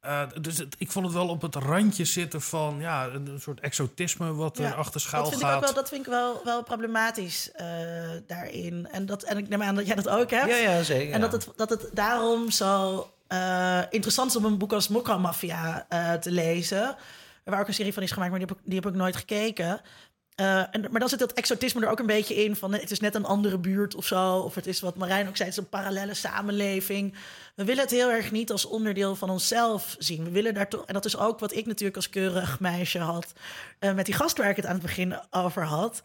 Eh, 0.02 0.22
dus 0.40 0.58
het- 0.58 0.74
ik 0.78 0.90
vond 0.90 1.04
het 1.04 1.14
wel 1.14 1.28
op 1.28 1.42
het 1.42 1.54
randje 1.54 2.04
zitten 2.04 2.40
van 2.40 2.76
ja, 2.80 3.06
een, 3.06 3.26
een 3.26 3.40
soort 3.40 3.60
exotisme 3.60 4.34
wat 4.34 4.58
Ja, 4.58 4.64
er 4.66 4.74
achter 4.74 5.00
schuil 5.00 5.22
dat 5.22 5.30
vind 5.32 5.42
ik 5.42 5.48
ook 5.48 5.54
gaat. 5.54 5.64
wel, 5.64 5.74
dat 5.74 5.88
vind 5.88 6.00
ik 6.06 6.12
wel, 6.12 6.40
wel 6.44 6.62
problematisch 6.62 7.50
eh, 7.52 7.66
daarin. 8.26 8.88
En, 8.90 9.06
dat, 9.06 9.22
en 9.22 9.38
ik 9.38 9.48
neem 9.48 9.62
aan 9.62 9.74
dat 9.74 9.86
jij 9.86 9.94
dat 9.96 10.08
ook 10.08 10.30
hebt. 10.30 10.48
Ja, 10.50 10.56
ja, 10.56 10.82
zeker. 10.82 11.12
En 11.14 11.20
ja. 11.20 11.28
dat 11.28 11.32
het, 11.44 11.56
dat 11.56 11.70
het 11.70 11.90
daarom 11.92 12.50
zo 12.50 13.06
eh, 13.26 13.80
interessant 13.90 14.30
is 14.30 14.36
om 14.36 14.44
een 14.44 14.58
boek 14.58 14.72
als 14.72 14.88
Mokka 14.88 15.16
Mafia 15.18 15.86
eh, 15.88 16.12
te 16.12 16.30
lezen. 16.30 16.96
Waar 17.44 17.60
ook 17.60 17.68
een 17.68 17.74
serie 17.74 17.92
van 17.94 18.02
is 18.02 18.10
gemaakt, 18.10 18.30
maar 18.30 18.38
die 18.40 18.48
heb 18.48 18.56
ik, 18.58 18.62
die 18.66 18.74
heb 18.80 18.86
ik 18.86 18.94
nooit 18.94 19.16
gekeken. 19.16 19.80
Eh, 20.42 20.58
en, 20.70 20.80
maar 20.90 21.00
dan 21.00 21.08
zit 21.08 21.18
dat 21.18 21.32
exotisme 21.32 21.80
er 21.80 21.90
ook 21.90 21.98
een 21.98 22.06
beetje 22.06 22.44
in. 22.44 22.56
Van 22.56 22.72
het 22.72 22.90
is 22.90 23.00
net 23.00 23.14
een 23.14 23.24
andere 23.24 23.58
buurt 23.58 23.94
of 23.94 24.06
zo. 24.06 24.38
Of 24.38 24.54
het 24.54 24.66
is 24.66 24.80
wat 24.80 24.96
Marijn 24.96 25.28
ook 25.28 25.36
zei, 25.36 25.48
het 25.48 25.58
is 25.58 25.64
een 25.64 25.70
parallele 25.70 26.14
samenleving. 26.14 27.14
We 27.54 27.64
willen 27.64 27.82
het 27.82 27.90
heel 27.90 28.10
erg 28.10 28.30
niet 28.30 28.50
als 28.50 28.64
onderdeel 28.64 29.16
van 29.16 29.30
onszelf 29.30 29.96
zien. 29.98 30.24
We 30.24 30.30
willen 30.30 30.54
daar 30.54 30.68
toch. 30.68 30.86
En 30.86 30.94
dat 30.94 31.04
is 31.04 31.16
ook 31.16 31.38
wat 31.38 31.54
ik 31.54 31.66
natuurlijk 31.66 31.96
als 31.96 32.08
keurig 32.10 32.60
meisje 32.60 32.98
had. 32.98 33.32
eh, 33.78 33.92
met 33.94 34.06
die 34.06 34.14
gast 34.14 34.36
waar 34.38 34.50
ik 34.50 34.56
het 34.56 34.66
aan 34.66 34.72
het 34.72 34.82
begin 34.82 35.16
over 35.30 35.64
had. 35.64 36.02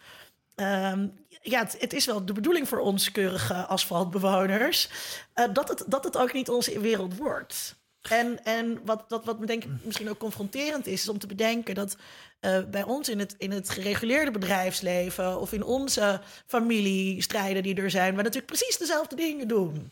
Ehm, 0.56 1.08
ja, 1.42 1.60
het, 1.60 1.76
het 1.80 1.94
is 1.94 2.06
wel 2.06 2.26
de 2.26 2.34
bedoeling 2.34 2.68
voor 2.68 2.80
ons 2.80 3.12
keurige 3.12 3.54
asfaltbewoners... 3.54 4.90
eh, 5.34 5.46
dat, 5.54 5.70
het, 5.70 5.84
dat 5.88 6.04
het 6.04 6.18
ook 6.18 6.34
niet 6.34 6.50
onze 6.50 6.80
wereld 6.80 7.18
wordt. 7.18 7.76
En, 8.10 8.44
en 8.44 8.80
wat, 8.86 9.04
wat, 9.08 9.40
me 9.40 9.46
denk 9.46 9.64
ik 9.64 9.70
misschien 9.82 10.10
ook 10.10 10.18
confronterend 10.18 10.88
is... 10.88 11.02
is 11.02 11.10
om 11.10 11.20
te 11.20 11.28
bedenken 11.28 11.76
dat 11.76 11.96
eh, 12.40 12.60
bij 12.72 12.84
ons 12.84 13.10
in 13.10 13.20
het, 13.20 13.36
in 13.38 13.52
het 13.52 13.70
gereguleerde 13.70 14.32
bedrijfsleven... 14.32 15.40
of 15.40 15.54
in 15.54 15.64
onze 15.64 16.22
familiestrijden 16.46 17.64
die 17.64 17.76
er 17.76 17.92
zijn... 17.92 18.16
we 18.16 18.22
natuurlijk 18.22 18.46
precies 18.46 18.78
dezelfde 18.78 19.16
dingen 19.16 19.48
doen. 19.48 19.92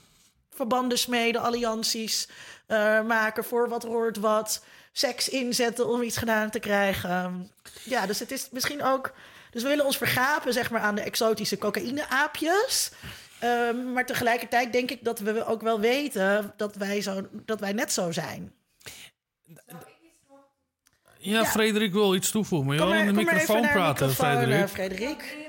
Verbanden 0.49 0.97
smeden, 0.97 1.41
allianties 1.41 2.27
eh, 2.65 3.01
maken 3.01 3.43
voor 3.43 3.69
wat 3.69 3.83
hoort 3.83 4.17
wat... 4.17 4.63
seks 4.91 5.29
inzetten 5.29 5.87
om 5.87 6.01
iets 6.01 6.17
gedaan 6.17 6.49
te 6.49 6.59
krijgen. 6.59 7.51
Ja, 7.83 8.05
dus 8.05 8.19
het 8.19 8.31
is 8.31 8.47
misschien 8.51 8.83
ook... 8.83 9.13
Dus 9.51 9.63
we 9.63 9.69
willen 9.69 9.85
ons 9.85 9.97
vergapen 9.97 10.53
zeg 10.53 10.71
maar, 10.71 10.81
aan 10.81 10.95
de 10.95 11.01
exotische 11.01 11.57
cocaïne-aapjes. 11.57 12.91
Ehm, 13.39 13.91
maar 13.93 14.05
tegelijkertijd 14.05 14.71
denk 14.73 14.91
ik 14.91 15.03
dat 15.03 15.19
we 15.19 15.45
ook 15.45 15.61
wel 15.61 15.79
weten 15.79 16.53
dat 16.57 16.75
wij, 16.75 17.01
zo, 17.01 17.27
dat 17.45 17.59
wij 17.59 17.73
net 17.73 17.91
zo 17.91 18.11
zijn. 18.11 18.53
Ja, 21.19 21.39
Ja. 21.39 21.45
Frederik 21.45 21.93
wil 21.93 22.15
iets 22.15 22.31
toevoegen, 22.31 22.67
maar 22.67 22.75
je 22.75 22.81
Kom 22.81 22.89
wil 22.91 22.99
maar, 22.99 23.07
in 23.07 23.13
de 23.15 23.21
microfoon 23.21 23.61
naar 23.61 23.71
de 23.73 23.77
praten, 23.79 24.07
microfoon, 24.07 24.35
Frederik. 24.35 24.61
eh, 24.63 24.67
Frederik. 24.69 25.43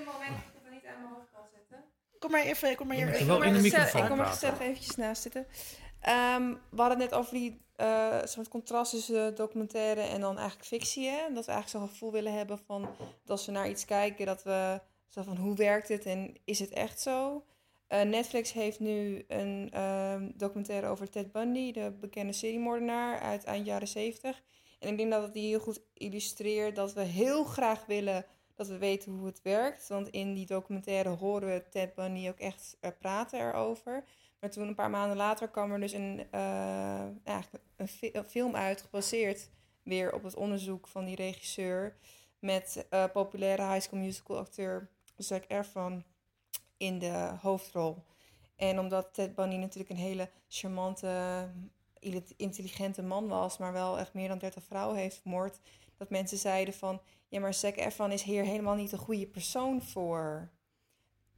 Kom 2.18 2.30
maar 2.30 2.42
even, 2.42 2.76
kom 2.76 2.86
maar 2.86 2.96
hier 2.96 3.08
even. 3.12 3.26
wel 3.26 3.42
in 3.42 3.52
de 3.52 3.56
Ik 3.58 3.62
microfoon 3.62 4.08
kom 4.08 4.20
er 4.20 4.26
gezellig 4.26 4.60
eventjes 4.60 4.96
naast 4.96 5.22
zitten. 5.22 5.46
Ehm, 6.00 6.48
we 6.70 6.80
hadden 6.80 7.00
het 7.00 7.10
net 7.10 7.14
over 7.20 7.32
die 7.34 7.64
eh, 7.76 8.18
soort 8.24 8.48
contrast 8.48 8.90
tussen 8.90 9.34
documentaire 9.34 10.00
en 10.00 10.20
dan 10.20 10.36
eigenlijk 10.38 10.66
fictie. 10.68 11.08
Hè? 11.08 11.18
Dat 11.34 11.46
we 11.46 11.52
eigenlijk 11.52 11.68
zo'n 11.68 11.88
gevoel 11.88 12.12
willen 12.12 12.32
hebben 12.32 12.58
van 12.66 12.82
dat 12.82 13.30
als 13.30 13.46
we 13.46 13.52
naar 13.52 13.68
iets 13.68 13.84
kijken, 13.84 14.26
dat 14.26 14.42
we 14.42 14.80
zo 15.08 15.22
van 15.22 15.36
hoe 15.36 15.56
werkt 15.56 15.88
het 15.88 16.04
en 16.06 16.36
is 16.44 16.58
het 16.58 16.70
echt 16.70 17.00
zo? 17.00 17.44
Eh, 17.86 18.02
Netflix 18.02 18.52
heeft 18.52 18.80
nu 18.80 19.24
een 19.28 19.68
ehm, 19.72 20.30
documentaire 20.34 20.86
over 20.86 21.10
Ted 21.10 21.32
Bundy, 21.32 21.72
de 21.72 21.92
bekende 22.00 22.32
seriemoordenaar 22.32 23.20
uit 23.20 23.44
eind 23.44 23.66
jaren 23.66 23.88
70. 23.88 24.42
En 24.78 24.88
ik 24.88 24.96
denk 24.98 25.10
dat 25.10 25.22
het 25.22 25.32
die 25.32 25.46
heel 25.48 25.60
goed 25.60 25.80
illustreert 25.94 26.76
dat 26.76 26.92
we 26.92 27.02
heel 27.02 27.44
graag 27.44 27.86
willen 27.86 28.24
dat 28.54 28.68
we 28.68 28.78
weten 28.78 29.12
hoe 29.12 29.26
het 29.26 29.42
werkt. 29.42 29.88
Want 29.88 30.08
in 30.08 30.34
die 30.34 30.46
documentaire 30.46 31.08
horen 31.08 31.48
we 31.48 31.68
Ted 31.70 31.94
Bundy 31.94 32.28
ook 32.28 32.38
echt 32.38 32.76
eh, 32.80 32.90
praten 32.98 33.40
erover. 33.40 34.04
Maar 34.40 34.50
toen 34.50 34.68
een 34.68 34.74
paar 34.74 34.90
maanden 34.90 35.16
later 35.16 35.48
kwam 35.48 35.72
er 35.72 35.80
dus 35.80 35.92
een, 35.92 36.26
eh, 36.30 37.06
een, 37.76 37.88
fi- 37.88 38.10
een 38.12 38.24
film 38.24 38.54
uit, 38.56 38.80
gebaseerd 38.82 39.50
weer 39.82 40.12
op 40.14 40.22
het 40.22 40.34
onderzoek 40.36 40.86
van 40.88 41.04
die 41.04 41.16
regisseur. 41.16 41.96
Met 42.38 42.86
populaire 43.12 43.62
high 43.62 43.80
school 43.80 43.98
musical 44.00 44.38
acteur 44.38 44.88
Zac 45.16 45.44
Efron 45.48 46.04
in 46.76 46.98
de 46.98 47.32
hoofdrol. 47.40 48.04
En 48.56 48.78
omdat 48.78 49.14
Ted 49.14 49.34
Bundy 49.34 49.56
natuurlijk 49.56 49.90
een 49.90 50.06
hele 50.06 50.30
charmante, 50.48 51.48
intelligente 52.36 53.02
man 53.02 53.28
was, 53.28 53.58
maar 53.58 53.72
wel 53.72 53.98
echt 53.98 54.14
meer 54.14 54.28
dan 54.28 54.38
30 54.38 54.62
vrouwen 54.64 54.96
heeft 54.96 55.16
vermoord, 55.20 55.60
dat 55.96 56.10
mensen 56.10 56.38
zeiden 56.38 56.74
van, 56.74 57.00
ja, 57.28 57.40
maar 57.40 57.54
Zac 57.54 57.76
Efron 57.76 58.12
is 58.12 58.22
hier 58.22 58.44
helemaal 58.44 58.74
niet 58.74 58.90
de 58.90 58.98
goede 58.98 59.26
persoon 59.26 59.82
voor. 59.82 60.50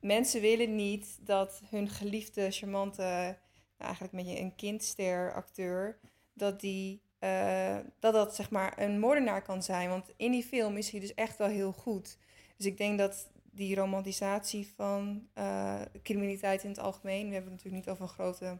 Mensen 0.00 0.40
willen 0.40 0.76
niet 0.76 1.18
dat 1.20 1.62
hun 1.70 1.88
geliefde, 1.88 2.50
charmante, 2.50 3.02
nou, 3.02 3.36
eigenlijk 3.78 4.12
een 4.12 4.24
beetje 4.24 4.40
een 4.40 4.54
kindster 4.54 5.34
acteur, 5.34 5.98
dat 6.32 6.60
die, 6.60 7.02
eh, 7.18 7.78
dat 7.98 8.12
dat 8.12 8.34
zeg 8.34 8.50
maar 8.50 8.78
een 8.80 8.98
moordenaar 8.98 9.42
kan 9.42 9.62
zijn. 9.62 9.88
Want 9.88 10.12
in 10.16 10.30
die 10.30 10.44
film 10.44 10.76
is 10.76 10.90
hij 10.90 11.00
dus 11.00 11.14
echt 11.14 11.38
wel 11.38 11.48
heel 11.48 11.72
goed. 11.72 12.18
Dus 12.56 12.66
ik 12.66 12.76
denk 12.78 12.98
dat 12.98 13.28
die 13.58 13.74
romantisatie 13.74 14.72
van 14.76 15.28
eh, 15.34 15.80
criminaliteit 16.02 16.62
in 16.62 16.70
het 16.70 16.78
algemeen, 16.78 17.28
we 17.28 17.34
hebben 17.34 17.52
het 17.52 17.62
natuurlijk 17.62 17.86
niet 17.86 17.94
over 17.94 18.02
een 18.02 18.24
grote 18.24 18.58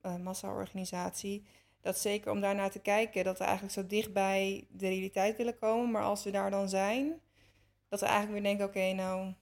eh 0.00 0.16
massa-organisatie, 0.16 1.46
dat 1.80 1.98
zeker 1.98 2.30
om 2.30 2.40
daarnaar 2.40 2.70
te 2.70 2.78
kijken, 2.78 3.24
dat 3.24 3.38
we 3.38 3.44
eigenlijk 3.44 3.74
zo 3.74 3.86
dicht 3.86 4.12
bij 4.12 4.66
de 4.70 4.88
realiteit 4.88 5.36
willen 5.36 5.58
komen. 5.58 5.90
Maar 5.90 6.02
als 6.02 6.24
we 6.24 6.30
daar 6.30 6.50
dan 6.50 6.68
zijn, 6.68 7.20
dat 7.88 8.00
we 8.00 8.06
eigenlijk 8.06 8.34
weer 8.34 8.56
denken, 8.56 8.66
oké, 8.66 8.92
nou, 8.92 9.34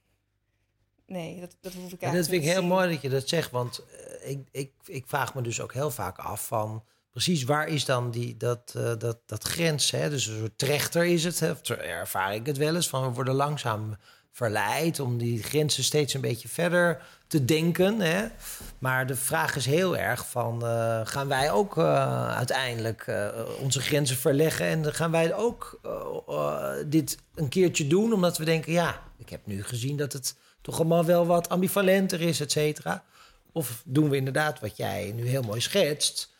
nee, 1.05 1.39
dat, 1.39 1.57
dat 1.61 1.73
hoef 1.73 1.91
ik 1.91 2.01
En 2.01 2.07
eigenlijk 2.07 2.15
dat 2.15 2.27
vind 2.27 2.43
ik 2.43 2.49
heel 2.49 2.59
zien. 2.59 2.69
mooi 2.69 2.89
dat 2.89 3.01
je 3.01 3.09
dat 3.09 3.29
zegt, 3.29 3.51
want 3.51 3.85
eh, 3.85 4.29
ik, 4.29 4.47
ik, 4.51 4.73
ik 4.85 5.03
vraag 5.07 5.35
me 5.35 5.41
dus 5.41 5.61
ook 5.61 5.73
heel 5.73 5.91
vaak 5.91 6.17
af 6.17 6.47
van 6.47 6.83
precies 7.11 7.43
waar 7.43 7.67
is 7.67 7.85
dan 7.85 8.11
die, 8.11 8.37
dat, 8.37 8.71
dat, 8.97 9.19
dat 9.25 9.43
grens? 9.43 9.91
Hè? 9.91 10.09
Dus 10.09 10.27
een 10.27 10.37
soort 10.37 10.57
trechter 10.57 11.05
is 11.05 11.23
het, 11.23 11.39
hè? 11.39 11.75
ervaar 11.75 12.35
ik 12.35 12.45
het 12.45 12.57
wel 12.57 12.75
eens, 12.75 12.89
van 12.89 13.03
we 13.03 13.13
worden 13.13 13.33
langzaam 13.33 13.97
verleid 14.31 14.99
om 14.99 15.17
die 15.17 15.43
grenzen 15.43 15.83
steeds 15.83 16.13
een 16.13 16.21
beetje 16.21 16.47
verder 16.47 17.01
te 17.27 17.45
denken. 17.45 17.99
Hè? 17.99 18.27
Maar 18.79 19.07
de 19.07 19.15
vraag 19.15 19.55
is 19.55 19.65
heel 19.65 19.97
erg 19.97 20.29
van, 20.29 20.65
eh, 20.65 21.01
gaan 21.03 21.27
wij 21.27 21.51
ook 21.51 21.77
eh, 21.77 22.35
uiteindelijk 22.35 23.03
eh, 23.07 23.27
onze 23.59 23.81
grenzen 23.81 24.17
verleggen 24.17 24.65
en 24.65 24.93
gaan 24.93 25.11
wij 25.11 25.35
ook 25.35 25.79
dit 26.85 27.17
een 27.35 27.49
keertje 27.49 27.87
doen, 27.87 28.13
omdat 28.13 28.37
we 28.37 28.45
denken, 28.45 28.71
ja, 28.71 29.01
ik 29.17 29.29
heb 29.29 29.45
nu 29.45 29.63
gezien 29.63 29.97
dat 29.97 30.13
het 30.13 30.35
toch 30.61 30.75
allemaal 30.75 31.05
wel 31.05 31.25
wat 31.25 31.49
ambivalenter 31.49 32.21
is, 32.21 32.39
et 32.39 32.51
cetera. 32.51 33.03
Of 33.51 33.81
doen 33.85 34.09
we 34.09 34.15
inderdaad 34.15 34.59
wat 34.59 34.77
jij 34.77 35.11
nu 35.15 35.27
heel 35.27 35.41
mooi 35.41 35.61
schetst. 35.61 36.30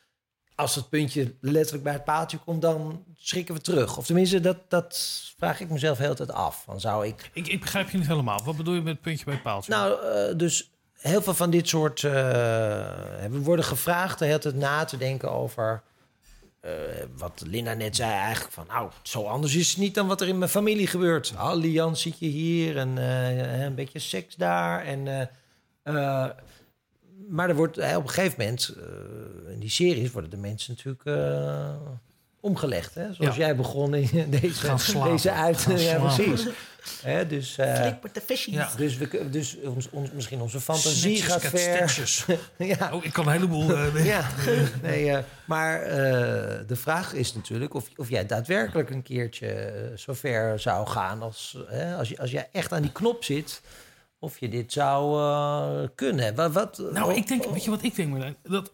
Als 0.61 0.75
het 0.75 0.89
puntje 0.89 1.33
letterlijk 1.39 1.83
bij 1.83 1.93
het 1.93 2.03
paaltje 2.03 2.37
komt, 2.37 2.61
dan 2.61 3.03
schrikken 3.17 3.55
we 3.55 3.61
terug. 3.61 3.97
Of 3.97 4.05
tenminste, 4.05 4.39
dat, 4.39 4.57
dat 4.67 4.99
vraag 5.37 5.59
ik 5.59 5.69
mezelf 5.69 5.97
heel 5.97 6.15
tijd 6.15 6.31
af. 6.31 6.63
Dan 6.67 6.79
zou 6.79 7.07
ik 7.07 7.29
Ik, 7.33 7.47
ik 7.47 7.59
begrijp 7.59 7.89
je 7.89 7.97
niet 7.97 8.07
helemaal. 8.07 8.41
Wat 8.43 8.57
bedoel 8.57 8.73
je 8.73 8.81
met 8.81 8.93
het 8.93 9.01
puntje 9.01 9.25
bij 9.25 9.33
het 9.33 9.43
paaltje? 9.43 9.71
nou, 9.71 10.05
eh, 10.05 10.37
dus 10.37 10.69
heel 10.93 11.21
veel 11.21 11.33
van 11.33 11.49
dit 11.49 11.67
soort. 11.67 12.03
eh, 12.03 12.11
we 12.11 13.39
worden 13.43 13.65
gevraagd 13.65 14.19
de 14.19 14.25
hele 14.25 14.37
tijd 14.37 14.55
na 14.55 14.85
te 14.85 14.97
denken 14.97 15.31
over. 15.31 15.81
eh, 16.59 16.71
wat 17.17 17.43
Linda 17.45 17.73
net 17.73 17.95
zei, 17.95 18.11
eigenlijk 18.11 18.53
van. 18.53 18.65
Nou, 18.67 18.89
zo 19.01 19.23
anders 19.23 19.55
is 19.55 19.69
het 19.69 19.77
niet 19.77 19.95
dan 19.95 20.07
wat 20.07 20.21
er 20.21 20.27
in 20.27 20.37
mijn 20.37 20.49
familie 20.49 20.87
gebeurt. 20.87 21.33
Alliantietje 21.37 22.27
hier 22.27 22.77
en 22.77 22.97
een 23.61 23.75
beetje 23.75 23.99
seks 23.99 24.35
daar. 24.35 24.85
En, 24.85 25.29
maar 27.29 27.49
er 27.49 27.55
wordt 27.55 27.77
op 27.77 27.83
een 28.03 28.09
gegeven 28.09 28.35
moment. 28.39 28.75
eh, 28.77 29.53
in 29.53 29.59
die 29.59 29.69
series 29.69 30.11
worden 30.11 30.29
de 30.29 30.37
mensen 30.37 30.73
natuurlijk. 30.77 31.05
eh, 31.05 31.75
omgelegd, 32.39 32.95
hè? 32.95 33.13
zoals 33.13 33.35
Ja. 33.35 33.41
jij 33.41 33.55
begon 33.55 33.93
in 33.95 34.29
deze, 34.41 34.75
deze 35.03 35.31
uit. 35.31 35.65
Ja, 35.77 35.99
precies. 35.99 36.47
Hè, 37.03 37.27
dus, 37.27 37.57
eh, 37.57 37.75
Flik 37.81 38.03
met 38.03 38.13
de. 38.13 38.21
Ja. 38.51 38.69
dus, 38.77 38.97
we, 38.97 39.29
dus 39.29 39.57
ons, 39.63 39.89
ons, 39.89 40.11
misschien 40.11 40.41
onze 40.41 40.59
fantasie 40.61 41.17
Snitches, 41.17 41.31
gaat 41.31 41.45
ver. 41.45 42.39
ja, 42.67 42.93
Oh, 42.93 43.05
ik 43.05 43.13
kan 43.13 43.25
een 43.25 43.31
heleboel... 43.31 43.75
eh, 43.75 44.05
ja. 44.13 44.27
Nee, 44.81 45.09
eh, 45.11 45.23
maar 45.45 45.81
eh, 45.81 45.97
de 46.67 46.75
vraag 46.75 47.13
is 47.13 47.33
natuurlijk 47.33 47.73
of, 47.73 47.89
of 47.95 48.09
jij 48.09 48.25
daadwerkelijk 48.25 48.89
een 48.89 49.03
keertje 49.03 49.47
eh, 49.47 49.97
zo 49.97 50.13
ver 50.13 50.59
zou 50.59 50.87
gaan 50.87 51.21
als, 51.21 51.57
hè, 51.67 51.95
als, 51.95 52.09
je, 52.09 52.17
als 52.17 52.31
jij 52.31 52.49
echt 52.51 52.71
aan 52.73 52.81
die 52.81 52.91
knop 52.91 53.23
zit. 53.23 53.61
Of 54.23 54.37
je 54.37 54.49
dit 54.49 54.71
zou 54.71 55.19
eh, 55.19 55.89
kunnen. 55.95 56.35
Wat, 56.35 56.51
wat, 56.51 56.77
Nou, 56.91 57.13
ik 57.13 57.27
denk, 57.27 57.45
weet 57.45 57.63
je 57.63 57.69
wat 57.69 57.83
ik 57.83 57.95
denk, 57.95 58.09
Marlijn? 58.09 58.35
Dat 58.43 58.73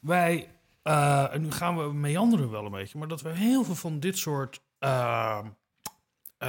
wij, 0.00 0.48
eh, 0.82 1.34
en 1.34 1.42
nu 1.42 1.50
gaan 1.50 1.76
we 1.76 1.92
meanderen 1.92 2.50
wel 2.50 2.64
een 2.64 2.70
beetje, 2.70 2.98
maar 2.98 3.08
dat 3.08 3.22
we 3.22 3.28
heel 3.28 3.64
veel 3.64 3.74
van 3.74 4.00
dit 4.00 4.18
soort 4.18 4.60
eh, 4.78 5.38
eh, 6.38 6.48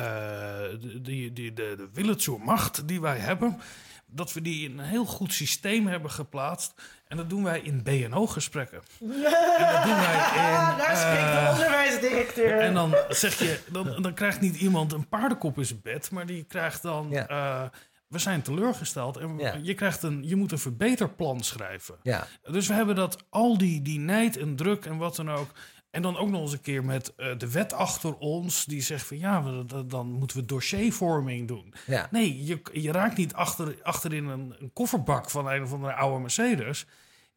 de, 0.79 1.01
die, 1.01 1.33
die, 1.33 1.53
de, 1.53 1.73
de 1.77 1.89
Willetje 1.93 2.37
macht 2.37 2.87
die 2.87 3.01
wij 3.01 3.17
hebben, 3.17 3.59
dat 4.05 4.33
we 4.33 4.41
die 4.41 4.69
in 4.69 4.79
een 4.79 4.85
heel 4.85 5.05
goed 5.05 5.33
systeem 5.33 5.87
hebben 5.87 6.11
geplaatst. 6.11 6.73
En 7.07 7.17
dat 7.17 7.29
doen 7.29 7.43
wij 7.43 7.59
in 7.59 7.83
BNO-gesprekken. 7.83 8.81
En 8.99 9.73
dat 9.73 9.83
doen 9.83 9.95
wij 9.95 10.15
in... 10.37 10.77
Daar 10.77 10.97
spreekt 10.97 11.33
de 11.33 11.47
onderwijsdirecteur. 11.51 12.59
en 12.59 12.73
dan 12.73 12.95
zeg 13.09 13.39
je, 13.39 13.59
dan, 13.71 14.01
dan 14.01 14.13
krijgt 14.13 14.41
niet 14.41 14.55
iemand 14.55 14.93
een 14.93 15.07
paardenkop 15.07 15.57
in 15.57 15.65
zijn 15.65 15.81
bed, 15.83 16.11
maar 16.11 16.25
die 16.25 16.43
krijgt 16.43 16.81
dan. 16.81 17.07
Ja. 17.09 17.71
We 18.07 18.19
zijn 18.19 18.41
teleurgesteld 18.41 19.17
en 19.17 19.37
Ja. 19.37 19.59
je, 19.61 19.73
krijgt 19.73 20.03
een, 20.03 20.23
je 20.27 20.35
moet 20.35 20.51
een 20.51 20.59
verbeterplan 20.59 21.43
schrijven. 21.43 21.95
Ja, 22.03 22.27
Dus 22.51 22.67
we 22.67 22.73
hebben 22.73 22.95
dat, 22.95 23.23
al 23.29 23.57
die, 23.57 23.81
die 23.81 23.99
nijd 23.99 24.37
en 24.37 24.55
druk 24.55 24.85
en 24.85 24.97
wat 24.97 25.15
dan 25.15 25.29
ook. 25.31 25.49
En 25.91 26.01
dan 26.01 26.17
ook 26.17 26.29
nog 26.29 26.41
eens 26.41 26.51
een 26.51 26.61
keer 26.61 26.83
met 26.85 27.15
eh, 27.15 27.37
de 27.37 27.51
wet 27.51 27.73
achter 27.73 28.17
ons, 28.17 28.65
die 28.65 28.81
zegt 28.81 29.05
van 29.05 29.17
ja, 29.19 29.43
we- 29.43 29.85
dan 29.85 30.07
moeten 30.11 30.37
we 30.37 30.45
dossiervorming 30.45 31.47
doen. 31.47 31.73
ja. 31.85 32.07
Nee, 32.11 32.45
je, 32.45 32.61
je 32.73 32.91
raakt 32.91 33.17
niet 33.17 33.33
achter, 33.33 33.75
achterin 33.83 34.25
een, 34.25 34.55
een 34.59 34.73
kofferbak 34.73 35.29
van 35.29 35.47
een 35.49 35.63
of 35.63 35.73
andere 35.73 35.93
oude 35.93 36.19
Mercedes. 36.21 36.85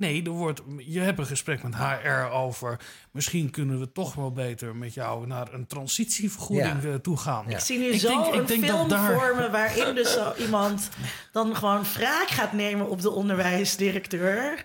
Nee, 0.00 0.22
er 0.24 0.30
wordt, 0.30 0.60
je 0.78 1.00
hebt 1.00 1.18
een 1.18 1.26
gesprek 1.26 1.62
met 1.62 1.74
HR 1.74 2.32
over. 2.32 2.80
Misschien 3.10 3.50
kunnen 3.50 3.78
we 3.80 3.92
toch 3.92 4.14
wel 4.14 4.32
beter 4.32 4.76
met 4.76 4.94
jou 4.94 5.26
naar 5.26 5.52
een 5.54 5.66
transitievergoeding 5.66 6.82
Ja. 6.82 6.88
eh, 6.88 6.94
toe 6.94 7.16
gaan. 7.16 7.44
Ja. 7.48 7.54
Ik 7.54 7.60
zie 7.62 7.78
nu 7.78 7.84
Ik 7.86 8.00
zo 8.00 8.08
denk- 8.08 8.50
ik 8.50 8.50
een 8.62 8.66
dat 8.66 8.88
daar- 8.88 9.14
vormen 9.18 9.50
waarin 9.52 9.94
dus 9.94 10.12
zo 10.12 10.32
iemand 10.38 10.88
dan 11.32 11.56
gewoon 11.56 11.82
wraak 11.94 12.28
gaat 12.28 12.52
nemen 12.52 12.88
op 12.88 13.00
de 13.02 13.10
onderwijsdirecteur. 13.10 14.64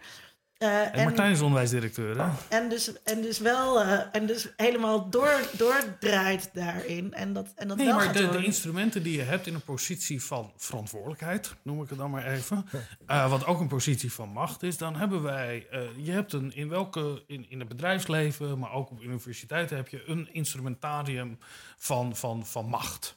Eh, 0.58 0.82
En 0.82 0.94
en, 0.94 1.04
Martijn 1.04 1.32
is 1.32 1.42
onderwijsdirecteur, 1.42 2.22
hè? 2.22 2.30
en, 2.58 2.70
dus, 2.70 3.04
en 3.04 3.22
dus 3.22 3.40
wel 3.40 3.82
eh, 3.82 4.00
en 4.12 4.26
dus 4.26 4.54
helemaal 4.56 5.10
door, 5.10 5.50
doordraait 5.52 6.50
daarin. 6.54 7.14
En 7.14 7.34
dat, 7.34 7.48
en 7.56 7.68
dat 7.68 7.78
Nee, 7.78 7.86
wel 7.86 7.96
maar 7.96 8.06
gaat 8.06 8.14
de, 8.14 8.30
de 8.30 8.44
instrumenten 8.44 9.04
die 9.04 9.18
je 9.18 9.22
hebt 9.22 9.48
in 9.48 9.54
een 9.54 9.62
positie 9.62 10.24
van 10.24 10.52
verantwoordelijkheid, 10.58 11.56
noem 11.62 11.82
ik 11.82 11.90
het 11.90 11.98
dan 11.98 12.10
maar 12.10 12.26
even, 12.26 12.66
eh, 13.06 13.30
wat 13.30 13.46
ook 13.46 13.60
een 13.60 13.68
positie 13.68 14.12
van 14.12 14.30
macht 14.30 14.64
is, 14.64 14.78
dan 14.78 14.96
hebben 14.96 15.22
wij, 15.22 15.68
eh, 15.72 15.82
je 15.98 16.12
hebt 16.12 16.34
een, 16.34 16.56
in 16.56 16.70
welke, 16.70 17.24
in, 17.28 17.46
in 17.50 17.60
het 17.60 17.68
bedrijfsleven, 17.68 18.60
maar 18.60 18.72
ook 18.72 18.92
op 18.92 19.02
universiteiten 19.02 19.76
heb 19.78 19.88
je 19.88 20.04
een 20.08 20.30
instrumentarium 20.32 21.38
van, 21.78 22.16
van, 22.16 22.46
van 22.46 22.66
macht. 22.66 23.16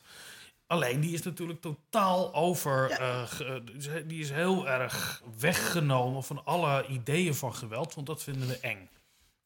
Alleen 0.68 1.00
die 1.00 1.12
is 1.12 1.22
natuurlijk 1.22 1.60
totaal 1.60 2.34
over. 2.34 2.90
eh, 2.90 3.22
ge- 3.26 3.62
die 4.06 4.20
is- 4.20 4.30
heel 4.30 4.68
erg 4.68 5.22
weggenomen 5.38 6.22
van 6.24 6.44
alle 6.44 6.86
ideeën 6.86 7.34
van 7.34 7.54
geweld, 7.54 7.94
want 7.94 8.06
dat 8.06 8.22
vinden 8.22 8.48
we 8.48 8.58
eng. 8.60 8.88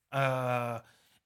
Eh, 0.08 0.78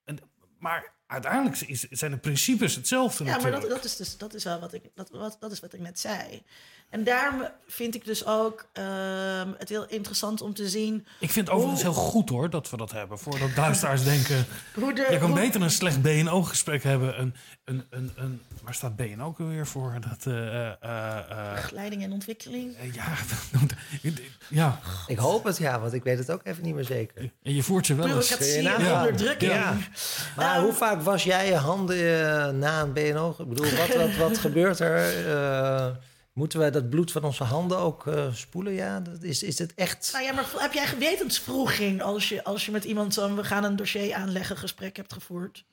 en, 0.04 0.18
maar 0.58 0.92
uiteindelijk 1.06 1.60
is, 1.60 1.80
zijn 1.82 2.10
de 2.10 2.16
principes 2.18 2.74
hetzelfde 2.74 3.24
Ja, 3.24 3.38
maar 3.38 3.50
dat, 3.50 3.68
dat, 3.68 3.84
is 3.84 3.96
dus, 3.96 4.18
dat 4.18 4.34
is 4.34 4.44
wel 4.44 4.60
wat 4.60 4.72
ik, 4.72 4.82
dat, 4.94 5.10
wat, 5.10 5.36
dat 5.40 5.52
is 5.52 5.60
wat 5.60 5.72
ik 5.72 5.80
net 5.80 6.00
zei. 6.00 6.42
En 6.90 7.04
daarom 7.04 7.42
vind 7.66 7.94
ik 7.94 8.04
dus 8.04 8.26
ook 8.26 8.66
ehm, 8.72 9.48
het 9.58 9.68
heel 9.68 9.86
interessant 9.88 10.40
om 10.40 10.54
te 10.54 10.68
zien 10.68 11.06
Ik 11.20 11.30
vind 11.30 11.46
het 11.46 11.56
overigens 11.56 11.82
heel 11.82 11.92
goed 11.92 12.28
hoor 12.28 12.50
dat 12.50 12.70
we 12.70 12.76
dat 12.76 12.92
hebben. 12.92 13.18
Voordat 13.18 13.48
luisteraars 13.56 14.04
denken. 14.14 14.46
hoe 14.74 14.92
de. 14.94 15.06
Je 15.10 15.18
kan 15.18 15.30
hoe- 15.30 15.38
beter 15.40 15.62
een 15.62 15.70
slecht 15.70 16.02
BNO-gesprek 16.02 16.82
hebben. 16.82 17.20
Een, 17.20 17.34
een, 17.64 17.84
een, 17.90 18.12
een, 18.16 18.40
waar 18.62 18.74
staat 18.74 18.96
BNO 18.96 19.24
ook 19.26 19.38
weer 19.38 19.66
voor? 19.66 19.96
Dat, 20.08 20.26
eh, 20.26 20.66
eh, 20.66 20.72
eh, 21.30 21.54
Begeleiding 21.54 22.02
en 22.02 22.12
ontwikkeling. 22.12 22.74
ja, 22.92 23.04
ja, 24.48 24.78
Ik 25.06 25.18
hoop 25.18 25.44
het, 25.44 25.56
ja, 25.58 25.80
want 25.80 25.92
ik 25.92 26.02
weet 26.04 26.18
het 26.18 26.30
ook 26.30 26.40
even 26.44 26.62
niet 26.62 26.74
meer 26.74 26.84
zeker. 26.84 27.32
en 27.42 27.54
je 27.54 27.62
voert 27.62 27.86
ze 27.86 27.94
wel 27.94 28.16
eens. 28.16 28.62
Nagaan? 28.62 28.96
onderdrukking. 29.06 29.52
Ja. 29.52 29.76
Maar 30.36 30.54
Ehm, 30.54 30.62
hoe 30.64 30.72
vaak 30.72 31.02
was 31.02 31.24
jij 31.24 31.46
je 31.48 31.54
handen 31.56 32.58
na 32.58 32.80
een 32.80 32.92
BNO? 32.92 33.34
Ik 33.38 33.48
bedoel, 33.48 33.70
wat, 33.70 33.94
wat, 33.96 34.16
wat 34.16 34.38
gebeurt 34.38 34.80
er? 34.80 35.14
Moeten 36.36 36.58
wij 36.58 36.70
dat 36.70 36.90
bloed 36.90 37.12
van 37.12 37.24
onze 37.24 37.44
handen 37.44 37.78
ook 37.78 38.06
eh, 38.06 38.32
spoelen? 38.32 38.72
Ja, 38.72 39.00
dat 39.00 39.22
is, 39.22 39.42
is 39.42 39.58
het 39.58 39.74
echt... 39.74 40.10
Nou 40.12 40.24
ja, 40.24 40.32
maar 40.32 40.52
heb 40.56 40.72
jij 40.72 40.86
gewetensvroeging 40.86 42.02
als 42.02 42.28
je, 42.28 42.44
als 42.44 42.66
je 42.66 42.72
met 42.72 42.84
iemand 42.84 43.14
zo'n 43.14 43.36
we 43.36 43.44
gaan 43.44 43.64
een 43.64 43.76
dossier 43.76 44.14
aanleggen 44.14 44.56
gesprek 44.56 44.96
hebt 44.96 45.12
gevoerd? 45.12 45.64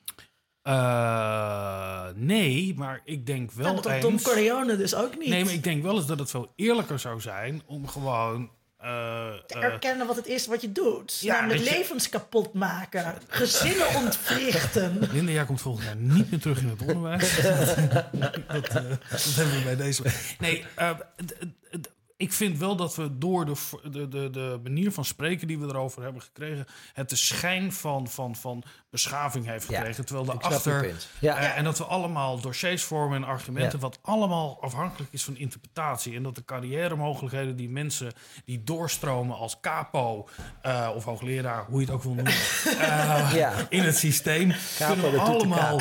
Eh, 0.62 2.06
nee, 2.14 2.74
maar 2.76 3.00
ik 3.04 3.26
denk 3.26 3.52
wel 3.52 3.66
Nou, 3.66 3.82
dat 3.82 3.92
eens... 3.92 4.04
Tom 4.04 4.22
Corleone 4.22 4.76
dus 4.76 4.94
ook 4.94 5.18
niet. 5.18 5.28
Nee, 5.28 5.44
maar 5.44 5.52
ik 5.52 5.62
denk 5.64 5.82
wel 5.82 5.96
eens 5.96 6.06
dat 6.06 6.18
het 6.18 6.30
veel 6.30 6.52
eerlijker 6.56 6.98
zou 6.98 7.20
zijn 7.20 7.62
om 7.66 7.88
gewoon... 7.88 8.50
eh, 8.84 9.32
te 9.46 9.54
eh, 9.54 9.62
erkennen 9.62 10.06
wat 10.06 10.16
het 10.16 10.26
is 10.26 10.46
wat 10.46 10.60
je 10.60 10.72
doet. 10.72 11.18
Ja, 11.20 11.34
Namelijk 11.40 11.64
je- 11.64 11.70
levens 11.70 12.08
kapot 12.08 12.52
maken. 12.52 13.14
Gezinnen 13.28 13.94
ontwrichten. 13.94 14.98
Linda, 15.12 15.32
jij 15.32 15.44
komt 15.44 15.60
volgend 15.60 15.86
jaar 15.86 15.96
niet 15.96 16.30
meer 16.30 16.40
terug 16.40 16.60
in 16.60 16.68
het 16.68 16.80
onderwijs. 16.80 17.36
dat, 17.40 18.66
eh, 18.68 18.72
dat 19.10 19.34
hebben 19.34 19.54
we 19.54 19.60
bij 19.64 19.76
deze. 19.76 20.02
Nee, 20.38 20.64
eh, 20.74 20.90
ik 22.24 22.32
vind 22.32 22.58
wel 22.58 22.76
dat 22.76 22.94
we 22.96 23.18
door 23.18 23.44
de, 23.44 23.54
de, 23.90 24.08
de, 24.08 24.30
de 24.30 24.60
manier 24.62 24.92
van 24.92 25.04
spreken 25.04 25.46
die 25.46 25.58
we 25.58 25.66
erover 25.66 26.02
hebben 26.02 26.22
gekregen, 26.22 26.66
het 26.92 27.08
de 27.08 27.16
schijn 27.16 27.72
van, 27.72 28.08
van, 28.08 28.36
van 28.36 28.62
beschaving 28.90 29.46
heeft 29.46 29.68
Ja, 29.68 29.76
gekregen. 29.78 30.04
terwijl 30.04 30.26
daarachter. 30.26 30.94
Ja. 31.18 31.36
eh, 31.38 31.58
en 31.58 31.64
dat 31.64 31.78
we 31.78 31.84
allemaal 31.84 32.40
dossiers 32.40 32.82
vormen 32.82 33.16
en 33.22 33.28
argumenten, 33.28 33.78
wat 33.78 33.98
allemaal 34.02 34.58
afhankelijk 34.60 35.12
is 35.12 35.24
van 35.24 35.36
interpretatie. 35.36 36.16
En 36.16 36.22
dat 36.22 36.34
de 36.34 36.44
carrière 36.44 36.96
mogelijkheden 36.96 37.56
die 37.56 37.68
mensen 37.68 38.12
die 38.44 38.64
doorstromen 38.64 39.36
als 39.36 39.60
capo 39.60 40.28
eh, 40.62 40.90
of 40.94 41.04
hoogleraar, 41.04 41.64
hoe 41.66 41.80
je 41.80 41.86
het 41.86 41.94
ook 41.94 42.02
wil 42.02 42.14
noemen, 42.14 42.32
eh, 42.78 43.58
in 43.68 43.82
het 43.82 43.96
systeem, 43.96 44.52
Capo 44.78 45.00
kunnen 45.00 45.20
allemaal. 45.20 45.80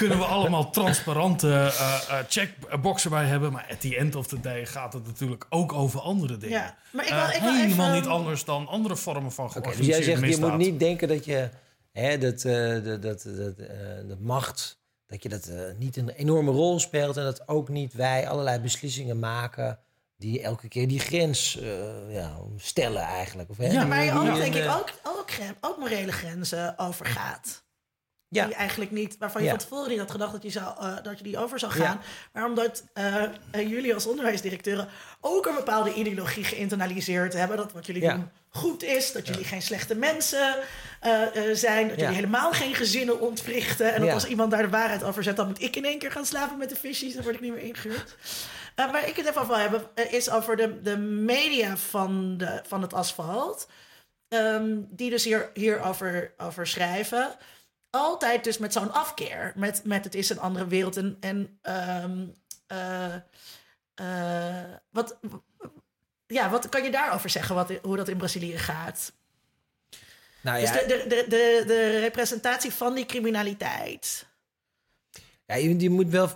Kunnen 0.00 0.18
we 0.18 0.24
allemaal 0.24 0.70
transparante 0.70 1.48
eh, 1.48 1.66
eh, 2.08 2.24
checkboxen 2.28 3.10
bij 3.10 3.24
hebben. 3.24 3.52
Maar 3.52 3.66
at 3.70 3.80
the 3.80 3.96
end 3.96 4.14
of 4.14 4.26
the 4.26 4.40
day 4.40 4.66
gaat 4.66 4.92
het 4.92 5.06
natuurlijk 5.06 5.46
ook 5.48 5.72
over 5.72 6.00
andere 6.00 6.36
dingen. 6.36 6.58
Ja, 6.58 6.76
maar 6.92 7.04
ik 7.06 7.12
wil, 7.12 7.24
ik 7.34 7.40
wil 7.40 7.52
helemaal 7.52 7.86
even- 7.86 8.00
niet 8.00 8.10
anders 8.10 8.44
dan 8.44 8.66
andere 8.66 8.96
vormen 8.96 9.32
van 9.32 9.44
Oké, 9.44 9.54
dus 9.54 9.62
georganiseerde 9.62 10.10
jij 10.10 10.18
zegt, 10.18 10.40
je 10.40 10.46
moet 10.46 10.56
niet 10.56 10.78
denken 10.78 11.08
dat 11.08 11.24
je 11.24 11.48
hè, 11.92 12.18
dat, 12.18 12.44
eh, 12.44 12.84
dat, 12.84 13.02
dat, 13.02 13.22
dat, 13.22 13.58
eh, 13.58 13.76
dat 14.08 14.18
macht, 14.20 14.80
dat 15.06 15.22
je 15.22 15.28
dat 15.28 15.50
niet 15.78 15.96
een 15.96 16.08
enorme 16.08 16.50
rol 16.50 16.80
speelt 16.80 17.16
en 17.16 17.24
dat 17.24 17.48
ook 17.48 17.68
niet 17.68 17.92
wij 17.92 18.28
allerlei 18.28 18.58
beslissingen 18.58 19.18
maken 19.18 19.78
die 20.16 20.42
elke 20.42 20.68
keer 20.68 20.88
die 20.88 21.00
grens 21.00 21.58
eh, 21.60 22.14
ja, 22.14 22.36
stellen 22.56 23.02
eigenlijk. 23.02 23.50
Of, 23.50 23.56
hè, 23.56 23.66
Ja, 23.66 23.84
maar 23.84 24.04
je 24.04 24.12
ook, 24.12 24.36
denk 24.36 24.54
ik, 24.54 24.68
ook, 24.68 24.92
ook, 25.02 25.30
ook 25.60 25.78
morele 25.78 26.12
grenzen 26.12 26.78
overgaat. 26.78 27.62
Ja. 28.32 28.46
Die 28.46 28.54
eigenlijk 28.54 28.90
niet, 28.90 29.16
waarvan 29.18 29.40
je 29.40 29.46
Ja. 29.46 29.52
van 29.54 29.62
tevoren 29.64 29.88
niet 29.90 29.98
had 29.98 30.10
gedacht 30.10 30.32
dat 30.32 30.42
je, 30.42 30.50
zou, 30.50 30.78
eh, 30.80 30.96
dat 31.02 31.18
je 31.18 31.24
die 31.24 31.38
over 31.38 31.58
zou 31.58 31.78
Ja. 31.78 31.84
gaan. 31.84 32.00
Maar 32.32 32.44
omdat 32.44 32.84
eh, 32.94 33.22
eh, 33.22 33.30
jullie 33.68 33.94
als 33.94 34.06
onderwijsdirecteuren 34.06 34.88
ook 35.20 35.46
een 35.46 35.54
bepaalde 35.54 35.94
ideologie 35.94 36.44
geïnternaliseerd 36.44 37.32
hebben. 37.32 37.56
Dat 37.56 37.72
wat 37.72 37.86
jullie 37.86 38.08
doen 38.08 38.30
goed 38.48 38.82
is. 38.82 39.12
Dat 39.12 39.26
jullie 39.26 39.44
geen 39.44 39.62
slechte 39.62 39.94
mensen 39.94 40.54
zijn. 41.52 41.88
Dat 41.88 41.98
jullie 41.98 42.14
helemaal 42.14 42.52
geen 42.52 42.74
gezinnen 42.74 43.20
ontwrichten. 43.20 43.94
En 43.94 44.00
dat 44.00 44.10
als 44.10 44.26
iemand 44.26 44.50
daar 44.50 44.62
de 44.62 44.68
waarheid 44.68 45.02
over 45.04 45.22
zet, 45.22 45.36
dan 45.36 45.46
moet 45.46 45.62
ik 45.62 45.76
in 45.76 45.84
één 45.84 45.98
keer 45.98 46.12
gaan 46.12 46.26
slapen 46.26 46.58
met 46.58 46.68
de 46.68 46.76
visjes. 46.76 47.14
Dan 47.14 47.22
word 47.22 47.34
ik 47.34 47.40
niet 47.40 47.52
meer 47.52 47.62
ingehuurd. 47.62 48.16
Eh, 48.74 48.92
waar 48.92 49.08
ik 49.08 49.16
het 49.16 49.26
even 49.26 49.40
over 49.40 49.54
wil 49.54 49.62
hebben, 49.62 49.82
is 50.10 50.30
over 50.30 50.56
de, 50.56 50.82
de 50.82 50.96
media 50.98 51.76
van, 51.76 52.36
de, 52.36 52.60
van 52.66 52.82
het 52.82 52.92
asfalt. 52.94 53.68
Ehm, 54.28 54.76
die 54.88 55.10
dus 55.10 55.24
hier, 55.24 55.50
hierover 55.54 56.32
over 56.38 56.66
schrijven. 56.66 57.28
Altijd 57.90 58.44
dus 58.44 58.58
met 58.58 58.72
zo'n 58.72 58.92
afkeer. 58.92 59.52
Met, 59.56 59.84
met 59.84 60.04
het 60.04 60.14
is 60.14 60.30
een 60.30 60.38
andere 60.40 60.66
wereld. 60.66 60.96
En, 60.96 61.16
en 61.20 61.58
ehm, 61.62 62.26
eh, 62.66 63.14
eh, 63.94 64.74
wat, 64.90 65.18
ja, 66.26 66.50
wat 66.50 66.68
kan 66.68 66.82
je 66.82 66.90
daarover 66.90 67.30
zeggen? 67.30 67.54
Wat, 67.54 67.70
hoe 67.82 67.96
dat 67.96 68.08
in 68.08 68.16
Brazilië 68.16 68.58
gaat? 68.58 69.12
nou 70.40 70.60
Dus 70.60 70.68
ja, 70.70 70.74
de, 70.74 70.86
de, 70.86 71.06
de, 71.08 71.24
de, 71.28 71.64
de 71.66 71.98
representatie 72.00 72.72
van 72.72 72.94
die 72.94 73.06
criminaliteit. 73.06 74.28
Ja, 75.46 75.56
je, 75.56 75.78
je 75.80 75.90
moet 75.90 76.08
wel, 76.08 76.28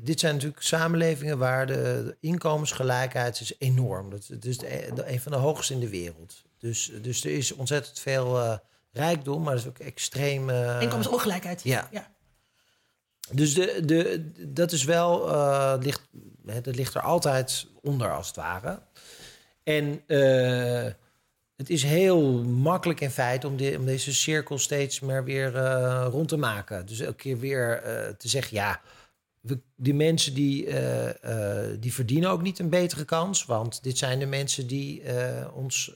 dit 0.00 0.20
zijn 0.20 0.34
natuurlijk 0.34 0.62
samenlevingen 0.62 1.38
waar 1.38 1.66
de, 1.66 2.16
inkomensgelijkheid 2.20 3.40
is 3.40 3.54
enorm. 3.58 4.10
Dat, 4.10 4.26
het 4.26 4.44
is 4.44 4.58
de, 4.58 4.90
de- 4.94 5.08
een 5.08 5.20
van 5.20 5.32
de 5.32 5.38
hoogste 5.38 5.72
in 5.72 5.80
de 5.80 5.88
wereld. 5.88 6.42
Dus, 6.58 6.92
dus 7.02 7.24
er 7.24 7.30
is 7.30 7.52
ontzettend 7.52 7.98
veel 7.98 8.38
eh, 8.40 8.58
rijkdom, 8.92 9.42
maar 9.42 9.52
er 9.52 9.58
is 9.58 9.66
ook 9.66 9.78
extreem... 9.78 10.50
eh, 10.50 10.80
Inkomensongelijkheid. 10.80 11.62
ja. 11.62 11.88
ja. 11.90 12.10
Dus 13.30 13.54
de, 13.54 13.80
de, 13.84 14.30
dat 14.52 14.72
is 14.72 14.84
wel, 14.84 15.28
eh, 15.32 15.74
ligt, 15.80 16.00
hè, 16.46 16.60
dat 16.60 16.76
ligt 16.76 16.94
er 16.94 17.00
altijd 17.00 17.66
onder 17.82 18.12
als 18.12 18.26
het 18.26 18.36
ware. 18.36 18.82
En 19.62 20.02
eh, 20.06 20.92
het 21.56 21.70
is 21.70 21.82
heel 21.82 22.44
makkelijk 22.44 23.00
in 23.00 23.10
feite 23.10 23.46
om, 23.46 23.56
de, 23.56 23.74
om 23.78 23.84
deze 23.84 24.14
cirkel 24.14 24.58
steeds 24.58 25.00
maar 25.00 25.24
weer 25.24 25.52
rond 26.04 26.28
te 26.28 26.36
maken. 26.36 26.86
Dus 26.86 27.00
elke 27.00 27.16
keer 27.16 27.38
weer 27.38 27.82
te 28.18 28.28
zeggen, 28.28 28.56
ja, 28.56 28.80
we, 29.42 29.60
die 29.76 29.94
mensen 29.94 30.34
die, 30.34 30.66
eh, 30.66 31.68
eh, 31.70 31.76
die 31.80 31.94
verdienen 31.94 32.30
ook 32.30 32.42
niet 32.42 32.58
een 32.58 32.68
betere 32.68 33.04
kans. 33.04 33.44
Want 33.44 33.82
dit 33.82 33.98
zijn 33.98 34.18
de 34.18 34.26
mensen 34.26 34.66
die 34.66 35.02
eh, 35.02 35.56
ons 35.56 35.92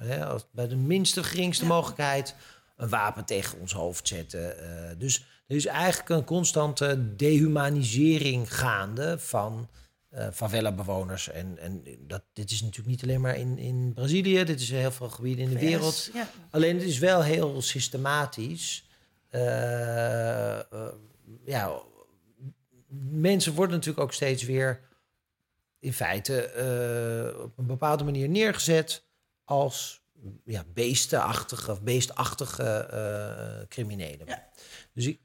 hè, 0.00 0.36
bij 0.52 0.68
de 0.68 0.76
minste 0.76 1.24
geringste 1.24 1.66
mogelijkheid 1.66 2.34
een 2.76 2.88
wapen 2.88 3.24
tegen 3.24 3.60
ons 3.60 3.72
hoofd 3.72 4.08
zetten. 4.08 4.54
Dus 4.98 5.24
er 5.46 5.56
is 5.56 5.66
eigenlijk 5.66 6.08
een 6.08 6.24
constante 6.24 7.16
dehumanisering 7.16 8.56
gaande 8.56 9.18
van 9.18 9.68
uh, 10.14 10.26
favela-bewoners. 10.32 11.30
En, 11.30 11.58
en 11.58 11.82
dat, 12.06 12.22
dit 12.32 12.50
is 12.50 12.60
natuurlijk 12.60 12.88
niet 12.88 13.02
alleen 13.02 13.20
maar 13.20 13.36
in, 13.36 13.58
in 13.58 13.92
Brazilië, 13.94 14.44
dit 14.44 14.60
is 14.60 14.70
heel 14.70 14.90
veel 14.90 15.08
gebieden 15.08 15.44
in 15.44 15.50
de 15.50 15.58
wereld. 15.58 16.10
Ja. 16.14 16.30
Alleen 16.50 16.76
het 16.76 16.86
is 16.86 16.98
wel 16.98 17.22
heel 17.22 17.62
systematisch. 17.62 18.88
Ja, 21.44 21.82
mensen 23.10 23.54
worden 23.54 23.76
natuurlijk 23.76 24.04
ook 24.04 24.12
steeds 24.12 24.42
weer 24.42 24.80
in 25.78 25.92
feite 25.92 26.52
uh, 27.34 27.42
op 27.42 27.58
een 27.58 27.66
bepaalde 27.66 28.04
manier 28.04 28.28
neergezet 28.28 29.04
als 29.44 30.02
ja, 30.44 30.64
beestenachtige 30.74 31.70
of 31.70 31.82
beestachtige 31.82 32.88
uh, 32.92 33.68
criminelen. 33.68 34.26
Ja. 34.26 34.48
Dus 34.92 35.06
ik, 35.06 35.20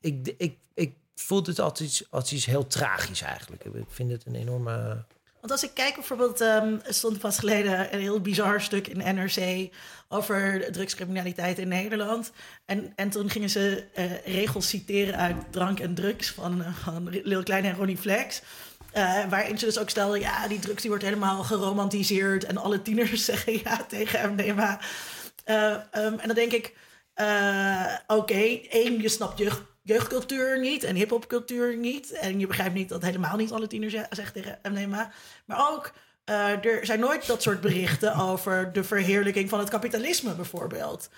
ik, 0.00 0.34
ik, 0.36 0.58
ik 0.74 0.96
voel 1.14 1.42
het 1.42 1.58
altijd 1.58 2.06
als 2.10 2.32
iets 2.32 2.44
heel 2.44 2.66
tragisch 2.66 3.22
eigenlijk. 3.22 3.64
Ik 3.64 3.84
vind 3.88 4.10
het 4.10 4.26
een 4.26 4.34
enorme... 4.34 5.04
Want 5.44 5.56
als 5.56 5.70
ik 5.70 5.74
kijk 5.74 5.94
bijvoorbeeld, 5.94 6.40
um, 6.40 6.80
er 6.84 6.94
stond 6.94 7.18
pas 7.18 7.38
geleden 7.38 7.94
een 7.94 8.00
heel 8.00 8.20
bizar 8.20 8.60
stuk 8.60 8.88
in 8.88 9.14
NRC 9.14 9.68
over 10.08 10.72
drugscriminaliteit 10.72 11.58
in 11.58 11.68
Nederland. 11.68 12.32
En, 12.64 12.92
en 12.96 13.10
toen 13.10 13.30
gingen 13.30 13.50
ze 13.50 13.84
uh, 13.98 14.34
regels 14.34 14.68
citeren 14.68 15.16
uit 15.16 15.36
Drank 15.50 15.80
en 15.80 15.94
Drugs 15.94 16.30
van, 16.30 16.60
uh, 16.60 16.74
van 16.74 17.08
Lil 17.22 17.42
Klein 17.42 17.64
en 17.64 17.74
Ronnie 17.74 17.96
Flex. 17.96 18.42
Uh, 18.96 19.28
waarin 19.28 19.58
ze 19.58 19.64
dus 19.64 19.78
ook 19.78 19.90
stelden, 19.90 20.20
ja, 20.20 20.48
die 20.48 20.58
drugs 20.58 20.80
die 20.80 20.90
wordt 20.90 21.04
helemaal 21.04 21.42
geromantiseerd. 21.42 22.44
En 22.44 22.56
alle 22.56 22.82
tieners 22.82 23.24
zeggen 23.30 23.60
ja 23.64 23.84
tegen 23.88 24.32
MDMA. 24.32 24.80
Um, 25.44 26.18
en 26.18 26.26
dan 26.26 26.34
denk 26.34 26.52
ik, 26.52 26.74
oké, 28.06 28.60
één, 28.70 29.00
je 29.00 29.08
snapt 29.08 29.38
jeugd, 29.38 29.62
jeugdcultuur 29.84 30.60
niet 30.60 30.84
en 30.84 30.96
hiphopcultuur 30.96 31.76
niet. 31.76 32.12
En 32.12 32.40
je 32.40 32.46
begrijpt 32.46 32.74
niet 32.74 32.88
dat 32.88 33.02
helemaal 33.02 33.36
niet 33.36 33.52
alle 33.52 33.66
tieners 33.66 33.92
zeggen 33.92 34.32
tegen 34.32 34.58
MDMA. 34.62 35.12
Maar 35.44 35.72
ook, 35.72 35.92
er 36.24 36.86
zijn 36.86 37.00
nooit 37.00 37.26
dat 37.26 37.42
soort 37.42 37.60
berichten 37.60 38.14
over 38.30 38.72
de 38.72 38.84
verheerlijking 38.84 39.48
van 39.48 39.58
het 39.58 39.68
kapitalisme 39.68 40.34
bijvoorbeeld. 40.34 41.08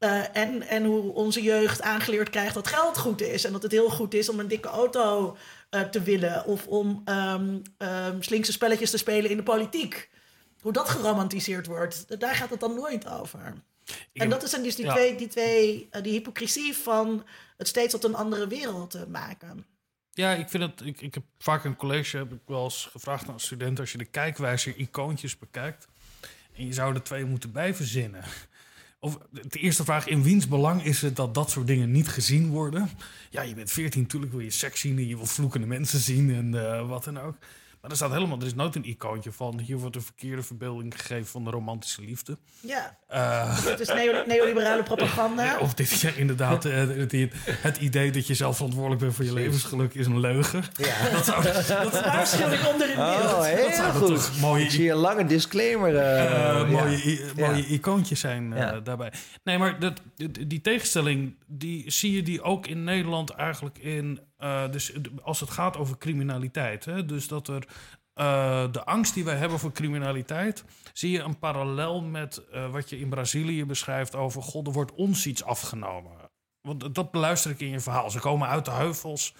Uh, 0.00 0.36
en, 0.36 0.62
en 0.62 0.84
hoe 0.84 1.12
onze 1.12 1.42
jeugd 1.42 1.82
aangeleerd 1.82 2.30
krijgt 2.30 2.54
dat 2.54 2.66
geld 2.66 2.98
goed 2.98 3.20
is. 3.20 3.44
En 3.44 3.52
dat 3.52 3.62
het 3.62 3.72
heel 3.72 3.88
goed 3.88 4.14
is 4.14 4.28
om 4.28 4.40
een 4.40 4.48
dikke 4.48 4.68
auto 4.68 5.36
uh, 5.70 5.80
te 5.80 6.02
willen. 6.02 6.44
Of 6.44 6.66
om 6.66 7.04
um, 7.04 7.62
slinkse 8.20 8.52
spelletjes 8.52 8.90
te 8.90 8.98
spelen 8.98 9.30
in 9.30 9.36
de 9.36 9.42
politiek. 9.42 10.10
Hoe 10.60 10.72
dat 10.72 10.88
geromantiseerd 10.88 11.66
wordt, 11.66 12.20
daar 12.20 12.34
gaat 12.34 12.50
het 12.50 12.60
dan 12.60 12.74
nooit 12.74 13.08
over. 13.08 13.54
Ik 14.12 14.22
en 14.22 14.28
dat 14.28 14.50
zijn 14.50 14.62
dus 14.62 14.76
die 14.76 14.84
ja. 14.84 14.92
twee, 14.92 15.16
die, 15.16 15.28
twee 15.28 15.88
uh, 15.92 16.02
die 16.02 16.12
hypocrisie 16.12 16.74
van 16.74 17.24
het 17.56 17.68
steeds 17.68 17.92
tot 17.92 18.04
een 18.04 18.14
andere 18.14 18.46
wereld 18.46 18.90
te 18.90 19.06
maken. 19.08 19.66
Ja, 20.12 20.32
ik 20.32 20.48
vind 20.48 20.62
het. 20.62 20.80
Ik, 20.84 21.00
ik 21.00 21.14
heb 21.14 21.24
vaak 21.38 21.64
in 21.64 21.70
een 21.70 21.76
college 21.76 22.16
heb 22.16 22.32
ik 22.32 22.40
wel 22.46 22.64
eens 22.64 22.88
gevraagd 22.90 23.28
aan 23.28 23.34
een 23.34 23.40
student 23.40 23.80
als 23.80 23.92
je 23.92 23.98
de 23.98 24.04
kijkwijzer 24.04 24.76
icoontjes 24.76 25.38
bekijkt 25.38 25.88
en 26.56 26.66
je 26.66 26.72
zou 26.72 26.94
er 26.94 27.02
twee 27.02 27.24
moeten 27.24 27.52
bij 27.52 27.74
verzinnen. 27.74 28.24
Of 29.00 29.18
de 29.30 29.58
eerste 29.58 29.84
vraag, 29.84 30.06
in 30.06 30.22
wiens 30.22 30.48
belang 30.48 30.84
is 30.84 31.02
het 31.02 31.16
dat 31.16 31.34
dat 31.34 31.50
soort 31.50 31.66
dingen 31.66 31.90
niet 31.90 32.08
gezien 32.08 32.50
worden? 32.50 32.90
Ja, 33.30 33.42
je 33.42 33.54
bent 33.54 33.70
14, 33.70 34.02
natuurlijk 34.02 34.32
wil 34.32 34.40
je 34.40 34.50
seks 34.50 34.80
zien 34.80 34.98
en 34.98 35.08
je 35.08 35.16
wil 35.16 35.26
vloekende 35.26 35.66
mensen 35.66 35.98
zien 35.98 36.34
en 36.34 36.54
eh, 36.54 36.88
wat 36.88 37.04
dan 37.04 37.18
ook. 37.18 37.36
Maar 37.86 37.94
er 37.94 38.00
staat 38.04 38.12
helemaal, 38.16 38.38
er 38.40 38.46
is 38.46 38.54
nooit 38.54 38.74
een 38.74 38.84
icoontje 38.88 39.32
van. 39.32 39.58
Hier 39.60 39.76
wordt 39.78 39.96
een 39.96 40.02
verkeerde 40.02 40.42
verbeelding 40.42 40.94
gegeven 41.00 41.26
van 41.26 41.44
de 41.44 41.50
romantische 41.50 42.02
liefde. 42.02 42.38
Ja, 42.60 42.98
Eh, 43.08 43.64
het 43.64 43.80
is 43.80 43.88
neo- 43.88 44.24
neoliberale 44.26 44.82
propaganda. 44.82 45.58
of 45.60 45.74
dit, 45.74 46.00
ja, 46.00 46.10
inderdaad, 46.16 46.64
eh, 46.64 46.74
het, 46.74 47.12
het, 47.12 47.32
het 47.46 47.76
idee 47.76 48.10
dat 48.10 48.26
je 48.26 48.34
zelf 48.34 48.56
verantwoordelijk 48.56 49.00
bent 49.00 49.14
voor 49.14 49.24
je 49.24 49.32
levensgeluk 49.32 49.94
is 49.94 50.06
een 50.06 50.20
leugen. 50.20 50.62
Ja. 50.76 51.08
Dat 51.12 51.24
zou, 51.24 51.42
dat, 51.42 51.66
Waarschuwing 52.04 52.64
onder 52.66 52.88
in 52.90 52.96
beeld. 52.96 53.32
Oh, 53.32 53.44
heel 53.44 53.72
zou 53.72 53.92
dat 53.92 54.02
goed. 54.02 54.08
toch 54.14 54.40
mooie- 54.40 54.64
Ik 54.64 54.70
zie 54.70 54.90
een 54.90 54.96
lange 54.96 55.26
disclaimer. 55.26 55.96
eh, 55.96 56.24
eh, 56.24 56.30
ja. 56.30 56.64
mooie, 56.64 56.96
i- 57.04 57.20
mooie 57.36 57.66
icoontjes 57.66 58.20
zijn 58.20 58.52
eh, 58.52 58.58
Ja. 58.58 58.80
daarbij. 58.80 59.12
Nee, 59.44 59.58
maar 59.58 59.78
dat, 59.80 60.00
die, 60.16 60.46
die 60.46 60.60
tegenstelling, 60.60 61.34
die 61.46 61.90
zie 61.90 62.12
je 62.12 62.22
die 62.22 62.42
ook 62.42 62.66
in 62.66 62.84
Nederland 62.84 63.30
eigenlijk 63.30 63.78
in... 63.78 64.20
eh, 64.46 64.70
dus 64.70 64.92
als 65.22 65.40
het 65.40 65.50
gaat 65.50 65.76
over 65.76 65.98
criminaliteit. 65.98 66.84
Hè, 66.84 67.04
dus 67.04 67.28
dat 67.28 67.48
er 67.48 67.66
eh, 68.14 68.72
de 68.72 68.84
angst 68.84 69.14
die 69.14 69.24
wij 69.24 69.36
hebben 69.36 69.58
voor 69.58 69.72
criminaliteit... 69.72 70.64
zie 70.92 71.10
je 71.10 71.20
een 71.20 71.38
parallel 71.38 72.02
met 72.02 72.42
eh, 72.50 72.70
wat 72.70 72.90
je 72.90 72.98
in 72.98 73.08
Brazilië 73.08 73.64
beschrijft 73.64 74.14
over... 74.14 74.42
god, 74.42 74.66
er 74.66 74.72
wordt 74.72 74.92
ons 74.92 75.26
iets 75.26 75.44
afgenomen. 75.44 76.12
Want 76.60 76.94
dat 76.94 77.10
beluister 77.10 77.50
ik 77.50 77.60
in 77.60 77.68
je 77.68 77.80
verhaal. 77.80 78.10
Ze 78.10 78.18
komen 78.18 78.48
uit 78.48 78.64
de 78.64 78.70
heuvels... 78.70 79.34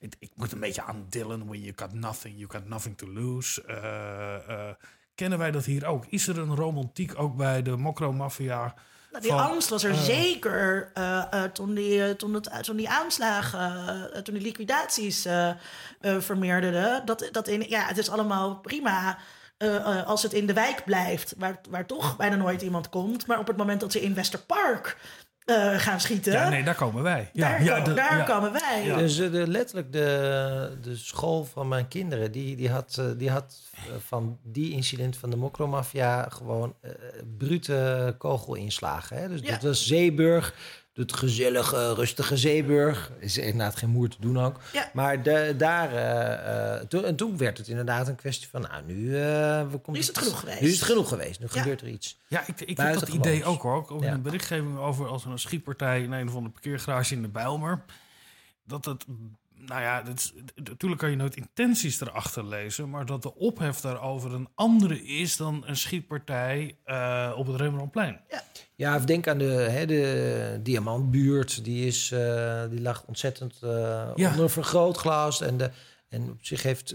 Ik, 0.00 0.14
ik 0.18 0.30
moet 0.34 0.52
een 0.52 0.60
beetje 0.60 0.82
aan 0.82 1.06
Dylan, 1.08 1.46
when 1.46 1.60
you 1.60 1.72
got 1.76 1.92
nothing, 1.92 2.38
you 2.38 2.50
got 2.50 2.68
nothing 2.68 2.98
to 2.98 3.12
lose. 3.12 3.62
Kennen 5.14 5.38
wij 5.38 5.50
dat 5.50 5.64
hier 5.64 5.86
ook? 5.86 6.06
Is 6.06 6.28
er 6.28 6.38
een 6.38 6.54
romantiek 6.54 7.20
ook 7.20 7.36
bij 7.36 7.62
de 7.62 7.76
Mokro-maffia? 7.76 8.74
Nou, 9.10 9.22
die 9.22 9.30
van- 9.30 9.40
angst 9.50 9.68
was 9.68 9.84
er 9.84 9.90
eh, 9.90 10.02
zeker 10.02 10.90
eh, 10.94 11.22
eh, 11.30 11.42
toen, 11.52 11.74
die, 11.74 12.04
eh, 12.04 12.10
toen, 12.10 12.34
het, 12.34 12.50
toen 12.64 12.76
die 12.76 12.88
aanslagen, 12.88 14.24
toen 14.24 14.34
die 14.34 14.42
liquidaties 14.42 15.26
vermeerderden. 16.00 17.06
Dat, 17.06 17.28
dat 17.32 17.48
in, 17.48 17.64
ja, 17.68 17.86
het 17.86 17.98
is 17.98 18.10
allemaal 18.10 18.56
prima 18.56 19.18
als 20.06 20.22
het 20.22 20.32
in 20.32 20.46
de 20.46 20.52
wijk 20.52 20.84
blijft, 20.84 21.34
waar, 21.36 21.60
waar 21.70 21.86
toch 21.86 22.16
bijna 22.16 22.36
nooit 22.36 22.62
iemand 22.62 22.88
komt. 22.88 23.26
Maar 23.26 23.38
op 23.38 23.46
het 23.46 23.56
moment 23.56 23.80
dat 23.80 23.92
ze 23.92 24.00
in 24.02 24.14
Westerpark 24.14 24.96
eh, 25.48 25.74
gaan 25.78 26.00
schieten, 26.00 26.32
Ja, 26.32 26.48
nee, 26.48 26.64
daar 26.64 26.74
komen 26.74 27.02
wij. 27.02 27.30
Ja, 27.32 27.48
daar, 27.48 27.64
ja, 27.64 27.78
ko- 27.78 27.84
de- 27.84 27.94
daar 27.94 28.16
ja. 28.18 28.24
komen 28.24 28.52
wij. 28.52 28.84
Ja. 28.84 28.96
Dus 28.96 29.18
eh, 29.18 29.30
de, 29.32 29.48
letterlijk 29.48 29.92
de, 29.92 30.76
de 30.82 30.96
school 30.96 31.44
van 31.44 31.68
mijn 31.68 31.88
kinderen, 31.88 32.32
die, 32.32 32.56
die 32.56 32.70
had, 32.70 32.96
eh, 32.98 33.04
die 33.16 33.30
had 33.30 33.56
van 34.06 34.38
die 34.42 34.72
incident 34.72 35.16
van 35.16 35.30
de 35.30 35.36
mokromafia 35.36 36.26
gewoon 36.28 36.74
brute 37.38 38.14
kogelinslagen. 38.18 39.16
Hè? 39.16 39.28
Dus 39.28 39.40
Ja. 39.40 39.50
dat 39.50 39.62
was 39.62 39.86
Zeeburg, 39.86 40.54
het 40.98 41.12
gezellige, 41.12 41.94
rustige 41.94 42.36
Zeeburg. 42.36 43.12
Is 43.18 43.38
inderdaad 43.38 43.76
geen 43.76 43.88
moer 43.90 44.08
te 44.08 44.16
doen 44.20 44.38
ook. 44.38 44.60
Ja. 44.72 44.90
Maar 44.92 45.22
de, 45.22 45.54
daar, 45.56 45.92
eh, 45.94 46.74
eh, 46.76 46.86
toen, 46.86 47.04
en 47.04 47.16
toen 47.16 47.36
werd 47.36 47.58
het 47.58 47.68
inderdaad 47.68 48.08
een 48.08 48.14
kwestie 48.16 48.48
van, 48.48 48.60
nou, 48.60 48.84
nu, 48.86 49.06
eh, 49.16 49.20
we 49.70 49.78
komt 49.82 49.86
Nu 49.86 49.98
is 49.98 50.06
het 50.06 50.18
genoeg 50.18 50.40
geweest. 50.40 50.60
Nu 50.60 50.68
is 50.68 50.74
het 50.74 50.84
genoeg 50.84 51.08
geweest, 51.08 51.40
nu 51.40 51.46
Ja. 51.50 51.60
gebeurt 51.60 51.80
er 51.80 51.88
iets. 51.88 52.18
Ja, 52.28 52.40
ik, 52.46 52.60
ik 52.60 52.76
heb 52.76 52.94
dat 52.94 53.08
idee 53.08 53.44
ook 53.44 53.62
hoor. 53.62 53.88
Ook 53.90 54.02
Ja. 54.02 54.12
een 54.12 54.22
berichtgeving 54.22 54.78
over 54.78 55.06
als 55.06 55.24
er 55.24 55.30
een 55.30 55.38
schietpartij 55.38 56.02
in 56.02 56.12
een 56.12 56.28
of 56.28 56.34
andere 56.34 56.52
parkeergarage 56.52 57.14
in 57.14 57.22
de 57.22 57.28
Bijlmer. 57.28 57.82
Dat 58.64 58.84
het, 58.84 59.04
nou 59.68 59.80
ja, 59.82 60.02
dat 60.02 60.14
is, 60.18 60.32
natuurlijk 60.54 61.00
kan 61.00 61.10
je 61.10 61.16
nooit 61.16 61.36
intenties 61.36 62.00
erachter 62.00 62.46
lezen. 62.46 62.90
Maar 62.90 63.06
dat 63.06 63.22
de 63.22 63.34
ophef 63.34 63.80
daarover 63.80 64.32
een 64.34 64.48
andere 64.54 65.02
is 65.04 65.36
dan 65.36 65.62
een 65.66 65.76
schietpartij 65.76 66.76
eh, 66.84 67.32
op 67.36 67.46
het 67.46 67.56
Rembrandtplein. 67.56 68.20
Ja, 68.74 68.96
of 68.96 69.04
denk 69.04 69.28
aan 69.28 69.38
de, 69.38 69.44
hè, 69.44 69.86
de 69.86 70.60
diamantbuurt. 70.62 71.64
Die, 71.64 71.86
is, 71.86 72.10
eh, 72.12 72.62
die 72.70 72.80
lag 72.80 73.04
ontzettend 73.06 73.58
eh, 73.62 74.10
Ja. 74.14 74.28
onder 74.28 74.40
een 74.42 74.50
vergrootglas. 74.50 75.40
En, 75.40 75.56
de, 75.56 75.70
en 76.08 76.30
op 76.30 76.38
zich 76.44 76.62
heeft 76.62 76.94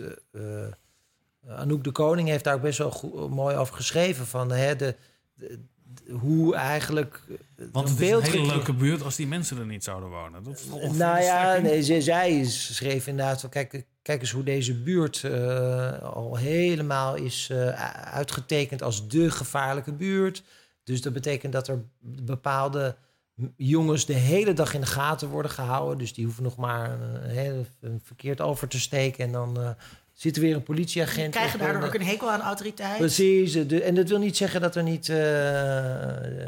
Anouk 1.48 1.84
de 1.84 1.92
Koning 1.92 2.28
heeft 2.28 2.44
daar 2.44 2.56
ook 2.56 2.62
best 2.62 2.78
wel 2.78 2.92
goed, 2.92 3.30
mooi 3.30 3.56
over 3.56 3.76
geschreven. 3.76 4.26
Van, 4.28 4.52
hè, 4.52 4.76
de- 4.76 4.96
de- 5.34 5.60
hoe 6.12 6.56
eigenlijk 6.56 7.22
eh, 7.28 7.66
Want 7.72 7.90
een 7.90 7.96
het 7.96 8.02
is 8.02 8.34
een 8.34 8.40
hele 8.40 8.56
leuke 8.56 8.74
buurt 8.74 9.04
als 9.04 9.16
die 9.16 9.28
mensen 9.28 9.58
er 9.58 9.66
niet 9.66 9.84
zouden 9.84 10.10
wonen. 10.10 10.44
Dat 10.44 10.60
is 10.60 10.98
Nou 10.98 11.22
ja, 11.22 11.58
nee, 11.58 12.02
zij 12.02 12.44
schreef 12.44 13.08
inderdaad 13.08 13.42
van... 13.42 13.50
Kijk, 13.50 13.86
kijk 14.02 14.22
eens 14.22 14.32
hoe 14.32 14.44
deze 14.44 14.82
buurt 14.82 15.24
eh, 15.24 16.00
al 16.02 16.36
helemaal 16.36 17.16
is 17.16 17.50
eh, 17.52 17.68
uitgetekend 18.14 18.82
als 18.82 19.08
de 19.08 19.32
gevaarlijke 19.32 19.94
buurt. 19.94 20.44
Dus 20.84 21.02
dat 21.02 21.14
betekent 21.14 21.54
dat 21.54 21.68
er 21.68 21.84
bepaalde 22.00 22.96
jongens 23.56 24.06
de 24.06 24.14
hele 24.14 24.54
dag 24.54 24.74
in 24.74 24.82
de 24.82 24.88
gaten 24.88 25.30
worden 25.30 25.52
gehouden. 25.52 25.98
Dus 25.98 26.14
die 26.14 26.26
hoeven 26.26 26.44
nog 26.44 26.58
maar 26.58 27.00
hè, 27.22 27.66
een 27.82 28.02
verkeerd 28.04 28.42
over 28.42 28.68
te 28.68 28.80
steken. 28.80 29.24
En 29.24 29.32
dan 29.32 29.76
zit 30.24 30.36
er 30.36 30.42
weer 30.42 30.56
een 30.56 30.64
politieagent. 30.64 31.32
krijgen 31.32 31.60
op 31.60 31.66
daardoor 31.66 31.84
ook 31.84 31.94
een 31.94 32.06
hekel 32.06 32.32
aan 32.32 32.42
autoriteit. 32.42 32.98
Precies. 32.98 33.56
en 33.56 33.96
dat 33.96 34.10
wil 34.10 34.20
niet 34.20 34.38
zeggen 34.38 34.62
dat 34.62 34.76
er 34.76 34.84
niet 34.84 35.10
eh, 35.10 35.18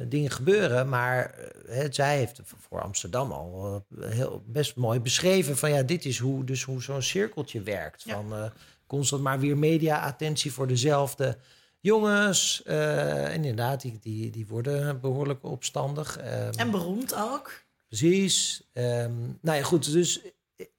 dingen 0.09 0.31
gebeuren. 0.31 0.89
Maar 0.89 1.33
eh, 1.67 1.85
zij 1.89 2.17
heeft 2.17 2.41
voor 2.69 2.81
Amsterdam 2.81 3.31
al 3.31 3.83
eh, 3.99 4.09
heel, 4.09 4.43
best 4.45 4.75
mooi 4.75 4.99
beschreven. 4.99 5.57
Van 5.57 5.71
ja, 5.71 5.81
dit 5.81 6.05
is 6.05 6.17
hoe, 6.17 6.43
dus 6.43 6.63
hoe 6.63 6.81
zo'n 6.81 7.01
cirkeltje 7.01 7.61
werkt. 7.61 8.03
Ja. 8.03 8.13
Van 8.13 8.51
constant 8.87 9.21
maar 9.21 9.39
weer 9.39 9.57
media-attentie 9.57 10.51
voor 10.51 10.67
dezelfde 10.67 11.37
jongens. 11.79 12.63
en 12.63 13.33
inderdaad, 13.33 13.81
die, 13.81 13.99
die, 14.01 14.29
die 14.29 14.47
worden 14.47 15.01
behoorlijk 15.01 15.43
opstandig. 15.43 16.17
Ehm, 16.17 16.51
En 16.55 16.71
beroemd 16.71 17.15
ook. 17.15 17.63
Precies. 17.87 18.63
Ehm, 18.73 19.13
nou 19.41 19.57
ja, 19.57 19.63
goed. 19.63 19.91
Dus 19.91 20.21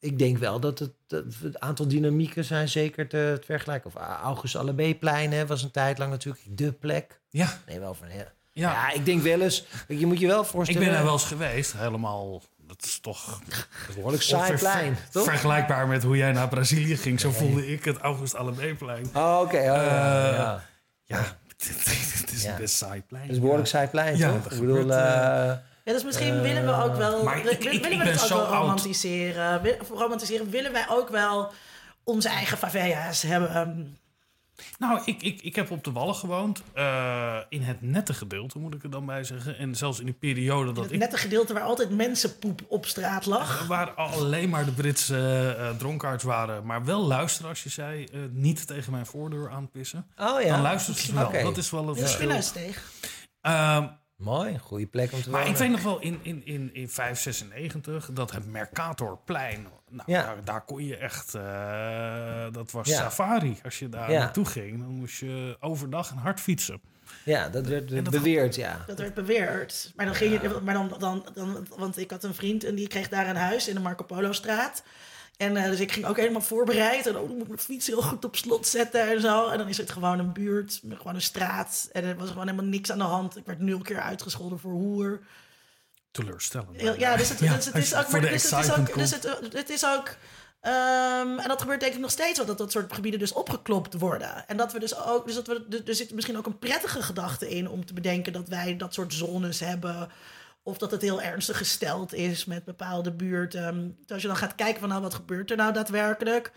ik 0.00 0.18
denk 0.18 0.38
wel 0.38 0.60
dat 0.60 0.78
het, 0.78 0.92
dat 1.06 1.24
het 1.42 1.60
aantal 1.60 1.88
dynamieken 1.88 2.44
zijn 2.44 2.68
zeker 2.68 3.08
te, 3.08 3.36
te 3.40 3.46
vergelijken. 3.46 3.90
Of 3.94 4.02
August 4.22 4.56
Allebeeplein 4.56 5.32
hè, 5.32 5.46
was 5.46 5.62
een 5.62 5.70
tijd 5.70 5.98
lang 5.98 6.10
natuurlijk 6.10 6.44
de 6.48 6.72
plek. 6.72 7.20
Ja, 7.30 7.58
Nee, 7.66 7.80
wel 7.80 7.94
van 7.94 8.08
ja, 8.08 8.14
Ja. 8.14 8.70
Ja, 8.72 8.92
ik 8.92 9.04
denk 9.04 9.22
wel 9.22 9.40
eens... 9.40 9.64
Je 9.88 10.06
moet 10.06 10.20
je 10.20 10.26
wel 10.26 10.40
Ik 10.40 10.46
voorstellen... 10.46 10.88
ben 10.88 10.98
er 10.98 11.04
wel 11.04 11.12
eens 11.12 11.24
geweest, 11.24 11.72
helemaal. 11.76 12.42
Dat 12.66 12.84
is 12.84 12.98
toch 13.00 13.40
behoorlijk 13.94 14.22
saai 14.22 14.56
plein, 14.56 14.96
toch? 15.10 15.24
vergelijkbaar 15.24 15.86
met 15.88 16.02
hoe 16.02 16.16
jij 16.16 16.32
naar 16.32 16.48
Brazilië 16.48 16.96
ging. 16.96 17.20
Zo 17.20 17.30
voelde 17.30 17.66
ik 17.72 17.84
het 17.84 17.96
August 17.98 18.34
Allemeplein. 18.34 19.06
Oh, 19.14 19.40
oké. 19.42 19.56
oh, 19.56 19.62
ja, 19.64 20.30
Eh, 20.30 20.36
ja. 20.36 20.64
Ja, 21.04 21.18
het 22.20 22.32
is 22.32 22.44
een 22.44 22.56
best 22.58 22.76
saai 22.76 23.02
plein. 23.02 23.22
Het 23.22 23.32
is 23.32 23.40
behoorlijk 23.40 23.68
saai 23.68 23.86
plein, 23.88 24.16
Ja, 24.16 24.32
toch? 24.32 24.52
Ik 24.52 24.60
bedoel... 24.60 24.92
eh, 24.92 25.52
Ja, 25.86 25.92
dus 25.92 26.04
misschien 26.04 26.40
willen 26.40 26.64
we 26.66 26.82
ook 26.82 26.96
wel, 26.96 27.22
maar 27.24 27.36
ik- 27.36 27.42
willen 27.42 27.74
ik 27.74 28.02
we 28.02 28.08
het 28.08 28.22
ook 28.22 28.28
wel 28.28 28.46
romantiseren. 28.60 29.62
Wil- 29.62 29.76
romantiseren. 29.94 30.50
Willen 30.50 30.72
wij 30.72 30.86
ook 30.88 31.08
wel 31.08 31.52
onze 32.04 32.28
eigen 32.28 32.58
favelas 32.58 33.22
hebben? 33.22 33.50
ehm, 33.54 33.84
Nou, 34.78 35.00
ik, 35.04 35.22
ik, 35.22 35.42
ik 35.42 35.56
heb 35.56 35.70
op 35.70 35.84
de 35.84 35.92
Wallen 35.92 36.14
gewoond. 36.14 36.62
eh, 36.72 37.36
in 37.48 37.62
het 37.62 37.82
nette 37.82 38.14
gedeelte, 38.14 38.58
moet 38.58 38.74
ik 38.74 38.82
er 38.82 38.90
dan 38.90 39.06
bij 39.06 39.24
zeggen. 39.24 39.58
En 39.58 39.74
zelfs 39.74 39.98
in 39.98 40.04
die 40.04 40.14
periode 40.14 40.72
dat 40.72 40.84
het 40.84 40.92
ik... 40.92 40.98
nette 40.98 41.16
gedeelte 41.16 41.52
waar 41.52 41.62
altijd 41.62 41.90
mensenpoep 41.90 42.60
op 42.68 42.86
straat 42.86 43.26
lag. 43.26 43.66
Waar 43.66 43.90
alleen 43.90 44.48
maar 44.48 44.64
de 44.64 44.72
Britse 44.72 45.54
eh 45.58 45.70
dronkaards 45.78 46.24
waren. 46.24 46.66
Maar 46.66 46.84
wel 46.84 47.06
luisteren 47.06 47.48
als 47.50 47.62
je 47.62 47.68
zei, 47.68 48.04
eh, 48.04 48.20
niet 48.30 48.66
tegen 48.66 48.92
mijn 48.92 49.06
voordeur 49.06 49.50
aanpissen. 49.50 50.06
Oh 50.16 50.40
ja. 50.40 50.48
Dan 50.48 50.60
luistert 50.62 50.96
ze 50.98 51.14
wel. 51.14 51.32
Dat 51.42 51.56
is 51.56 51.70
wel 51.70 51.88
een 51.88 51.94
de 51.94 52.00
verschil. 52.00 52.28
Mooi, 54.16 54.58
goede 54.58 54.86
plek 54.86 55.12
om 55.12 55.22
te 55.22 55.30
maar 55.30 55.38
wonen. 55.40 55.54
ik 55.54 55.60
weet 55.60 55.70
nog 55.70 55.82
wel 55.82 56.00
in, 56.00 56.18
in, 56.22 56.42
in, 56.46 56.70
in 56.74 56.88
596 56.88 58.10
dat 58.12 58.30
het 58.30 58.46
Mercatorplein. 58.52 59.66
Nou, 59.90 60.12
Ja. 60.12 60.22
daar, 60.22 60.44
daar 60.44 60.64
kon 60.64 60.84
je 60.84 60.96
echt. 60.96 61.34
eh, 61.34 62.46
dat 62.52 62.70
was 62.70 62.88
Ja. 62.88 62.96
safari. 62.96 63.58
Als 63.64 63.78
je 63.78 63.88
daar 63.88 64.10
Ja. 64.12 64.18
naartoe 64.18 64.44
ging, 64.46 64.80
dan 64.80 64.88
moest 64.88 65.18
je 65.18 65.56
overdag 65.60 66.10
en 66.10 66.16
hard 66.16 66.40
fietsen. 66.40 66.80
Ja, 67.24 67.48
dat 67.48 67.66
werd 67.66 67.88
dat- 67.88 68.10
beweerd, 68.10 68.54
ja. 68.54 68.84
Dat 68.86 68.98
werd 68.98 69.14
beweerd. 69.14 69.92
Maar 69.96 70.06
dan 70.06 70.14
ging 70.14 70.40
je, 70.42 70.60
maar 70.64 70.74
dan, 70.74 70.94
dan, 70.98 71.26
dan, 71.34 71.66
want 71.76 71.98
ik 71.98 72.10
had 72.10 72.24
een 72.24 72.34
vriend 72.34 72.64
en 72.64 72.74
die 72.74 72.88
kreeg 72.88 73.08
daar 73.08 73.28
een 73.28 73.36
huis 73.36 73.68
in 73.68 73.74
de 73.74 73.80
Marco 73.80 74.04
Polo 74.04 74.32
straat. 74.32 74.82
En 75.36 75.56
eh, 75.56 75.64
dus 75.64 75.80
ik 75.80 75.92
ging 75.92 76.06
ook 76.06 76.16
helemaal 76.16 76.40
voorbereid. 76.42 77.06
En 77.06 77.16
ook 77.16 77.28
moet 77.28 77.40
ik 77.40 77.46
mijn 77.48 77.58
fiets 77.58 77.86
heel 77.86 78.02
goed 78.02 78.24
op 78.24 78.36
slot 78.36 78.66
zetten 78.66 79.08
en 79.10 79.20
zo. 79.20 79.48
En 79.48 79.58
dan 79.58 79.68
is 79.68 79.76
het 79.76 79.90
gewoon 79.90 80.18
een 80.18 80.32
buurt, 80.32 80.80
gewoon 80.96 81.14
een 81.14 81.22
straat. 81.22 81.88
En 81.92 82.04
er 82.04 82.16
was 82.16 82.28
gewoon 82.28 82.46
helemaal 82.48 82.70
niks 82.70 82.90
aan 82.92 82.98
de 82.98 83.04
hand. 83.04 83.36
Ik 83.36 83.46
werd 83.46 83.58
nul 83.60 83.78
keer 83.80 84.00
uitgescholden 84.00 84.58
voor 84.58 84.72
hoer. 84.72 85.20
Teleurstellend. 86.10 86.80
Ja, 86.80 86.94
ja, 86.98 87.16
dus 87.16 87.28
het, 87.28 87.38
Ja, 87.38 87.54
dus 87.54 87.64
het 87.64 87.74
is 87.74 87.94
ook... 87.94 88.10
Maar 88.10 88.20
dus 88.20 88.50
het 88.50 88.64
is 88.64 88.72
ook, 88.78 88.94
dus 88.94 89.10
het, 89.10 89.38
het 89.52 89.70
is 89.70 89.86
ook 89.86 90.16
en 90.60 91.48
dat 91.48 91.60
gebeurt 91.60 91.80
denk 91.80 91.94
ik 91.94 92.00
nog 92.00 92.10
steeds 92.10 92.36
wel, 92.36 92.46
dat 92.46 92.58
dat 92.58 92.72
soort 92.72 92.92
gebieden 92.92 93.20
dus 93.20 93.32
opgeklopt 93.32 93.98
worden. 93.98 94.48
En 94.48 94.56
dat 94.56 94.72
we 94.72 94.78
dus 94.78 94.96
ook, 94.98 95.26
dus 95.26 95.34
dat 95.34 95.46
we, 95.46 95.66
er- 95.70 95.88
er 95.88 95.94
zit 95.94 96.14
misschien 96.14 96.36
ook 96.36 96.46
een 96.46 96.58
prettige 96.58 97.02
gedachte 97.02 97.48
in 97.48 97.68
om 97.68 97.84
te 97.86 97.92
bedenken 97.94 98.32
dat 98.32 98.48
wij 98.48 98.76
dat 98.76 98.94
soort 98.94 99.12
zones 99.14 99.60
hebben. 99.60 100.08
Of 100.66 100.78
dat 100.78 100.90
het 100.90 101.02
heel 101.02 101.22
ernstig 101.22 101.56
gesteld 101.56 102.14
is 102.14 102.44
met 102.44 102.64
bepaalde 102.64 103.12
buurten. 103.12 103.96
Dus 104.00 104.10
als 104.12 104.22
je 104.22 104.28
dan 104.28 104.36
gaat 104.36 104.54
kijken 104.54 104.80
van 104.80 104.88
nou, 104.88 105.02
wat 105.02 105.14
gebeurt 105.14 105.50
er 105.50 105.56
nou 105.56 105.72
daadwerkelijk? 105.72 106.52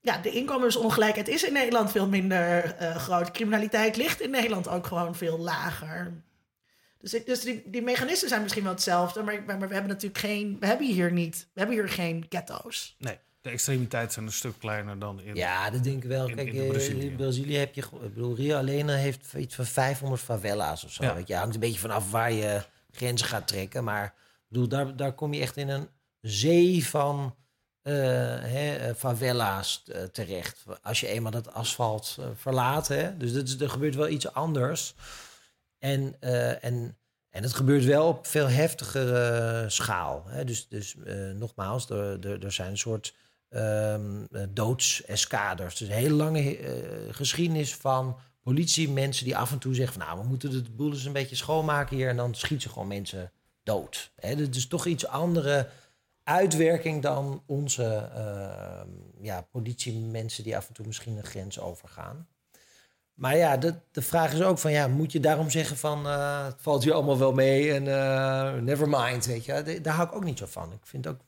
Ja, 0.00 0.18
de 0.18 0.30
inkomensongelijkheid 0.30 1.28
is 1.28 1.44
in 1.44 1.52
Nederland 1.52 1.90
veel 1.90 2.08
minder 2.08 2.64
eh, 2.74 2.96
groot. 2.96 3.30
Criminaliteit 3.30 3.96
ligt 3.96 4.20
in 4.20 4.30
Nederland 4.30 4.68
ook 4.68 4.86
gewoon 4.86 5.14
veel 5.14 5.38
lager. 5.38 6.12
Dus, 7.00 7.14
ik, 7.14 7.26
dus 7.26 7.40
die, 7.40 7.62
die 7.66 7.82
mechanismen 7.82 8.28
zijn 8.28 8.42
misschien 8.42 8.62
wel 8.62 8.72
hetzelfde, 8.72 9.22
maar, 9.22 9.42
maar, 9.46 9.58
maar 9.58 9.68
we 9.68 9.74
hebben 9.74 9.92
natuurlijk 9.92 10.20
geen, 10.20 10.56
we 10.60 10.66
hebben 10.66 10.86
hier 10.86 11.12
niet, 11.12 11.46
we 11.52 11.60
hebben 11.60 11.76
hier 11.78 11.88
geen 11.88 12.26
ghetto's. 12.28 12.96
Nee, 12.98 13.18
de 13.40 13.50
extremiteiten 13.50 14.12
zijn 14.12 14.26
een 14.26 14.32
stuk 14.32 14.58
kleiner 14.58 14.98
dan 14.98 15.20
in. 15.20 15.34
Ja, 15.34 15.70
dat 15.70 15.84
denk 15.84 16.02
ik 16.02 16.08
wel. 16.08 16.28
in- 16.28 16.36
Kijk, 16.36 16.52
in 16.52 16.62
eh, 16.62 16.68
Brazilië. 16.68 17.06
in 17.06 17.16
Brazilië 17.16 17.56
heb 17.56 17.74
je... 17.74 17.80
Ik 17.82 18.14
bedoel, 18.14 18.34
Rio 18.36 18.56
alleen 18.58 18.88
heeft 18.88 19.32
iets 19.36 19.54
van 19.54 19.66
500 19.66 20.22
favela's 20.22 20.84
of 20.84 20.92
zo. 20.92 21.04
Ja. 21.04 21.14
Weet 21.14 21.28
je, 21.28 21.34
hangt 21.34 21.54
een 21.54 21.60
beetje 21.60 21.80
vanaf 21.80 22.10
waar 22.10 22.32
je 22.32 22.62
grenzen 22.92 23.26
gaat 23.26 23.48
trekken. 23.48 23.84
Maar 23.84 24.14
bedoel, 24.48 24.68
daar, 24.68 24.96
daar 24.96 25.12
kom 25.12 25.34
je 25.34 25.40
echt 25.40 25.56
in 25.56 25.68
een 25.68 25.88
zee 26.20 26.86
van 26.86 27.36
eh, 27.82 27.94
hè, 28.40 28.76
eh, 28.76 28.94
favela's 28.94 29.82
eh, 29.86 30.02
terecht. 30.02 30.64
Als 30.82 31.00
je 31.00 31.06
eenmaal 31.06 31.30
dat 31.30 31.52
asfalt 31.52 32.18
verlaat. 32.34 32.88
Hè? 32.88 33.16
Dus 33.16 33.32
dat 33.32 33.60
er 33.60 33.70
gebeurt 33.70 33.94
wel 33.94 34.08
iets 34.08 34.32
anders. 34.32 34.94
En, 35.78 36.20
en, 36.60 36.96
en 37.30 37.42
het 37.42 37.52
gebeurt 37.52 37.84
wel 37.84 38.08
op 38.08 38.26
veel 38.26 38.48
heftigere 38.48 39.64
schaal. 39.68 40.24
Hè? 40.26 40.44
Dus, 40.44 40.68
dus 40.68 40.96
nogmaals, 41.34 41.90
er, 41.90 42.26
er, 42.26 42.44
er 42.44 42.52
zijn 42.52 42.70
een 42.70 42.78
soort 42.78 43.14
eh, 43.48 43.96
doodseskaders. 44.48 45.76
Dus 45.76 45.88
een 45.88 45.94
hele 45.94 46.14
lange 46.14 46.58
geschiedenis 47.10 47.74
van 47.74 48.18
politiemensen 48.42 49.24
die 49.24 49.36
af 49.36 49.52
en 49.52 49.58
toe 49.58 49.74
zeggen 49.74 49.98
van... 49.98 50.06
nou, 50.06 50.20
we 50.20 50.28
moeten 50.28 50.50
de 50.50 50.70
boel 50.70 50.92
eens 50.92 51.04
een 51.04 51.12
beetje 51.12 51.36
schoonmaken 51.36 51.96
hier... 51.96 52.08
en 52.08 52.16
dan 52.16 52.34
schieten 52.34 52.60
ze 52.60 52.68
gewoon 52.68 52.88
mensen 52.88 53.32
dood. 53.62 54.12
Hè? 54.16 54.36
Dat 54.36 54.54
is 54.54 54.68
toch 54.68 54.86
iets 54.86 55.06
andere 55.06 55.68
uitwerking 56.24 57.02
dan 57.02 57.42
onze 57.46 58.10
ehm, 58.14 58.88
ja, 59.20 59.40
politiemensen... 59.40 60.44
die 60.44 60.56
af 60.56 60.68
en 60.68 60.74
toe 60.74 60.86
misschien 60.86 61.16
een 61.16 61.24
grens 61.24 61.60
overgaan. 61.60 62.26
Maar 63.14 63.36
ja, 63.36 63.56
de, 63.56 63.74
de 63.92 64.02
vraag 64.02 64.32
is 64.32 64.42
ook 64.42 64.58
van, 64.58 64.72
ja, 64.72 64.88
moet 64.88 65.12
je 65.12 65.20
daarom 65.20 65.50
zeggen 65.50 65.76
van, 65.76 66.06
eh, 66.06 66.44
het 66.44 66.56
valt 66.58 66.84
hier 66.84 66.92
allemaal 66.92 67.18
wel 67.18 67.32
mee 67.32 67.72
en 67.72 67.88
eh 67.88 68.52
never 68.52 68.88
mind, 68.88 69.26
weet 69.26 69.44
je. 69.44 69.80
Daar 69.82 69.94
hou 69.94 70.08
ik 70.08 70.14
ook 70.14 70.24
niet 70.24 70.38
zo 70.38 70.46
van. 70.46 70.72
Ik 70.72 70.86
vind 70.86 71.04
het 71.04 71.14
ook 71.14 71.20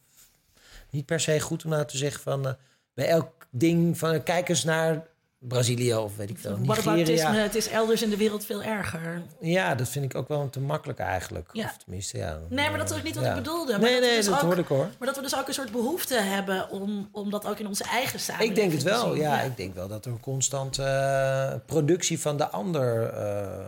niet 0.91 1.07
per 1.07 1.21
se 1.21 1.41
goed 1.41 1.65
om 1.65 1.71
nou 1.71 1.87
te 1.87 1.97
zeggen 1.97 2.23
van, 2.23 2.47
eh, 2.47 2.53
bij 2.95 3.09
elk 3.09 3.47
ding 3.51 3.99
van, 3.99 4.23
kijk 4.23 4.49
eens 4.49 4.65
naar 4.65 5.07
Brazilië 5.49 5.95
of 5.95 6.17
weet 6.17 6.31
ik 6.31 6.39
veel, 6.39 6.57
Nigeria. 6.59 7.33
het 7.33 7.55
is 7.55 7.69
elders 7.69 8.03
in 8.03 8.11
de 8.11 8.17
wereld 8.17 8.45
veel 8.45 8.63
erger. 8.63 9.23
Ja, 9.41 9.75
dat 9.75 9.89
vind 9.89 10.05
ik 10.05 10.15
ook 10.15 10.29
wel 10.29 10.51
te 10.51 10.61
makkelijk 10.61 10.99
eigenlijk. 10.99 11.49
Ja. 11.53 11.65
Of 11.65 11.77
tenminste, 11.77 12.19
ja. 12.19 12.39
Nee, 12.49 12.69
maar 12.71 12.79
dat 12.79 12.91
is 12.91 12.97
ook 12.97 13.03
niet 13.03 13.15
wat 13.15 13.25
Ja. 13.25 13.31
ik 13.31 13.37
bedoelde. 13.37 13.73
Maar 13.73 13.81
Nee, 13.81 13.93
dat 13.93 14.01
nee, 14.09 14.17
dus 14.17 14.25
dat 14.25 14.35
ook- 14.35 14.41
hoorde 14.41 14.61
ik 14.61 14.67
hoor. 14.69 14.89
Maar 14.99 15.07
dat 15.09 15.17
we 15.17 15.23
dus 15.23 15.37
ook 15.37 15.49
een 15.49 15.55
soort 15.55 15.73
behoefte 15.73 16.21
hebben 16.21 16.71
om, 16.71 17.09
om 17.13 17.31
dat 17.31 17.47
ook 17.47 17.59
in 17.59 17.67
onze 17.67 17.85
eigen 17.85 18.21
samenleving 18.21 18.59
Ik 18.59 18.63
denk 18.65 18.73
het 18.83 18.83
wel, 18.93 19.15
ja, 19.15 19.41
Ik 19.41 19.57
denk 19.57 19.75
wel 19.75 19.89
dat 19.89 20.05
er 20.05 20.11
een 20.13 20.21
constante 20.21 20.83
eh, 20.83 21.55
productie 21.67 22.21
van 22.21 22.37
de 22.37 22.49
ander 22.49 23.09
eh, 23.09 23.67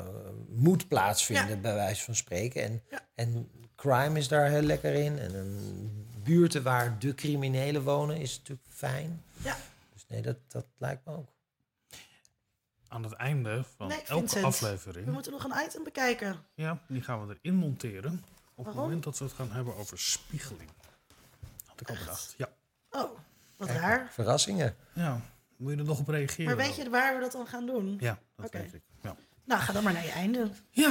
moet 0.49 0.89
plaatsvinden, 0.89 1.61
bij 1.61 1.75
wijze 1.75 2.03
van 2.05 2.15
spreken. 2.15 2.63
En, 2.63 2.83
en 3.15 3.49
crime 3.77 4.19
is 4.19 4.29
daar 4.29 4.49
heel 4.51 4.63
lekker 4.63 4.93
in. 4.95 5.19
En 5.19 5.35
een 5.35 6.05
buurten 6.23 6.63
waar 6.63 6.97
de 6.99 7.15
criminelen 7.15 7.83
wonen 7.83 8.17
is 8.17 8.37
natuurlijk 8.39 8.69
fijn. 8.75 9.23
Ja. 9.37 9.57
Dus 9.93 10.05
nee, 10.09 10.21
dat, 10.23 10.37
dat 10.49 10.65
lijkt 10.79 11.05
me 11.05 11.13
ook. 11.13 11.35
Aan 12.89 13.03
het 13.03 13.13
einde 13.13 13.65
van 13.77 13.89
Nee, 13.89 13.99
elke 14.03 14.21
Vincent, 14.21 14.45
aflevering. 14.45 15.07
We 15.07 15.13
moeten 15.13 15.33
nog 15.33 15.45
een 15.45 15.65
item 15.67 15.85
bekijken. 15.85 16.37
Ja, 16.55 16.79
die 16.89 17.03
gaan 17.03 17.27
we 17.27 17.37
erin 17.43 17.55
monteren. 17.59 18.25
Op 18.55 18.67
het 18.67 18.75
moment 18.75 19.03
dat 19.05 19.19
we 19.19 19.25
het 19.25 19.33
gaan 19.35 19.51
hebben 19.51 19.77
over 19.77 19.99
spiegeling. 19.99 20.71
Had 21.67 21.81
ik 21.81 21.89
al 21.89 21.97
bedacht. 21.97 22.35
Ja. 22.37 22.49
Oh, 22.91 23.19
wat 23.57 23.69
raar. 23.69 24.09
Verrassingen. 24.13 24.77
ja. 24.93 25.21
Moet 25.57 25.73
je 25.73 25.79
er 25.79 25.85
nog 25.85 25.99
op 25.99 26.09
reageren? 26.09 26.45
Maar 26.45 26.57
weet 26.67 26.77
dan? 26.77 26.85
je 26.85 26.91
waar 26.91 27.15
we 27.15 27.21
dat 27.21 27.33
dan 27.33 27.47
gaan 27.47 27.67
doen? 27.67 27.97
Ja, 28.01 28.19
dat 28.37 28.47
Oké. 28.47 28.59
weet 28.59 28.75
ik. 28.75 28.83
Ja. 29.03 29.17
Nou, 29.45 29.61
ga 29.61 29.73
dan 29.73 29.83
maar 29.83 29.93
naar 29.93 30.05
je 30.05 30.11
einde. 30.11 30.51
Ja. 30.71 30.91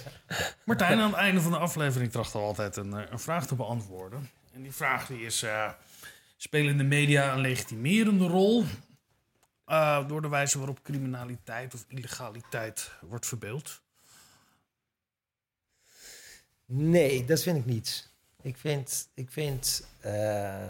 Martijn, 0.64 0.98
aan 1.00 1.10
het 1.10 1.18
einde 1.18 1.40
van 1.40 1.50
de 1.50 1.58
aflevering 1.58 2.12
tracht 2.12 2.34
al 2.34 2.42
altijd 2.44 2.76
een, 2.76 2.94
eh, 2.94 3.10
een 3.10 3.18
vraag 3.18 3.46
te 3.46 3.54
beantwoorden. 3.54 4.30
En 4.52 4.62
die 4.62 4.72
vraag 4.72 5.06
die 5.06 5.20
is, 5.20 5.42
eh, 5.42 5.70
spelen 6.36 6.76
de 6.76 6.84
media 6.84 7.32
een 7.32 7.40
legitimerende 7.40 8.26
rol... 8.26 8.64
eh, 9.66 10.08
door 10.08 10.22
de 10.22 10.28
wijze 10.28 10.58
waarop 10.58 10.82
criminaliteit 10.82 11.74
of 11.74 11.84
illegaliteit 11.88 12.90
wordt 13.00 13.26
verbeeld? 13.26 13.80
Nee, 16.64 17.24
dat 17.24 17.42
vind 17.42 17.58
ik 17.58 17.64
niet. 17.64 18.10
Ik 18.42 18.56
vind, 18.56 19.08
ik 19.14 19.30
vind 19.30 19.86
eh, 20.00 20.68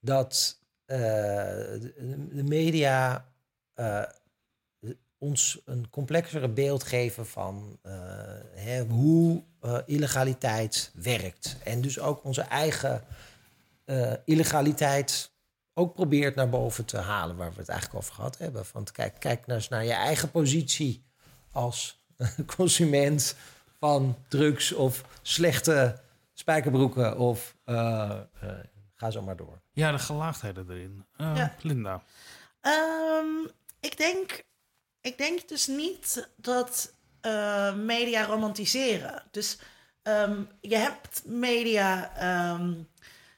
dat 0.00 0.58
eh, 0.84 0.96
de, 0.96 2.42
media 2.44 3.28
ons 5.18 5.60
een 5.64 5.90
complexere 5.90 6.48
beeld 6.48 6.82
geven 6.82 7.26
van 7.26 7.78
hè, 8.54 8.84
hoe 8.84 9.42
illegaliteit 9.86 10.90
werkt. 10.94 11.56
En 11.64 11.80
dus 11.80 11.98
ook 11.98 12.24
onze 12.24 12.42
eigen 12.42 13.04
illegaliteit 14.24 15.33
ook 15.74 15.94
probeert 15.94 16.34
naar 16.34 16.48
boven 16.48 16.84
te 16.84 16.98
halen, 16.98 17.36
waar 17.36 17.52
we 17.52 17.58
het 17.58 17.68
eigenlijk 17.68 18.00
over 18.00 18.14
gehad 18.14 18.38
hebben. 18.38 18.66
Van 18.66 18.86
kijk, 18.92 19.14
kijk 19.18 19.46
nou 19.46 19.58
eens 19.58 19.68
naar 19.68 19.84
je 19.84 19.92
eigen 19.92 20.30
positie 20.30 21.04
als 21.52 22.04
consument 22.56 23.36
van 23.78 24.16
drugs 24.28 24.72
of 24.72 25.04
slechte 25.22 26.00
spijkerbroeken 26.32 27.18
of 27.18 27.56
eh, 27.64 28.10
eh, 28.40 28.48
ga 28.94 29.10
zo 29.10 29.22
maar 29.22 29.36
door. 29.36 29.60
Ja, 29.72 29.92
de 29.92 29.98
gelaagdheden 29.98 30.70
erin. 30.70 31.06
Eh, 31.16 31.32
Ja. 31.36 31.54
Linda. 31.60 32.02
Ehm, 32.60 33.46
ik, 33.80 33.96
denk, 33.96 34.44
ik 35.00 35.18
denk 35.18 35.48
dus 35.48 35.66
niet 35.66 36.28
dat 36.36 36.92
eh, 37.20 37.74
media 37.74 38.24
romantiseren. 38.24 39.22
Dus 39.30 39.58
ehm, 40.02 40.42
je 40.60 40.76
hebt 40.76 41.22
media 41.24 42.16
ehm, 42.16 42.72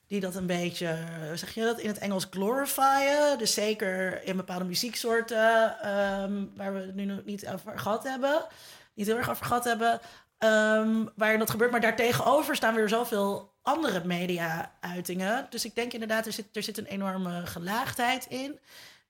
die 0.06 0.20
dat 0.20 0.34
een 0.34 0.46
beetje, 0.46 0.98
hoe 1.26 1.36
zeg 1.36 1.54
je 1.54 1.62
dat, 1.62 1.80
in 1.80 1.88
het 1.88 1.98
Engels 1.98 2.26
glorifyen. 2.30 3.38
Dus 3.38 3.54
zeker 3.54 4.22
in 4.24 4.36
bepaalde 4.36 4.64
muzieksoorten, 4.64 5.78
ehm, 5.80 6.44
waar 6.56 6.72
we 6.72 6.78
het 6.78 6.94
nu 6.94 7.04
nog 7.04 7.24
niet 7.24 7.48
over 7.48 7.78
gehad 7.78 8.04
hebben. 8.04 8.46
niet 8.94 9.06
heel 9.06 9.16
erg 9.16 9.30
over 9.30 9.46
gehad 9.46 9.64
hebben, 9.64 10.00
ehm, 10.38 11.04
waarin 11.14 11.38
dat 11.38 11.50
gebeurt. 11.50 11.70
Maar 11.70 11.80
daartegenover 11.80 12.56
staan 12.56 12.74
weer 12.74 12.88
zoveel 12.88 13.54
andere 13.62 14.04
media-uitingen. 14.04 15.46
Dus 15.50 15.64
ik 15.64 15.74
denk 15.74 15.92
inderdaad, 15.92 16.26
er 16.26 16.32
zit, 16.32 16.56
er 16.56 16.62
zit 16.62 16.78
een 16.78 16.86
enorme 16.86 17.46
gelaagdheid 17.46 18.26
in. 18.28 18.58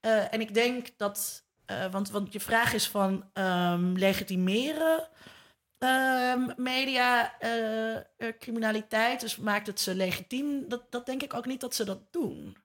Eh, 0.00 0.32
en 0.32 0.40
ik 0.40 0.54
denk 0.54 0.88
dat, 0.96 1.42
eh, 1.64 1.86
want, 1.90 2.10
want 2.10 2.32
je 2.32 2.40
vraag 2.40 2.72
is 2.72 2.88
van 2.88 3.24
ehm, 3.32 3.92
legitimeren 3.92 5.08
ehm, 5.78 6.50
media 6.56 7.38
eh, 7.38 8.28
criminaliteit, 8.38 9.20
dus 9.20 9.36
maakt 9.36 9.66
het 9.66 9.80
ze 9.80 9.94
legitiem? 9.94 10.68
Dat, 10.68 10.82
dat 10.90 11.06
denk 11.06 11.22
ik 11.22 11.34
ook 11.34 11.46
niet 11.46 11.60
dat 11.60 11.74
ze 11.74 11.84
dat 11.84 12.12
doen. 12.12 12.56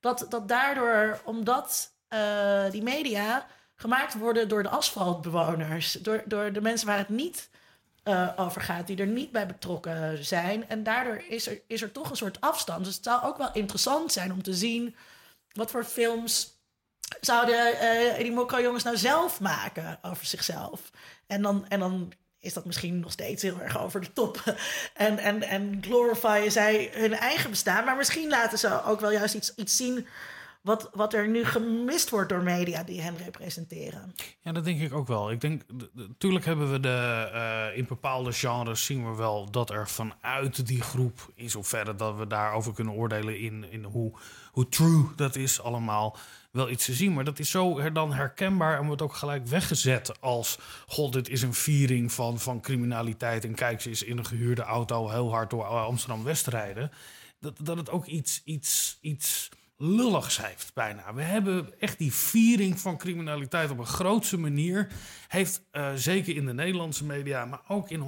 Dat, 0.00 0.26
dat 0.28 0.48
daardoor, 0.48 1.20
omdat 1.24 1.92
eh, 2.08 2.70
die 2.70 2.82
media 2.82 3.46
gemaakt 3.74 4.14
worden 4.14 4.48
door 4.48 4.62
de 4.62 4.68
asfaltbewoners, 4.68 5.92
door, 5.92 6.22
door 6.26 6.52
de 6.52 6.60
mensen 6.60 6.86
waar 6.86 6.98
het 6.98 7.08
niet 7.08 7.50
eh, 8.02 8.32
over 8.36 8.60
gaat, 8.60 8.86
die 8.86 8.96
er 8.96 9.06
niet 9.06 9.32
bij 9.32 9.46
betrokken 9.46 10.24
zijn. 10.24 10.68
En 10.68 10.82
daardoor 10.82 11.22
is 11.28 11.46
er, 11.46 11.60
is 11.66 11.82
er 11.82 11.92
toch 11.92 12.10
een 12.10 12.16
soort 12.16 12.40
afstand. 12.40 12.84
Dus 12.84 12.94
het 12.94 13.04
zou 13.04 13.24
ook 13.24 13.36
wel 13.36 13.52
interessant 13.52 14.12
zijn 14.12 14.32
om 14.32 14.42
te 14.42 14.54
zien 14.54 14.96
wat 15.52 15.70
voor 15.70 15.84
films 15.84 16.56
zouden 17.20 17.74
die 18.18 18.32
Mokka-jongens 18.32 18.84
nou 18.84 18.96
zelf 18.96 19.40
maken 19.40 19.98
over 20.02 20.26
zichzelf. 20.26 20.90
En 21.26 21.42
dan, 21.42 21.68
en 21.68 21.80
dan 21.80 22.12
is 22.48 22.54
dat 22.54 22.64
misschien 22.64 23.00
nog 23.00 23.12
steeds 23.12 23.42
heel 23.42 23.60
erg 23.60 23.82
over 23.82 24.00
de 24.00 24.12
top. 24.12 24.42
en, 24.94 25.18
en, 25.18 25.42
en 25.42 25.78
glorifyen 25.80 26.52
zij 26.52 26.90
hun 26.92 27.12
eigen 27.12 27.50
bestaan. 27.50 27.84
Maar 27.84 27.96
misschien 27.96 28.28
laten 28.28 28.58
ze 28.58 28.84
ook 28.84 29.00
wel 29.00 29.12
juist 29.12 29.34
iets, 29.34 29.54
iets 29.54 29.76
zien... 29.76 30.06
Wat, 30.62 30.90
wat 30.92 31.14
er 31.14 31.28
nu 31.28 31.44
gemist 31.44 32.10
wordt 32.10 32.28
door 32.28 32.42
media 32.42 32.82
die 32.82 33.00
hen 33.00 33.16
representeren. 33.16 34.14
Ja, 34.40 34.52
dat 34.52 34.64
denk 34.64 34.80
ik 34.80 34.92
ook 34.92 35.06
wel. 35.06 35.30
Ik 35.30 35.40
denk, 35.40 35.62
natuurlijk 35.92 36.44
hebben 36.44 36.72
we 36.72 36.80
de, 36.80 37.30
eh, 37.32 37.76
in 37.76 37.86
bepaalde 37.86 38.32
genres 38.32 38.84
zien 38.84 39.10
we 39.10 39.16
wel 39.16 39.50
dat 39.50 39.70
er 39.70 39.88
vanuit 39.88 40.66
die 40.66 40.82
groep, 40.82 41.30
in 41.34 41.50
zoverre 41.50 41.94
dat 41.94 42.16
we 42.16 42.26
daarover 42.26 42.74
kunnen 42.74 42.94
oordelen 42.94 43.38
in, 43.38 43.70
in 43.70 43.84
hoe, 43.84 44.12
hoe 44.52 44.68
true 44.68 45.06
dat 45.16 45.36
is 45.36 45.60
allemaal, 45.60 46.16
wel 46.50 46.70
iets 46.70 46.84
te 46.84 46.94
zien. 46.94 47.14
Maar 47.14 47.24
dat 47.24 47.38
is 47.38 47.50
zo 47.50 47.90
dan 47.90 48.12
herkenbaar 48.12 48.78
en 48.78 48.86
wordt 48.86 49.02
ook 49.02 49.14
gelijk 49.14 49.46
weggezet 49.46 50.20
als, 50.20 50.58
god, 50.86 51.12
dit 51.12 51.28
is 51.28 51.42
een 51.42 51.54
viering 51.54 52.12
van, 52.12 52.38
van 52.38 52.60
criminaliteit 52.60 53.44
en 53.44 53.54
kijk, 53.54 53.80
ze 53.80 53.90
is 53.90 54.02
in 54.02 54.18
een 54.18 54.26
gehuurde 54.26 54.62
auto 54.62 55.08
heel 55.08 55.30
hard 55.30 55.50
door 55.50 55.64
Amsterdam-West 55.64 56.46
rijden. 56.46 56.90
Dat, 57.40 57.54
dat 57.62 57.76
het 57.76 57.90
ook 57.90 58.06
iets, 58.06 58.42
iets, 58.44 58.98
iets 59.00 59.48
lulligs 59.76 60.46
heeft 60.46 60.74
bijna. 60.74 61.14
We 61.14 61.22
hebben 61.22 61.80
echt 61.80 61.98
die 61.98 62.12
viering 62.12 62.80
van 62.80 62.98
criminaliteit 62.98 63.70
op 63.70 63.78
een 63.78 63.86
grootse 63.86 64.38
manier. 64.38 64.88
Heeft 65.28 65.62
eh, 65.70 65.92
zeker 65.94 66.36
in 66.36 66.46
de 66.46 66.54
Nederlandse 66.54 67.04
media, 67.04 67.44
maar 67.44 67.60
ook 67.68 67.90
in, 67.90 68.02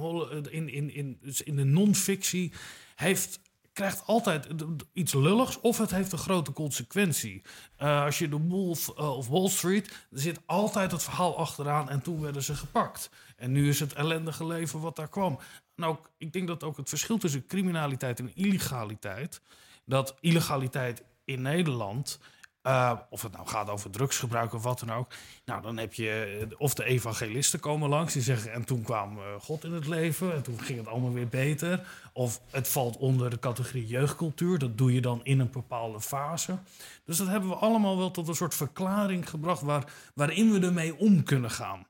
in, 0.49 0.69
in, 0.69 0.93
in, 0.93 1.19
in 1.43 1.55
de 1.55 1.63
non-fictie, 1.63 2.53
heeft 2.95 3.39
krijgt 3.81 4.07
altijd 4.07 4.47
iets 4.93 5.13
lulligs 5.13 5.59
of 5.59 5.77
het 5.77 5.91
heeft 5.91 6.11
een 6.11 6.17
grote 6.17 6.53
consequentie. 6.53 7.41
Eh, 7.75 8.03
als 8.03 8.19
je 8.19 8.29
de 8.29 8.37
Wolf 8.37 8.89
eh, 8.89 9.17
of 9.17 9.27
Wall 9.27 9.49
Street, 9.49 9.87
er 10.11 10.19
zit 10.19 10.39
altijd 10.45 10.91
het 10.91 11.03
verhaal 11.03 11.37
achteraan 11.37 11.89
en 11.89 12.01
toen 12.01 12.21
werden 12.21 12.43
ze 12.43 12.55
gepakt. 12.55 13.09
En 13.37 13.51
nu 13.51 13.69
is 13.69 13.79
het 13.79 13.93
ellendige 13.93 14.45
leven 14.45 14.79
wat 14.79 14.95
daar 14.95 15.09
kwam. 15.09 15.39
Ook, 15.75 16.09
ik 16.17 16.33
denk 16.33 16.47
dat 16.47 16.63
ook 16.63 16.77
het 16.77 16.89
verschil 16.89 17.17
tussen 17.17 17.45
criminaliteit 17.45 18.19
en 18.19 18.31
illegaliteit, 18.35 19.41
dat 19.85 20.15
illegaliteit 20.19 21.03
in 21.25 21.41
Nederland, 21.41 22.19
eh, 22.61 22.97
of 23.09 23.21
het 23.21 23.31
nou 23.31 23.47
gaat 23.47 23.69
over 23.69 23.89
drugsgebruik 23.89 24.53
of 24.53 24.63
wat 24.63 24.79
dan 24.79 24.91
ook, 24.91 25.13
nou 25.45 25.61
dan 25.61 25.77
heb 25.77 25.93
je 25.93 26.47
eh, 26.49 26.59
of 26.59 26.73
de 26.73 26.83
evangelisten 26.83 27.59
komen 27.59 27.89
langs 27.89 28.13
die 28.13 28.21
zeggen 28.21 28.53
en 28.53 28.63
toen 28.63 28.81
kwam 28.81 29.17
eh, 29.17 29.23
God 29.39 29.63
in 29.63 29.71
het 29.71 29.87
leven 29.87 30.33
en 30.33 30.41
toen 30.41 30.59
ging 30.59 30.77
het 30.77 30.87
allemaal 30.87 31.13
weer 31.13 31.27
beter. 31.27 31.87
Of 32.13 32.41
het 32.49 32.67
valt 32.67 32.97
onder 32.97 33.29
de 33.29 33.39
categorie 33.39 33.87
jeugdcultuur, 33.87 34.59
dat 34.59 34.77
doe 34.77 34.93
je 34.93 35.01
dan 35.01 35.19
in 35.23 35.39
een 35.39 35.51
bepaalde 35.51 36.01
fase. 36.01 36.57
Dus 37.05 37.17
dat 37.17 37.27
hebben 37.27 37.49
we 37.49 37.55
allemaal 37.55 37.97
wel 37.97 38.11
tot 38.11 38.27
een 38.27 38.35
soort 38.35 38.55
verklaring 38.55 39.29
gebracht 39.29 39.61
waar, 39.61 39.93
waarin 40.15 40.51
we 40.51 40.65
ermee 40.65 40.97
om 40.97 41.23
kunnen 41.23 41.51
gaan. 41.51 41.87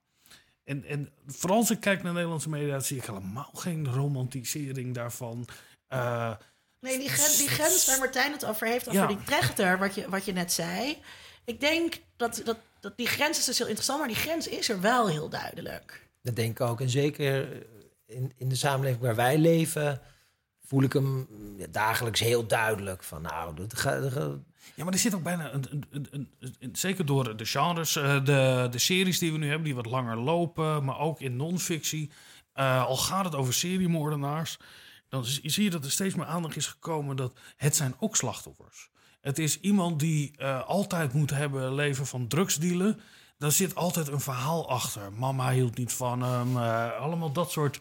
En, 0.64 0.86
en 0.86 1.10
vooral 1.26 1.58
als 1.58 1.72
ik 1.72 1.80
kijk 1.80 2.04
naar 2.04 2.14
Nederlandse 2.14 2.50
media, 2.50 2.80
zie 2.80 2.98
ik 2.98 3.06
helemaal 3.06 3.52
geen 3.54 3.94
romantisering 3.94 4.94
daarvan. 4.94 5.48
Nee, 6.82 6.98
die, 7.00 7.10
gren- 7.10 7.38
die 7.38 7.48
grens 7.48 7.86
waar 7.86 8.00
Martijn 8.00 8.32
het 8.32 8.46
over 8.46 8.68
heeft, 8.68 8.88
over 8.88 9.02
Ja. 9.02 9.08
die 9.08 9.24
trechter, 9.24 9.80
wat 9.80 9.96
je, 9.96 10.10
wat 10.10 10.26
je 10.26 10.34
net 10.34 10.52
zei. 10.52 10.98
Ik 11.46 11.60
denk 11.60 11.94
dat, 12.18 12.42
dat, 12.46 12.58
dat 12.80 12.98
die 12.98 13.08
grens 13.08 13.38
is 13.40 13.46
dus 13.46 13.58
heel 13.58 13.68
interessant, 13.68 14.00
maar 14.00 14.08
die 14.08 14.18
grens 14.18 14.48
is 14.48 14.70
er 14.70 14.82
wel 14.82 15.08
heel 15.08 15.30
duidelijk. 15.30 16.10
Dat 16.24 16.36
denk 16.36 16.52
ik 16.60 16.68
ook. 16.68 16.82
En 16.82 16.90
zeker 16.90 17.48
in, 18.06 18.34
in 18.38 18.50
de 18.50 18.56
samenleving 18.56 19.02
waar 19.02 19.16
wij 19.16 19.38
leven, 19.38 20.02
voel 20.66 20.84
ik 20.84 20.94
hem 20.94 21.28
ja, 21.58 21.66
dagelijks 21.72 22.20
heel 22.20 22.48
duidelijk. 22.48 23.04
Van 23.04 23.22
nou, 23.22 23.56
dat 23.56 23.78
gaat. 23.78 24.14
Ja, 24.76 24.84
maar 24.84 24.94
er 24.94 25.00
zit 25.00 25.14
ook 25.16 25.24
bijna, 25.24 25.54
een, 25.54 25.66
een, 25.72 25.86
een, 25.92 26.08
een- 26.40 26.56
een- 26.60 26.76
zeker 26.76 27.06
door 27.06 27.38
de 27.38 27.46
genres, 27.46 27.96
eh, 27.96 28.26
de, 28.26 28.68
de 28.72 28.80
series 28.80 29.20
die 29.20 29.32
we 29.32 29.38
nu 29.38 29.46
hebben, 29.48 29.64
die 29.66 29.76
wat 29.76 29.86
langer 29.86 30.18
lopen, 30.18 30.84
maar 30.86 31.00
ook 31.00 31.20
in 31.20 31.36
non-fictie. 31.36 32.12
eh, 32.54 32.86
al 32.86 32.98
gaat 32.98 33.26
het 33.26 33.36
over 33.36 33.54
seriemoordenaars, 33.54 34.58
dan 35.12 35.26
zie 35.26 35.64
je 35.64 35.70
dat 35.70 35.86
er 35.86 35.92
steeds 35.92 36.16
meer 36.16 36.26
aandacht 36.26 36.56
is 36.56 36.68
gekomen 36.68 37.16
dat 37.16 37.34
het 37.58 37.76
zijn 37.76 37.96
ook 38.00 38.16
slachtoffers. 38.16 38.90
Het 39.22 39.40
is 39.40 39.60
iemand 39.60 40.00
die 40.00 40.38
eh, 40.38 40.68
altijd 40.68 41.14
moet 41.14 41.30
hebben 41.30 41.76
leven 41.76 42.06
van 42.06 42.28
drugsdealen. 42.28 43.00
Daar 43.38 43.52
zit 43.52 43.76
altijd 43.76 44.08
een 44.08 44.20
verhaal 44.20 44.70
achter. 44.70 45.14
Mama 45.14 45.52
hield 45.52 45.78
niet 45.78 45.94
van 45.94 46.22
hem. 46.22 46.58
eh, 46.58 47.00
allemaal 47.00 47.32
dat 47.32 47.52
soort. 47.52 47.80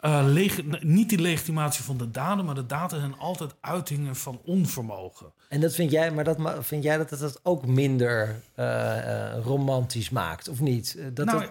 Eh, 0.00 0.20
leg- 0.24 0.82
niet 0.82 1.08
die 1.08 1.18
legitimatie 1.20 1.84
van 1.84 1.96
de 1.96 2.10
daden, 2.10 2.44
maar 2.44 2.54
de 2.54 2.66
daden 2.66 3.00
zijn 3.00 3.18
altijd 3.18 3.54
uitingen 3.60 4.16
van 4.16 4.40
onvermogen. 4.44 5.32
En 5.48 5.60
dat 5.60 5.74
vind 5.74 5.90
jij, 5.90 6.10
maar 6.10 6.24
dat 6.24 6.38
vind 6.60 6.82
jij 6.82 6.96
dat 6.96 7.10
het 7.10 7.20
dat 7.20 7.40
ook 7.42 7.66
minder 7.66 8.40
eh, 8.54 9.32
eh, 9.34 9.44
romantisch 9.44 10.10
maakt, 10.10 10.48
of 10.48 10.60
niet? 10.60 10.98
Dat 11.12 11.26
nou, 11.26 11.44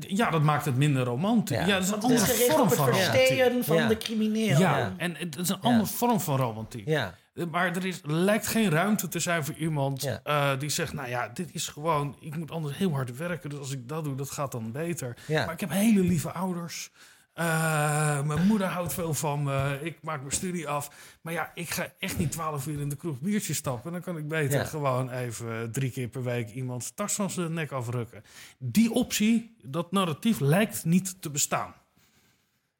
ja, 0.00 0.30
dat 0.30 0.42
maakt 0.42 0.64
het 0.64 0.76
minder 0.76 1.04
romantisch. 1.04 1.56
Ja. 1.56 1.66
Ja, 1.66 1.74
dat 1.74 1.82
is 1.82 1.90
een 1.90 1.96
is 1.96 2.02
andere 2.04 2.24
gericht 2.24 2.50
vorm 2.50 2.60
op 2.62 2.68
het 2.68 2.76
van 2.78 2.88
romantiek. 2.90 3.64
van 3.64 3.76
Ja. 3.76 3.88
de 3.88 3.96
crimineel. 3.96 4.58
Ja, 4.58 4.78
Ja. 4.78 4.94
en 4.96 5.14
het 5.16 5.36
is 5.38 5.48
een 5.48 5.60
andere 5.60 5.86
vorm 5.86 6.20
van 6.20 6.36
romantiek. 6.36 6.88
ja. 6.88 7.14
Maar 7.50 7.76
er 7.76 7.84
is, 7.86 8.00
lijkt 8.04 8.46
geen 8.46 8.70
ruimte 8.70 9.08
te 9.08 9.18
zijn 9.18 9.44
voor 9.44 9.54
iemand 9.54 10.02
Ja. 10.02 10.20
eh, 10.24 10.58
die 10.58 10.68
zegt... 10.68 10.92
nou 10.92 11.08
ja, 11.08 11.28
dit 11.28 11.48
is 11.54 11.68
gewoon... 11.68 12.16
ik 12.20 12.36
moet 12.36 12.50
anders 12.50 12.76
heel 12.76 12.92
hard 12.92 13.16
werken, 13.16 13.50
dus 13.50 13.58
als 13.58 13.70
ik 13.72 13.88
dat 13.88 14.04
doe, 14.04 14.14
dat 14.14 14.30
gaat 14.30 14.52
dan 14.52 14.72
beter. 14.72 15.16
Ja. 15.26 15.44
Maar 15.44 15.54
ik 15.54 15.60
heb 15.60 15.70
hele 15.70 16.00
lieve 16.00 16.32
ouders. 16.32 16.90
Eh, 17.34 18.22
mijn 18.22 18.46
moeder 18.46 18.66
houdt 18.66 18.92
veel 18.92 19.14
van 19.14 19.42
me. 19.42 19.78
Ik 19.82 19.98
maak 20.02 20.20
mijn 20.20 20.32
studie 20.32 20.68
af. 20.68 21.16
Maar 21.20 21.32
ja, 21.32 21.50
ik 21.54 21.70
ga 21.70 21.92
echt 21.98 22.18
niet 22.18 22.32
twaalf 22.32 22.66
uur 22.66 22.80
in 22.80 22.88
de 22.88 22.96
kroeg 22.96 23.20
biertjes 23.20 23.56
stappen. 23.56 23.92
Dan 23.92 24.00
kan 24.00 24.16
ik 24.16 24.28
beter 24.28 24.58
Ja. 24.58 24.64
gewoon 24.64 25.10
even 25.10 25.72
drie 25.72 25.90
keer 25.90 26.08
per 26.08 26.22
week... 26.22 26.50
iemands 26.50 26.94
tas 26.94 27.14
van 27.14 27.30
zijn 27.30 27.52
nek 27.52 27.72
afrukken. 27.72 28.22
Die 28.58 28.92
optie, 28.92 29.56
dat 29.62 29.92
narratief, 29.92 30.40
lijkt 30.40 30.84
niet 30.84 31.22
te 31.22 31.30
bestaan. 31.30 31.74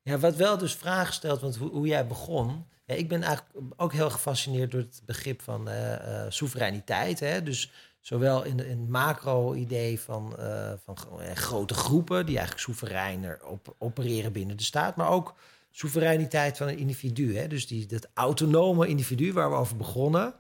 Ja, 0.03 0.19
wat 0.19 0.37
wel 0.37 0.59
dus 0.59 0.75
vragen 0.75 1.15
stelt, 1.15 1.41
want 1.41 1.57
hoe, 1.57 1.71
hoe 1.71 1.87
jij 1.87 2.07
begon. 2.07 2.67
Ja, 2.87 2.95
ik 2.95 3.09
ben 3.09 3.23
eigenlijk 3.23 3.57
ook 3.77 3.93
heel 3.93 4.11
gefascineerd 4.11 4.71
door 4.71 4.81
het 4.81 5.03
begrip 5.07 5.43
van 5.43 5.69
eh, 5.69 5.95
eh, 6.25 6.31
soevereiniteit. 6.31 7.21
Hè? 7.21 7.43
Dus 7.43 7.73
zowel 8.05 8.43
in, 8.45 8.57
de- 8.57 8.69
in 8.69 8.79
het 8.81 8.89
macro-idee 8.89 10.01
van, 10.01 10.37
eh, 10.39 10.73
van 10.85 10.97
eh, 11.21 11.35
grote 11.35 11.75
groepen, 11.75 12.27
die 12.27 12.37
eigenlijk 12.37 12.67
soevereiner 12.67 13.41
op, 13.47 13.75
opereren 13.79 14.33
binnen 14.33 14.57
de 14.57 14.63
staat, 14.63 14.97
maar 14.97 15.09
ook 15.09 15.35
soevereiniteit 15.71 16.57
van 16.57 16.69
een 16.69 16.79
individu. 16.79 17.37
Hè? 17.39 17.47
Dus 17.47 17.67
die, 17.67 17.87
dat 17.87 18.09
autonome 18.15 18.87
individu 18.87 19.33
waar 19.33 19.51
we 19.51 19.57
over 19.57 19.77
begonnen. 19.77 20.35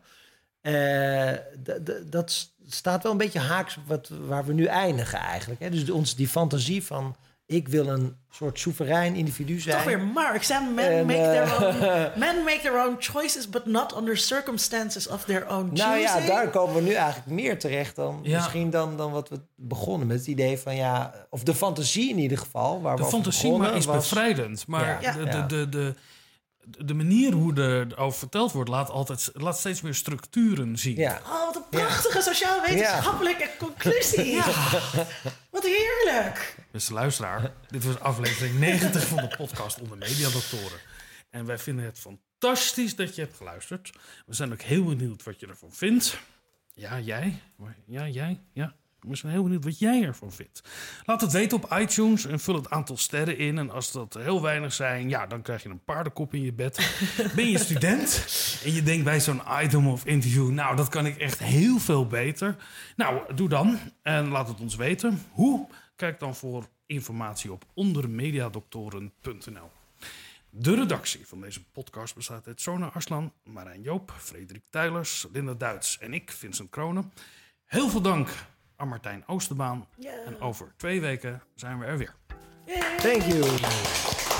eh, 0.60 1.32
dat 2.06 2.52
staat 2.66 3.02
wel 3.02 3.12
een 3.12 3.18
beetje 3.18 3.38
haaks 3.38 3.78
wat, 3.86 4.08
waar 4.08 4.44
we 4.44 4.52
nu 4.52 4.64
eindigen 4.64 5.18
eigenlijk. 5.18 5.60
Hè? 5.60 5.70
Dus 5.70 5.90
ons, 5.90 6.14
die 6.14 6.28
fantasie 6.28 6.84
van 6.84 7.16
ik 7.46 7.68
wil 7.68 7.86
een 7.88 8.16
soort 8.30 8.58
soeverein 8.58 9.14
individu 9.14 9.60
zijn. 9.60 9.76
Toch 9.76 9.84
weer 9.84 10.00
Marx. 10.00 10.50
En 10.50 10.74
men, 10.74 10.90
En, 10.90 11.06
make 11.06 11.18
eh, 11.18 11.30
their 11.56 11.68
own, 11.68 12.18
men 12.18 12.44
make 12.44 12.58
their 12.62 12.86
own 12.86 12.96
choices, 12.98 13.48
but 13.50 13.66
not 13.66 13.96
under 13.96 14.16
circumstances 14.16 15.08
of 15.08 15.24
their 15.24 15.42
own 15.48 15.68
choosing. 15.68 15.78
Nou 15.78 15.98
ja, 15.98 16.20
daar 16.20 16.48
komen 16.50 16.74
we 16.74 16.80
nu 16.80 16.92
eigenlijk 16.92 17.26
meer 17.26 17.58
terecht 17.58 17.96
dan 17.96 18.20
Ja. 18.22 18.36
misschien 18.36 18.70
dan, 18.70 18.96
dan 18.96 19.12
wat 19.12 19.28
we 19.28 19.40
begonnen 19.56 20.06
met 20.06 20.18
het 20.18 20.26
idee 20.26 20.58
van 20.58 20.76
ja, 20.76 21.14
of 21.30 21.42
de 21.42 21.54
fantasie 21.54 22.10
in 22.10 22.18
ieder 22.18 22.38
geval. 22.38 22.80
Waar 22.82 22.92
we 22.92 23.00
De 23.00 23.06
over 23.06 23.14
fantasie 23.18 23.42
begonnen 23.42 23.68
maar 23.68 23.78
is 23.78 23.84
was- 23.84 24.08
bevrijdend. 24.08 24.66
Maar 24.66 25.02
Ja. 25.02 25.12
de, 25.12 25.24
Ja. 25.24 25.40
de, 25.40 25.46
de, 25.46 25.68
de, 25.68 25.94
de 26.84 26.94
manier 26.94 27.32
hoe 27.32 27.54
er 27.60 27.98
over 27.98 28.18
verteld 28.18 28.52
wordt, 28.52 28.70
laat, 28.70 28.90
altijd, 28.90 29.30
laat 29.32 29.58
steeds 29.58 29.80
meer 29.80 29.94
structuren 29.94 30.78
zien. 30.78 30.96
Ja. 30.96 31.20
Oh, 31.26 31.44
wat 31.44 31.56
een 31.56 31.68
prachtige 31.70 32.20
sociaal-wetenschappelijke 32.22 33.50
conclusie. 33.58 34.40
Wat 35.50 35.64
heerlijk. 35.66 36.53
Beste 36.74 36.92
luisteraar, 36.92 37.52
dit 37.70 37.84
was 37.84 38.00
aflevering 38.00 38.58
90 38.58 39.06
van 39.06 39.16
de 39.16 39.36
podcast 39.36 39.80
onder 39.80 39.98
Mediadoktoren. 39.98 40.78
En 41.30 41.46
wij 41.46 41.58
vinden 41.58 41.84
het 41.84 41.98
fantastisch 41.98 42.96
dat 42.96 43.14
je 43.14 43.20
hebt 43.20 43.36
geluisterd. 43.36 43.92
We 44.26 44.34
zijn 44.34 44.52
ook 44.52 44.60
heel 44.60 44.84
benieuwd 44.84 45.22
wat 45.22 45.40
je 45.40 45.46
ervan 45.46 45.72
vindt. 45.72 46.18
Ja, 46.72 47.00
jij? 47.00 47.40
Ja, 47.86 48.08
jij? 48.08 48.40
Ja. 48.52 48.74
Ik 49.00 49.20
ben 49.22 49.30
heel 49.30 49.42
benieuwd 49.42 49.64
wat 49.64 49.78
jij 49.78 50.02
ervan 50.02 50.32
vindt. 50.32 50.62
Laat 51.04 51.20
het 51.20 51.32
weten 51.32 51.56
op 51.56 51.72
iTunes 51.78 52.26
en 52.26 52.40
vul 52.40 52.54
het 52.54 52.70
aantal 52.70 52.96
sterren 52.96 53.38
in. 53.38 53.58
En 53.58 53.70
als 53.70 53.92
dat 53.92 54.14
heel 54.14 54.42
weinig 54.42 54.72
zijn, 54.72 55.08
ja, 55.08 55.26
dan 55.26 55.42
krijg 55.42 55.62
je 55.62 55.68
een 55.68 55.84
paardenkop 55.84 56.34
in 56.34 56.42
je 56.42 56.52
bed. 56.52 56.96
ben 57.36 57.50
je 57.50 57.58
student 57.58 58.26
en 58.64 58.72
je 58.72 58.82
denkt 58.82 59.04
bij 59.04 59.20
zo'n 59.20 59.42
item 59.62 59.88
of 59.88 60.04
interview... 60.04 60.50
nou, 60.50 60.76
dat 60.76 60.88
kan 60.88 61.06
ik 61.06 61.16
echt 61.16 61.38
heel 61.38 61.78
veel 61.78 62.06
beter. 62.06 62.56
Nou, 62.96 63.34
doe 63.34 63.48
dan 63.48 63.78
en 64.02 64.28
laat 64.28 64.48
het 64.48 64.60
ons 64.60 64.76
weten. 64.76 65.22
Hoe? 65.30 65.68
Kijk 65.96 66.18
dan 66.20 66.34
voor 66.34 66.68
informatie 66.86 67.52
op 67.52 67.64
ondermediadoktoren.nl. 67.74 69.70
De 70.50 70.74
redactie 70.74 71.26
van 71.26 71.40
deze 71.40 71.64
podcast 71.64 72.14
bestaat 72.14 72.46
uit 72.46 72.60
Sona 72.60 72.86
Arslan, 72.86 73.32
Marijn 73.44 73.82
Joop, 73.82 74.12
Frederik 74.18 74.62
Tijlers, 74.70 75.26
Linda 75.32 75.54
Duits 75.54 75.98
en 75.98 76.14
ik, 76.14 76.30
Vincent 76.30 76.70
Kronen. 76.70 77.12
Heel 77.64 77.88
veel 77.88 78.00
dank 78.00 78.28
aan 78.76 78.88
Martijn 78.88 79.26
Oosterbaan. 79.26 79.88
En 80.26 80.40
over 80.40 80.72
twee 80.76 81.00
weken 81.00 81.42
zijn 81.54 81.78
we 81.78 81.84
er 81.84 81.98
weer. 81.98 82.14
Thank 82.96 83.22
you. 83.22 84.33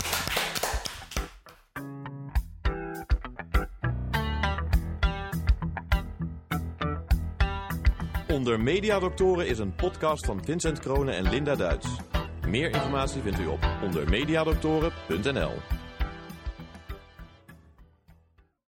Onder 8.45 8.61
Mediadoktoren 8.61 9.47
is 9.47 9.59
een 9.59 9.75
podcast 9.75 10.27
van 10.27 10.45
Vincent 10.45 10.79
Kronen 10.79 11.15
en 11.15 11.29
Linda 11.31 11.55
Duits. 11.55 11.87
Meer 12.47 12.71
informatie 12.75 13.23
vindt 13.23 13.41
u 13.41 13.47
op 13.47 13.69
ondermediadoktoren.nl. 13.83 15.53